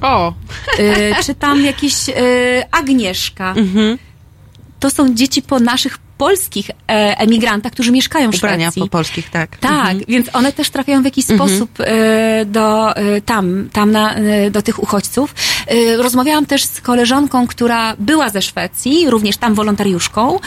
O, 0.00 0.32
y, 0.78 1.14
czy 1.24 1.34
tam 1.34 1.64
jakieś 1.64 2.08
y, 2.08 2.12
Agnieszka. 2.70 3.54
Mhm. 3.56 3.98
To 4.80 4.90
są 4.90 5.14
dzieci 5.14 5.42
po 5.42 5.60
naszych 5.60 5.98
polskich 6.18 6.70
e, 6.70 7.18
emigrantach, 7.18 7.72
którzy 7.72 7.92
mieszkają 7.92 8.32
w 8.32 8.34
ubrania 8.34 8.66
Szwecji. 8.66 8.82
po 8.82 8.88
polskich, 8.88 9.30
tak. 9.30 9.56
Tak, 9.56 9.96
więc 10.08 10.28
one 10.32 10.52
też 10.52 10.70
trafiają 10.70 11.02
w 11.02 11.04
jakiś 11.04 11.24
sposób 11.24 11.70
e, 11.80 12.44
do 12.44 12.96
e, 12.96 13.20
tam, 13.20 13.68
tam 13.72 13.90
na, 13.90 14.14
e, 14.14 14.50
do 14.50 14.62
tych 14.62 14.82
uchodźców. 14.82 15.34
Rozmawiałam 15.98 16.46
też 16.46 16.64
z 16.64 16.80
koleżanką, 16.80 17.46
która 17.46 17.96
była 17.98 18.30
ze 18.30 18.42
Szwecji, 18.42 19.10
również 19.10 19.36
tam 19.36 19.54
wolontariuszką 19.54 20.38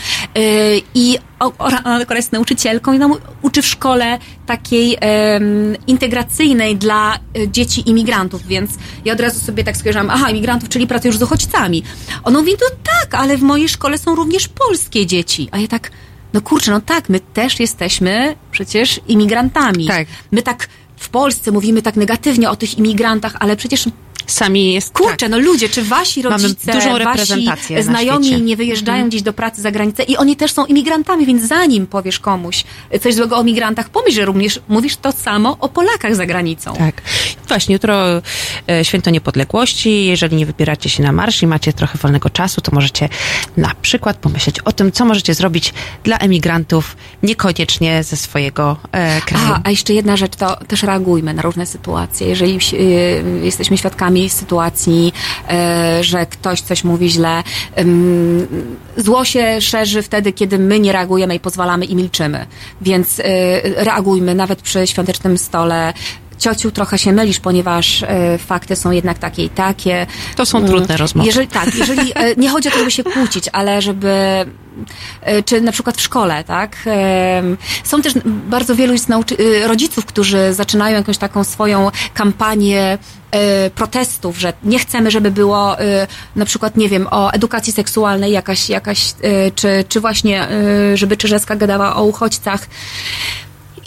i 0.95 1.17
ona 1.39 1.83
akurat 1.83 2.15
jest 2.15 2.31
nauczycielką 2.31 2.93
i 2.93 2.99
nam 2.99 3.13
uczy 3.41 3.61
w 3.61 3.65
szkole 3.65 4.19
takiej 4.45 4.97
em, 4.99 5.75
integracyjnej 5.87 6.75
dla 6.75 7.15
e, 7.15 7.47
dzieci 7.47 7.89
imigrantów, 7.89 8.47
więc 8.47 8.71
ja 9.05 9.13
od 9.13 9.19
razu 9.19 9.39
sobie 9.39 9.63
tak 9.63 9.77
skojarzyłam, 9.77 10.09
aha, 10.09 10.29
imigrantów, 10.29 10.69
czyli 10.69 10.87
pracujesz 10.87 11.17
z 11.17 11.23
uchodźcami. 11.23 11.83
Ona 12.23 12.39
mówi, 12.39 12.51
no 12.51 12.77
tak, 12.83 13.15
ale 13.15 13.37
w 13.37 13.41
mojej 13.41 13.69
szkole 13.69 13.97
są 13.97 14.15
również 14.15 14.47
polskie 14.47 15.05
dzieci. 15.05 15.49
A 15.51 15.57
ja 15.57 15.67
tak, 15.67 15.91
no 16.33 16.41
kurczę, 16.41 16.71
no 16.71 16.81
tak, 16.81 17.09
my 17.09 17.19
też 17.19 17.59
jesteśmy 17.59 18.35
przecież 18.51 18.99
imigrantami. 19.07 19.87
Tak. 19.87 20.07
My 20.31 20.41
tak 20.41 20.67
w 20.97 21.09
Polsce 21.09 21.51
mówimy 21.51 21.81
tak 21.81 21.95
negatywnie 21.95 22.49
o 22.49 22.55
tych 22.55 22.77
imigrantach, 22.77 23.35
ale 23.39 23.55
przecież 23.55 23.85
Sami 24.27 24.73
jest. 24.73 24.93
Kurczę, 24.93 25.17
tak. 25.17 25.29
no 25.29 25.39
ludzie, 25.39 25.69
czy 25.69 25.83
wasi 25.83 26.23
Mamy 26.23 26.43
rodzice, 26.43 26.71
dużą 26.71 26.89
wasi 26.89 26.99
reprezentację 26.99 27.77
na 27.77 27.83
znajomi 27.83 28.41
nie 28.41 28.57
wyjeżdżają 28.57 29.07
gdzieś 29.07 29.21
do 29.21 29.33
pracy 29.33 29.61
za 29.61 29.71
granicę 29.71 30.03
i 30.03 30.17
oni 30.17 30.35
też 30.35 30.51
są 30.53 30.65
imigrantami, 30.65 31.25
więc 31.25 31.43
zanim 31.43 31.87
powiesz 31.87 32.19
komuś 32.19 32.63
coś 33.01 33.15
złego 33.15 33.37
o 33.37 33.43
migrantach, 33.43 33.89
pomyśl, 33.89 34.15
że 34.15 34.25
również 34.25 34.59
mówisz 34.67 34.97
to 34.97 35.11
samo 35.11 35.57
o 35.59 35.69
Polakach 35.69 36.15
za 36.15 36.25
granicą. 36.25 36.73
Tak. 36.73 37.01
Właśnie, 37.47 37.73
jutro 37.73 38.21
e, 38.69 38.85
święto 38.85 39.09
niepodległości. 39.09 40.05
Jeżeli 40.05 40.35
nie 40.35 40.45
wybieracie 40.45 40.89
się 40.89 41.03
na 41.03 41.11
marsz 41.11 41.43
i 41.43 41.47
macie 41.47 41.73
trochę 41.73 41.97
wolnego 41.97 42.29
czasu, 42.29 42.61
to 42.61 42.71
możecie 42.75 43.09
na 43.57 43.71
przykład 43.81 44.17
pomyśleć 44.17 44.59
o 44.59 44.71
tym, 44.71 44.91
co 44.91 45.05
możecie 45.05 45.33
zrobić 45.33 45.73
dla 46.03 46.17
emigrantów, 46.17 46.97
niekoniecznie 47.23 48.03
ze 48.03 48.17
swojego 48.17 48.77
e, 48.91 49.21
kraju. 49.21 49.45
A, 49.53 49.61
a 49.63 49.71
jeszcze 49.71 49.93
jedna 49.93 50.17
rzecz, 50.17 50.35
to 50.35 50.55
też 50.55 50.83
reagujmy 50.83 51.33
na 51.33 51.41
różne 51.41 51.65
sytuacje. 51.65 52.27
Jeżeli 52.27 52.59
y, 52.73 53.23
jesteśmy 53.43 53.77
świadkami 53.77 54.16
sytuacji, 54.29 55.13
y, 55.99 56.03
że 56.03 56.25
ktoś 56.25 56.61
coś 56.61 56.83
mówi 56.83 57.09
źle, 57.09 57.43
zło 58.97 59.25
się 59.25 59.61
szerzy 59.61 60.01
wtedy, 60.01 60.33
kiedy 60.33 60.59
my 60.59 60.79
nie 60.79 60.91
reagujemy 60.91 61.35
i 61.35 61.39
pozwalamy 61.39 61.85
i 61.85 61.95
milczymy. 61.95 62.45
Więc 62.81 63.19
y, 63.19 63.23
reagujmy 63.63 64.35
nawet 64.35 64.61
przy 64.61 64.87
świątecznym 64.87 65.37
stole. 65.37 65.93
Ciociu, 66.37 66.71
trochę 66.71 66.97
się 66.97 67.13
mylisz, 67.13 67.39
ponieważ 67.39 68.03
e, 68.03 68.37
fakty 68.37 68.75
są 68.75 68.91
jednak 68.91 69.19
takie 69.19 69.43
i 69.43 69.49
takie. 69.49 70.05
To 70.35 70.45
są 70.45 70.57
Mm, 70.57 70.69
trudne 70.69 70.97
rozmowy. 70.97 71.27
Jeżeli 71.27 71.47
tak, 71.47 71.75
jeżeli 71.75 72.11
e, 72.15 72.35
nie 72.35 72.49
chodzi 72.49 72.67
o 72.67 72.71
to, 72.71 72.77
żeby 72.79 72.91
się 72.91 73.03
kłócić, 73.03 73.49
ale 73.53 73.81
żeby 73.81 74.09
e, 75.21 75.43
czy 75.43 75.61
na 75.61 75.71
przykład 75.71 75.97
w 75.97 76.01
szkole, 76.01 76.43
tak? 76.43 76.77
Em, 76.85 77.57
Są 77.83 78.01
też 78.01 78.13
bardzo 78.25 78.75
wielu 78.75 78.93
jest 78.93 79.09
nauczy- 79.09 79.37
e, 79.63 79.67
rodziców, 79.67 80.05
którzy 80.05 80.53
zaczynają 80.53 80.95
jakąś 80.97 81.17
taką 81.17 81.43
swoją 81.43 81.91
kampanię 82.13 82.97
e, 83.31 83.69
protestów, 83.69 84.37
że 84.39 84.53
nie 84.63 84.79
chcemy, 84.79 85.11
żeby 85.11 85.31
było 85.31 85.79
e, 85.79 86.07
na 86.35 86.45
przykład, 86.45 86.77
nie 86.77 86.89
wiem, 86.89 87.07
o 87.11 87.31
edukacji 87.33 87.73
seksualnej 87.73 88.31
jakaś, 88.31 88.69
jakaś 88.69 89.09
e, 89.21 89.51
czy, 89.51 89.85
czy 89.89 89.99
właśnie, 90.01 90.47
e, 90.49 90.97
żeby 90.97 91.17
Czyżewska 91.17 91.55
gadała 91.55 91.95
o 91.95 92.03
uchodźcach. 92.03 92.67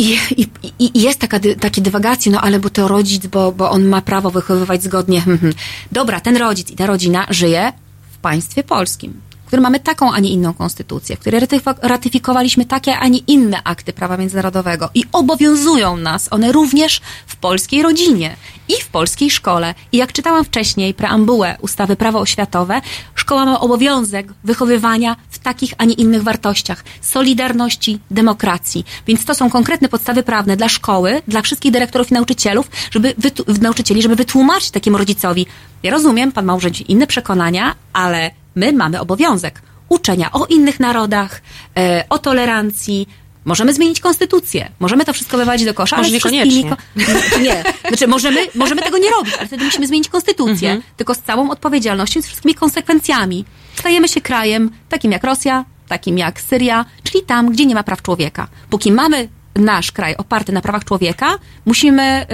I, 0.00 0.18
i, 0.36 0.46
I 0.78 1.00
jest 1.02 1.18
taka, 1.20 1.38
dy- 1.38 1.56
takie 1.56 1.80
dywagacje, 1.82 2.32
no 2.32 2.40
ale 2.40 2.60
bo 2.60 2.70
to 2.70 2.88
rodzic, 2.88 3.26
bo, 3.26 3.52
bo 3.52 3.70
on 3.70 3.84
ma 3.84 4.00
prawo 4.02 4.30
wychowywać 4.30 4.82
zgodnie. 4.82 5.20
hmm, 5.20 5.38
hmm. 5.38 5.54
Dobra, 5.92 6.20
ten 6.20 6.36
rodzic 6.36 6.70
i 6.70 6.76
ta 6.76 6.86
rodzina 6.86 7.26
żyje 7.30 7.72
w 8.12 8.18
państwie 8.18 8.62
polskim, 8.64 9.20
którym 9.50 9.62
mamy 9.62 9.80
taką, 9.80 10.12
a 10.12 10.18
nie 10.18 10.30
inną 10.30 10.54
konstytucję, 10.54 11.16
w 11.16 11.18
której 11.18 11.40
ratyfik- 11.40 11.78
ratyfikowaliśmy 11.82 12.64
takie, 12.64 12.98
a 12.98 13.08
nie 13.08 13.18
inne 13.18 13.62
akty 13.64 13.92
prawa 13.92 14.16
międzynarodowego 14.16 14.90
i 14.94 15.04
obowiązują 15.12 15.96
nas 15.96 16.28
one 16.30 16.52
również 16.52 17.00
w 17.26 17.36
polskiej 17.36 17.82
rodzinie 17.82 18.36
i 18.68 18.82
w 18.82 18.88
polskiej 18.88 19.30
szkole. 19.30 19.74
I 19.92 19.96
jak 19.96 20.12
czytałam 20.12 20.44
wcześniej 20.44 20.94
preambułę 20.94 21.56
ustawy 21.60 21.96
prawo 21.96 22.20
oświatowe, 22.20 22.80
szkoła 23.14 23.44
ma 23.44 23.60
obowiązek 23.60 24.32
wychowywania 24.44 25.16
w 25.30 25.38
takich, 25.38 25.74
a 25.78 25.84
nie 25.84 25.94
innych 25.94 26.22
wartościach 26.22 26.84
solidarności, 27.00 27.98
demokracji. 28.10 28.84
Więc 29.06 29.24
to 29.24 29.34
są 29.34 29.50
konkretne 29.50 29.88
podstawy 29.88 30.22
prawne 30.22 30.56
dla 30.56 30.68
szkoły, 30.68 31.22
dla 31.28 31.42
wszystkich 31.42 31.72
dyrektorów 31.72 32.10
i 32.10 32.14
nauczycielów, 32.14 32.70
żeby 32.90 33.14
nauczycieli, 33.60 34.02
żeby 34.02 34.16
wytłumaczyć 34.16 34.70
takiemu 34.70 34.98
rodzicowi. 34.98 35.46
Ja 35.82 35.90
rozumiem, 35.90 36.32
pan 36.32 36.44
ma 36.44 36.52
może 36.52 36.68
inne 36.68 37.06
przekonania, 37.06 37.74
ale 37.92 38.30
my 38.54 38.72
mamy 38.72 39.00
obowiązek 39.00 39.62
uczenia 39.88 40.32
o 40.32 40.46
innych 40.46 40.80
narodach, 40.80 41.42
e, 41.78 42.04
o 42.08 42.18
tolerancji. 42.18 43.08
Możemy 43.44 43.74
zmienić 43.74 44.00
konstytucję, 44.00 44.70
możemy 44.80 45.04
to 45.04 45.12
wszystko 45.12 45.36
wywalić 45.36 45.64
do 45.64 45.74
kosza, 45.74 45.96
Może 45.96 46.06
ale 46.06 46.14
niekoniecznie. 46.14 46.70
ko- 46.70 46.76
nie, 47.42 47.64
znaczy 47.88 48.06
możemy, 48.06 48.46
możemy 48.54 48.82
tego 48.82 48.98
nie 48.98 49.10
robić, 49.10 49.34
ale 49.38 49.46
wtedy 49.46 49.64
musimy 49.64 49.86
zmienić 49.86 50.08
konstytucję, 50.08 50.70
Mhm. 50.70 50.82
tylko 50.96 51.14
z 51.14 51.18
całą 51.18 51.50
odpowiedzialnością 51.50 52.22
z 52.22 52.26
wszystkimi 52.26 52.54
konsekwencjami. 52.54 53.44
Stajemy 53.74 54.08
się 54.08 54.20
krajem 54.20 54.70
takim 54.88 55.12
jak 55.12 55.24
Rosja, 55.24 55.64
takim 55.88 56.18
jak 56.18 56.40
Syria, 56.40 56.84
czyli 57.04 57.24
tam, 57.24 57.52
gdzie 57.52 57.66
nie 57.66 57.74
ma 57.74 57.82
praw 57.82 58.02
człowieka. 58.02 58.48
Póki 58.70 58.92
mamy 58.92 59.28
nasz 59.56 59.92
kraj 59.92 60.16
oparty 60.16 60.52
na 60.52 60.60
prawach 60.60 60.84
człowieka, 60.84 61.38
musimy, 61.66 62.26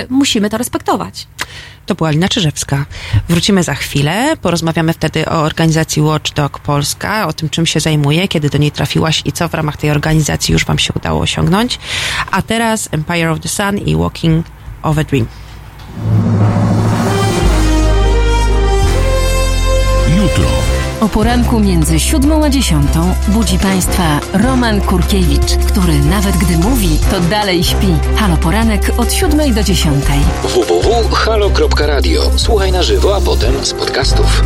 yy, 0.00 0.06
musimy 0.08 0.50
to 0.50 0.58
respektować. 0.58 1.26
To 1.86 1.94
była 1.94 2.10
Lina 2.10 2.28
Czyżewska. 2.28 2.84
Wrócimy 3.28 3.62
za 3.62 3.74
chwilę, 3.74 4.36
porozmawiamy 4.42 4.92
wtedy 4.92 5.26
o 5.26 5.42
organizacji 5.42 6.02
Watchdog 6.02 6.58
Polska, 6.58 7.26
o 7.26 7.32
tym, 7.32 7.48
czym 7.48 7.66
się 7.66 7.80
zajmuje, 7.80 8.28
kiedy 8.28 8.50
do 8.50 8.58
niej 8.58 8.70
trafiłaś 8.70 9.22
i 9.24 9.32
co 9.32 9.48
w 9.48 9.54
ramach 9.54 9.76
tej 9.76 9.90
organizacji 9.90 10.52
już 10.52 10.64
wam 10.64 10.78
się 10.78 10.92
udało 10.96 11.20
osiągnąć. 11.20 11.78
A 12.30 12.42
teraz 12.42 12.88
Empire 12.92 13.28
of 13.28 13.40
the 13.40 13.48
Sun 13.48 13.78
i 13.78 13.96
Walking 13.96 14.46
of 14.82 14.98
a 14.98 15.04
Dream. 15.04 15.26
O 21.02 21.08
poranku 21.08 21.60
między 21.60 22.00
siódmą 22.00 22.44
a 22.44 22.50
dziesiątą 22.50 23.14
budzi 23.28 23.58
Państwa 23.58 24.20
Roman 24.32 24.80
Kurkiewicz, 24.80 25.56
który 25.66 25.98
nawet 25.98 26.36
gdy 26.36 26.58
mówi, 26.58 26.98
to 27.10 27.20
dalej 27.20 27.64
śpi. 27.64 27.94
Halo 28.16 28.36
Poranek 28.36 28.92
od 28.96 29.12
siódmej 29.12 29.52
do 29.52 29.62
dziesiątej. 29.62 30.18
www.halo.radio. 30.42 32.22
Słuchaj 32.36 32.72
na 32.72 32.82
żywo, 32.82 33.16
a 33.16 33.20
potem 33.20 33.64
z 33.64 33.74
podcastów. 33.74 34.42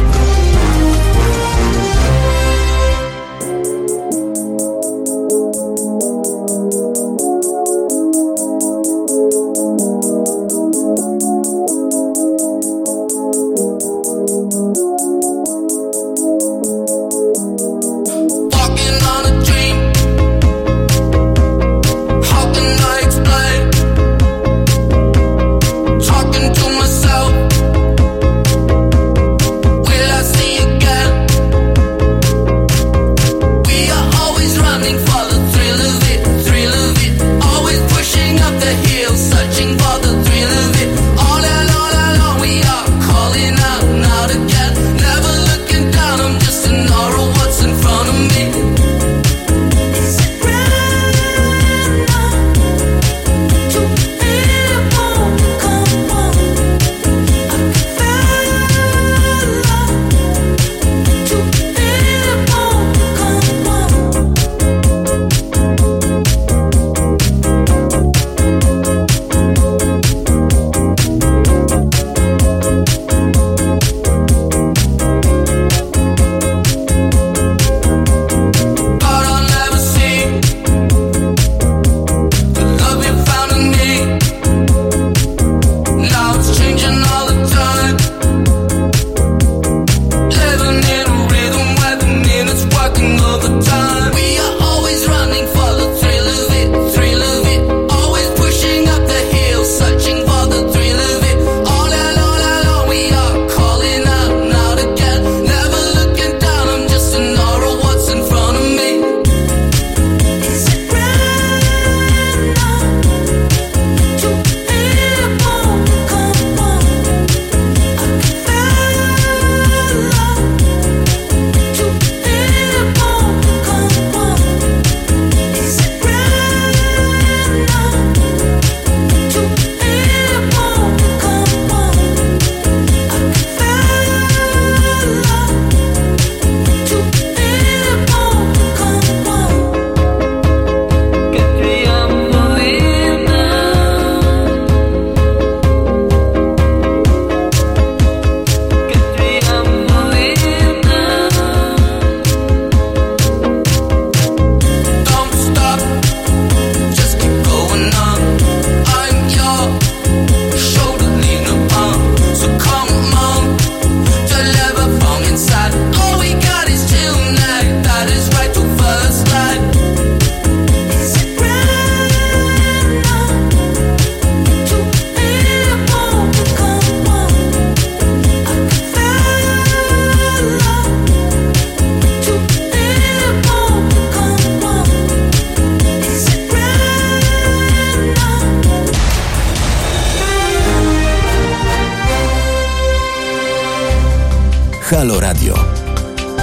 Halo 194.91 195.21
Radio. 195.21 195.55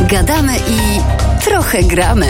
Gadamy 0.10 0.58
i 0.58 1.02
trochę 1.44 1.84
gramy. 1.84 2.28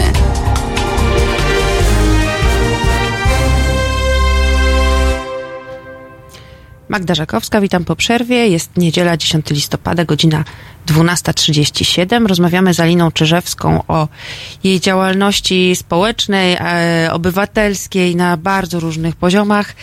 Magda 6.88 7.14
Żakowska, 7.14 7.60
witam 7.60 7.84
po 7.84 7.96
przerwie. 7.96 8.48
Jest 8.48 8.76
niedziela 8.76 9.16
10 9.16 9.50
listopada, 9.50 10.04
godzina 10.04 10.44
12.37. 10.86 12.26
Rozmawiamy 12.26 12.74
z 12.74 12.80
Aliną 12.80 13.10
Czyżewską 13.10 13.82
o 13.88 14.08
jej 14.64 14.80
działalności 14.80 15.76
społecznej, 15.76 16.56
e, 16.60 17.12
obywatelskiej 17.12 18.16
na 18.16 18.36
bardzo 18.36 18.80
różnych 18.80 19.16
poziomach. 19.16 19.74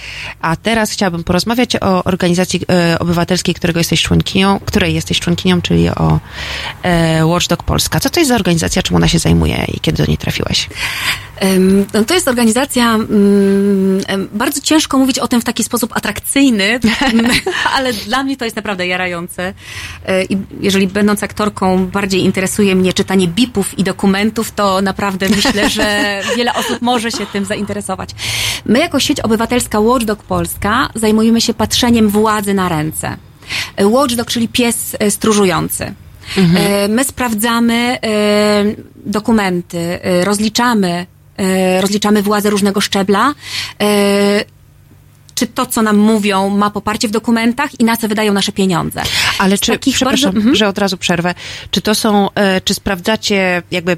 A 0.41 0.55
teraz 0.55 0.91
chciałabym 0.91 1.23
porozmawiać 1.23 1.75
o 1.75 2.03
organizacji 2.03 2.61
e, 2.69 2.99
obywatelskiej, 2.99 3.55
którego 3.55 3.79
jesteś 3.79 4.01
członkinią, 4.01 4.59
której 4.65 4.93
jesteś 4.93 5.19
członkinią, 5.19 5.61
czyli 5.61 5.89
o 5.89 6.19
e, 6.83 7.25
Watchdog 7.25 7.63
Polska. 7.63 7.99
Co 7.99 8.09
to 8.09 8.19
jest 8.19 8.29
za 8.29 8.35
organizacja, 8.35 8.83
czym 8.83 8.95
ona 8.95 9.07
się 9.07 9.19
zajmuje 9.19 9.65
i 9.73 9.79
kiedy 9.79 10.03
do 10.03 10.07
niej 10.07 10.17
trafiłaś? 10.17 10.69
No 11.93 12.03
To 12.05 12.13
jest 12.13 12.27
organizacja, 12.27 12.95
mm, 12.95 14.01
bardzo 14.33 14.61
ciężko 14.61 14.97
mówić 14.97 15.19
o 15.19 15.27
tym 15.27 15.41
w 15.41 15.43
taki 15.43 15.63
sposób 15.63 15.97
atrakcyjny, 15.97 16.79
ale 17.75 17.93
dla 17.93 18.23
mnie 18.23 18.37
to 18.37 18.45
jest 18.45 18.55
naprawdę 18.55 18.87
jarające. 18.87 19.53
I 20.29 20.37
jeżeli 20.59 20.87
będąc 20.91 21.23
aktorką 21.23 21.85
bardziej 21.85 22.23
interesuje 22.23 22.76
mnie 22.76 22.93
czytanie 22.93 23.27
bipów 23.27 23.80
i 23.80 23.84
dokumentów, 23.84 24.51
to 24.51 24.81
naprawdę 24.81 25.30
myślę, 25.30 25.69
że 25.69 26.01
wiele 26.38 26.53
osób 26.53 26.81
może 26.81 27.11
się 27.11 27.26
tym 27.26 27.45
zainteresować. 27.45 28.09
My 28.65 28.80
jako 28.80 28.99
sieć 28.99 29.19
obywatelska 29.19 29.80
Watchdog 29.80 30.23
Polska 30.23 30.89
zajmujemy 30.95 31.41
się 31.41 31.53
patrzeniem 31.53 32.09
władzy 32.09 32.53
na 32.53 32.69
ręce. 32.69 33.18
Watchdog, 33.84 34.27
czyli 34.27 34.47
pies 34.47 34.95
e, 34.99 35.11
stróżujący. 35.11 35.93
E, 36.55 36.88
My 36.88 37.03
sprawdzamy 37.03 37.97
e, 38.01 38.63
dokumenty, 38.95 39.99
rozliczamy, 40.23 41.05
rozliczamy 41.80 42.22
władze 42.22 42.49
różnego 42.49 42.81
szczebla. 42.81 43.34
Czy 45.41 45.47
to, 45.47 45.65
co 45.65 45.81
nam 45.81 45.97
mówią, 45.97 46.49
ma 46.49 46.69
poparcie 46.69 47.07
w 47.07 47.11
dokumentach 47.11 47.80
i 47.80 47.84
na 47.84 47.97
co 47.97 48.07
wydają 48.07 48.34
nasze 48.34 48.51
pieniądze. 48.51 49.01
Ale 49.39 49.57
czy, 49.57 49.72
takich 49.72 49.95
przepraszam, 49.95 50.31
bardzo- 50.31 50.38
mhm. 50.38 50.55
że 50.55 50.68
od 50.68 50.77
razu 50.77 50.97
przerwę, 50.97 51.34
czy 51.72 51.81
to 51.81 51.95
są, 51.95 52.31
e, 52.31 52.61
czy 52.61 52.73
sprawdzacie 52.73 53.61
jakby, 53.72 53.97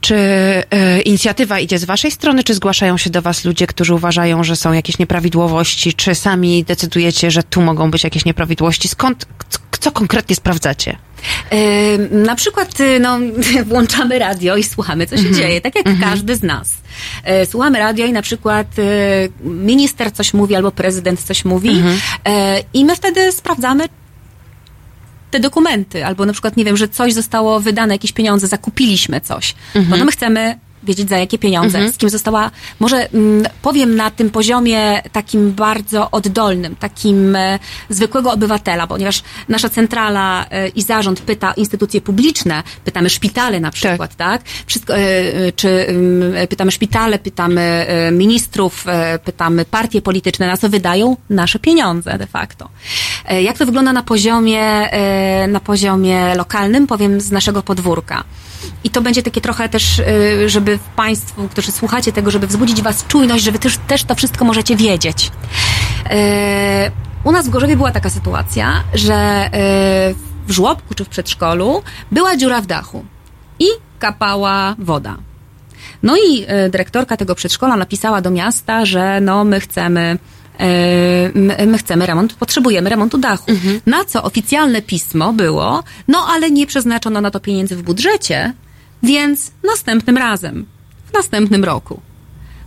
czy 0.00 0.14
e, 0.14 1.00
inicjatywa 1.00 1.60
idzie 1.60 1.78
z 1.78 1.84
waszej 1.84 2.10
strony, 2.10 2.44
czy 2.44 2.54
zgłaszają 2.54 2.98
się 2.98 3.10
do 3.10 3.22
was 3.22 3.44
ludzie, 3.44 3.66
którzy 3.66 3.94
uważają, 3.94 4.44
że 4.44 4.56
są 4.56 4.72
jakieś 4.72 4.98
nieprawidłowości, 4.98 5.94
czy 5.94 6.14
sami 6.14 6.64
decydujecie, 6.64 7.30
że 7.30 7.42
tu 7.42 7.60
mogą 7.60 7.90
być 7.90 8.04
jakieś 8.04 8.24
nieprawidłowości? 8.24 8.88
Skąd, 8.88 9.26
co 9.80 9.92
konkretnie 9.92 10.36
sprawdzacie? 10.36 10.96
Na 12.10 12.34
przykład 12.34 12.80
y, 12.80 13.00
no, 13.00 13.18
włączamy 13.70 14.18
radio 14.18 14.56
i 14.56 14.64
słuchamy, 14.64 15.06
co 15.06 15.16
się 15.16 15.32
dzieje, 15.32 15.60
tak 15.60 15.76
jak 15.76 16.00
każdy 16.00 16.36
z 16.36 16.42
nas. 16.42 16.74
E, 17.24 17.46
Słuchamy 17.46 17.78
radio 17.78 18.06
i 18.06 18.12
na 18.12 18.22
przykład 18.22 18.66
e, 18.78 18.82
minister 19.44 20.12
coś 20.12 20.34
mówi 20.34 20.54
albo 20.54 20.70
prezydent 20.70 21.22
coś 21.22 21.44
mówi 21.44 21.82
e, 22.24 22.60
i 22.74 22.84
my 22.84 22.96
wtedy 22.96 23.32
sprawdzamy 23.32 23.88
te 25.30 25.40
dokumenty, 25.40 26.06
albo 26.06 26.26
na 26.26 26.32
przykład, 26.32 26.56
nie 26.56 26.64
wiem, 26.64 26.76
że 26.76 26.88
coś 26.88 27.12
zostało 27.12 27.60
wydane, 27.60 27.94
jakieś 27.94 28.12
pieniądze, 28.12 28.46
zakupiliśmy 28.46 29.20
coś. 29.20 29.54
No 29.88 29.96
to 29.96 30.04
my 30.04 30.12
chcemy 30.12 30.58
wiedzieć 30.82 31.08
za 31.08 31.18
jakie 31.18 31.38
pieniądze, 31.38 31.92
z 31.92 31.98
kim 31.98 32.10
została, 32.10 32.50
może 32.80 33.10
mm, 33.10 33.46
powiem 33.62 33.96
na 33.96 34.10
tym 34.10 34.30
poziomie 34.30 35.02
takim 35.12 35.52
bardzo 35.52 36.10
oddolnym, 36.10 36.76
takim 36.76 37.36
e, 37.36 37.58
zwykłego 37.88 38.32
obywatela, 38.32 38.86
ponieważ 38.86 39.22
nasza 39.48 39.68
centrala 39.68 40.46
e, 40.50 40.68
i 40.68 40.82
zarząd 40.82 41.20
pyta 41.20 41.52
instytucje 41.52 42.00
publiczne, 42.00 42.62
pytamy 42.84 43.10
szpitale 43.10 43.60
na 43.60 43.70
przykład, 43.70 44.16
tak? 44.16 44.42
Wszystko, 44.66 44.96
e, 44.96 44.98
e, 44.98 45.52
czy 45.52 45.86
mm, 45.88 46.48
pytamy 46.48 46.72
szpitale, 46.72 47.18
pytamy 47.18 47.60
e, 47.60 48.10
ministrów, 48.12 48.84
e, 48.88 49.18
pytamy 49.18 49.64
partie 49.64 50.02
polityczne, 50.02 50.46
na 50.46 50.56
co 50.56 50.68
wydają 50.68 51.16
nasze 51.30 51.58
pieniądze 51.58 52.18
de 52.18 52.26
facto. 52.26 52.68
Jak 53.42 53.58
to 53.58 53.66
wygląda 53.66 53.92
na 53.92 54.02
poziomie, 54.02 54.88
na 55.48 55.60
poziomie 55.60 56.34
lokalnym, 56.34 56.86
powiem 56.86 57.20
z 57.20 57.30
naszego 57.30 57.62
podwórka. 57.62 58.24
I 58.84 58.90
to 58.90 59.02
będzie 59.02 59.22
takie 59.22 59.40
trochę 59.40 59.68
też, 59.68 59.98
y, 59.98 60.48
żeby 60.48 60.78
Państwu, 60.96 61.48
którzy 61.48 61.72
słuchacie 61.72 62.12
tego, 62.12 62.30
żeby 62.30 62.46
wzbudzić 62.46 62.82
Was 62.82 63.06
czujność, 63.06 63.44
że 63.44 63.52
Wy 63.52 63.58
też, 63.58 63.78
też 63.86 64.04
to 64.04 64.14
wszystko 64.14 64.44
możecie 64.44 64.76
wiedzieć. 64.76 65.30
Y, 66.06 66.90
U 67.24 67.32
nas 67.32 67.46
w 67.46 67.50
Gorzowie 67.50 67.76
była 67.76 67.90
taka 67.90 68.10
sytuacja, 68.10 68.84
że 68.94 69.46
y, 69.46 70.14
w 70.46 70.52
żłobku 70.52 70.94
czy 70.94 71.04
w 71.04 71.08
przedszkolu 71.08 71.82
była 72.12 72.36
dziura 72.36 72.60
w 72.60 72.66
dachu 72.66 73.04
i 73.58 73.66
kapała 73.98 74.74
woda. 74.78 75.16
No 76.02 76.16
i 76.16 76.46
dyrektorka 76.70 77.16
tego 77.16 77.34
przedszkola 77.34 77.76
napisała 77.76 78.20
do 78.20 78.30
miasta, 78.30 78.86
że 78.86 79.20
no 79.20 79.44
my 79.44 79.60
chcemy 79.60 80.18
my, 81.34 81.66
my 81.66 81.78
chcemy 81.78 82.06
remont, 82.06 82.34
potrzebujemy 82.34 82.90
remontu 82.90 83.18
dachu. 83.18 83.46
Na 83.86 84.04
co 84.04 84.22
oficjalne 84.22 84.82
pismo 84.82 85.32
było, 85.32 85.84
no 86.08 86.26
ale 86.28 86.50
nie 86.50 86.66
przeznaczono 86.66 87.20
na 87.20 87.30
to 87.30 87.40
pieniędzy 87.40 87.76
w 87.76 87.82
budżecie, 87.82 88.52
więc 89.02 89.50
następnym 89.64 90.16
razem, 90.16 90.66
w 91.10 91.12
następnym 91.14 91.64
roku. 91.64 92.00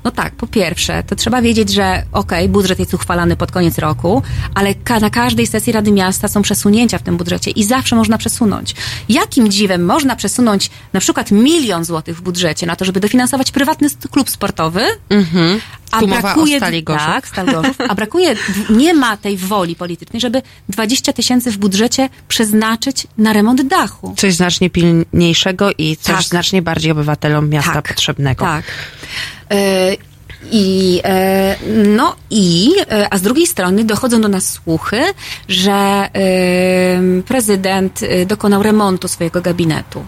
No 0.05 0.11
tak, 0.11 0.35
po 0.35 0.47
pierwsze, 0.47 1.03
to 1.03 1.15
trzeba 1.15 1.41
wiedzieć, 1.41 1.69
że 1.73 2.03
okej, 2.11 2.49
budżet 2.49 2.79
jest 2.79 2.93
uchwalany 2.93 3.35
pod 3.35 3.51
koniec 3.51 3.77
roku, 3.77 4.21
ale 4.53 4.75
ka- 4.75 4.99
na 4.99 5.09
każdej 5.09 5.47
sesji 5.47 5.73
Rady 5.73 5.91
Miasta 5.91 6.27
są 6.27 6.41
przesunięcia 6.41 6.97
w 6.97 7.01
tym 7.03 7.17
budżecie 7.17 7.51
i 7.51 7.63
zawsze 7.63 7.95
można 7.95 8.17
przesunąć. 8.17 8.75
Jakim 9.09 9.51
dziwem 9.51 9.85
można 9.85 10.15
przesunąć 10.15 10.69
na 10.93 10.99
przykład 10.99 11.31
milion 11.31 11.85
złotych 11.85 12.17
w 12.17 12.21
budżecie 12.21 12.65
na 12.65 12.75
to, 12.75 12.85
żeby 12.85 12.99
dofinansować 12.99 13.51
prywatny 13.51 13.87
klub 14.11 14.29
sportowy, 14.29 14.81
a 15.91 15.99
Tu 15.99 16.07
mowa 16.07 16.19
o 16.19 16.21
brakuje, 16.21 16.59
tak, 16.85 17.27
Stal 17.27 17.45
Gorzów, 17.45 17.75
a 17.89 17.95
brakuje, 17.95 18.35
nie 18.69 18.93
ma 18.93 19.17
tej 19.17 19.37
woli 19.37 19.75
politycznej, 19.75 20.21
żeby 20.21 20.41
20 20.69 21.13
tysięcy 21.13 21.51
w 21.51 21.57
budżecie 21.57 22.09
przeznaczyć 22.27 23.07
na 23.17 23.33
remont 23.33 23.61
dachu. 23.67 24.13
Coś 24.17 24.33
znacznie 24.33 24.69
pilniejszego 24.69 25.69
i 25.77 25.97
coś 25.97 26.15
Tak. 26.15 26.23
znacznie 26.25 26.61
bardziej 26.61 26.91
obywatelom 26.91 27.49
miasta 27.49 27.81
potrzebnego. 27.81 28.45
Tak. 28.45 28.63
E, 29.49 29.97
I, 30.51 31.01
e, 31.03 31.55
no 31.97 32.15
i, 32.29 32.71
e, 32.89 33.07
a 33.13 33.17
z 33.17 33.21
drugiej 33.21 33.47
strony 33.47 33.83
dochodzą 33.83 34.21
do 34.21 34.27
nas 34.27 34.49
słuchy, 34.49 35.01
że 35.47 36.09
prezydent 37.25 37.99
dokonał 38.25 38.63
remontu 38.63 39.07
swojego 39.07 39.41
gabinetu. 39.41 40.05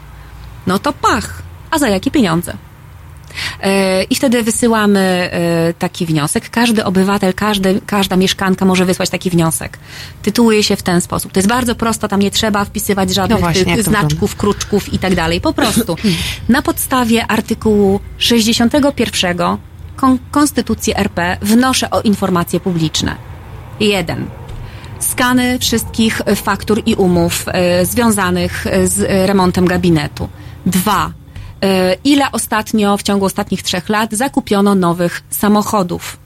No 0.68 0.80
to 0.80 0.93
pach. 0.93 1.41
A 1.72 1.80
za 1.80 1.89
jakie 1.89 2.11
pieniądze? 2.11 2.53
E, 3.61 4.03
I 4.03 4.15
wtedy 4.15 4.43
wysyłamy 4.43 4.99
e, 4.99 5.73
taki 5.73 6.05
wniosek. 6.05 6.49
Każdy 6.49 6.85
obywatel, 6.85 7.34
każdy, 7.34 7.81
każda 7.85 8.15
mieszkanka 8.15 8.65
może 8.65 8.85
wysłać 8.85 9.09
taki 9.09 9.30
wniosek. 9.30 9.80
Tytułuje 10.22 10.64
się 10.64 10.76
w 10.76 10.84
ten 10.84 11.01
sposób. 11.01 11.31
To 11.31 11.39
jest 11.39 11.49
bardzo 11.49 11.76
prosto, 11.76 12.07
tam 12.07 12.19
nie 12.19 12.31
trzeba 12.31 12.65
wpisywać 12.65 13.14
żadnych 13.14 13.39
No 13.39 13.45
właśnie, 13.45 13.77
to 13.77 13.84
znaczków, 13.84 14.35
kruczków 14.35 14.93
i 14.93 14.99
tak 14.99 15.15
dalej. 15.15 15.41
Po 15.41 15.53
prostu 15.53 15.95
na 16.49 16.61
podstawie 16.61 17.27
artykułu 17.27 17.99
61 18.18 19.38
Kon- 19.95 20.19
Konstytucji 20.31 20.93
RP 20.97 21.38
wnoszę 21.41 21.89
o 21.89 22.01
informacje 22.01 22.59
publiczne. 22.59 23.15
Jeden. 23.80 24.26
Skany 24.99 25.59
wszystkich 25.59 26.22
faktur 26.35 26.81
i 26.85 26.95
umów 26.95 27.45
e, 27.47 27.85
związanych 27.85 28.65
z 28.84 29.27
remontem 29.27 29.65
gabinetu. 29.65 30.30
Dwa. 30.65 31.11
E, 31.63 31.95
ile 32.03 32.31
ostatnio, 32.31 32.97
w 32.97 33.03
ciągu 33.03 33.25
ostatnich 33.25 33.63
trzech 33.63 33.89
lat, 33.89 34.13
zakupiono 34.13 34.75
nowych 34.75 35.23
samochodów? 35.29 36.17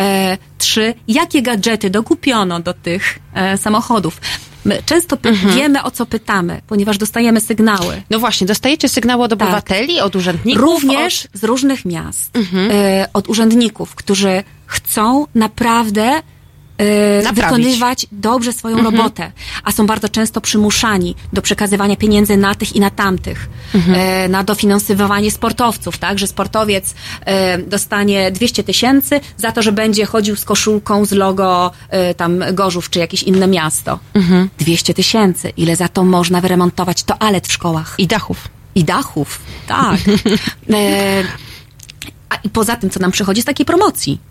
E, 0.00 0.38
trzy. 0.58 0.94
Jakie 1.08 1.42
gadżety 1.42 1.90
dokupiono 1.90 2.60
do 2.60 2.74
tych 2.74 3.18
e, 3.34 3.58
samochodów? 3.58 4.20
My 4.64 4.82
często 4.86 5.16
Mhm. 5.24 5.54
wiemy, 5.54 5.82
o 5.82 5.90
co 5.90 6.06
pytamy, 6.06 6.60
ponieważ 6.66 6.98
dostajemy 6.98 7.40
sygnały. 7.40 8.02
No 8.10 8.18
właśnie, 8.18 8.46
dostajecie 8.46 8.88
sygnały 8.88 9.24
od 9.24 9.32
obywateli, 9.32 10.00
od 10.00 10.16
urzędników? 10.16 10.62
Tak. 10.62 10.70
Również 10.82 11.28
z 11.32 11.44
różnych 11.44 11.84
miast, 11.84 12.38
e, 12.70 13.08
od 13.12 13.28
urzędników, 13.28 13.94
którzy 13.94 14.42
chcą 14.66 15.26
naprawdę 15.34 16.22
Naprawić. 17.24 17.36
wykonywać 17.36 18.06
dobrze 18.12 18.52
swoją 18.52 18.82
robotę, 18.82 19.32
a 19.64 19.72
są 19.72 19.86
bardzo 19.86 20.08
często 20.08 20.40
przymuszani 20.40 21.14
do 21.32 21.42
przekazywania 21.42 21.96
pieniędzy 21.96 22.36
na 22.36 22.54
tych 22.54 22.76
i 22.76 22.80
na 22.80 22.90
tamtych, 22.90 23.48
e, 23.94 24.28
na 24.28 24.44
dofinansowywanie 24.44 25.30
sportowców, 25.30 25.98
tak, 25.98 26.18
że 26.18 26.26
sportowiec 26.26 26.94
e, 27.24 27.58
dostanie 27.58 28.30
200 28.30 28.64
tysięcy 28.64 29.20
za 29.36 29.52
to, 29.52 29.62
że 29.62 29.72
będzie 29.72 30.06
chodził 30.06 30.36
z 30.36 30.44
koszulką 30.44 31.04
z 31.04 31.12
logo 31.12 31.70
tam 32.16 32.44
Gorzów 32.52 32.90
czy 32.90 32.98
jakieś 32.98 33.22
inne 33.22 33.46
miasto. 33.46 33.98
200 34.58 34.94
tysięcy. 34.94 35.52
Ile 35.56 35.76
za 35.76 35.88
to 35.88 36.04
można 36.04 36.40
wyremontować 36.40 37.02
toalet 37.02 37.48
w 37.48 37.52
szkołach? 37.52 37.94
I 37.98 38.06
dachów. 38.06 38.48
I 38.74 38.84
dachów, 38.84 39.40
tak. 39.66 40.00
e, 40.70 41.24
a 42.30 42.36
i 42.44 42.50
poza 42.50 42.76
tym, 42.76 42.90
co 42.90 43.00
nam 43.00 43.10
przychodzi 43.10 43.42
z 43.42 43.44
takiej 43.44 43.66
promocji. 43.66 44.29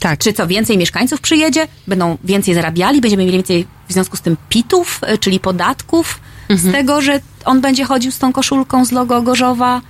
Tak. 0.00 0.18
Czy 0.18 0.32
co, 0.32 0.46
więcej 0.46 0.78
mieszkańców 0.78 1.20
przyjedzie? 1.20 1.68
Będą 1.86 2.18
więcej 2.24 2.54
zarabiali? 2.54 3.00
Będziemy 3.00 3.22
mieli 3.22 3.36
więcej 3.36 3.66
w 3.88 3.92
związku 3.92 4.16
z 4.16 4.20
tym 4.20 4.36
pitów, 4.48 5.00
y, 5.14 5.18
czyli 5.18 5.40
podatków 5.40 6.20
z 6.50 6.72
tego, 6.72 7.00
że 7.00 7.20
on 7.44 7.60
będzie 7.60 7.84
chodził 7.84 8.10
z 8.12 8.18
tą 8.18 8.32
koszulką 8.32 8.84
z 8.84 8.92
logo 8.92 9.22
Gorzowa? 9.22 9.80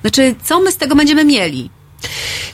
Znaczy, 0.00 0.34
co 0.44 0.60
my 0.60 0.72
z 0.72 0.76
tego 0.76 0.96
będziemy 0.96 1.24
mieli? 1.24 1.70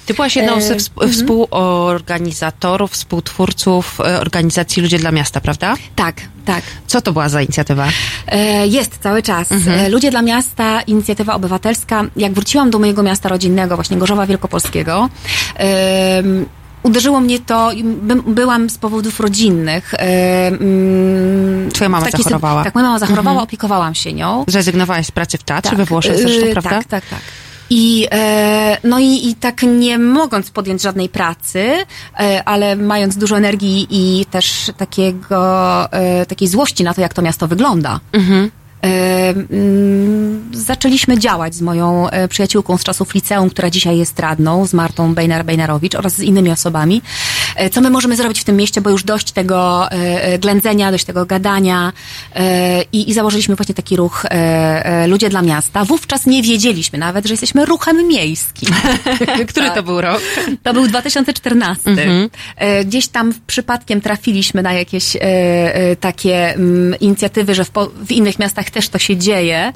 Ty 0.06 0.14
byłaś 0.14 0.36
jedną 0.36 0.56
E, 0.56 0.62
ze 0.62 0.74
wsp- 0.76 1.08
współorganizatorów, 1.12 2.90
współtwórców 2.92 4.00
e, 4.00 4.20
organizacji 4.20 4.82
Ludzie 4.82 4.98
dla 4.98 5.12
Miasta, 5.12 5.40
prawda? 5.40 5.74
Tak, 5.96 6.16
tak. 6.44 6.62
Co 6.86 7.00
to 7.00 7.12
była 7.12 7.28
za 7.28 7.42
inicjatywa? 7.42 7.88
E, 8.28 8.66
Jest 8.66 8.98
cały 8.98 9.22
czas. 9.22 9.48
E, 9.68 9.88
Ludzie 9.88 10.10
dla 10.10 10.22
Miasta, 10.22 10.80
inicjatywa 10.80 11.34
obywatelska. 11.34 12.04
Jak 12.16 12.32
wróciłam 12.32 12.70
do 12.70 12.78
mojego 12.78 13.02
miasta 13.02 13.28
rodzinnego, 13.28 13.74
właśnie 13.76 13.96
Gorzowa 13.96 14.26
Wielkopolskiego, 14.26 15.08
uderzyło 16.82 17.20
mnie 17.20 17.38
to, 17.38 17.70
by, 17.84 18.14
byłam 18.14 18.70
z 18.70 18.78
powodów 18.78 19.20
rodzinnych. 19.20 19.94
em, 19.98 21.68
Twoja 21.72 21.88
mama 21.88 22.10
zachorowała. 22.10 22.64
Tak, 22.64 22.74
moja 22.74 22.86
mama 22.86 22.98
zachorowała, 22.98 23.42
opiekowałam 23.42 23.94
się 23.94 24.12
nią. 24.12 24.44
Zrezygnowałaś 24.48 25.06
z 25.06 25.10
pracy 25.10 25.38
w 25.38 25.42
teatrze 25.42 25.70
Tak, 25.70 25.78
we 25.78 25.84
Włoszech 25.84 26.18
zresztą, 26.18 26.42
tak, 26.42 26.52
prawda? 26.52 26.70
Tak, 26.70 27.06
tak, 27.06 27.20
I, 27.70 28.06
e, 28.12 28.78
no 28.84 28.98
i, 28.98 29.28
i 29.28 29.34
tak 29.34 29.62
nie 29.62 29.98
mogąc 29.98 30.50
podjąć 30.50 30.82
żadnej 30.82 31.08
pracy, 31.08 31.72
e, 32.20 32.44
ale 32.44 32.76
mając 32.76 33.16
dużo 33.16 33.36
energii 33.36 33.86
i 33.90 34.26
też 34.26 34.70
takiego, 34.76 35.92
e, 35.92 36.26
takiej 36.26 36.48
złości 36.48 36.84
na 36.84 36.94
to, 36.94 37.00
jak 37.00 37.14
to 37.14 37.22
miasto 37.22 37.48
wygląda. 37.48 38.00
Mhm. 38.12 38.50
Zaczęliśmy 40.52 41.18
działać 41.18 41.54
z 41.54 41.60
moją 41.60 42.10
e, 42.10 42.28
przyjaciółką 42.28 42.76
z 42.76 42.84
czasów 42.84 43.14
liceum, 43.14 43.50
która 43.50 43.70
dzisiaj 43.70 43.98
jest 43.98 44.20
radną, 44.20 44.66
z 44.66 44.74
Martą 44.74 45.14
Bejnar-Bejnarowicz 45.14 45.98
oraz 45.98 46.14
z 46.14 46.20
innymi 46.20 46.50
osobami. 46.50 47.02
E, 47.56 47.70
Co 47.70 47.80
my 47.80 47.90
możemy 47.90 48.16
zrobić 48.16 48.40
w 48.40 48.44
tym 48.44 48.56
mieście, 48.56 48.80
bo 48.80 48.90
już 48.90 49.04
dość 49.04 49.32
tego 49.32 49.90
e, 49.90 50.22
e, 50.22 50.38
ględzenia, 50.38 50.90
dość 50.90 51.04
tego 51.04 51.26
gadania 51.26 51.92
i, 52.92 53.10
i 53.10 53.14
założyliśmy 53.14 53.56
właśnie 53.56 53.74
taki 53.74 53.96
ruch 53.96 54.26
Ludzie 55.06 55.28
dla 55.28 55.42
Miasta. 55.42 55.84
Wówczas 55.84 56.26
nie 56.26 56.42
wiedzieliśmy 56.42 56.98
nawet, 56.98 57.26
że 57.26 57.32
jesteśmy 57.32 57.64
ruchem 57.64 58.08
miejskim. 58.08 58.68
Który 59.48 59.70
to 59.70 59.82
był 59.82 60.00
rok? 60.00 60.20
To 60.62 60.72
był 60.72 60.86
2014. 60.86 61.96
E, 62.56 62.84
Gdzieś 62.84 63.08
tam 63.08 63.34
przypadkiem 63.46 64.00
trafiliśmy 64.00 64.62
na 64.62 64.72
jakieś 64.72 65.16
takie 66.00 66.54
mm, 66.54 67.00
inicjatywy, 67.00 67.54
że 67.54 67.64
w, 67.64 67.70
w 68.06 68.12
innych 68.12 68.38
miastach 68.38 68.70
też 68.70 68.88
to 68.88 68.98
się 68.98 69.16
dzieje. 69.16 69.72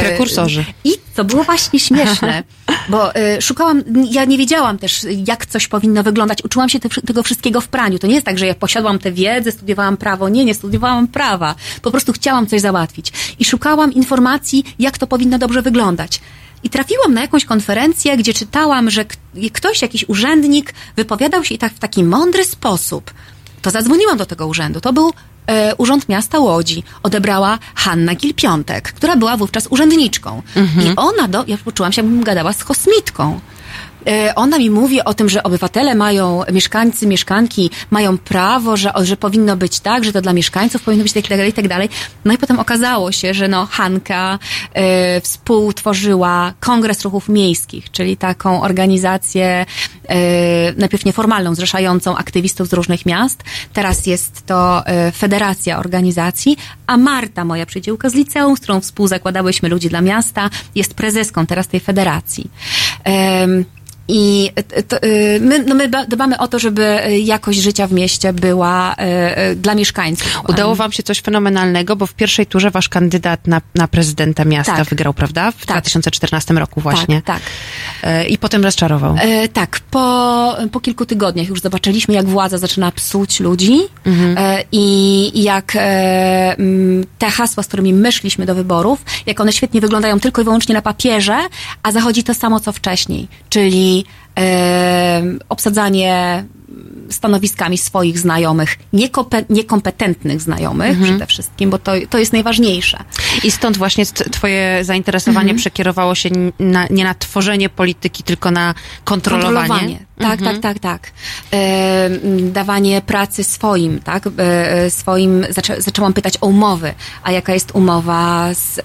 Prekursorzy. 0.00 0.64
I 0.84 0.90
to 1.14 1.24
było 1.24 1.44
właśnie 1.44 1.80
śmieszne, 1.80 2.42
bo 2.88 3.10
szukałam, 3.40 3.82
ja 4.10 4.24
nie 4.24 4.38
wiedziałam 4.38 4.78
też, 4.78 5.06
jak 5.26 5.46
coś 5.46 5.68
powinno 5.68 6.02
wyglądać. 6.02 6.44
Uczyłam 6.44 6.68
się 6.68 6.80
te, 6.80 6.88
tego 7.06 7.22
wszystkiego 7.22 7.60
w 7.60 7.68
praniu. 7.68 7.98
To 7.98 8.06
nie 8.06 8.14
jest 8.14 8.26
tak, 8.26 8.38
że 8.38 8.46
ja 8.46 8.54
posiadłam 8.54 8.98
tę 8.98 9.12
wiedzę, 9.12 9.52
studiowałam 9.52 9.96
prawo. 9.96 10.28
Nie, 10.28 10.44
nie 10.44 10.54
studiowałam 10.54 11.08
prawa. 11.08 11.54
Po 11.82 11.90
prostu 11.90 12.12
chciałam 12.12 12.46
coś 12.46 12.60
załatwić. 12.60 13.12
I 13.38 13.44
szukałam 13.44 13.92
informacji, 13.92 14.64
jak 14.78 14.98
to 14.98 15.06
powinno 15.06 15.38
dobrze 15.38 15.62
wyglądać. 15.62 16.20
I 16.62 16.70
trafiłam 16.70 17.14
na 17.14 17.20
jakąś 17.20 17.44
konferencję, 17.44 18.16
gdzie 18.16 18.34
czytałam, 18.34 18.90
że 18.90 19.04
ktoś, 19.52 19.82
jakiś 19.82 20.08
urzędnik 20.08 20.74
wypowiadał 20.96 21.44
się 21.44 21.54
i 21.54 21.58
tak 21.58 21.72
w 21.72 21.78
taki 21.78 22.04
mądry 22.04 22.44
sposób. 22.44 23.10
To 23.62 23.70
zadzwoniłam 23.70 24.18
do 24.18 24.26
tego 24.26 24.46
urzędu. 24.46 24.80
To 24.80 24.92
był 24.92 25.12
e, 25.46 25.74
Urząd 25.76 26.08
Miasta 26.08 26.38
Łodzi. 26.38 26.82
Odebrała 27.02 27.58
Hanna 27.74 28.14
Gil-Piątek, 28.14 28.80
która 28.80 29.16
była 29.16 29.36
wówczas 29.36 29.66
urzędniczką. 29.70 30.42
I 30.84 30.92
ona, 30.96 31.28
do, 31.28 31.44
ja 31.46 31.58
poczułam 31.64 31.92
się, 31.92 32.02
jakbym 32.02 32.22
gadała 32.24 32.52
z 32.52 32.64
kosmitką. 32.64 33.40
E, 34.06 34.34
Ona 34.34 34.58
mi 34.58 34.70
mówi 34.70 35.04
o 35.04 35.14
tym, 35.14 35.28
że 35.28 35.42
obywatele 35.42 35.94
mają, 35.94 36.42
mieszkańcy, 36.52 37.06
mieszkanki 37.06 37.70
mają 37.90 38.18
prawo, 38.18 38.76
że, 38.76 38.92
że 39.02 39.16
powinno 39.16 39.56
być 39.56 39.80
tak, 39.80 40.04
że 40.04 40.12
to 40.12 40.20
dla 40.20 40.32
mieszkańców 40.32 40.82
powinno 40.82 41.02
być 41.02 41.12
tak 41.12 41.28
dalej, 41.28 41.52
tak 41.52 41.68
dalej. 41.68 41.88
No 42.24 42.34
i 42.34 42.38
potem 42.38 42.58
okazało 42.58 43.12
się, 43.12 43.34
że 43.34 43.48
no 43.48 43.66
Hanka 43.66 44.38
e, 44.74 45.20
współtworzyła 45.20 46.52
Kongres 46.60 47.02
Ruchów 47.02 47.28
Miejskich, 47.28 47.90
czyli 47.90 48.16
taką 48.16 48.62
organizację 48.62 49.66
e, 50.08 50.16
najpierw 50.72 51.04
nieformalną, 51.04 51.54
zrzeszającą 51.54 52.16
aktywistów 52.16 52.68
z 52.68 52.72
różnych 52.72 53.06
miast. 53.06 53.42
Teraz 53.72 54.06
jest 54.06 54.46
to 54.46 54.82
Federacja 55.16 55.78
Organizacji, 55.78 56.56
a 56.86 56.96
Marta, 56.96 57.44
moja 57.44 57.66
przyjaciółka 57.66 58.10
z 58.10 58.14
liceum, 58.14 58.56
z 58.56 58.60
którą 58.60 58.80
współzakładałyśmy 58.80 59.68
Ludzi 59.68 59.88
dla 59.88 60.00
Miasta, 60.00 60.50
jest 60.74 60.94
prezeską 60.94 61.46
teraz 61.46 61.68
tej 61.68 61.80
federacji. 61.80 62.50
I 64.12 64.50
to, 64.88 64.96
y, 65.04 65.38
my, 65.40 65.58
no 65.66 65.74
my 65.74 65.88
ba- 65.88 66.04
dbamy 66.06 66.38
o 66.38 66.48
to, 66.48 66.58
żeby 66.58 67.06
y, 67.06 67.18
jakość 67.18 67.58
życia 67.58 67.86
w 67.86 67.92
mieście 67.92 68.32
była 68.32 68.94
y, 69.52 69.56
dla 69.56 69.74
mieszkańców. 69.74 70.40
Udało 70.48 70.74
wam 70.74 70.92
się 70.92 71.02
coś 71.02 71.20
fenomenalnego, 71.20 71.96
bo 71.96 72.06
w 72.06 72.14
pierwszej 72.14 72.46
turze 72.46 72.70
wasz 72.70 72.88
kandydat 72.88 73.46
na, 73.46 73.60
na 73.74 73.88
prezydenta 73.88 74.44
miasta 74.44 74.76
Tak. 74.76 74.88
wygrał, 74.88 75.14
prawda? 75.14 75.50
W 75.52 75.66
Tak. 75.66 75.66
2014 75.76 76.54
roku 76.54 76.80
właśnie. 76.80 77.22
Tak, 77.22 77.40
tak. 78.02 78.28
I 78.28 78.38
potem 78.38 78.62
rozczarował. 78.64 79.16
E, 79.20 79.48
tak, 79.48 79.80
po, 79.90 80.56
po 80.72 80.80
kilku 80.80 81.06
tygodniach 81.06 81.48
już 81.48 81.60
zobaczyliśmy, 81.60 82.14
jak 82.14 82.26
władza 82.26 82.58
zaczyna 82.58 82.92
psuć 82.92 83.40
ludzi 83.40 83.78
e, 84.36 84.64
i 84.72 85.42
jak 85.42 85.72
e, 85.76 85.78
m, 86.58 87.04
te 87.18 87.30
hasła, 87.30 87.62
z 87.62 87.66
którymi 87.66 87.92
my 87.94 88.12
szliśmy 88.12 88.46
do 88.46 88.54
wyborów, 88.54 89.04
jak 89.26 89.40
one 89.40 89.52
świetnie 89.52 89.80
wyglądają 89.80 90.20
tylko 90.20 90.40
i 90.42 90.44
wyłącznie 90.44 90.74
na 90.74 90.82
papierze, 90.82 91.36
a 91.82 91.92
zachodzi 91.92 92.22
to 92.24 92.34
samo, 92.34 92.60
co 92.60 92.72
wcześniej, 92.72 93.28
czyli 93.48 93.99
obsadzanie 95.48 96.44
stanowiskami 97.10 97.78
swoich 97.78 98.18
znajomych, 98.18 98.76
niekompe- 98.94 99.44
niekompetentnych 99.50 100.40
znajomych 100.40 101.02
przede 101.02 101.26
wszystkim, 101.26 101.70
bo 101.70 101.78
to, 101.78 101.92
to 102.10 102.18
jest 102.18 102.32
najważniejsze. 102.32 102.98
I 103.44 103.50
stąd 103.50 103.76
właśnie 103.78 104.06
twoje 104.06 104.84
zainteresowanie 104.84 105.54
przekierowało 105.54 106.14
się 106.14 106.30
na, 106.58 106.86
nie 106.90 107.04
na 107.04 107.14
tworzenie 107.14 107.68
polityki, 107.68 108.22
tylko 108.22 108.50
na 108.50 108.74
kontrolowanie. 109.04 109.98
Tak, 110.18 110.42
tak, 110.42 110.58
tak, 110.58 110.78
tak. 110.78 111.12
E, 111.52 112.10
dawanie 112.40 113.02
pracy 113.02 113.44
swoim, 113.44 114.00
tak? 114.00 114.26
E, 114.26 114.30
e, 114.72 114.90
swoim, 114.90 115.46
zaczę, 115.50 115.82
zaczęłam 115.82 116.12
pytać 116.12 116.34
o 116.40 116.46
umowy. 116.46 116.94
A 117.22 117.32
jaka 117.32 117.54
jest 117.54 117.70
umowa 117.74 118.54
z, 118.54 118.78
e, 118.78 118.82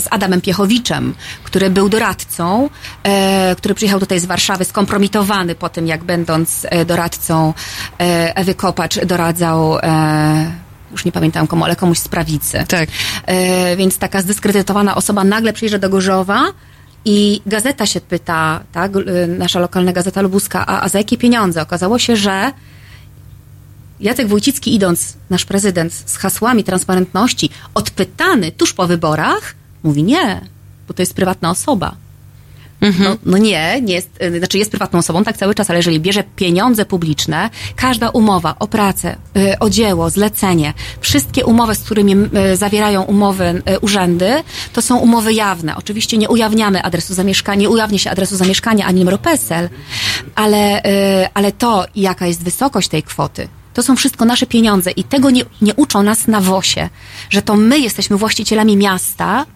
z 0.00 0.06
Adamem 0.10 0.40
Piechowiczem, 0.40 1.14
który 1.44 1.70
był 1.70 1.88
doradcą, 1.88 2.70
e, 3.02 3.56
który 3.56 3.74
przyjechał 3.74 4.00
tutaj 4.00 4.20
z 4.20 4.24
Warszawy 4.24 4.64
skompromitowany 4.64 5.54
po 5.54 5.68
tym, 5.68 5.86
jak 5.86 6.04
będąc 6.04 6.66
e, 6.70 6.84
doradcą 6.84 7.23
e, 7.30 8.36
Ewy 8.36 8.54
Kopacz 8.54 9.04
doradzał 9.04 9.78
e, 9.78 10.52
już 10.92 11.04
nie 11.04 11.12
pamiętam 11.12 11.46
komu, 11.46 11.64
ale 11.64 11.76
komuś 11.76 11.98
z 11.98 12.08
prawicy. 12.08 12.64
Tak. 12.68 12.88
E, 13.26 13.76
więc 13.76 13.98
taka 13.98 14.22
zdyskredytowana 14.22 14.94
osoba 14.94 15.24
nagle 15.24 15.52
przyjeżdża 15.52 15.78
do 15.78 15.90
Gorzowa 15.90 16.44
i 17.04 17.40
gazeta 17.46 17.86
się 17.86 18.00
pyta, 18.00 18.60
tak, 18.72 18.92
nasza 19.38 19.60
lokalna 19.60 19.92
gazeta 19.92 20.22
lubuska, 20.22 20.66
a, 20.66 20.82
a 20.82 20.88
za 20.88 20.98
jakie 20.98 21.18
pieniądze? 21.18 21.62
Okazało 21.62 21.98
się, 21.98 22.16
że 22.16 22.52
Jacek 24.00 24.28
Wójcicki 24.28 24.74
idąc, 24.74 25.16
nasz 25.30 25.44
prezydent, 25.44 25.92
z 25.92 26.16
hasłami 26.16 26.64
transparentności, 26.64 27.50
odpytany 27.74 28.52
tuż 28.52 28.72
po 28.72 28.86
wyborach, 28.86 29.54
mówi 29.82 30.02
nie, 30.02 30.40
bo 30.88 30.94
to 30.94 31.02
jest 31.02 31.14
prywatna 31.14 31.50
osoba. 31.50 31.96
No, 33.04 33.16
no 33.24 33.38
nie, 33.38 33.80
nie 33.82 33.94
jest, 33.94 34.10
y, 34.22 34.38
znaczy 34.38 34.58
jest 34.58 34.70
prywatną 34.70 34.98
osobą, 34.98 35.24
tak 35.24 35.36
cały 35.36 35.54
czas, 35.54 35.70
ale 35.70 35.78
jeżeli 35.78 36.00
bierze 36.00 36.24
pieniądze 36.36 36.84
publiczne, 36.84 37.50
każda 37.76 38.10
umowa 38.10 38.54
o 38.58 38.66
pracę, 38.68 39.16
y, 39.36 39.58
o 39.58 39.70
dzieło, 39.70 40.10
zlecenie, 40.10 40.74
wszystkie 41.00 41.44
umowy, 41.44 41.74
z 41.74 41.80
którymi 41.80 42.14
y, 42.52 42.56
zawierają 42.56 43.02
umowy 43.02 43.62
urzędy, 43.80 44.42
to 44.72 44.82
są 44.82 44.96
umowy 44.96 45.32
jawne. 45.32 45.76
Oczywiście 45.76 46.16
nie 46.16 46.28
ujawniamy 46.28 46.82
adresu 46.82 47.14
zamieszkania, 47.14 47.60
nie 47.60 47.70
ujawnia 47.70 47.98
się 47.98 48.10
adresu 48.10 48.36
zamieszkania 48.36 48.86
ani 48.86 48.98
numeru 48.98 49.18
PESEL, 49.18 49.68
ale, 50.34 50.82
ale 51.34 51.52
to, 51.52 51.86
jaka 51.96 52.26
jest 52.26 52.42
wysokość 52.42 52.88
tej 52.88 53.02
kwoty, 53.02 53.48
to 53.74 53.82
są 53.82 53.96
wszystko 53.96 54.24
nasze 54.24 54.46
pieniądze 54.46 54.90
i 54.90 55.04
tego 55.04 55.30
nie, 55.30 55.42
nie 55.62 55.74
uczą 55.74 56.02
nas 56.02 56.26
na 56.26 56.40
WOSie, 56.40 56.88
że 57.30 57.42
to 57.42 57.56
my 57.56 57.78
jesteśmy 57.78 58.16
właścicielami 58.16 58.76
miasta, 58.76 59.46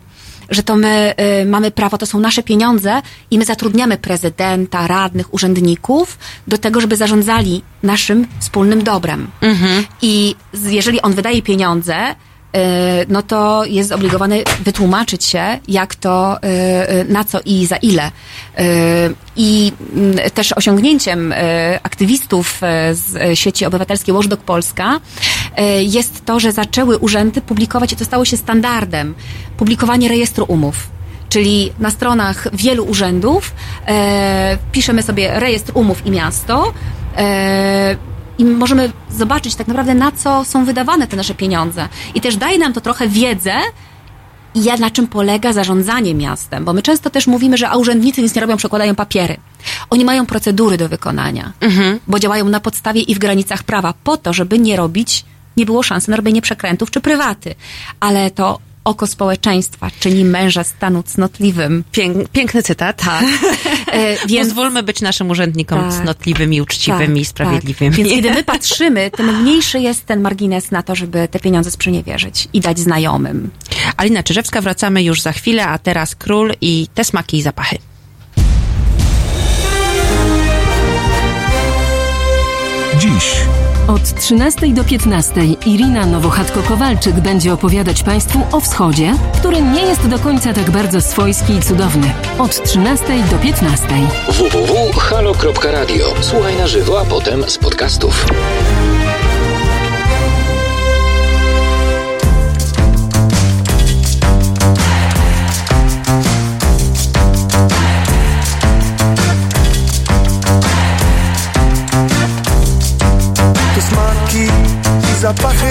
że 0.51 0.63
to 0.63 0.77
my 0.77 1.15
y, 1.43 1.45
mamy 1.47 1.71
prawo, 1.71 1.99
to 1.99 2.07
są 2.07 2.21
nasze 2.21 2.43
pieniądze 2.43 3.03
i 3.31 3.39
my 3.39 3.45
zatrudniamy 3.45 3.97
prezydenta, 3.97 4.87
radnych, 4.87 5.35
urzędników 5.35 6.19
do 6.47 6.59
tego, 6.59 6.81
żeby 6.81 6.97
zarządzali 6.97 7.63
naszym 7.83 8.27
wspólnym 8.41 8.85
dobrem. 8.85 9.29
I 10.03 10.35
z, 10.53 10.71
jeżeli 10.71 11.01
on 11.01 11.13
wydaje 11.13 11.43
pieniądze, 11.43 12.15
no 13.09 13.23
to 13.23 13.65
jest 13.65 13.89
zobligowany 13.89 14.43
wytłumaczyć 14.61 15.25
się, 15.25 15.59
jak 15.69 15.95
to, 15.95 16.37
y, 16.37 16.47
y, 16.93 17.05
na 17.05 17.25
co 17.25 17.41
i 17.45 17.67
za 17.67 17.77
ile. 17.77 18.11
I 19.37 19.73
mm, 19.95 20.31
też 20.31 20.53
osiągnięciem 20.53 21.35
aktywistów 21.83 22.61
z 22.93 23.39
sieci 23.39 23.67
obywatelskiej 23.67 24.15
Watchdog 24.15 24.41
Polska 24.41 25.01
jest 25.81 26.25
to, 26.25 26.41
że 26.41 26.53
zaczęły 26.53 26.99
urzędy 26.99 27.41
publikować, 27.41 27.93
i 27.93 27.97
to 27.97 28.05
stało 28.05 28.25
się 28.25 28.37
standardem, 28.37 29.15
publikowanie 29.57 30.09
rejestru 30.09 30.45
umów. 30.49 30.89
Czyli 31.29 31.73
na 31.79 31.91
stronach 31.91 32.49
wielu 32.53 32.85
urzędów 32.85 33.55
e, 33.87 34.59
piszemy 34.73 35.03
sobie 35.03 35.41
rejestr 35.41 35.73
umów 35.75 36.07
i 36.07 36.11
miasto 36.11 36.73
E, 37.19 37.97
I 38.39 38.45
możemy 38.45 38.93
zobaczyć 39.11 39.55
tak 39.55 39.69
naprawdę, 39.69 39.95
na 39.95 40.13
co 40.13 40.45
są 40.45 40.65
wydawane 40.65 41.07
te 41.07 41.17
nasze 41.17 41.35
pieniądze. 41.35 41.89
I 42.15 42.21
też 42.21 42.37
daje 42.37 42.59
nam 42.59 42.73
to 42.73 42.81
trochę 42.81 43.09
wiedzę, 43.09 43.53
ja, 44.55 44.77
na 44.77 44.91
czym 44.91 45.07
polega 45.07 45.53
zarządzanie 45.53 46.15
miastem? 46.15 46.65
Bo 46.65 46.73
my 46.73 46.83
często 46.83 47.11
też 47.11 47.27
mówimy, 47.27 47.57
że 47.57 47.69
a 47.69 47.77
urzędnicy 47.77 48.23
nic 48.23 48.35
nie 48.35 48.41
robią, 48.41 48.57
przekładają 48.57 48.95
papiery. 48.95 49.37
Oni 49.91 50.05
mają 50.05 50.27
procedury 50.27 50.77
do 50.77 50.89
wykonania, 50.89 51.53
bo 52.07 52.19
działają 52.19 52.49
na 52.49 52.61
podstawie 52.61 53.01
i 53.01 53.15
w 53.15 53.19
granicach 53.19 53.63
prawa, 53.63 53.95
po 54.05 54.17
to, 54.17 54.33
żeby 54.33 54.59
nie 54.59 54.77
robić, 54.77 55.25
nie 55.57 55.67
było 55.67 55.83
szansy 55.83 56.11
na 56.11 56.17
robienie 56.17 56.43
przekrętów 56.43 56.91
czy 56.91 57.01
prywaty. 57.01 57.55
Ale 58.01 58.31
to 58.31 58.59
oko 58.89 59.07
społeczeństwa 59.07 59.91
czyni 60.01 60.25
męża 60.25 60.65
stanu 60.65 61.03
cnotliwym. 61.03 61.85
Pięk, 61.93 62.29
piękny 62.29 62.63
cytat. 62.63 62.97
Tak. 63.05 63.25
E, 63.93 64.17
więc 64.29 64.49
Pozwólmy 64.49 64.83
być 64.83 65.01
naszym 65.01 65.31
urzędnikom 65.31 65.81
Tak. 65.81 66.03
cnotliwymi, 66.03 66.61
uczciwymi, 66.61 67.21
tak, 67.21 67.29
sprawiedliwymi. 67.29 67.91
Tak. 67.91 68.05
Więc 68.05 68.11
kiedy 68.11 68.31
my 68.31 68.45
patrzymy, 68.55 69.11
tym 69.11 69.43
mniejszy 69.43 69.81
jest 69.81 70.07
ten 70.07 70.21
margines 70.21 70.71
na 70.71 70.83
to, 70.83 70.95
żeby 70.95 71.29
te 71.29 71.41
pieniądze 71.41 71.71
sprzeniewierzyć 71.71 72.49
i 72.53 72.61
dać 72.61 72.79
znajomym. 72.79 73.51
Alina 73.97 74.23
Czyżewska, 74.23 74.61
wracamy 74.61 75.03
już 75.03 75.23
za 75.23 75.33
chwilę, 75.33 75.67
a 75.67 75.79
teraz 75.79 76.15
król 76.15 76.53
i 76.61 76.87
te 76.95 77.05
smaki 77.05 77.37
i 77.37 77.43
zapachy. 77.43 77.79
Dziś 82.99 83.35
Od 83.89 84.15
13 84.15 84.75
do 84.75 84.85
15 84.85 85.41
Irina 85.67 86.07
Nowochatko-Kowalczyk 86.07 87.21
będzie 87.21 87.53
opowiadać 87.53 88.03
Państwu 88.03 88.41
o 88.53 88.61
wschodzie, 88.61 89.15
który 89.39 89.63
nie 89.63 89.83
jest 89.83 90.09
do 90.09 90.19
końca 90.19 90.55
tak 90.55 90.71
bardzo 90.71 91.01
swojski 91.01 91.53
i 91.53 91.63
cudowny. 91.63 92.13
Od 92.39 92.65
13 92.65 93.07
do 93.31 93.39
15. 93.39 93.87
www.halo.radio. 94.29 96.07
Słuchaj 96.21 96.57
na 96.57 96.67
żywo, 96.67 97.01
a 97.01 97.05
potem 97.05 97.45
z 97.51 97.59
podcastów. 97.59 98.27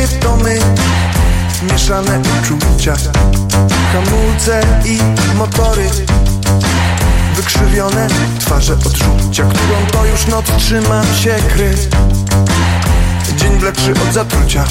To 0.10 0.38
my. 0.38 0.60
Mieszane 1.72 2.22
uczucia 2.40 2.94
Hamulce 3.94 4.62
i 4.86 5.00
motory. 5.36 5.90
Wykrzywione 7.36 8.08
twarze 8.40 8.74
odczucia 8.74 9.44
Którą 9.44 9.86
to 9.92 10.06
już 10.06 10.28
noc 10.28 10.46
trzyma 10.58 11.04
się 11.24 11.36
kry 11.54 11.76
Dzień 13.36 13.60
wleczy 13.60 13.92
od 13.92 14.14
zatrucia. 14.14 14.64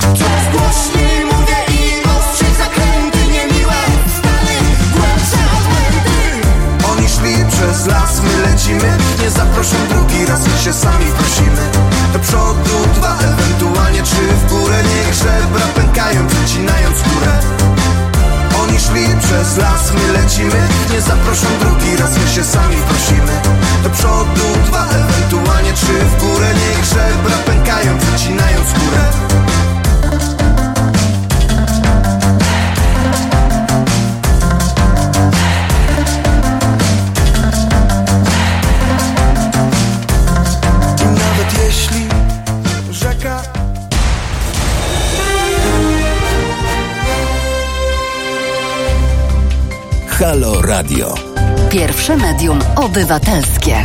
Coraz 0.00 0.44
głośniej 0.52 1.24
mówię 1.24 1.56
i 1.68 2.02
ostrzej 2.04 2.54
zakręty 2.58 3.18
niemiłe 3.18 3.74
Stary, 4.18 4.56
głębsze 4.92 5.38
odbłędy 5.56 6.48
Oni 6.92 7.08
szli 7.08 7.50
przez 7.52 7.86
las, 7.86 8.20
my 8.22 8.50
lecimy. 8.50 8.98
Nie 9.22 9.30
zaproszę 9.30 9.76
drugi 9.88 10.26
raz, 10.26 10.40
my 10.48 10.58
się 10.64 10.72
sami 10.72 11.06
prosimy 11.18 11.95
Do 12.16 12.22
przodu. 12.22 12.76
Dwa, 12.94 13.18
ewentualnie 13.18 14.02
trzy 14.02 14.26
w 14.40 14.50
górę. 14.50 14.82
Niech 14.82 15.14
żebra 15.14 15.66
pękają, 15.74 16.26
przecinając 16.26 16.98
skórę 16.98 17.32
Oni 18.62 18.78
szli 18.78 19.06
przez 19.20 19.56
las, 19.56 19.92
my 19.92 20.12
lecimy. 20.12 20.68
Nie 20.92 21.00
zaproszę 21.00 21.46
drugi 21.60 21.96
raz, 21.96 22.18
my 22.18 22.28
się 22.34 22.44
sami 22.44 22.76
prosimy. 22.76 23.32
Do 23.82 23.90
przodu 23.90 24.46
dwa, 24.66 24.86
ewentualnie 24.88 25.72
trzy 25.72 25.98
w 26.12 26.20
górę. 26.20 26.48
Niech 26.54 26.84
żebra 26.84 27.36
pękają, 27.46 27.98
przecinając 27.98 28.68
skórę 28.68 29.04
Halo 50.26 50.62
Radio. 50.62 51.14
Pierwsze 51.70 52.16
medium 52.16 52.58
obywatelskie. 52.76 53.82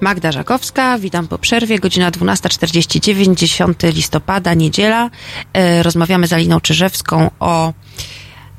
Magda 0.00 0.32
Żakowska, 0.32 0.98
witam 0.98 1.28
po 1.28 1.38
przerwie, 1.38 1.78
godzina 1.78 2.10
12.49, 2.10 3.34
10 3.34 3.78
listopada, 3.82 4.54
niedziela. 4.54 5.10
E, 5.52 5.82
rozmawiamy 5.82 6.26
z 6.26 6.32
Aliną 6.32 6.60
Czyżewską 6.60 7.30
o... 7.40 7.72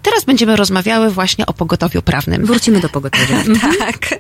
Teraz 0.02 0.26
będziemy 0.26 0.56
rozmawiały 0.56 1.12
właśnie 1.12 1.46
o 1.46 1.54
pogotowiu 1.54 2.02
prawnym. 2.02 2.46
Wrócimy 2.46 2.80
do 2.80 2.90
pogotowia. 2.90 3.38
Tak. 3.80 4.20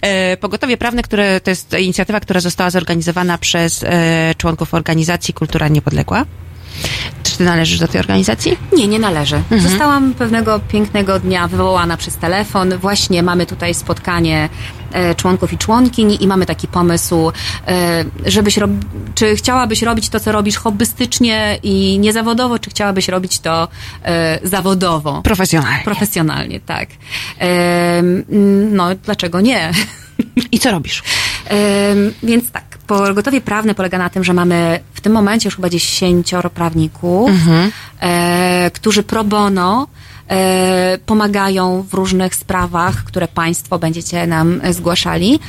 E, 0.00 0.36
Pogotowie 0.36 0.76
prawne, 0.76 1.02
które 1.02 1.40
to 1.40 1.50
jest 1.50 1.76
inicjatywa, 1.78 2.20
która 2.20 2.40
została 2.40 2.70
zorganizowana 2.70 3.38
przez 3.38 3.82
e, 3.82 4.34
członków 4.38 4.74
organizacji 4.74 5.34
Kultura 5.34 5.68
Niepodległa. 5.68 6.26
Czy 7.22 7.36
ty 7.36 7.44
należysz 7.44 7.78
do 7.78 7.88
tej 7.88 8.00
organizacji? 8.00 8.58
Nie, 8.72 8.88
nie 8.88 8.98
należy. 8.98 9.42
Zostałam 9.58 10.14
pewnego 10.14 10.60
pięknego 10.60 11.18
dnia 11.20 11.48
wywołana 11.48 11.96
przez 11.96 12.16
telefon. 12.16 12.78
Właśnie 12.78 13.22
mamy 13.22 13.46
tutaj 13.46 13.74
spotkanie 13.74 14.48
e, 14.92 15.14
członków 15.14 15.52
i 15.52 15.58
członkiń 15.58 16.18
i 16.20 16.26
mamy 16.26 16.46
taki 16.46 16.68
pomysł, 16.68 17.32
e, 17.68 18.04
żebyś 18.26 18.56
rob... 18.56 18.70
czy 19.14 19.36
chciałabyś 19.36 19.82
robić 19.82 20.08
to, 20.08 20.20
co 20.20 20.32
robisz 20.32 20.56
hobbystycznie 20.56 21.58
i 21.62 21.98
niezawodowo, 21.98 22.58
czy 22.58 22.70
chciałabyś 22.70 23.08
robić 23.08 23.40
to 23.40 23.68
e, 24.04 24.38
zawodowo? 24.42 25.22
Profesjonalnie. 25.22 25.84
Profesjonalnie, 25.84 26.60
tak. 26.60 26.88
E, 27.40 28.02
no, 28.70 28.94
dlaczego 28.94 29.40
nie? 29.40 29.70
I 30.52 30.58
co 30.58 30.70
robisz? 30.70 31.02
Więc 32.22 32.50
tak, 32.50 32.78
pogotowie 32.86 33.40
prawne 33.40 33.74
polega 33.74 33.98
na 33.98 34.10
tym, 34.10 34.24
że 34.24 34.32
mamy 34.32 34.80
w 34.94 35.00
tym 35.00 35.12
momencie 35.12 35.46
już 35.46 35.56
chyba 35.56 35.68
dziesięcioro 35.70 36.50
prawników, 36.50 37.30
e, 38.00 38.70
którzy 38.74 39.02
pro 39.02 39.24
bono 39.24 39.86
e, 40.28 40.98
pomagają 41.06 41.82
w 41.82 41.94
różnych 41.94 42.34
sprawach, 42.34 43.04
które 43.04 43.28
Państwo 43.28 43.78
będziecie 43.78 44.26
nam 44.26 44.60
zgłaszali. 44.70 45.40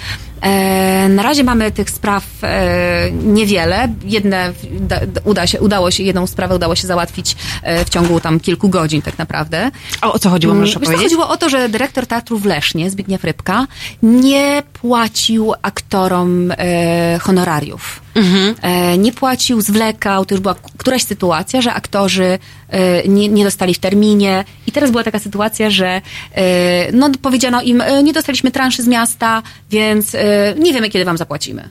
E, 0.41 1.09
na 1.09 1.23
razie 1.23 1.43
mamy 1.43 1.71
tych 1.71 1.89
spraw 1.89 2.23
e, 2.43 3.11
niewiele. 3.11 3.87
Jedne 4.05 4.53
da, 4.79 5.05
da, 5.05 5.21
uda 5.23 5.47
się, 5.47 5.61
udało 5.61 5.91
się, 5.91 6.03
jedną 6.03 6.27
sprawę 6.27 6.55
udało 6.55 6.75
się 6.75 6.87
załatwić 6.87 7.35
e, 7.63 7.85
w 7.85 7.89
ciągu 7.89 8.19
tam 8.19 8.39
kilku 8.39 8.69
godzin 8.69 9.01
tak 9.01 9.17
naprawdę. 9.17 9.71
O, 10.01 10.13
o 10.13 10.19
co 10.19 10.29
chodziło, 10.29 10.53
możesz 10.53 10.69
Wiesz, 10.69 10.73
co, 10.73 10.79
opowiedzieć? 10.79 11.03
chodziło 11.03 11.29
o 11.29 11.37
to, 11.37 11.49
że 11.49 11.69
dyrektor 11.69 12.07
teatru 12.07 12.37
w 12.37 12.45
Lesznie, 12.45 12.89
Zbigniew 12.89 13.23
Rybka, 13.23 13.67
nie 14.03 14.63
płacił 14.73 15.53
aktorom 15.61 16.53
honorariów. 17.21 18.01
E, 18.61 18.97
nie 18.97 19.11
płacił, 19.11 19.61
zwlekał. 19.61 20.25
To 20.25 20.35
już 20.35 20.41
była 20.41 20.55
któraś 20.77 21.03
sytuacja, 21.03 21.61
że 21.61 21.73
aktorzy 21.73 22.39
nie, 23.07 23.29
nie 23.29 23.43
dostali 23.43 23.73
w 23.73 23.79
terminie. 23.79 24.45
I 24.67 24.71
teraz 24.71 24.91
była 24.91 25.03
taka 25.03 25.19
sytuacja, 25.19 25.69
że 25.69 26.01
no, 26.93 27.09
powiedziano 27.21 27.61
im, 27.61 27.83
nie 28.03 28.13
dostaliśmy 28.13 28.51
transzy 28.51 28.83
z 28.83 28.87
miasta, 28.87 29.43
więc 29.69 30.15
nie 30.59 30.73
wiemy, 30.73 30.89
kiedy 30.89 31.05
wam 31.05 31.17
zapłacimy. 31.17 31.69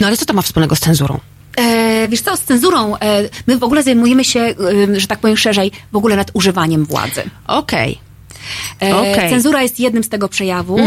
No 0.00 0.06
ale 0.06 0.16
co 0.16 0.24
to 0.24 0.32
ma 0.34 0.42
wspólnego 0.42 0.76
z 0.76 0.80
cenzurą? 0.80 1.20
E, 1.58 2.08
wiesz 2.08 2.20
co, 2.20 2.36
z 2.36 2.40
cenzurą, 2.40 2.96
e, 2.96 3.28
my 3.46 3.56
w 3.58 3.62
ogóle 3.64 3.82
zajmujemy 3.82 4.24
się, 4.24 4.40
e, 4.40 5.00
że 5.00 5.06
tak 5.06 5.18
powiem 5.18 5.36
szerzej, 5.36 5.72
w 5.92 5.96
ogóle 5.96 6.16
nadużywaniem 6.16 6.84
władzy. 6.84 7.22
Okej. 7.46 7.98
E, 8.82 8.96
Okej. 8.96 9.08
Mhm. 9.12 9.30
Cenzura 9.30 9.62
jest 9.62 9.80
jednym 9.80 10.04
z 10.04 10.08
tego 10.08 10.28
przejawów, 10.28 10.80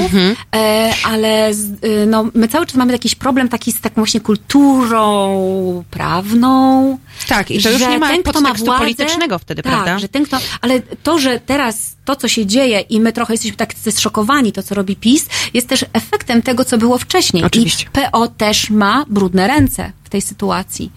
e, 0.55 0.93
ale 1.03 1.53
z, 1.53 1.83
y, 1.83 2.05
no, 2.07 2.25
my 2.33 2.47
cały 2.47 2.65
czas 2.65 2.75
mamy 2.75 2.91
jakiś 2.91 3.15
problem 3.15 3.49
taki 3.49 3.71
z 3.71 3.81
taką 3.81 3.95
właśnie 3.95 4.21
kulturą 4.21 5.83
prawną. 5.91 6.97
Tak, 7.27 7.51
i 7.51 7.61
to 7.63 7.71
już 7.71 7.81
nie 7.81 7.97
ma 7.97 8.07
ten, 8.09 8.23
podtekstu 8.23 8.65
władzę- 8.65 8.77
politycznego 8.79 9.39
wtedy, 9.39 9.63
tak, 9.63 9.71
prawda? 9.73 9.99
Że 9.99 10.09
ten, 10.09 10.25
kto, 10.25 10.37
ale 10.61 10.79
to, 11.03 11.19
że 11.19 11.39
teraz 11.39 11.95
to, 12.09 12.15
co 12.15 12.27
się 12.27 12.45
dzieje 12.45 12.79
i 12.79 12.99
my 12.99 13.13
trochę 13.13 13.33
jesteśmy 13.33 13.57
tak 13.57 13.73
zszokowani, 13.91 14.51
to, 14.51 14.63
co 14.63 14.75
robi 14.75 14.95
PiS, 14.95 15.25
jest 15.53 15.67
też 15.67 15.85
efektem 15.93 16.41
tego, 16.41 16.65
co 16.65 16.77
było 16.77 16.97
wcześniej. 16.97 17.43
Oczywiście. 17.43 17.85
I 17.85 17.89
PO 18.11 18.27
też 18.27 18.69
ma 18.69 19.05
brudne 19.09 19.47
ręce 19.47 19.91
w 20.03 20.09
tej 20.09 20.21
sytuacji, 20.21 20.91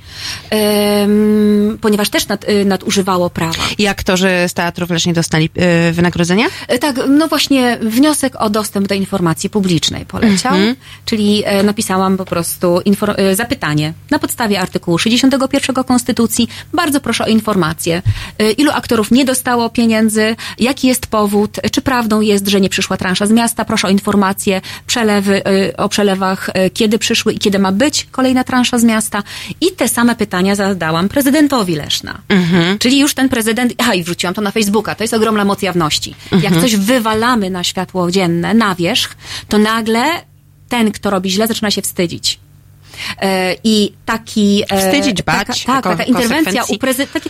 Ym, 1.02 1.78
ponieważ 1.80 2.09
też 2.09 2.28
nad, 2.28 2.48
y, 2.48 2.64
nadużywało 2.64 3.30
prawa. 3.30 3.52
I 3.78 3.86
aktorzy 3.86 4.28
z 4.48 4.55
teatrów 4.55 4.90
Lesznie 4.90 5.12
dostali 5.12 5.51
y, 5.89 5.93
wynagrodzenia? 5.93 6.47
E, 6.68 6.78
Tak, 6.78 6.97
no 7.09 7.28
właśnie 7.28 7.78
wniosek 7.82 8.36
o 8.39 8.51
dostęp 8.51 8.89
do 8.89 8.94
informacji 8.94 9.51
publicznej 9.51 10.06
poleciał, 10.06 10.55
Mhm. 10.55 10.76
czyli 11.05 11.43
e, 11.47 11.62
napisałam 11.62 12.16
po 12.16 12.24
prostu 12.24 12.80
e, 13.16 13.34
zapytanie 13.36 13.93
na 14.10 14.18
podstawie 14.18 14.60
artykułu 14.60 14.98
61 14.98 15.84
Konstytucji. 15.84 16.48
Bardzo 16.72 17.01
proszę 17.01 17.24
o 17.24 17.28
informację, 17.28 18.02
e, 18.39 18.51
ilu 18.51 18.70
aktorów 18.70 19.10
nie 19.10 19.24
dostało 19.24 19.70
pieniędzy, 19.70 20.36
jaki 20.59 20.86
jest 20.89 21.01
powód, 21.06 21.56
czy 21.72 21.80
prawdą 21.82 22.20
jest, 22.20 22.48
że 22.48 22.60
nie 22.60 22.68
przyszła 22.68 22.96
transza 22.96 23.26
z 23.26 23.30
miasta, 23.30 23.64
proszę 23.64 23.88
o 23.88 23.90
informację, 23.90 24.60
przelewy, 24.86 25.42
e, 25.44 25.76
o 25.76 25.88
przelewach, 25.88 26.50
e, 26.54 26.70
kiedy 26.70 26.98
przyszły 26.98 27.32
i 27.32 27.38
kiedy 27.38 27.58
ma 27.58 27.72
być 27.72 28.06
kolejna 28.10 28.44
transza 28.44 28.78
z 28.78 28.84
miasta. 28.84 29.22
I 29.60 29.66
te 29.76 29.88
same 29.88 30.16
pytania 30.16 30.54
zadałam 30.54 31.08
prezydentowi 31.08 31.74
Leszna. 31.76 32.20
Czyli 32.78 32.98
już 32.98 33.14
ten 33.14 33.28
prezydent, 33.28 33.72
aha 33.78 33.94
i 33.94 34.04
wrzuciłam 34.04 34.34
to 34.34 34.40
na 34.40 34.50
Facebooka, 34.50 34.94
to 34.94 35.04
jest 35.04 35.14
ogromna 35.14 35.44
moc 35.44 35.62
jawności. 35.62 36.14
Jak 36.42 36.60
coś 36.60 36.76
wywalamy 36.76 37.50
na 37.50 37.64
światło 37.64 38.10
dzienne, 38.10 38.54
na 38.54 38.74
wierzch, 38.74 39.16
to 39.48 39.58
nagle 39.58 40.04
ten, 40.68 40.92
kto 40.92 41.10
robi 41.10 41.30
źle, 41.30 41.46
zaczyna 41.46 41.70
się 41.70 41.82
wstydzić. 41.82 42.38
E, 43.20 43.56
I 43.64 43.92
taki... 44.06 44.62
e, 44.68 44.78
Wstydzić, 44.88 45.22
bać 45.22 45.64
taka, 45.64 45.82
tak, 45.82 45.82
taka 45.82 46.04
interwencja 46.04 46.64
u 46.64 46.78
prezydenta, 46.78 47.20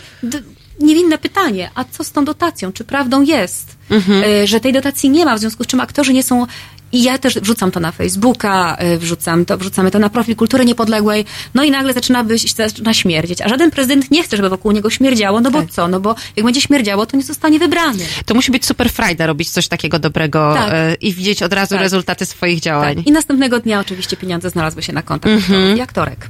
niewinne 0.83 1.17
pytanie, 1.17 1.69
a 1.75 1.83
co 1.83 2.03
z 2.03 2.11
tą 2.11 2.25
dotacją? 2.25 2.71
Czy 2.71 2.83
prawdą 2.83 3.21
jest, 3.21 3.77
e, 3.91 4.47
że 4.47 4.59
tej 4.59 4.73
dotacji 4.73 5.09
nie 5.09 5.25
ma, 5.25 5.35
w 5.35 5.39
związku 5.39 5.63
z 5.63 5.67
czym 5.67 5.79
aktorzy 5.79 6.13
nie 6.13 6.23
są... 6.23 6.47
I 6.91 7.03
ja 7.03 7.17
też 7.17 7.35
wrzucam 7.35 7.71
to 7.71 7.79
na 7.79 7.91
Facebooka, 7.91 8.75
e, 8.79 8.97
wrzucam 8.97 9.45
to, 9.45 9.57
wrzucamy 9.57 9.91
to 9.91 9.99
na 9.99 10.09
profil 10.09 10.35
Kultury 10.35 10.65
Niepodległej, 10.65 11.25
no 11.53 11.63
i 11.63 11.71
nagle 11.71 11.93
zaczyna, 11.93 12.23
być, 12.23 12.55
zaczyna 12.55 12.93
śmierdzieć. 12.93 13.41
A 13.41 13.49
żaden 13.49 13.71
prezydent 13.71 14.11
nie 14.11 14.23
chce, 14.23 14.37
żeby 14.37 14.49
wokół 14.49 14.71
niego 14.71 14.89
śmierdziało, 14.89 15.41
no 15.41 15.51
bo 15.51 15.61
Tak. 15.61 15.69
co? 15.71 15.87
No 15.87 15.99
bo 15.99 16.15
jak 16.35 16.45
będzie 16.45 16.61
śmierdziało, 16.61 17.05
to 17.05 17.17
nie 17.17 17.23
zostanie 17.23 17.59
wybrany. 17.59 18.03
To 18.25 18.33
musi 18.33 18.51
być 18.51 18.65
super 18.65 18.89
frajda 18.91 19.27
robić 19.27 19.49
coś 19.49 19.67
takiego 19.67 19.99
dobrego 19.99 20.53
Tak. 20.57 20.73
y, 20.73 20.95
i 21.01 21.13
widzieć 21.13 21.43
od 21.43 21.53
razu 21.53 21.69
Tak. 21.69 21.81
rezultaty 21.81 22.25
swoich 22.25 22.59
działań. 22.59 22.95
Tak. 22.95 23.07
I 23.07 23.11
następnego 23.11 23.59
dnia 23.59 23.79
oczywiście 23.79 24.17
pieniądze 24.17 24.49
znalazły 24.49 24.83
się 24.83 24.93
na 24.93 25.01
kontach 25.01 25.31
Mhm. 25.31 25.53
aktorów 25.61 25.77
i 25.77 25.81
aktorek. 25.81 26.29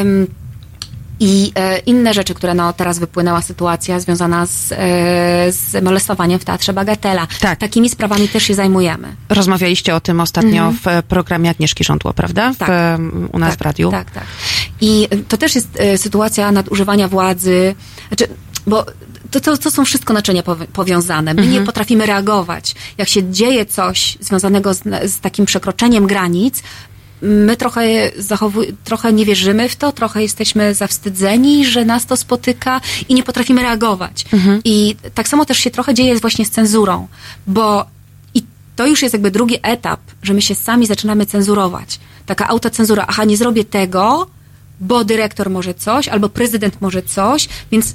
Ym, 0.00 0.26
I 1.20 1.52
e, 1.54 1.78
inne 1.78 2.14
rzeczy, 2.14 2.34
które 2.34 2.54
no, 2.54 2.72
teraz 2.72 2.98
wypłynęła 2.98 3.42
sytuacja 3.42 4.00
związana 4.00 4.46
z, 4.46 4.72
e, 4.72 4.76
z 5.52 5.84
molestowaniem 5.84 6.38
w 6.40 6.44
Teatrze 6.44 6.72
Bagatela. 6.72 7.26
Tak. 7.40 7.58
Takimi 7.58 7.88
sprawami 7.88 8.28
też 8.28 8.42
się 8.42 8.54
zajmujemy. 8.54 9.16
Rozmawialiście 9.28 9.94
o 9.94 10.00
tym 10.00 10.20
ostatnio 10.20 10.72
w 10.82 10.86
e, 10.88 11.02
programie 11.02 11.50
Agnieszki 11.50 11.84
Żądło, 11.84 12.12
prawda? 12.12 12.52
W, 12.52 12.56
Tak. 12.56 12.70
em, 12.70 13.28
u 13.32 13.38
nas 13.38 13.50
tak, 13.50 13.58
w 13.58 13.62
radiu. 13.62 13.90
Tak, 13.90 14.10
tak. 14.10 14.24
I 14.80 15.08
to 15.28 15.36
też 15.36 15.54
jest 15.54 15.68
e, 15.80 15.98
sytuacja 15.98 16.52
nadużywania 16.52 17.08
władzy, 17.08 17.74
znaczy, 18.08 18.28
bo 18.66 18.86
to, 19.30 19.40
to, 19.40 19.56
to 19.56 19.70
są 19.70 19.84
wszystko 19.84 20.12
naczynia 20.12 20.42
powi- 20.42 20.66
powiązane. 20.66 21.34
My 21.34 21.46
nie 21.46 21.60
potrafimy 21.60 22.06
reagować. 22.06 22.74
Jak 22.98 23.08
się 23.08 23.30
dzieje 23.30 23.66
coś 23.66 24.18
związanego 24.20 24.74
z, 24.74 24.82
z 25.04 25.20
takim 25.20 25.46
przekroczeniem 25.46 26.06
granic, 26.06 26.62
my 27.22 27.56
trochę, 27.56 28.10
zachowuj, 28.18 28.74
trochę 28.84 29.12
nie 29.12 29.24
wierzymy 29.24 29.68
w 29.68 29.76
to, 29.76 29.92
trochę 29.92 30.22
jesteśmy 30.22 30.74
zawstydzeni, 30.74 31.66
że 31.66 31.84
nas 31.84 32.06
to 32.06 32.16
spotyka 32.16 32.80
i 33.08 33.14
nie 33.14 33.22
potrafimy 33.22 33.62
reagować. 33.62 34.24
I 34.64 34.96
tak 35.14 35.28
samo 35.28 35.44
też 35.44 35.58
się 35.58 35.70
trochę 35.70 35.94
dzieje 35.94 36.16
właśnie 36.16 36.44
z 36.44 36.50
cenzurą, 36.50 37.08
bo 37.46 37.86
i 38.34 38.42
to 38.76 38.86
już 38.86 39.02
jest 39.02 39.12
jakby 39.12 39.30
drugi 39.30 39.56
etap, 39.62 40.00
że 40.22 40.34
my 40.34 40.42
się 40.42 40.54
sami 40.54 40.86
zaczynamy 40.86 41.26
cenzurować. 41.26 42.00
Taka 42.26 42.48
autocenzura, 42.48 43.04
aha, 43.08 43.24
nie 43.24 43.36
zrobię 43.36 43.64
tego, 43.64 44.26
bo 44.80 45.04
dyrektor 45.04 45.50
może 45.50 45.74
coś, 45.74 46.08
albo 46.08 46.28
prezydent 46.28 46.80
może 46.80 47.02
coś, 47.02 47.48
więc 47.70 47.94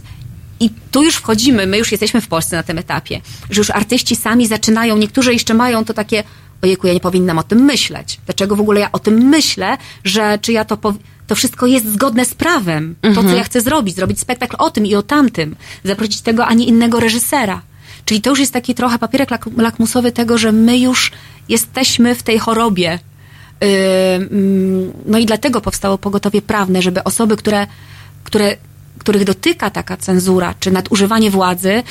i 0.60 0.70
tu 0.92 1.04
już 1.04 1.16
wchodzimy, 1.16 1.68
my 1.68 1.78
już 1.78 1.92
jesteśmy 1.92 2.22
w 2.22 2.28
Polsce 2.28 2.56
na 2.56 2.64
tym 2.64 2.78
etapie, 2.78 3.22
że 3.50 3.62
już 3.62 3.70
artyści 3.70 4.16
sami 4.16 4.48
zaczynają, 4.48 4.98
niektórzy 4.98 5.34
jeszcze 5.34 5.54
mają 5.54 5.86
to 5.86 5.94
takie, 5.94 6.24
ojejku, 6.62 6.88
ja 6.88 6.94
nie 6.94 7.00
powinnam 7.00 7.38
o 7.38 7.44
tym 7.44 7.60
myśleć. 7.60 8.20
Dlaczego 8.26 8.56
w 8.56 8.60
ogóle 8.60 8.80
ja 8.80 8.92
o 8.92 9.00
tym 9.00 9.14
myślę, 9.16 9.78
że 10.04 10.40
czy 10.42 10.52
ja 10.52 10.66
to 10.66 10.78
to 11.28 11.36
wszystko 11.36 11.66
jest 11.68 11.94
zgodne 11.94 12.26
z 12.26 12.34
prawem. 12.34 12.96
To, 13.16 13.24
co 13.24 13.36
ja 13.36 13.44
chcę 13.44 13.62
zrobić, 13.62 13.96
zrobić 13.96 14.20
spektakl 14.20 14.56
o 14.60 14.72
tym 14.72 14.86
i 14.86 14.96
o 14.96 15.02
tamtym, 15.04 15.56
zaprosić 15.84 16.22
tego, 16.22 16.46
a 16.46 16.54
nie 16.54 16.66
innego 16.66 17.00
reżysera. 17.00 17.62
Czyli 18.06 18.22
to 18.22 18.30
już 18.30 18.40
jest 18.40 18.54
taki 18.54 18.76
trochę 18.76 19.00
papierek 19.00 19.30
lak- 19.30 19.62
lakmusowy 19.62 20.12
tego, 20.12 20.38
że 20.38 20.52
my 20.52 20.80
już 20.80 21.12
jesteśmy 21.50 22.16
w 22.16 22.24
tej 22.24 22.40
chorobie. 22.40 23.00
Yy, 23.62 23.68
No 25.06 25.18
i 25.20 25.26
dlatego 25.26 25.62
powstało 25.62 25.98
pogotowie 25.98 26.42
prawne, 26.42 26.82
żeby 26.82 27.04
osoby, 27.04 27.38
które, 27.38 27.68
które, 28.24 28.58
których 29.00 29.24
dotyka 29.24 29.70
taka 29.70 29.98
cenzura 29.98 30.54
czy 30.60 30.72
nadużywanie 30.72 31.32
władzy, 31.32 31.84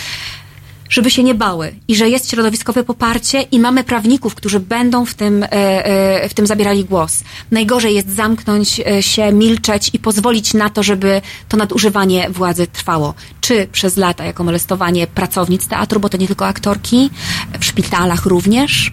żeby 0.91 1.11
się 1.11 1.23
nie 1.23 1.35
bały 1.35 1.75
i 1.89 1.97
że 1.97 2.09
jest 2.09 2.31
środowiskowe 2.31 2.85
poparcie 2.85 3.43
i 3.43 3.59
mamy 3.59 3.85
prawników, 3.85 4.35
którzy 4.35 4.61
będą 4.61 5.05
w 5.05 5.15
tym, 5.15 5.43
e, 5.43 5.49
e, 5.53 6.29
w 6.29 6.35
tym 6.35 6.47
zabierali 6.47 6.85
głos. 6.85 7.25
Najgorzej 7.51 7.95
jest 7.95 8.15
zamknąć 8.15 8.81
e, 8.81 9.03
się, 9.03 9.33
milczeć 9.33 9.91
i 9.93 9.99
pozwolić 9.99 10.55
na 10.55 10.71
to, 10.71 10.83
żeby 10.83 11.23
to 11.49 11.57
nadużywanie 11.57 12.31
władzy 12.31 12.67
trwało. 12.67 13.15
Czy 13.41 13.69
przez 13.73 13.97
lata 13.97 14.25
jako 14.25 14.45
molestowanie 14.45 15.07
pracownic 15.07 15.67
teatru, 15.67 16.01
bo 16.01 16.09
to 16.09 16.17
nie 16.17 16.27
tylko 16.27 16.47
aktorki, 16.47 17.11
w 17.61 17.65
szpitalach 17.65 18.27
również. 18.27 18.93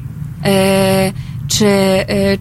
Czy, 1.47 1.65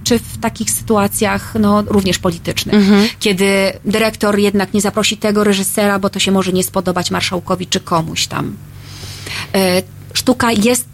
czy 0.04 0.18
w 0.18 0.38
takich 0.38 0.70
sytuacjach 0.70 1.54
no, 1.60 1.82
również 1.82 2.18
politycznych, 2.18 2.74
kiedy 3.20 3.72
dyrektor 3.84 4.38
jednak 4.38 4.74
nie 4.74 4.80
zaprosi 4.80 5.16
tego 5.16 5.44
reżysera, 5.44 5.98
bo 5.98 6.10
to 6.10 6.18
się 6.18 6.32
może 6.32 6.52
nie 6.52 6.64
spodobać 6.64 7.10
marszałkowi 7.10 7.66
czy 7.66 7.80
komuś 7.80 8.26
tam. 8.26 8.56
E, 9.54 9.82
Sztuka 10.16 10.52
jest 10.52 10.88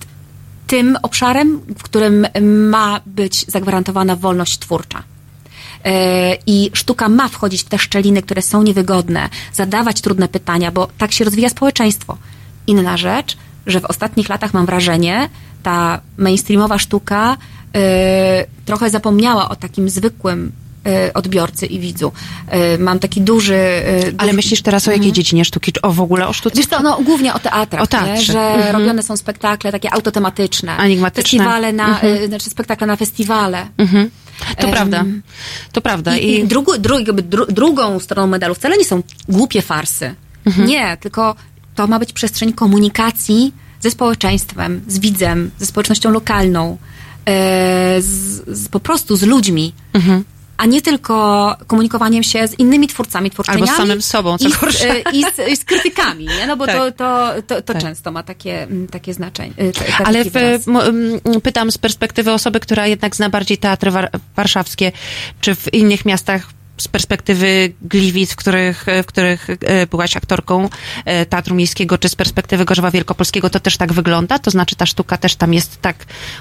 tym 0.66 0.98
obszarem, 1.02 1.60
w 1.78 1.82
którym 1.82 2.26
ma 2.70 3.00
być 3.06 3.44
zagwarantowana 3.48 4.16
wolność 4.16 4.58
twórcza. 4.58 5.02
E, 5.84 6.36
I 6.46 6.70
sztuka 6.74 7.08
ma 7.08 7.28
wchodzić 7.28 7.62
w 7.62 7.68
te 7.68 7.78
szczeliny, 7.78 8.22
które 8.22 8.42
są 8.42 8.62
niewygodne, 8.62 9.28
zadawać 9.52 10.00
trudne 10.00 10.28
pytania, 10.28 10.72
bo 10.72 10.88
tak 10.98 11.12
się 11.12 11.24
rozwija 11.24 11.48
społeczeństwo. 11.48 12.16
Inna 12.66 12.96
rzecz, 12.96 13.36
że 13.66 13.80
w 13.80 13.84
ostatnich 13.84 14.28
latach 14.28 14.54
mam 14.54 14.66
wrażenie, 14.66 15.28
ta 15.62 16.00
mainstreamowa 16.16 16.78
sztuka 16.78 17.36
e, 17.74 18.46
trochę 18.64 18.90
zapomniała 18.90 19.48
o 19.48 19.56
takim 19.56 19.90
zwykłym 19.90 20.52
odbiorcy 21.14 21.66
i 21.66 21.80
widzu. 21.80 22.12
E, 22.48 22.78
mam 22.78 22.98
taki 22.98 23.20
duży... 23.20 23.54
e, 23.54 23.84
Ale 24.18 24.28
duży- 24.28 24.36
myślisz 24.36 24.62
teraz 24.62 24.88
o 24.88 24.90
jakiej 24.90 25.12
dziedzinie 25.12 25.44
sztuki? 25.44 25.72
Czy 25.72 25.80
o 25.82 25.92
w 25.92 26.00
ogóle 26.00 26.28
o 26.28 26.32
sztuce? 26.32 26.56
Wiesz 26.56 26.66
co, 26.66 26.82
no 26.82 26.98
głównie 27.04 27.34
o 27.34 27.38
teatrach, 27.38 27.82
O 27.82 27.86
teatrze. 27.86 28.14
Nie? 28.14 28.22
że 28.22 28.40
Mhm. 28.54 28.76
robione 28.76 29.02
są 29.02 29.16
spektakle 29.16 29.72
takie 29.72 29.92
autotematyczne. 29.92 30.76
Enigmatyczne. 30.76 31.22
Festiwale 31.38 31.72
na, 31.72 31.88
Mhm. 31.88 32.26
znaczy 32.26 32.50
spektakle 32.50 32.86
na 32.86 32.96
festiwale. 32.96 33.66
To 34.58 34.66
Em, 34.66 34.70
prawda. 34.72 35.04
To 35.72 35.80
prawda. 35.80 36.16
I, 36.16 36.34
i 36.40 36.44
drugu, 36.48 36.78
dru, 36.78 36.96
dru, 37.04 37.46
drugą 37.46 37.98
stroną 38.00 38.26
medalu 38.26 38.54
wcale 38.54 38.76
nie 38.76 38.84
są 38.84 39.02
głupie 39.28 39.62
farsy. 39.62 40.14
Mhm. 40.46 40.68
Nie, 40.68 40.96
tylko 41.00 41.34
to 41.74 41.86
ma 41.86 41.98
być 41.98 42.12
przestrzeń 42.12 42.52
komunikacji 42.52 43.52
ze 43.80 43.90
społeczeństwem, 43.90 44.80
z 44.88 44.98
widzem, 44.98 45.50
ze 45.58 45.66
społecznością 45.66 46.10
lokalną, 46.10 46.76
e, 47.26 48.02
z, 48.02 48.42
z, 48.58 48.68
po 48.68 48.80
prostu 48.80 49.16
z 49.16 49.22
ludźmi. 49.22 49.72
Mhm. 49.92 50.24
A 50.62 50.66
nie 50.66 50.82
tylko 50.82 51.56
komunikowaniem 51.66 52.22
się 52.22 52.48
z 52.48 52.58
innymi 52.58 52.88
twórcami, 52.88 53.30
twórczyniami. 53.30 53.62
Albo 53.62 53.74
z 53.74 53.76
samym 53.76 54.02
sobą, 54.02 54.38
co 54.38 54.48
i 54.48 54.52
z, 54.52 54.56
gorsza. 54.56 54.86
e, 54.88 55.00
i, 55.12 55.22
z, 55.22 55.48
I 55.52 55.56
z 55.56 55.64
krytykami, 55.64 56.26
nie? 56.26 56.46
No 56.46 56.56
bo 56.56 56.66
Tak. 56.66 56.76
to, 56.76 56.92
to, 56.92 57.32
to, 57.46 57.62
to 57.62 57.72
Tak. 57.72 57.82
często 57.82 58.12
ma 58.12 58.22
takie, 58.22 58.66
takie 58.90 59.14
znaczenie. 59.14 59.52
e, 59.56 59.72
taki 59.72 59.92
Ale 60.04 60.24
w, 60.24 60.30
pytam 61.42 61.70
z 61.72 61.78
perspektywy 61.78 62.32
osoby, 62.32 62.60
która 62.60 62.86
jednak 62.86 63.16
zna 63.16 63.30
bardziej 63.30 63.58
teatry 63.58 63.90
war, 63.90 64.10
warszawskie, 64.36 64.92
czy 65.40 65.54
w 65.54 65.74
innych 65.74 66.04
miastach 66.04 66.46
z 66.78 66.88
perspektywy 66.88 67.72
Gliwic, 67.82 68.32
w 68.32 68.36
których, 68.36 68.86
w 69.02 69.06
których 69.06 69.50
e, 69.50 69.86
byłaś 69.86 70.16
aktorką 70.16 70.68
e, 71.04 71.26
Teatru 71.26 71.54
Miejskiego, 71.54 71.98
czy 71.98 72.08
z 72.08 72.14
perspektywy 72.14 72.64
Gorzowa 72.64 72.90
Wielkopolskiego, 72.90 73.50
to 73.50 73.60
też 73.60 73.76
tak 73.76 73.92
wygląda? 73.92 74.38
To 74.38 74.50
znaczy 74.50 74.76
ta 74.76 74.86
sztuka 74.86 75.16
też 75.16 75.36
tam 75.36 75.54
jest 75.54 75.80
tak, 75.80 75.96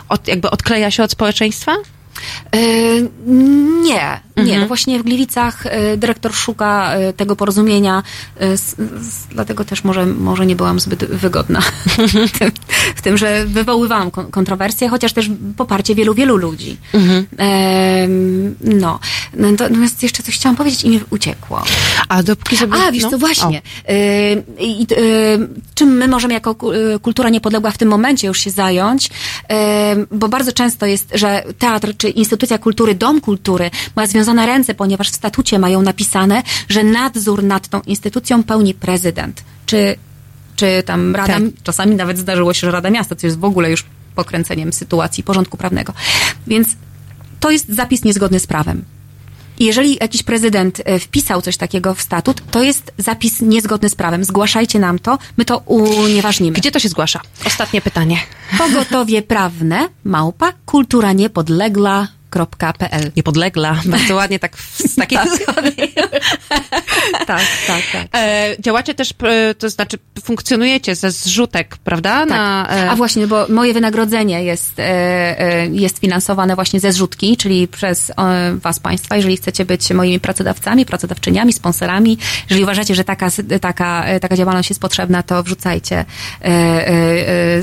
od, 0.10 0.28
jakby 0.28 0.50
odkleja 0.50 0.92
się 0.92 1.04
od 1.04 1.12
społeczeństwa? 1.12 1.76
E, 2.56 2.60
Nie, 3.84 4.20
nie. 4.38 4.44
Mhm. 4.44 4.60
No 4.62 4.68
właśnie 4.68 5.00
w 5.00 5.04
Gliwicach 5.04 5.66
e, 5.66 5.98
dyrektor 5.98 6.34
szuka 6.34 6.94
e, 6.94 7.14
tego 7.14 7.36
porozumienia, 7.36 8.04
dlatego 9.32 9.66
też 9.66 9.84
może, 9.84 10.06
może 10.06 10.46
nie 10.46 10.56
byłam 10.56 10.80
zbyt 10.80 11.06
wygodna. 11.06 11.62
w 12.96 13.02
tym, 13.02 13.18
że 13.18 13.46
wywoływałam 13.46 14.12
kon- 14.12 14.32
kontrowersje, 14.32 14.90
chociaż 14.90 15.14
też 15.14 15.30
poparcie 15.58 15.96
wielu, 15.96 16.14
wielu 16.14 16.38
ludzi. 16.38 16.78
Mhm. 16.94 17.26
Em, 17.38 18.56
no. 18.62 19.00
Natomiast 19.34 20.04
jeszcze 20.04 20.24
coś 20.24 20.36
chciałam 20.36 20.56
powiedzieć 20.56 20.84
i 20.84 20.90
mi 20.90 21.00
uciekło. 21.10 21.64
A 22.10 22.24
dopóki 22.24 22.58
sobie... 22.58 22.74
A, 22.88 22.92
wiesz 22.92 23.04
no, 23.04 23.10
co, 23.10 23.18
właśnie. 23.18 23.62
i, 24.60 24.88
czym 25.76 25.90
my 25.90 26.08
możemy 26.08 26.34
jako 26.34 26.56
ku- 26.56 26.72
kultura 27.02 27.30
niepodległa 27.30 27.72
w 27.72 27.78
tym 27.78 27.90
momencie 27.90 28.28
już 28.28 28.40
się 28.40 28.50
zająć? 28.52 29.10
Bo 30.12 30.30
bardzo 30.30 30.52
często 30.52 30.86
jest, 30.86 31.12
że 31.14 31.44
teatr 31.60 31.94
czy 32.02 32.10
instytucja 32.10 32.58
kultury, 32.58 32.96
dom 32.96 33.22
kultury 33.22 33.72
ma 33.96 34.08
związane 34.08 34.46
ręce, 34.46 34.74
ponieważ 34.76 35.10
w 35.10 35.16
statucie 35.16 35.60
mają 35.60 35.82
napisane, 35.82 36.44
że 36.70 36.84
nadzór 36.84 37.44
nad 37.44 37.68
tą 37.68 37.82
instytucją 37.82 38.44
pełni 38.44 38.74
prezydent. 38.74 39.44
Czy, 39.66 39.96
czy 40.56 40.84
tam 40.86 41.16
Rada, 41.16 41.34
Tak. 41.34 41.44
czasami 41.64 41.96
nawet 41.96 42.18
zdarzyło 42.18 42.54
się, 42.54 42.60
że 42.60 42.72
Rada 42.72 42.90
Miasta, 42.90 43.16
co 43.16 43.28
jest 43.28 43.40
w 43.40 43.46
ogóle 43.46 43.72
już 43.72 43.86
pokręceniem 44.16 44.74
sytuacji 44.74 45.24
porządku 45.24 45.58
prawnego. 45.58 45.94
Więc 46.48 46.68
to 47.40 47.52
jest 47.52 47.70
zapis 47.70 48.04
niezgodny 48.04 48.40
z 48.40 48.48
prawem. 48.48 48.84
Jeżeli 49.66 49.98
jakiś 50.02 50.24
prezydent 50.24 50.82
e, 50.86 51.00
wpisał 51.00 51.42
coś 51.42 51.58
takiego 51.58 51.94
w 51.94 52.02
statut, 52.02 52.42
to 52.52 52.64
jest 52.64 52.94
zapis 52.98 53.42
niezgodny 53.42 53.90
z 53.90 53.96
prawem. 53.96 54.24
Zgłaszajcie 54.24 54.80
nam 54.80 55.00
to, 55.00 55.18
my 55.38 55.46
to 55.46 55.58
unieważnimy. 55.58 56.58
Gdzie 56.58 56.72
to 56.72 56.80
się 56.80 56.90
zgłasza? 56.90 57.22
Ostatnie 57.46 57.82
pytanie. 57.82 58.18
Pogotowie 58.58 59.22
prawne, 59.22 59.90
małpa, 60.04 60.54
kultura 60.66 61.14
niepodległa.pl. 62.36 63.12
Niepodlegla. 63.16 63.82
Bardzo 63.86 64.16
ładnie 64.16 64.40
tak 64.40 64.58
z 64.58 64.96
takiej 64.96 65.18
Tak, 67.28 67.42
tak, 67.68 67.82
tak. 67.92 68.08
E, 68.16 68.56
działacie 68.60 68.94
też, 68.94 69.14
e, 69.24 69.56
to 69.56 69.70
znaczy 69.70 69.98
funkcjonujecie 70.24 70.96
ze 70.96 71.12
zrzutek, 71.12 71.78
prawda? 71.78 72.26
Na, 72.26 72.68
e, 72.70 72.90
A 72.90 72.96
właśnie, 72.96 73.28
bo 73.28 73.46
moje 73.50 73.74
wynagrodzenie 73.74 74.44
jest, 74.44 74.80
e, 74.80 74.84
e, 75.40 75.68
jest 75.68 76.00
finansowane 76.00 76.56
właśnie 76.56 76.80
ze 76.80 76.92
zrzutki, 76.92 77.38
czyli 77.38 77.68
przez 77.68 78.10
e, 78.10 78.14
Was 78.62 78.80
Państwa. 78.80 79.16
Jeżeli 79.16 79.38
chcecie 79.38 79.66
być 79.66 79.92
moimi 79.92 80.20
pracodawcami, 80.20 80.86
pracodawczyniami, 80.86 81.54
sponsorami, 81.54 82.18
jeżeli 82.50 82.64
uważacie, 82.64 82.96
że 82.96 83.04
taka, 83.04 83.28
taka, 83.62 84.06
taka 84.22 84.38
działalność 84.38 84.70
jest 84.70 84.82
potrzebna, 84.82 85.24
to 85.24 85.44
wrzucajcie 85.44 86.06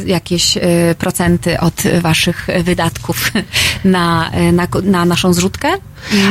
jakieś 0.06 0.58
procenty 0.98 1.60
od 1.60 1.82
Waszych 2.00 2.46
wydatków 2.64 3.32
na, 3.84 4.30
e, 4.32 4.52
na, 4.58 4.68
na 4.82 5.04
naszą 5.04 5.32
zrzutkę. 5.32 5.68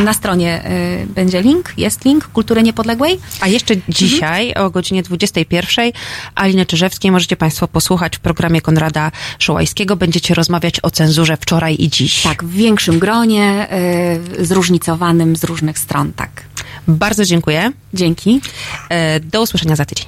Na 0.03 0.13
stronie 0.13 0.63
e, 0.63 1.05
będzie 1.05 1.41
link, 1.41 1.73
jest 1.77 2.05
link 2.05 2.27
Kultury 2.27 2.63
Niepodległej. 2.63 3.19
A 3.41 3.47
jeszcze 3.47 3.75
dzisiaj 3.89 4.53
o 4.53 4.69
godzinie 4.69 5.03
21 5.03 5.91
Aliny 6.35 6.65
Czyżewskiej 6.65 7.11
możecie 7.11 7.35
Państwo 7.35 7.67
posłuchać 7.67 8.17
w 8.17 8.19
programie 8.19 8.61
Konrada 8.61 9.11
Szołajskiego. 9.39 9.95
Będziecie 9.95 10.33
rozmawiać 10.33 10.79
o 10.83 10.89
cenzurze 10.89 11.37
wczoraj 11.37 11.75
i 11.79 11.89
dziś. 11.89 12.23
Tak, 12.23 12.43
w 12.43 12.51
większym 12.51 12.99
gronie, 12.99 13.67
e, 13.69 14.45
zróżnicowanym 14.45 15.35
z 15.35 15.43
różnych 15.43 15.79
stron, 15.79 16.13
tak. 16.13 16.43
Bardzo 16.87 17.25
dziękuję. 17.25 17.71
Dzięki. 17.93 18.41
E, 18.89 19.19
Do 19.19 19.41
usłyszenia 19.41 19.75
za 19.75 19.85
tydzień. 19.85 20.07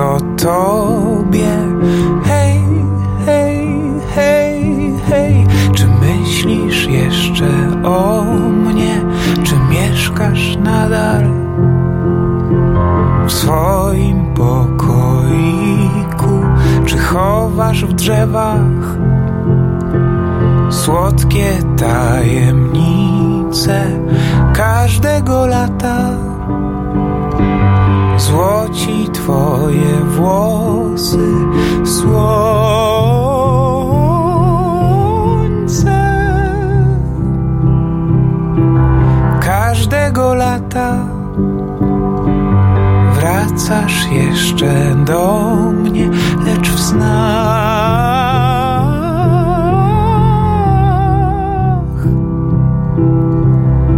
O 0.00 0.18
tobie. 0.36 1.50
Hej, 2.24 2.62
hej, 3.26 3.92
hej, 4.14 4.92
hej, 5.08 5.46
czy 5.74 5.86
myślisz 5.86 6.86
jeszcze 6.86 7.48
o 7.84 8.22
mnie? 8.50 9.00
Czy 9.44 9.54
mieszkasz 9.70 10.56
nadal 10.56 11.24
w 13.26 13.32
swoim 13.32 14.34
pokoiku? 14.34 14.68
Czy 16.86 16.98
chowasz 16.98 17.84
w 17.84 17.92
drzewach 17.92 18.98
słodkie 20.70 21.58
tajemnice 21.76 23.20
każdego 24.54 25.46
lata. 25.46 26.28
Złoci 28.18 29.08
twoje 29.12 29.94
włosy, 30.16 31.28
słońce. 31.84 32.18
Każdego 39.40 40.34
lata 40.34 40.94
wracasz 43.14 44.06
jeszcze 44.10 44.94
do 45.04 45.44
mnie, 45.72 46.10
lecz 46.46 46.70
w 46.70 46.80
snach 46.80 48.17